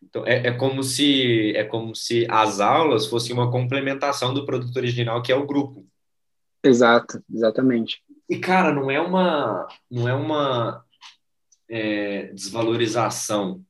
Então, 0.09 0.25
é, 0.25 0.47
é, 0.47 0.51
como 0.51 0.84
se, 0.84 1.55
é 1.55 1.63
como 1.63 1.95
se 1.95 2.27
as 2.30 2.59
aulas 2.59 3.07
fossem 3.07 3.34
uma 3.34 3.49
complementação 3.49 4.34
do 4.34 4.45
produto 4.45 4.75
original, 4.77 5.21
que 5.21 5.31
é 5.31 5.35
o 5.35 5.45
grupo. 5.45 5.85
Exato, 6.63 7.21
exatamente. 7.34 8.03
E, 8.30 8.38
cara, 8.38 8.73
não 8.73 8.89
é 8.89 8.99
uma, 8.99 9.67
não 9.89 10.07
é 10.07 10.13
uma 10.13 10.84
é, 11.69 12.27
desvalorização, 12.27 13.63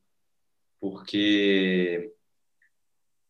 porque, 0.80 2.12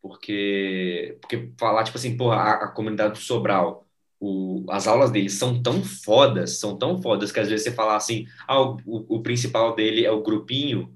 porque, 0.02 1.18
porque 1.20 1.52
falar, 1.58 1.84
tipo 1.84 1.96
assim, 1.96 2.16
porra, 2.16 2.36
a, 2.36 2.52
a 2.64 2.68
comunidade 2.68 3.14
do 3.14 3.18
Sobral, 3.18 3.86
o, 4.20 4.64
as 4.70 4.86
aulas 4.86 5.10
deles 5.10 5.34
são 5.34 5.62
tão 5.62 5.82
fodas, 5.82 6.58
são 6.58 6.76
tão 6.76 7.00
fodas, 7.00 7.32
que 7.32 7.40
às 7.40 7.48
vezes 7.48 7.64
você 7.64 7.72
fala 7.72 7.96
assim, 7.96 8.26
ah, 8.46 8.60
o, 8.60 8.76
o, 8.86 9.16
o 9.16 9.22
principal 9.22 9.74
dele 9.74 10.04
é 10.04 10.10
o 10.10 10.22
grupinho, 10.22 10.93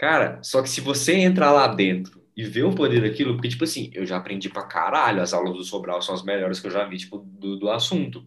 Cara, 0.00 0.42
só 0.42 0.62
que 0.62 0.70
se 0.70 0.80
você 0.80 1.14
entrar 1.14 1.52
lá 1.52 1.66
dentro 1.66 2.24
e 2.34 2.42
ver 2.42 2.62
o 2.62 2.74
poder 2.74 3.02
daquilo, 3.02 3.34
porque, 3.34 3.50
tipo 3.50 3.64
assim, 3.64 3.90
eu 3.92 4.06
já 4.06 4.16
aprendi 4.16 4.48
pra 4.48 4.62
caralho, 4.62 5.20
as 5.20 5.34
aulas 5.34 5.54
do 5.54 5.62
Sobral 5.62 6.00
são 6.00 6.14
as 6.14 6.22
melhores 6.22 6.58
que 6.58 6.68
eu 6.68 6.70
já 6.70 6.86
vi, 6.86 6.96
tipo, 6.96 7.18
do, 7.18 7.58
do 7.58 7.70
assunto. 7.70 8.24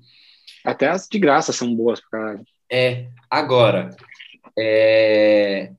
Até 0.64 0.88
as 0.88 1.08
de 1.08 1.18
graça 1.18 1.52
são 1.52 1.76
boas 1.76 2.00
pra 2.00 2.10
caralho. 2.12 2.45
É, 2.72 3.10
agora, 3.28 3.90
é... 4.56 5.72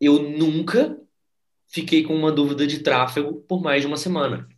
eu 0.00 0.22
nunca 0.22 0.98
fiquei 1.68 2.02
com 2.02 2.14
uma 2.14 2.32
dúvida 2.32 2.66
de 2.66 2.78
tráfego 2.78 3.42
por 3.46 3.60
mais 3.60 3.82
de 3.82 3.88
uma 3.88 3.98
semana. 3.98 4.48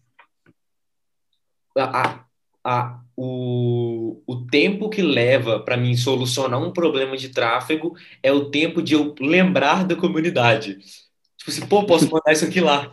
A, 1.76 2.02
a, 2.02 2.24
a, 2.62 3.00
o, 3.16 3.91
o 4.26 4.46
tempo 4.46 4.88
que 4.88 5.02
leva 5.02 5.60
para 5.60 5.76
mim 5.76 5.96
solucionar 5.96 6.62
um 6.62 6.72
problema 6.72 7.16
de 7.16 7.28
tráfego 7.28 7.94
é 8.22 8.32
o 8.32 8.50
tempo 8.50 8.82
de 8.82 8.94
eu 8.94 9.14
lembrar 9.20 9.84
da 9.84 9.96
comunidade. 9.96 10.78
Tipo 11.36 11.50
assim, 11.50 11.66
pô, 11.66 11.84
posso 11.84 12.04
mandar 12.10 12.32
isso 12.32 12.44
aqui 12.44 12.60
lá. 12.60 12.92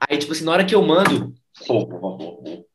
Aí, 0.00 0.18
tipo 0.18 0.32
assim, 0.32 0.44
na 0.44 0.52
hora 0.52 0.64
que 0.64 0.74
eu 0.74 0.82
mando, 0.82 1.34
pô, 1.66 1.86
pô, 1.86 1.98
pô, 1.98 2.16
pô, 2.16 2.66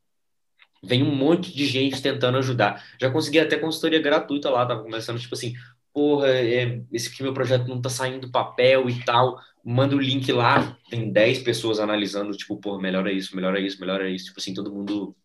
vem 0.82 1.02
um 1.02 1.14
monte 1.14 1.54
de 1.54 1.66
gente 1.66 2.02
tentando 2.02 2.38
ajudar. 2.38 2.84
Já 3.00 3.10
consegui 3.10 3.38
até 3.38 3.56
consultoria 3.56 4.00
gratuita 4.00 4.50
lá, 4.50 4.66
tava 4.66 4.82
começando, 4.82 5.20
tipo 5.20 5.34
assim, 5.34 5.54
porra, 5.92 6.28
é, 6.28 6.82
esse 6.92 7.08
aqui 7.08 7.22
meu 7.22 7.34
projeto 7.34 7.68
não 7.68 7.80
tá 7.80 7.88
saindo 7.88 8.26
do 8.26 8.32
papel 8.32 8.88
e 8.88 9.04
tal. 9.04 9.38
Manda 9.64 9.94
o 9.94 10.00
link 10.00 10.30
lá, 10.32 10.76
tem 10.90 11.10
10 11.12 11.40
pessoas 11.40 11.78
analisando, 11.78 12.36
tipo, 12.36 12.56
porra, 12.56 12.80
melhora 12.80 13.12
isso, 13.12 13.34
melhora 13.34 13.60
isso, 13.60 13.80
melhora 13.80 14.10
isso. 14.10 14.26
Tipo 14.26 14.40
assim, 14.40 14.54
todo 14.54 14.72
mundo 14.72 15.16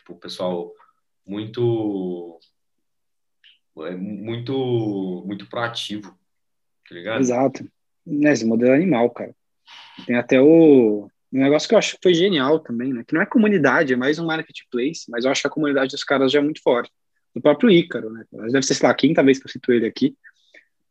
Tipo, 0.00 0.14
o 0.14 0.16
pessoal 0.16 0.72
muito 1.30 2.40
é, 3.78 3.94
muito 3.94 5.22
muito 5.24 5.48
proativo, 5.48 6.10
tá 6.88 6.94
ligado? 6.94 7.20
Exato. 7.20 7.70
Esse 8.06 8.44
modelo 8.44 8.72
é 8.72 8.74
animal, 8.74 9.08
cara. 9.10 9.34
Tem 10.04 10.16
até 10.16 10.40
o 10.40 11.08
um 11.32 11.38
negócio 11.38 11.68
que 11.68 11.74
eu 11.74 11.78
acho 11.78 11.94
que 11.94 12.00
foi 12.02 12.12
genial 12.12 12.58
também, 12.58 12.92
né? 12.92 13.04
Que 13.06 13.14
não 13.14 13.22
é 13.22 13.26
comunidade, 13.26 13.92
é 13.92 13.96
mais 13.96 14.18
um 14.18 14.26
marketplace, 14.26 15.08
mas 15.08 15.24
eu 15.24 15.30
acho 15.30 15.42
que 15.42 15.46
a 15.46 15.50
comunidade 15.50 15.92
dos 15.92 16.02
caras 16.02 16.32
já 16.32 16.40
é 16.40 16.42
muito 16.42 16.60
forte. 16.60 16.90
O 17.32 17.40
próprio 17.40 17.70
Ícaro, 17.70 18.10
né? 18.10 18.24
Deve 18.32 18.62
ser, 18.62 18.74
sei 18.74 18.86
lá, 18.86 18.92
a 18.92 18.96
quinta 18.96 19.22
vez 19.22 19.38
que 19.38 19.46
eu 19.46 19.50
cito 19.52 19.72
ele 19.72 19.86
aqui, 19.86 20.16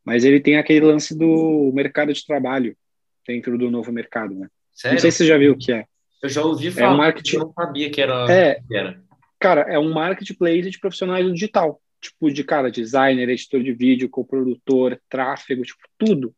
mas 0.06 0.24
ele 0.24 0.40
tem 0.40 0.58
aquele 0.58 0.86
lance 0.86 1.14
do 1.14 1.70
mercado 1.74 2.14
de 2.14 2.26
trabalho 2.26 2.78
dentro 3.28 3.58
do 3.58 3.70
novo 3.70 3.92
mercado, 3.92 4.34
né? 4.34 4.48
Sério? 4.72 4.96
Não 4.96 5.02
sei 5.02 5.12
se 5.12 5.18
você 5.18 5.26
já 5.26 5.38
viu 5.38 5.52
o 5.52 5.58
que 5.58 5.74
é. 5.74 5.84
Eu 6.24 6.30
já 6.30 6.42
ouvi 6.42 6.72
falar, 6.72 6.88
é 6.88 6.94
um 6.94 6.98
market... 6.98 7.34
eu 7.34 7.40
não 7.42 7.52
sabia 7.52 7.90
que 7.90 8.02
era. 8.02 8.32
É, 8.32 8.62
que 8.66 8.76
era. 8.76 9.09
Cara, 9.40 9.62
é 9.62 9.80
um 9.80 9.94
marketplace 9.94 10.70
de 10.70 10.80
profissionais 10.80 11.26
do 11.26 11.34
digital. 11.34 11.82
Tipo, 12.02 12.32
de 12.32 12.44
cara, 12.44 12.72
designer, 12.72 13.30
editor 13.30 13.62
de 13.62 13.74
vídeo, 13.74 14.10
coprodutor, 14.10 15.00
tráfego, 15.10 15.64
tipo, 15.64 15.82
tudo. 15.98 16.34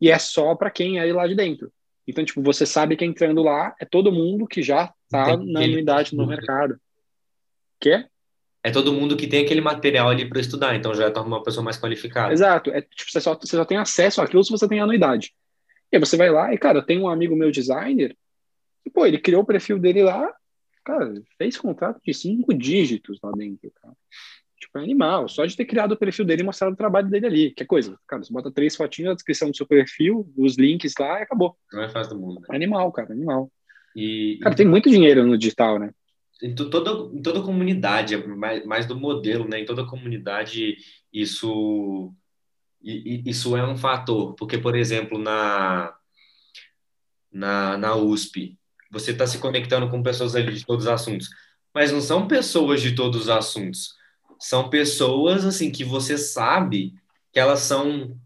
E 0.00 0.10
é 0.10 0.18
só 0.18 0.54
para 0.54 0.70
quem 0.70 0.98
é 0.98 1.12
lá 1.12 1.26
de 1.26 1.34
dentro. 1.34 1.72
Então, 2.06 2.24
tipo, 2.24 2.42
você 2.42 2.64
sabe 2.66 2.96
que 2.96 3.04
entrando 3.04 3.42
lá 3.42 3.74
é 3.80 3.84
todo 3.84 4.12
mundo 4.12 4.46
que 4.46 4.62
já 4.62 4.92
tá 5.08 5.36
na 5.36 5.60
anuidade 5.60 6.14
no 6.14 6.26
mercado. 6.26 6.76
Quê? 7.78 8.06
É 8.62 8.70
todo 8.70 8.92
mundo 8.92 9.16
que 9.16 9.26
tem 9.26 9.44
aquele 9.44 9.60
material 9.60 10.08
ali 10.08 10.28
para 10.28 10.40
estudar, 10.40 10.74
então 10.74 10.94
já 10.94 11.10
torna 11.10 11.36
uma 11.36 11.42
pessoa 11.42 11.64
mais 11.64 11.78
qualificada. 11.78 12.32
Exato. 12.32 12.70
É, 12.70 12.82
tipo, 12.82 13.10
você, 13.10 13.20
só, 13.20 13.34
você 13.34 13.56
só 13.56 13.64
tem 13.64 13.78
acesso 13.78 14.20
àquilo 14.20 14.44
se 14.44 14.50
você 14.50 14.68
tem 14.68 14.80
anuidade. 14.80 15.32
E 15.90 15.96
aí 15.96 16.00
você 16.00 16.16
vai 16.16 16.30
lá 16.30 16.52
e, 16.52 16.58
cara, 16.58 16.82
tem 16.84 16.98
um 16.98 17.08
amigo 17.08 17.34
meu 17.34 17.50
designer, 17.50 18.16
e, 18.84 18.90
pô, 18.90 19.06
ele 19.06 19.18
criou 19.18 19.42
o 19.42 19.46
perfil 19.46 19.78
dele 19.78 20.02
lá, 20.02 20.32
Cara, 20.84 21.22
fez 21.36 21.58
contrato 21.58 22.00
de 22.04 22.14
cinco 22.14 22.54
dígitos 22.54 23.18
lá 23.22 23.32
dentro, 23.32 23.70
cara. 23.82 23.94
Tipo, 24.60 24.78
é 24.78 24.82
animal. 24.82 25.28
Só 25.28 25.46
de 25.46 25.56
ter 25.56 25.64
criado 25.64 25.92
o 25.92 25.96
perfil 25.96 26.24
dele 26.24 26.42
e 26.42 26.44
mostrado 26.44 26.74
o 26.74 26.76
trabalho 26.76 27.08
dele 27.08 27.26
ali. 27.26 27.50
Que 27.50 27.62
é 27.62 27.66
coisa. 27.66 27.98
Cara, 28.06 28.22
você 28.22 28.32
bota 28.32 28.50
três 28.50 28.76
fotinhos 28.76 29.08
na 29.08 29.14
descrição 29.14 29.50
do 29.50 29.56
seu 29.56 29.66
perfil, 29.66 30.30
os 30.36 30.56
links 30.58 30.92
lá 30.98 31.18
e 31.18 31.22
acabou. 31.22 31.56
Não 31.72 31.82
é 31.82 31.88
fácil 31.88 32.14
do 32.14 32.20
mundo. 32.20 32.40
Né? 32.40 32.46
Animal, 32.50 32.92
cara, 32.92 33.12
animal. 33.12 33.50
E, 33.96 34.38
cara, 34.42 34.54
tem 34.54 34.66
muito 34.66 34.90
dinheiro 34.90 35.26
no 35.26 35.38
digital, 35.38 35.78
né? 35.78 35.90
Em 36.42 36.54
toda, 36.54 36.90
em 37.14 37.22
toda 37.22 37.42
comunidade, 37.42 38.14
é 38.14 38.26
mais, 38.26 38.64
mais 38.64 38.86
do 38.86 38.98
modelo, 38.98 39.48
né? 39.48 39.60
Em 39.60 39.64
toda 39.64 39.86
comunidade, 39.86 40.76
isso, 41.12 42.14
isso 42.82 43.56
é 43.56 43.66
um 43.66 43.76
fator. 43.76 44.34
Porque, 44.34 44.56
por 44.58 44.76
exemplo, 44.76 45.18
na, 45.18 45.94
na, 47.32 47.78
na 47.78 47.96
USP, 47.96 48.58
você 48.90 49.12
está 49.12 49.26
se 49.26 49.38
conectando 49.38 49.88
com 49.88 50.02
pessoas 50.02 50.34
ali 50.34 50.54
de 50.54 50.66
todos 50.66 50.86
os 50.86 50.90
assuntos. 50.90 51.28
Mas 51.74 51.92
não 51.92 52.00
são 52.00 52.26
pessoas 52.26 52.82
de 52.82 52.94
todos 52.94 53.22
os 53.22 53.28
assuntos. 53.28 53.94
São 54.38 54.68
pessoas, 54.68 55.44
assim, 55.44 55.70
que 55.70 55.84
você 55.84 56.18
sabe 56.18 56.94
que 57.32 57.38
elas 57.38 57.60
são... 57.60 58.16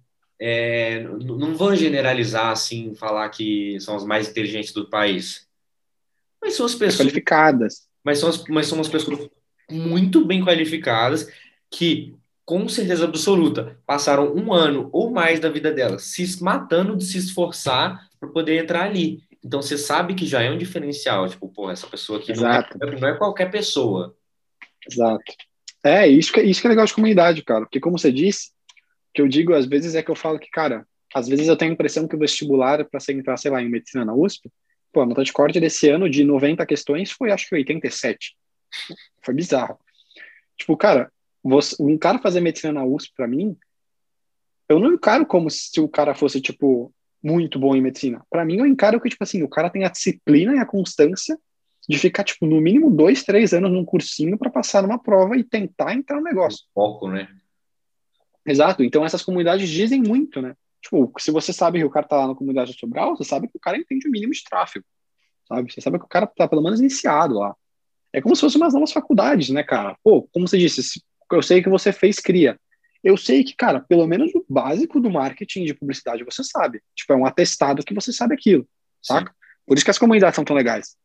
É, 0.40 1.02
não 1.02 1.54
vou 1.54 1.74
generalizar, 1.76 2.50
assim, 2.50 2.94
falar 2.94 3.28
que 3.28 3.78
são 3.80 3.96
as 3.96 4.04
mais 4.04 4.28
inteligentes 4.28 4.72
do 4.72 4.88
país. 4.88 5.46
Mas 6.40 6.54
são 6.54 6.66
as 6.66 6.74
pessoas... 6.74 7.06
Qualificadas. 7.08 7.88
Mas 8.02 8.18
são, 8.18 8.28
as, 8.28 8.44
mas 8.44 8.66
são 8.66 8.80
as 8.80 8.88
pessoas 8.88 9.28
muito 9.70 10.24
bem 10.24 10.44
qualificadas 10.44 11.28
que 11.70 12.16
com 12.44 12.68
certeza 12.68 13.04
absoluta, 13.04 13.78
passaram 13.86 14.34
um 14.34 14.52
ano 14.52 14.88
ou 14.92 15.10
mais 15.10 15.40
da 15.40 15.48
vida 15.48 15.72
delas 15.72 16.02
se 16.04 16.42
matando 16.42 16.96
de 16.96 17.04
se 17.04 17.18
esforçar 17.18 18.08
para 18.20 18.28
poder 18.28 18.62
entrar 18.62 18.84
ali. 18.84 19.22
Então 19.44 19.60
você 19.60 19.76
sabe 19.76 20.14
que 20.14 20.24
já 20.24 20.42
é 20.42 20.50
um 20.50 20.56
diferencial, 20.56 21.28
tipo, 21.28 21.46
pô, 21.48 21.70
essa 21.70 21.86
pessoa 21.86 22.18
aqui 22.18 22.32
não 22.32 22.50
é, 22.50 22.66
não 22.98 23.08
é, 23.08 23.18
qualquer 23.18 23.50
pessoa. 23.50 24.16
Exato. 24.90 25.32
É, 25.84 26.08
isso 26.08 26.32
que, 26.32 26.40
isso 26.40 26.62
que 26.62 26.66
é 26.66 26.70
legal 26.70 26.86
de 26.86 26.94
comunidade, 26.94 27.42
cara. 27.42 27.60
Porque 27.66 27.78
como 27.78 27.98
você 27.98 28.10
disse, 28.10 28.52
que 29.12 29.20
eu 29.20 29.28
digo 29.28 29.52
às 29.52 29.66
vezes 29.66 29.94
é 29.94 30.02
que 30.02 30.10
eu 30.10 30.14
falo 30.14 30.38
que, 30.38 30.50
cara, 30.50 30.86
às 31.14 31.28
vezes 31.28 31.46
eu 31.46 31.56
tenho 31.56 31.72
a 31.72 31.74
impressão 31.74 32.08
que 32.08 32.16
o 32.16 32.18
vestibular 32.18 32.82
para 32.86 32.98
você 32.98 33.12
entrar, 33.12 33.36
sei 33.36 33.50
lá, 33.50 33.62
em 33.62 33.68
medicina 33.68 34.02
na 34.02 34.14
USP, 34.14 34.50
pô, 34.90 35.02
a 35.02 35.06
nota 35.06 35.22
de 35.22 35.32
corte 35.32 35.60
desse 35.60 35.90
ano 35.90 36.08
de 36.08 36.24
90 36.24 36.64
questões 36.64 37.10
foi 37.10 37.30
acho 37.30 37.46
que 37.46 37.54
87. 37.54 38.34
Foi 39.22 39.34
bizarro. 39.34 39.78
Tipo, 40.56 40.74
cara, 40.74 41.12
você, 41.42 41.76
um 41.78 41.98
cara 41.98 42.18
fazer 42.18 42.40
medicina 42.40 42.72
na 42.72 42.84
USP 42.84 43.12
para 43.14 43.28
mim, 43.28 43.54
eu 44.70 44.78
não 44.78 44.94
encaro 44.94 45.26
como 45.26 45.50
se 45.50 45.78
o 45.80 45.88
cara 45.88 46.14
fosse 46.14 46.40
tipo 46.40 46.92
muito 47.24 47.58
bom 47.58 47.74
em 47.74 47.80
medicina. 47.80 48.22
Para 48.28 48.44
mim, 48.44 48.58
eu 48.58 48.66
encaro 48.66 49.00
que, 49.00 49.08
tipo 49.08 49.24
assim, 49.24 49.42
o 49.42 49.48
cara 49.48 49.70
tem 49.70 49.84
a 49.84 49.88
disciplina 49.88 50.54
e 50.54 50.58
a 50.58 50.66
constância 50.66 51.38
de 51.88 51.98
ficar, 51.98 52.22
tipo, 52.22 52.46
no 52.46 52.60
mínimo 52.60 52.90
dois, 52.90 53.22
três 53.22 53.54
anos 53.54 53.72
num 53.72 53.84
cursinho 53.84 54.38
para 54.38 54.50
passar 54.50 54.82
numa 54.82 54.98
prova 54.98 55.36
e 55.36 55.42
tentar 55.42 55.94
entrar 55.94 56.16
no 56.16 56.22
negócio. 56.22 56.66
Foco, 56.74 57.08
né? 57.08 57.28
Exato. 58.46 58.84
Então, 58.84 59.04
essas 59.04 59.22
comunidades 59.22 59.68
dizem 59.68 60.02
muito, 60.02 60.42
né? 60.42 60.54
Tipo, 60.82 61.10
se 61.18 61.30
você 61.30 61.50
sabe 61.50 61.78
que 61.78 61.84
o 61.84 61.90
cara 61.90 62.06
tá 62.06 62.16
lá 62.16 62.28
na 62.28 62.34
comunidade 62.34 62.72
de 62.72 62.78
Sobral, 62.78 63.16
você 63.16 63.24
sabe 63.24 63.48
que 63.48 63.56
o 63.56 63.60
cara 63.60 63.78
entende 63.78 64.06
o 64.06 64.10
mínimo 64.10 64.32
de 64.32 64.44
tráfego, 64.44 64.84
sabe? 65.48 65.72
Você 65.72 65.80
sabe 65.80 65.98
que 65.98 66.04
o 66.04 66.08
cara 66.08 66.26
tá, 66.26 66.46
pelo 66.46 66.62
menos, 66.62 66.78
iniciado 66.78 67.38
lá. 67.38 67.56
É 68.12 68.20
como 68.20 68.36
se 68.36 68.42
fossem 68.42 68.60
umas 68.60 68.74
novas 68.74 68.92
faculdades, 68.92 69.48
né, 69.48 69.62
cara? 69.62 69.96
Pô, 70.04 70.28
como 70.30 70.46
você 70.46 70.58
disse, 70.58 71.02
eu 71.32 71.42
sei 71.42 71.62
que 71.62 71.70
você 71.70 71.90
fez 71.90 72.20
cria 72.20 72.58
eu 73.04 73.16
sei 73.16 73.44
que, 73.44 73.54
cara, 73.54 73.80
pelo 73.80 74.06
menos 74.06 74.34
o 74.34 74.44
básico 74.48 74.98
do 74.98 75.10
marketing 75.10 75.64
de 75.64 75.74
publicidade 75.74 76.24
você 76.24 76.42
sabe. 76.42 76.82
Tipo, 76.96 77.12
é 77.12 77.16
um 77.16 77.26
atestado 77.26 77.84
que 77.84 77.94
você 77.94 78.12
sabe 78.12 78.34
aquilo, 78.34 78.66
saca? 79.02 79.30
Sim. 79.30 79.36
Por 79.66 79.76
isso 79.76 79.84
que 79.84 79.90
as 79.90 79.98
comunidades 79.98 80.34
são 80.34 80.44
tão 80.44 80.56
legais. 80.56 80.96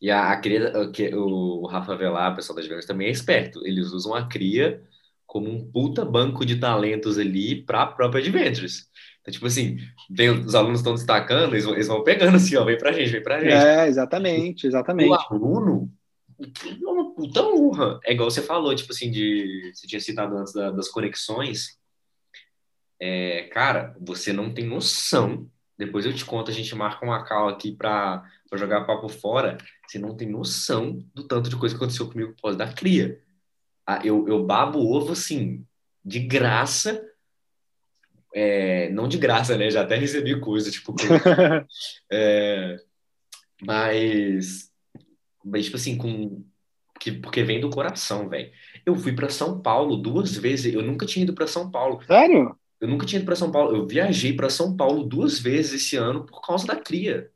E 0.00 0.10
a, 0.10 0.32
a 0.32 0.36
cria, 0.38 0.72
o 1.16 1.66
Rafa 1.66 1.94
Velar, 1.94 2.32
o 2.32 2.36
pessoal 2.36 2.56
das 2.56 2.66
vendas, 2.66 2.86
também 2.86 3.08
é 3.08 3.10
esperto. 3.10 3.66
Eles 3.66 3.92
usam 3.92 4.14
a 4.14 4.26
cria 4.26 4.82
como 5.26 5.50
um 5.50 5.70
puta 5.70 6.04
banco 6.04 6.44
de 6.44 6.56
talentos 6.56 7.18
ali 7.18 7.62
para 7.62 7.82
a 7.82 7.86
própria 7.86 8.20
Adventures. 8.20 8.88
Então, 9.20 9.32
tipo 9.32 9.46
assim, 9.46 9.78
vem, 10.10 10.30
os 10.30 10.54
alunos 10.54 10.80
estão 10.80 10.94
destacando, 10.94 11.54
eles 11.54 11.64
vão, 11.64 11.74
eles 11.74 11.86
vão 11.86 12.04
pegando 12.04 12.36
assim, 12.36 12.56
ó, 12.56 12.64
vem 12.64 12.76
pra 12.76 12.92
gente, 12.92 13.10
vem 13.10 13.22
pra 13.22 13.40
gente. 13.40 13.52
É, 13.52 13.88
exatamente, 13.88 14.66
exatamente. 14.66 15.08
O 15.08 15.14
aluno, 15.14 15.90
é 16.40 16.86
uma 16.86 17.14
puta 17.14 17.42
honra. 17.42 18.00
É 18.04 18.12
igual 18.12 18.30
você 18.30 18.42
falou, 18.42 18.74
tipo 18.74 18.92
assim, 18.92 19.10
de. 19.10 19.72
Você 19.74 19.86
tinha 19.86 20.00
citado 20.00 20.36
antes 20.36 20.52
da, 20.52 20.70
das 20.70 20.88
conexões. 20.88 21.78
É, 23.00 23.44
cara, 23.52 23.94
você 24.00 24.32
não 24.32 24.52
tem 24.52 24.66
noção. 24.66 25.50
Depois 25.76 26.06
eu 26.06 26.14
te 26.14 26.24
conto, 26.24 26.50
a 26.50 26.54
gente 26.54 26.74
marca 26.74 27.04
uma 27.04 27.24
call 27.24 27.48
aqui 27.48 27.72
pra, 27.72 28.24
pra 28.48 28.58
jogar 28.58 28.84
papo 28.84 29.08
fora. 29.08 29.58
Você 29.86 29.98
não 29.98 30.16
tem 30.16 30.28
noção 30.28 31.04
do 31.12 31.26
tanto 31.26 31.50
de 31.50 31.56
coisa 31.56 31.74
que 31.74 31.82
aconteceu 31.82 32.08
comigo 32.08 32.34
pós 32.40 32.56
da 32.56 32.72
cria. 32.72 33.20
eu, 34.02 34.26
eu 34.28 34.44
babo 34.44 34.78
ovo, 34.78 35.12
assim, 35.12 35.66
de 36.04 36.20
graça. 36.20 37.02
É, 38.32 38.88
não 38.90 39.06
de 39.06 39.18
graça, 39.18 39.56
né? 39.56 39.70
Já 39.70 39.82
até 39.82 39.96
recebi 39.96 40.40
coisa, 40.40 40.70
tipo... 40.70 40.94
é, 42.10 42.76
mas, 43.62 44.70
mas, 45.44 45.66
tipo 45.66 45.76
assim, 45.76 45.96
com... 45.96 46.44
Que, 47.00 47.10
porque 47.12 47.42
vem 47.42 47.60
do 47.60 47.70
coração, 47.70 48.28
velho. 48.28 48.50
Eu 48.86 48.94
fui 48.94 49.12
para 49.12 49.28
São 49.28 49.60
Paulo 49.60 49.96
duas 49.96 50.36
vezes. 50.36 50.72
Eu 50.72 50.82
nunca 50.82 51.04
tinha 51.04 51.24
ido 51.24 51.34
para 51.34 51.46
São 51.46 51.70
Paulo. 51.70 52.00
Sério? 52.06 52.56
Eu 52.80 52.88
nunca 52.88 53.04
tinha 53.04 53.18
ido 53.18 53.26
para 53.26 53.36
São 53.36 53.50
Paulo. 53.50 53.76
Eu 53.76 53.86
viajei 53.86 54.32
para 54.32 54.48
São 54.48 54.76
Paulo 54.76 55.02
duas 55.02 55.38
vezes 55.38 55.82
esse 55.82 55.96
ano 55.96 56.24
por 56.24 56.40
causa 56.40 56.66
da 56.66 56.76
cria. 56.76 57.30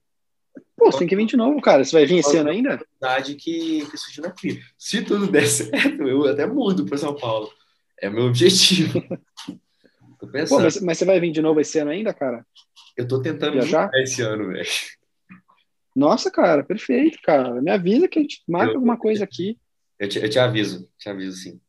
Pô, 0.76 0.92
você 0.92 0.98
tem 0.98 1.08
que 1.08 1.16
vir 1.16 1.26
de 1.26 1.36
novo, 1.36 1.60
cara. 1.60 1.84
Você 1.84 1.92
vai 1.92 2.06
vir 2.06 2.18
esse 2.18 2.36
ano 2.36 2.50
ainda? 2.50 2.78
Verdade 3.00 3.34
que, 3.34 3.84
que 3.90 3.96
surgiu 3.96 4.22
na 4.22 4.30
cria. 4.30 4.60
Se 4.78 5.02
tudo 5.02 5.26
der 5.26 5.46
certo, 5.48 6.02
eu 6.02 6.24
até 6.26 6.46
mudo 6.46 6.86
para 6.86 6.96
São 6.96 7.16
Paulo. 7.16 7.50
É 8.00 8.08
o 8.08 8.12
meu 8.12 8.26
objetivo. 8.26 9.02
tô 10.18 10.28
pensando. 10.28 10.58
Pô, 10.58 10.62
mas, 10.62 10.80
mas, 10.80 10.98
você 10.98 11.04
vai 11.04 11.18
vir 11.18 11.32
de 11.32 11.42
novo 11.42 11.60
esse 11.60 11.78
ano 11.78 11.90
ainda, 11.90 12.14
cara? 12.14 12.46
Eu 12.96 13.08
tô 13.08 13.20
tentando 13.20 13.52
viajar 13.52 13.90
esse 13.94 14.22
ano, 14.22 14.48
velho. 14.48 14.68
Nossa, 15.98 16.30
cara, 16.30 16.62
perfeito, 16.62 17.18
cara. 17.22 17.60
Me 17.60 17.72
avisa 17.72 18.06
que 18.06 18.20
a 18.20 18.22
gente 18.22 18.40
marca 18.46 18.70
eu, 18.70 18.76
alguma 18.76 18.96
coisa 18.96 19.24
aqui. 19.24 19.58
Eu 19.98 20.08
te, 20.08 20.20
eu 20.20 20.30
te 20.30 20.38
aviso, 20.38 20.88
te 20.96 21.08
aviso 21.08 21.36
sim. 21.36 21.60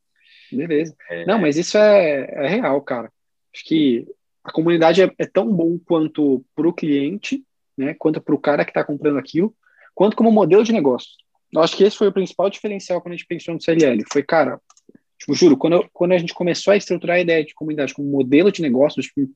Beleza. 0.51 0.95
É... 1.09 1.25
Não, 1.25 1.39
mas 1.39 1.57
isso 1.57 1.77
é, 1.79 2.29
é 2.31 2.47
real, 2.47 2.79
cara. 2.83 3.11
Acho 3.51 3.65
que 3.65 4.05
a 4.43 4.51
comunidade 4.51 5.01
é, 5.01 5.11
é 5.17 5.25
tão 5.25 5.51
bom 5.51 5.79
quanto 5.79 6.45
para 6.55 6.67
o 6.67 6.73
cliente, 6.73 7.43
né, 7.75 7.95
quanto 7.97 8.21
para 8.21 8.35
o 8.35 8.39
cara 8.39 8.63
que 8.63 8.69
está 8.69 8.83
comprando 8.83 9.17
aquilo, 9.17 9.51
quanto 9.95 10.15
como 10.15 10.31
modelo 10.31 10.63
de 10.63 10.73
negócio. 10.73 11.09
Eu 11.51 11.61
acho 11.63 11.75
que 11.75 11.83
esse 11.83 11.97
foi 11.97 12.07
o 12.07 12.13
principal 12.13 12.51
diferencial 12.51 13.01
quando 13.01 13.13
a 13.13 13.17
gente 13.17 13.27
pensou 13.27 13.55
no 13.55 13.61
CLL. 13.61 14.03
Foi, 14.13 14.21
cara, 14.21 14.61
tipo, 15.17 15.33
juro, 15.33 15.57
quando, 15.57 15.73
eu, 15.73 15.89
quando 15.91 16.11
a 16.11 16.17
gente 16.19 16.35
começou 16.35 16.71
a 16.71 16.77
estruturar 16.77 17.17
a 17.17 17.21
ideia 17.21 17.43
de 17.43 17.55
comunidade 17.55 17.95
como 17.95 18.07
modelo 18.07 18.51
de 18.51 18.61
negócio, 18.61 19.01
tipo, 19.01 19.27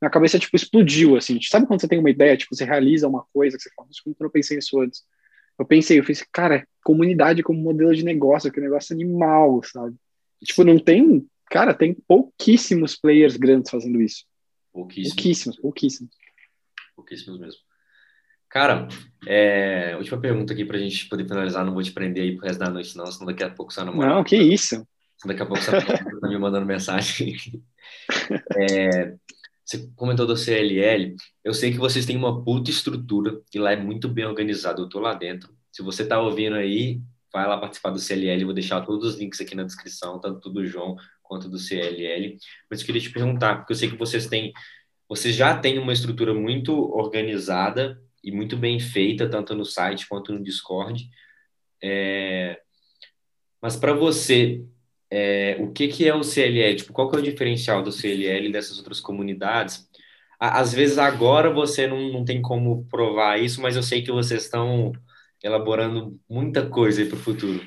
na 0.00 0.10
cabeça, 0.10 0.38
tipo, 0.38 0.56
explodiu, 0.56 1.16
assim. 1.16 1.40
Sabe 1.42 1.66
quando 1.66 1.80
você 1.80 1.88
tem 1.88 1.98
uma 1.98 2.10
ideia, 2.10 2.36
tipo, 2.36 2.54
você 2.54 2.64
realiza 2.64 3.08
uma 3.08 3.24
coisa, 3.32 3.56
que 3.56 3.62
você 3.62 3.70
fala, 3.74 3.88
como 4.02 4.16
eu 4.18 4.24
não 4.24 4.30
pensei 4.30 4.56
nisso 4.56 4.80
antes? 4.80 5.02
Eu 5.58 5.64
pensei, 5.64 5.98
eu 5.98 6.04
fiz, 6.04 6.22
cara, 6.32 6.66
comunidade 6.82 7.42
como 7.42 7.60
modelo 7.60 7.94
de 7.94 8.04
negócio, 8.04 8.50
que 8.50 8.58
é 8.58 8.62
um 8.62 8.66
negócio 8.66 8.94
animal, 8.94 9.62
sabe? 9.62 9.96
Tipo, 10.42 10.64
não 10.64 10.78
tem, 10.78 11.26
cara, 11.50 11.72
tem 11.72 11.94
pouquíssimos 11.94 12.96
players 12.96 13.36
grandes 13.36 13.70
fazendo 13.70 14.00
isso. 14.02 14.24
Pouquíssimos. 14.72 15.14
Pouquíssimos, 15.14 15.60
pouquíssimos. 15.60 16.10
Pouquíssimos 16.96 17.40
mesmo. 17.40 17.60
Cara, 18.48 18.86
é, 19.26 19.96
última 19.96 20.20
pergunta 20.20 20.52
aqui 20.52 20.64
pra 20.64 20.78
gente 20.78 21.08
poder 21.08 21.26
finalizar, 21.26 21.64
não 21.64 21.74
vou 21.74 21.82
te 21.82 21.92
prender 21.92 22.22
aí 22.22 22.36
pro 22.36 22.46
resto 22.46 22.60
da 22.60 22.70
noite, 22.70 22.96
não, 22.96 23.06
senão 23.06 23.26
daqui 23.26 23.42
a 23.42 23.50
pouco 23.50 23.72
você 23.72 23.82
não 23.82 23.94
Não, 23.94 24.22
que 24.22 24.36
isso. 24.36 24.86
Daqui 25.24 25.42
a 25.42 25.46
pouco 25.46 25.62
você 25.62 25.72
tá 25.72 26.28
me 26.28 26.38
mandando 26.38 26.66
mensagem. 26.66 27.36
É, 28.58 29.14
você 29.64 29.90
comentou 29.96 30.26
do 30.26 30.36
CLL, 30.36 31.16
eu 31.42 31.54
sei 31.54 31.72
que 31.72 31.78
vocês 31.78 32.04
têm 32.04 32.16
uma 32.16 32.44
puta 32.44 32.70
estrutura 32.70 33.40
e 33.52 33.58
lá 33.58 33.72
é 33.72 33.76
muito 33.76 34.08
bem 34.08 34.26
organizado, 34.26 34.82
eu 34.82 34.88
tô 34.88 35.00
lá 35.00 35.14
dentro. 35.14 35.54
Se 35.72 35.82
você 35.82 36.06
tá 36.06 36.20
ouvindo 36.20 36.54
aí, 36.54 37.00
vai 37.32 37.48
lá 37.48 37.58
participar 37.58 37.90
do 37.90 37.98
CLL, 37.98 38.44
vou 38.44 38.54
deixar 38.54 38.82
todos 38.82 39.14
os 39.14 39.18
links 39.18 39.40
aqui 39.40 39.54
na 39.54 39.64
descrição, 39.64 40.20
tanto 40.20 40.50
do 40.50 40.66
João 40.66 40.96
quanto 41.22 41.48
do 41.48 41.58
CLL. 41.58 42.36
Mas 42.70 42.80
eu 42.80 42.86
queria 42.86 43.00
te 43.00 43.10
perguntar, 43.10 43.56
porque 43.56 43.72
eu 43.72 43.76
sei 43.76 43.90
que 43.90 43.96
vocês 43.96 44.26
têm, 44.26 44.52
vocês 45.08 45.34
já 45.34 45.56
têm 45.58 45.78
uma 45.78 45.92
estrutura 45.92 46.34
muito 46.34 46.72
organizada 46.94 48.00
e 48.22 48.30
muito 48.30 48.56
bem 48.56 48.78
feita, 48.78 49.28
tanto 49.28 49.54
no 49.54 49.64
site 49.64 50.06
quanto 50.06 50.32
no 50.32 50.42
Discord. 50.42 51.08
É... 51.82 52.60
Mas 53.60 53.76
para 53.76 53.94
você, 53.94 54.62
é, 55.16 55.56
o 55.60 55.70
que, 55.70 55.86
que 55.86 56.08
é 56.08 56.12
o 56.12 56.24
CLL? 56.24 56.74
Tipo, 56.74 56.92
qual 56.92 57.08
que 57.08 57.14
é 57.14 57.20
o 57.20 57.22
diferencial 57.22 57.84
do 57.84 57.92
CLL 57.92 58.50
dessas 58.50 58.78
outras 58.78 58.98
comunidades? 58.98 59.88
Às 60.40 60.72
vezes 60.74 60.98
agora 60.98 61.52
você 61.52 61.86
não, 61.86 62.12
não 62.12 62.24
tem 62.24 62.42
como 62.42 62.84
provar 62.86 63.40
isso, 63.40 63.62
mas 63.62 63.76
eu 63.76 63.82
sei 63.82 64.02
que 64.02 64.10
vocês 64.10 64.42
estão 64.42 64.90
elaborando 65.40 66.18
muita 66.28 66.68
coisa 66.68 67.06
para 67.06 67.14
o 67.14 67.20
futuro. 67.20 67.64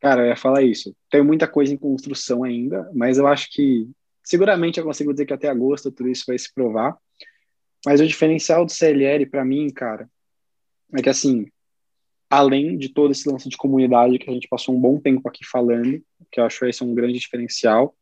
Cara, 0.00 0.22
eu 0.22 0.28
ia 0.28 0.36
falar 0.36 0.62
isso. 0.62 0.96
Tem 1.10 1.22
muita 1.22 1.46
coisa 1.46 1.74
em 1.74 1.76
construção 1.76 2.42
ainda, 2.42 2.90
mas 2.94 3.18
eu 3.18 3.26
acho 3.26 3.50
que 3.50 3.86
seguramente 4.24 4.80
eu 4.80 4.86
consigo 4.86 5.12
dizer 5.12 5.26
que 5.26 5.34
até 5.34 5.48
agosto 5.50 5.92
tudo 5.92 6.08
isso 6.08 6.24
vai 6.26 6.38
se 6.38 6.52
provar. 6.54 6.96
Mas 7.84 8.00
o 8.00 8.06
diferencial 8.06 8.64
do 8.64 8.72
CLL 8.72 9.26
para 9.26 9.44
mim, 9.44 9.68
cara, 9.68 10.08
é 10.94 11.02
que 11.02 11.10
assim, 11.10 11.46
além 12.32 12.78
de 12.78 12.88
todo 12.88 13.10
esse 13.10 13.28
lance 13.28 13.46
de 13.46 13.58
comunidade 13.58 14.18
que 14.18 14.30
a 14.30 14.32
gente 14.32 14.48
passou 14.48 14.74
um 14.74 14.80
bom 14.80 14.98
tempo 14.98 15.28
aqui 15.28 15.44
falando, 15.44 16.02
que 16.30 16.40
eu 16.40 16.44
acho 16.46 16.64
esse 16.64 16.82
um 16.82 16.94
grande 16.94 17.18
diferencial, 17.18 17.94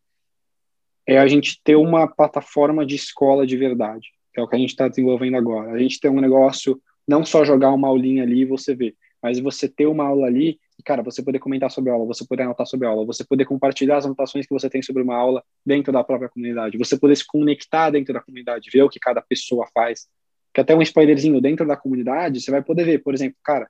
é 1.04 1.18
a 1.18 1.26
gente 1.26 1.60
ter 1.64 1.74
uma 1.74 2.06
plataforma 2.06 2.86
de 2.86 2.94
escola 2.94 3.44
de 3.44 3.56
verdade, 3.56 4.06
que 4.32 4.38
é 4.38 4.42
o 4.42 4.46
que 4.46 4.54
a 4.54 4.58
gente 4.60 4.70
está 4.70 4.86
desenvolvendo 4.86 5.36
agora. 5.36 5.72
A 5.72 5.78
gente 5.80 5.98
tem 5.98 6.08
um 6.08 6.20
negócio, 6.20 6.80
não 7.08 7.24
só 7.24 7.44
jogar 7.44 7.72
uma 7.72 7.88
aulinha 7.88 8.22
ali 8.22 8.42
e 8.42 8.44
você 8.44 8.72
ver, 8.72 8.94
mas 9.20 9.40
você 9.40 9.68
ter 9.68 9.86
uma 9.86 10.04
aula 10.04 10.28
ali 10.28 10.60
e, 10.78 10.82
cara, 10.84 11.02
você 11.02 11.24
poder 11.24 11.40
comentar 11.40 11.68
sobre 11.68 11.90
a 11.90 11.94
aula, 11.94 12.06
você 12.06 12.24
poder 12.24 12.44
anotar 12.44 12.68
sobre 12.68 12.86
a 12.86 12.90
aula, 12.90 13.04
você 13.04 13.24
poder 13.24 13.46
compartilhar 13.46 13.96
as 13.96 14.06
anotações 14.06 14.46
que 14.46 14.54
você 14.54 14.70
tem 14.70 14.80
sobre 14.80 15.02
uma 15.02 15.16
aula 15.16 15.42
dentro 15.66 15.92
da 15.92 16.04
própria 16.04 16.28
comunidade, 16.28 16.78
você 16.78 16.96
poder 16.96 17.16
se 17.16 17.26
conectar 17.26 17.90
dentro 17.90 18.14
da 18.14 18.20
comunidade, 18.20 18.70
ver 18.72 18.82
o 18.82 18.88
que 18.88 19.00
cada 19.00 19.20
pessoa 19.20 19.66
faz. 19.74 20.06
Que 20.54 20.60
até 20.60 20.72
um 20.72 20.82
spoilerzinho 20.82 21.40
dentro 21.40 21.66
da 21.66 21.76
comunidade, 21.76 22.40
você 22.40 22.52
vai 22.52 22.62
poder 22.62 22.84
ver, 22.84 23.02
por 23.02 23.12
exemplo, 23.12 23.36
cara, 23.42 23.68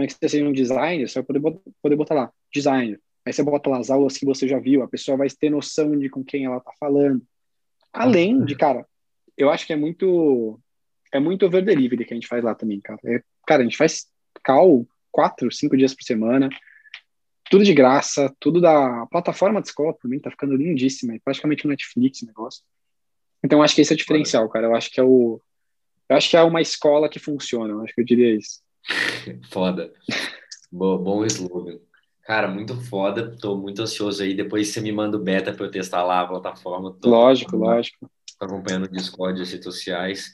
como 0.00 0.04
é 0.04 0.06
que 0.06 0.14
você 0.14 0.28
seja 0.30 0.48
um 0.48 0.52
designer, 0.52 1.06
você 1.06 1.14
vai 1.18 1.24
poder 1.24 1.38
botar, 1.40 1.70
poder 1.82 1.96
botar 1.96 2.14
lá, 2.14 2.32
designer. 2.52 2.98
Aí 3.26 3.32
você 3.32 3.42
bota 3.42 3.68
lá 3.68 3.78
as 3.78 3.90
aulas 3.90 4.16
que 4.16 4.24
você 4.24 4.48
já 4.48 4.58
viu, 4.58 4.82
a 4.82 4.88
pessoa 4.88 5.18
vai 5.18 5.28
ter 5.28 5.50
noção 5.50 5.98
de 5.98 6.08
com 6.08 6.24
quem 6.24 6.46
ela 6.46 6.58
tá 6.58 6.72
falando. 6.80 7.22
Além 7.92 8.42
de, 8.42 8.56
cara, 8.56 8.86
eu 9.36 9.50
acho 9.50 9.66
que 9.66 9.74
é 9.74 9.76
muito 9.76 10.58
é 11.12 11.20
muito 11.20 11.44
over 11.44 11.62
delivery 11.62 12.06
que 12.06 12.14
a 12.14 12.16
gente 12.16 12.26
faz 12.26 12.42
lá 12.42 12.54
também, 12.54 12.80
cara. 12.80 12.98
É, 13.04 13.22
cara, 13.46 13.60
a 13.60 13.64
gente 13.64 13.76
faz 13.76 14.06
call 14.42 14.86
quatro, 15.12 15.52
cinco 15.52 15.76
dias 15.76 15.92
por 15.92 16.04
semana, 16.04 16.48
tudo 17.50 17.64
de 17.64 17.74
graça, 17.74 18.34
tudo 18.40 18.58
da 18.60 19.06
plataforma 19.06 19.60
de 19.60 19.68
escola 19.68 19.92
também 20.00 20.18
tá 20.18 20.30
ficando 20.30 20.56
lindíssima, 20.56 21.14
é 21.14 21.18
praticamente 21.22 21.66
um 21.66 21.70
Netflix 21.70 22.22
o 22.22 22.26
negócio. 22.26 22.62
Então 23.44 23.62
acho 23.62 23.74
que 23.74 23.82
esse 23.82 23.92
é 23.92 23.94
o 23.94 23.98
diferencial, 23.98 24.48
cara. 24.48 24.66
Eu 24.68 24.74
acho 24.74 24.90
que 24.90 24.98
é 24.98 25.04
o 25.04 25.42
eu 26.08 26.16
acho 26.16 26.30
que 26.30 26.36
é 26.36 26.42
uma 26.42 26.62
escola 26.62 27.08
que 27.08 27.18
funciona, 27.18 27.74
eu 27.74 27.82
acho 27.82 27.94
que 27.94 28.00
eu 28.00 28.04
diria 28.04 28.34
isso. 28.34 28.60
Foda. 29.50 29.92
Bom, 30.70 30.98
bom 30.98 31.24
slogan. 31.24 31.78
Cara, 32.22 32.46
muito 32.46 32.76
foda. 32.82 33.36
Tô 33.40 33.56
muito 33.56 33.82
ansioso 33.82 34.22
aí. 34.22 34.34
Depois 34.34 34.68
você 34.68 34.80
me 34.80 34.92
manda 34.92 35.16
o 35.16 35.20
beta 35.20 35.52
para 35.52 35.66
eu 35.66 35.70
testar 35.70 36.04
lá 36.04 36.20
a 36.20 36.26
plataforma. 36.26 36.96
Tô 37.00 37.10
lógico, 37.10 37.56
lógico. 37.56 38.10
Tô 38.38 38.46
acompanhando 38.46 38.84
o 38.84 38.90
Discord, 38.90 39.40
as 39.42 39.50
redes 39.50 39.64
sociais. 39.64 40.30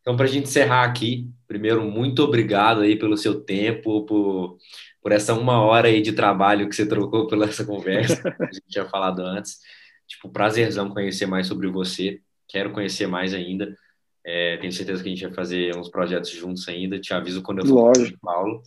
Então, 0.00 0.16
para 0.16 0.26
a 0.26 0.28
gente 0.28 0.44
encerrar 0.44 0.84
aqui, 0.84 1.30
primeiro, 1.48 1.82
muito 1.82 2.22
obrigado 2.22 2.82
aí 2.82 2.94
pelo 2.94 3.16
seu 3.16 3.40
tempo, 3.40 4.04
por, 4.04 4.58
por 5.00 5.12
essa 5.12 5.34
uma 5.34 5.60
hora 5.62 5.88
aí 5.88 6.02
de 6.02 6.12
trabalho 6.12 6.68
que 6.68 6.76
você 6.76 6.86
trocou 6.86 7.26
pela 7.28 7.46
essa 7.46 7.64
conversa, 7.64 8.22
que 8.22 8.42
a 8.42 8.52
gente 8.52 8.68
tinha 8.68 8.84
falado 8.84 9.20
antes. 9.20 9.58
Tipo, 10.06 10.28
prazerzão 10.28 10.90
conhecer 10.90 11.26
mais 11.26 11.46
sobre 11.46 11.68
você. 11.68 12.20
Quero 12.46 12.70
conhecer 12.70 13.06
mais 13.06 13.32
ainda. 13.32 13.74
É, 14.24 14.56
tenho 14.56 14.72
certeza 14.72 15.02
que 15.02 15.08
a 15.08 15.12
gente 15.12 15.24
vai 15.26 15.34
fazer 15.34 15.76
uns 15.76 15.88
projetos 15.88 16.30
juntos 16.30 16.66
ainda. 16.68 16.98
Te 16.98 17.12
aviso 17.12 17.42
quando 17.42 17.60
eu 17.60 17.66
for 17.66 17.92
para 17.92 18.06
São 18.06 18.18
Paulo. 18.22 18.62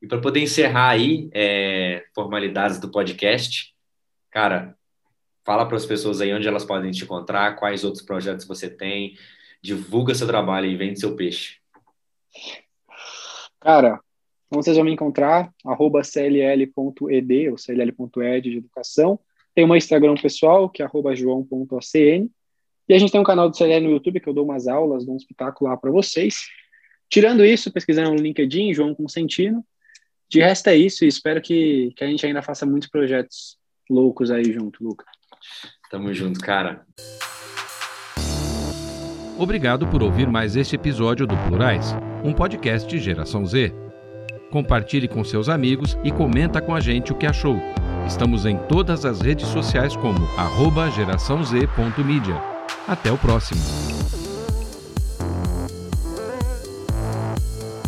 E 0.00 0.06
para 0.06 0.20
poder 0.20 0.40
encerrar 0.40 0.90
aí, 0.90 1.28
é, 1.32 2.04
formalidades 2.14 2.78
do 2.78 2.90
podcast, 2.90 3.74
cara, 4.30 4.76
fala 5.44 5.66
para 5.66 5.76
as 5.76 5.86
pessoas 5.86 6.20
aí 6.20 6.32
onde 6.34 6.48
elas 6.48 6.64
podem 6.64 6.90
te 6.90 7.04
encontrar, 7.04 7.56
quais 7.56 7.84
outros 7.84 8.04
projetos 8.04 8.46
você 8.46 8.68
tem, 8.68 9.16
divulga 9.62 10.14
seu 10.14 10.26
trabalho 10.26 10.66
e 10.66 10.76
vende 10.76 11.00
seu 11.00 11.16
peixe. 11.16 11.58
Cara, 13.60 14.00
então 14.46 14.62
vocês 14.62 14.76
vão 14.76 14.84
me 14.84 14.92
encontrar, 14.92 15.52
arroba 15.64 16.02
cll.ed 16.02 17.48
ou 17.48 17.56
cll.ed 17.56 18.50
de 18.50 18.58
educação. 18.58 19.18
Tem 19.54 19.64
uma 19.64 19.78
Instagram 19.78 20.14
pessoal, 20.14 20.68
que 20.68 20.82
é 20.82 20.84
arroba 20.84 21.16
joão.acn. 21.16 22.30
E 22.88 22.94
a 22.94 22.98
gente 22.98 23.10
tem 23.10 23.20
um 23.20 23.24
canal 23.24 23.48
do 23.48 23.56
CLL 23.56 23.84
no 23.84 23.92
YouTube 23.92 24.20
que 24.20 24.28
eu 24.28 24.34
dou 24.34 24.44
umas 24.44 24.68
aulas, 24.68 25.04
dou 25.04 25.14
um 25.14 25.18
espetáculo 25.18 25.70
lá 25.70 25.76
para 25.76 25.90
vocês. 25.90 26.36
Tirando 27.08 27.44
isso, 27.44 27.72
pesquisando 27.72 28.10
no 28.10 28.22
LinkedIn, 28.22 28.72
João 28.72 28.94
Consentino. 28.94 29.64
De 30.28 30.40
resto 30.40 30.68
é 30.68 30.76
isso 30.76 31.04
e 31.04 31.08
espero 31.08 31.40
que, 31.40 31.92
que 31.96 32.04
a 32.04 32.06
gente 32.06 32.24
ainda 32.26 32.42
faça 32.42 32.66
muitos 32.66 32.88
projetos 32.88 33.56
loucos 33.88 34.30
aí 34.30 34.52
junto, 34.52 34.82
Luca. 34.82 35.04
Tamo 35.90 36.12
junto, 36.12 36.40
cara. 36.40 36.84
Obrigado 39.38 39.86
por 39.86 40.02
ouvir 40.02 40.28
mais 40.28 40.56
este 40.56 40.76
episódio 40.76 41.26
do 41.26 41.36
Plurais, 41.46 41.94
um 42.24 42.32
podcast 42.32 42.98
Geração 42.98 43.44
Z. 43.44 43.72
Compartilhe 44.50 45.06
com 45.06 45.22
seus 45.22 45.48
amigos 45.48 45.96
e 46.02 46.10
comenta 46.10 46.60
com 46.60 46.74
a 46.74 46.80
gente 46.80 47.12
o 47.12 47.16
que 47.16 47.26
achou. 47.26 47.56
Estamos 48.06 48.46
em 48.46 48.56
todas 48.66 49.04
as 49.04 49.20
redes 49.20 49.46
sociais 49.48 49.94
como 49.96 50.24
arroba 50.38 50.90
geraçãoz.media. 50.90 52.55
Até 52.86 53.10
o 53.10 53.18
próximo! 53.18 53.60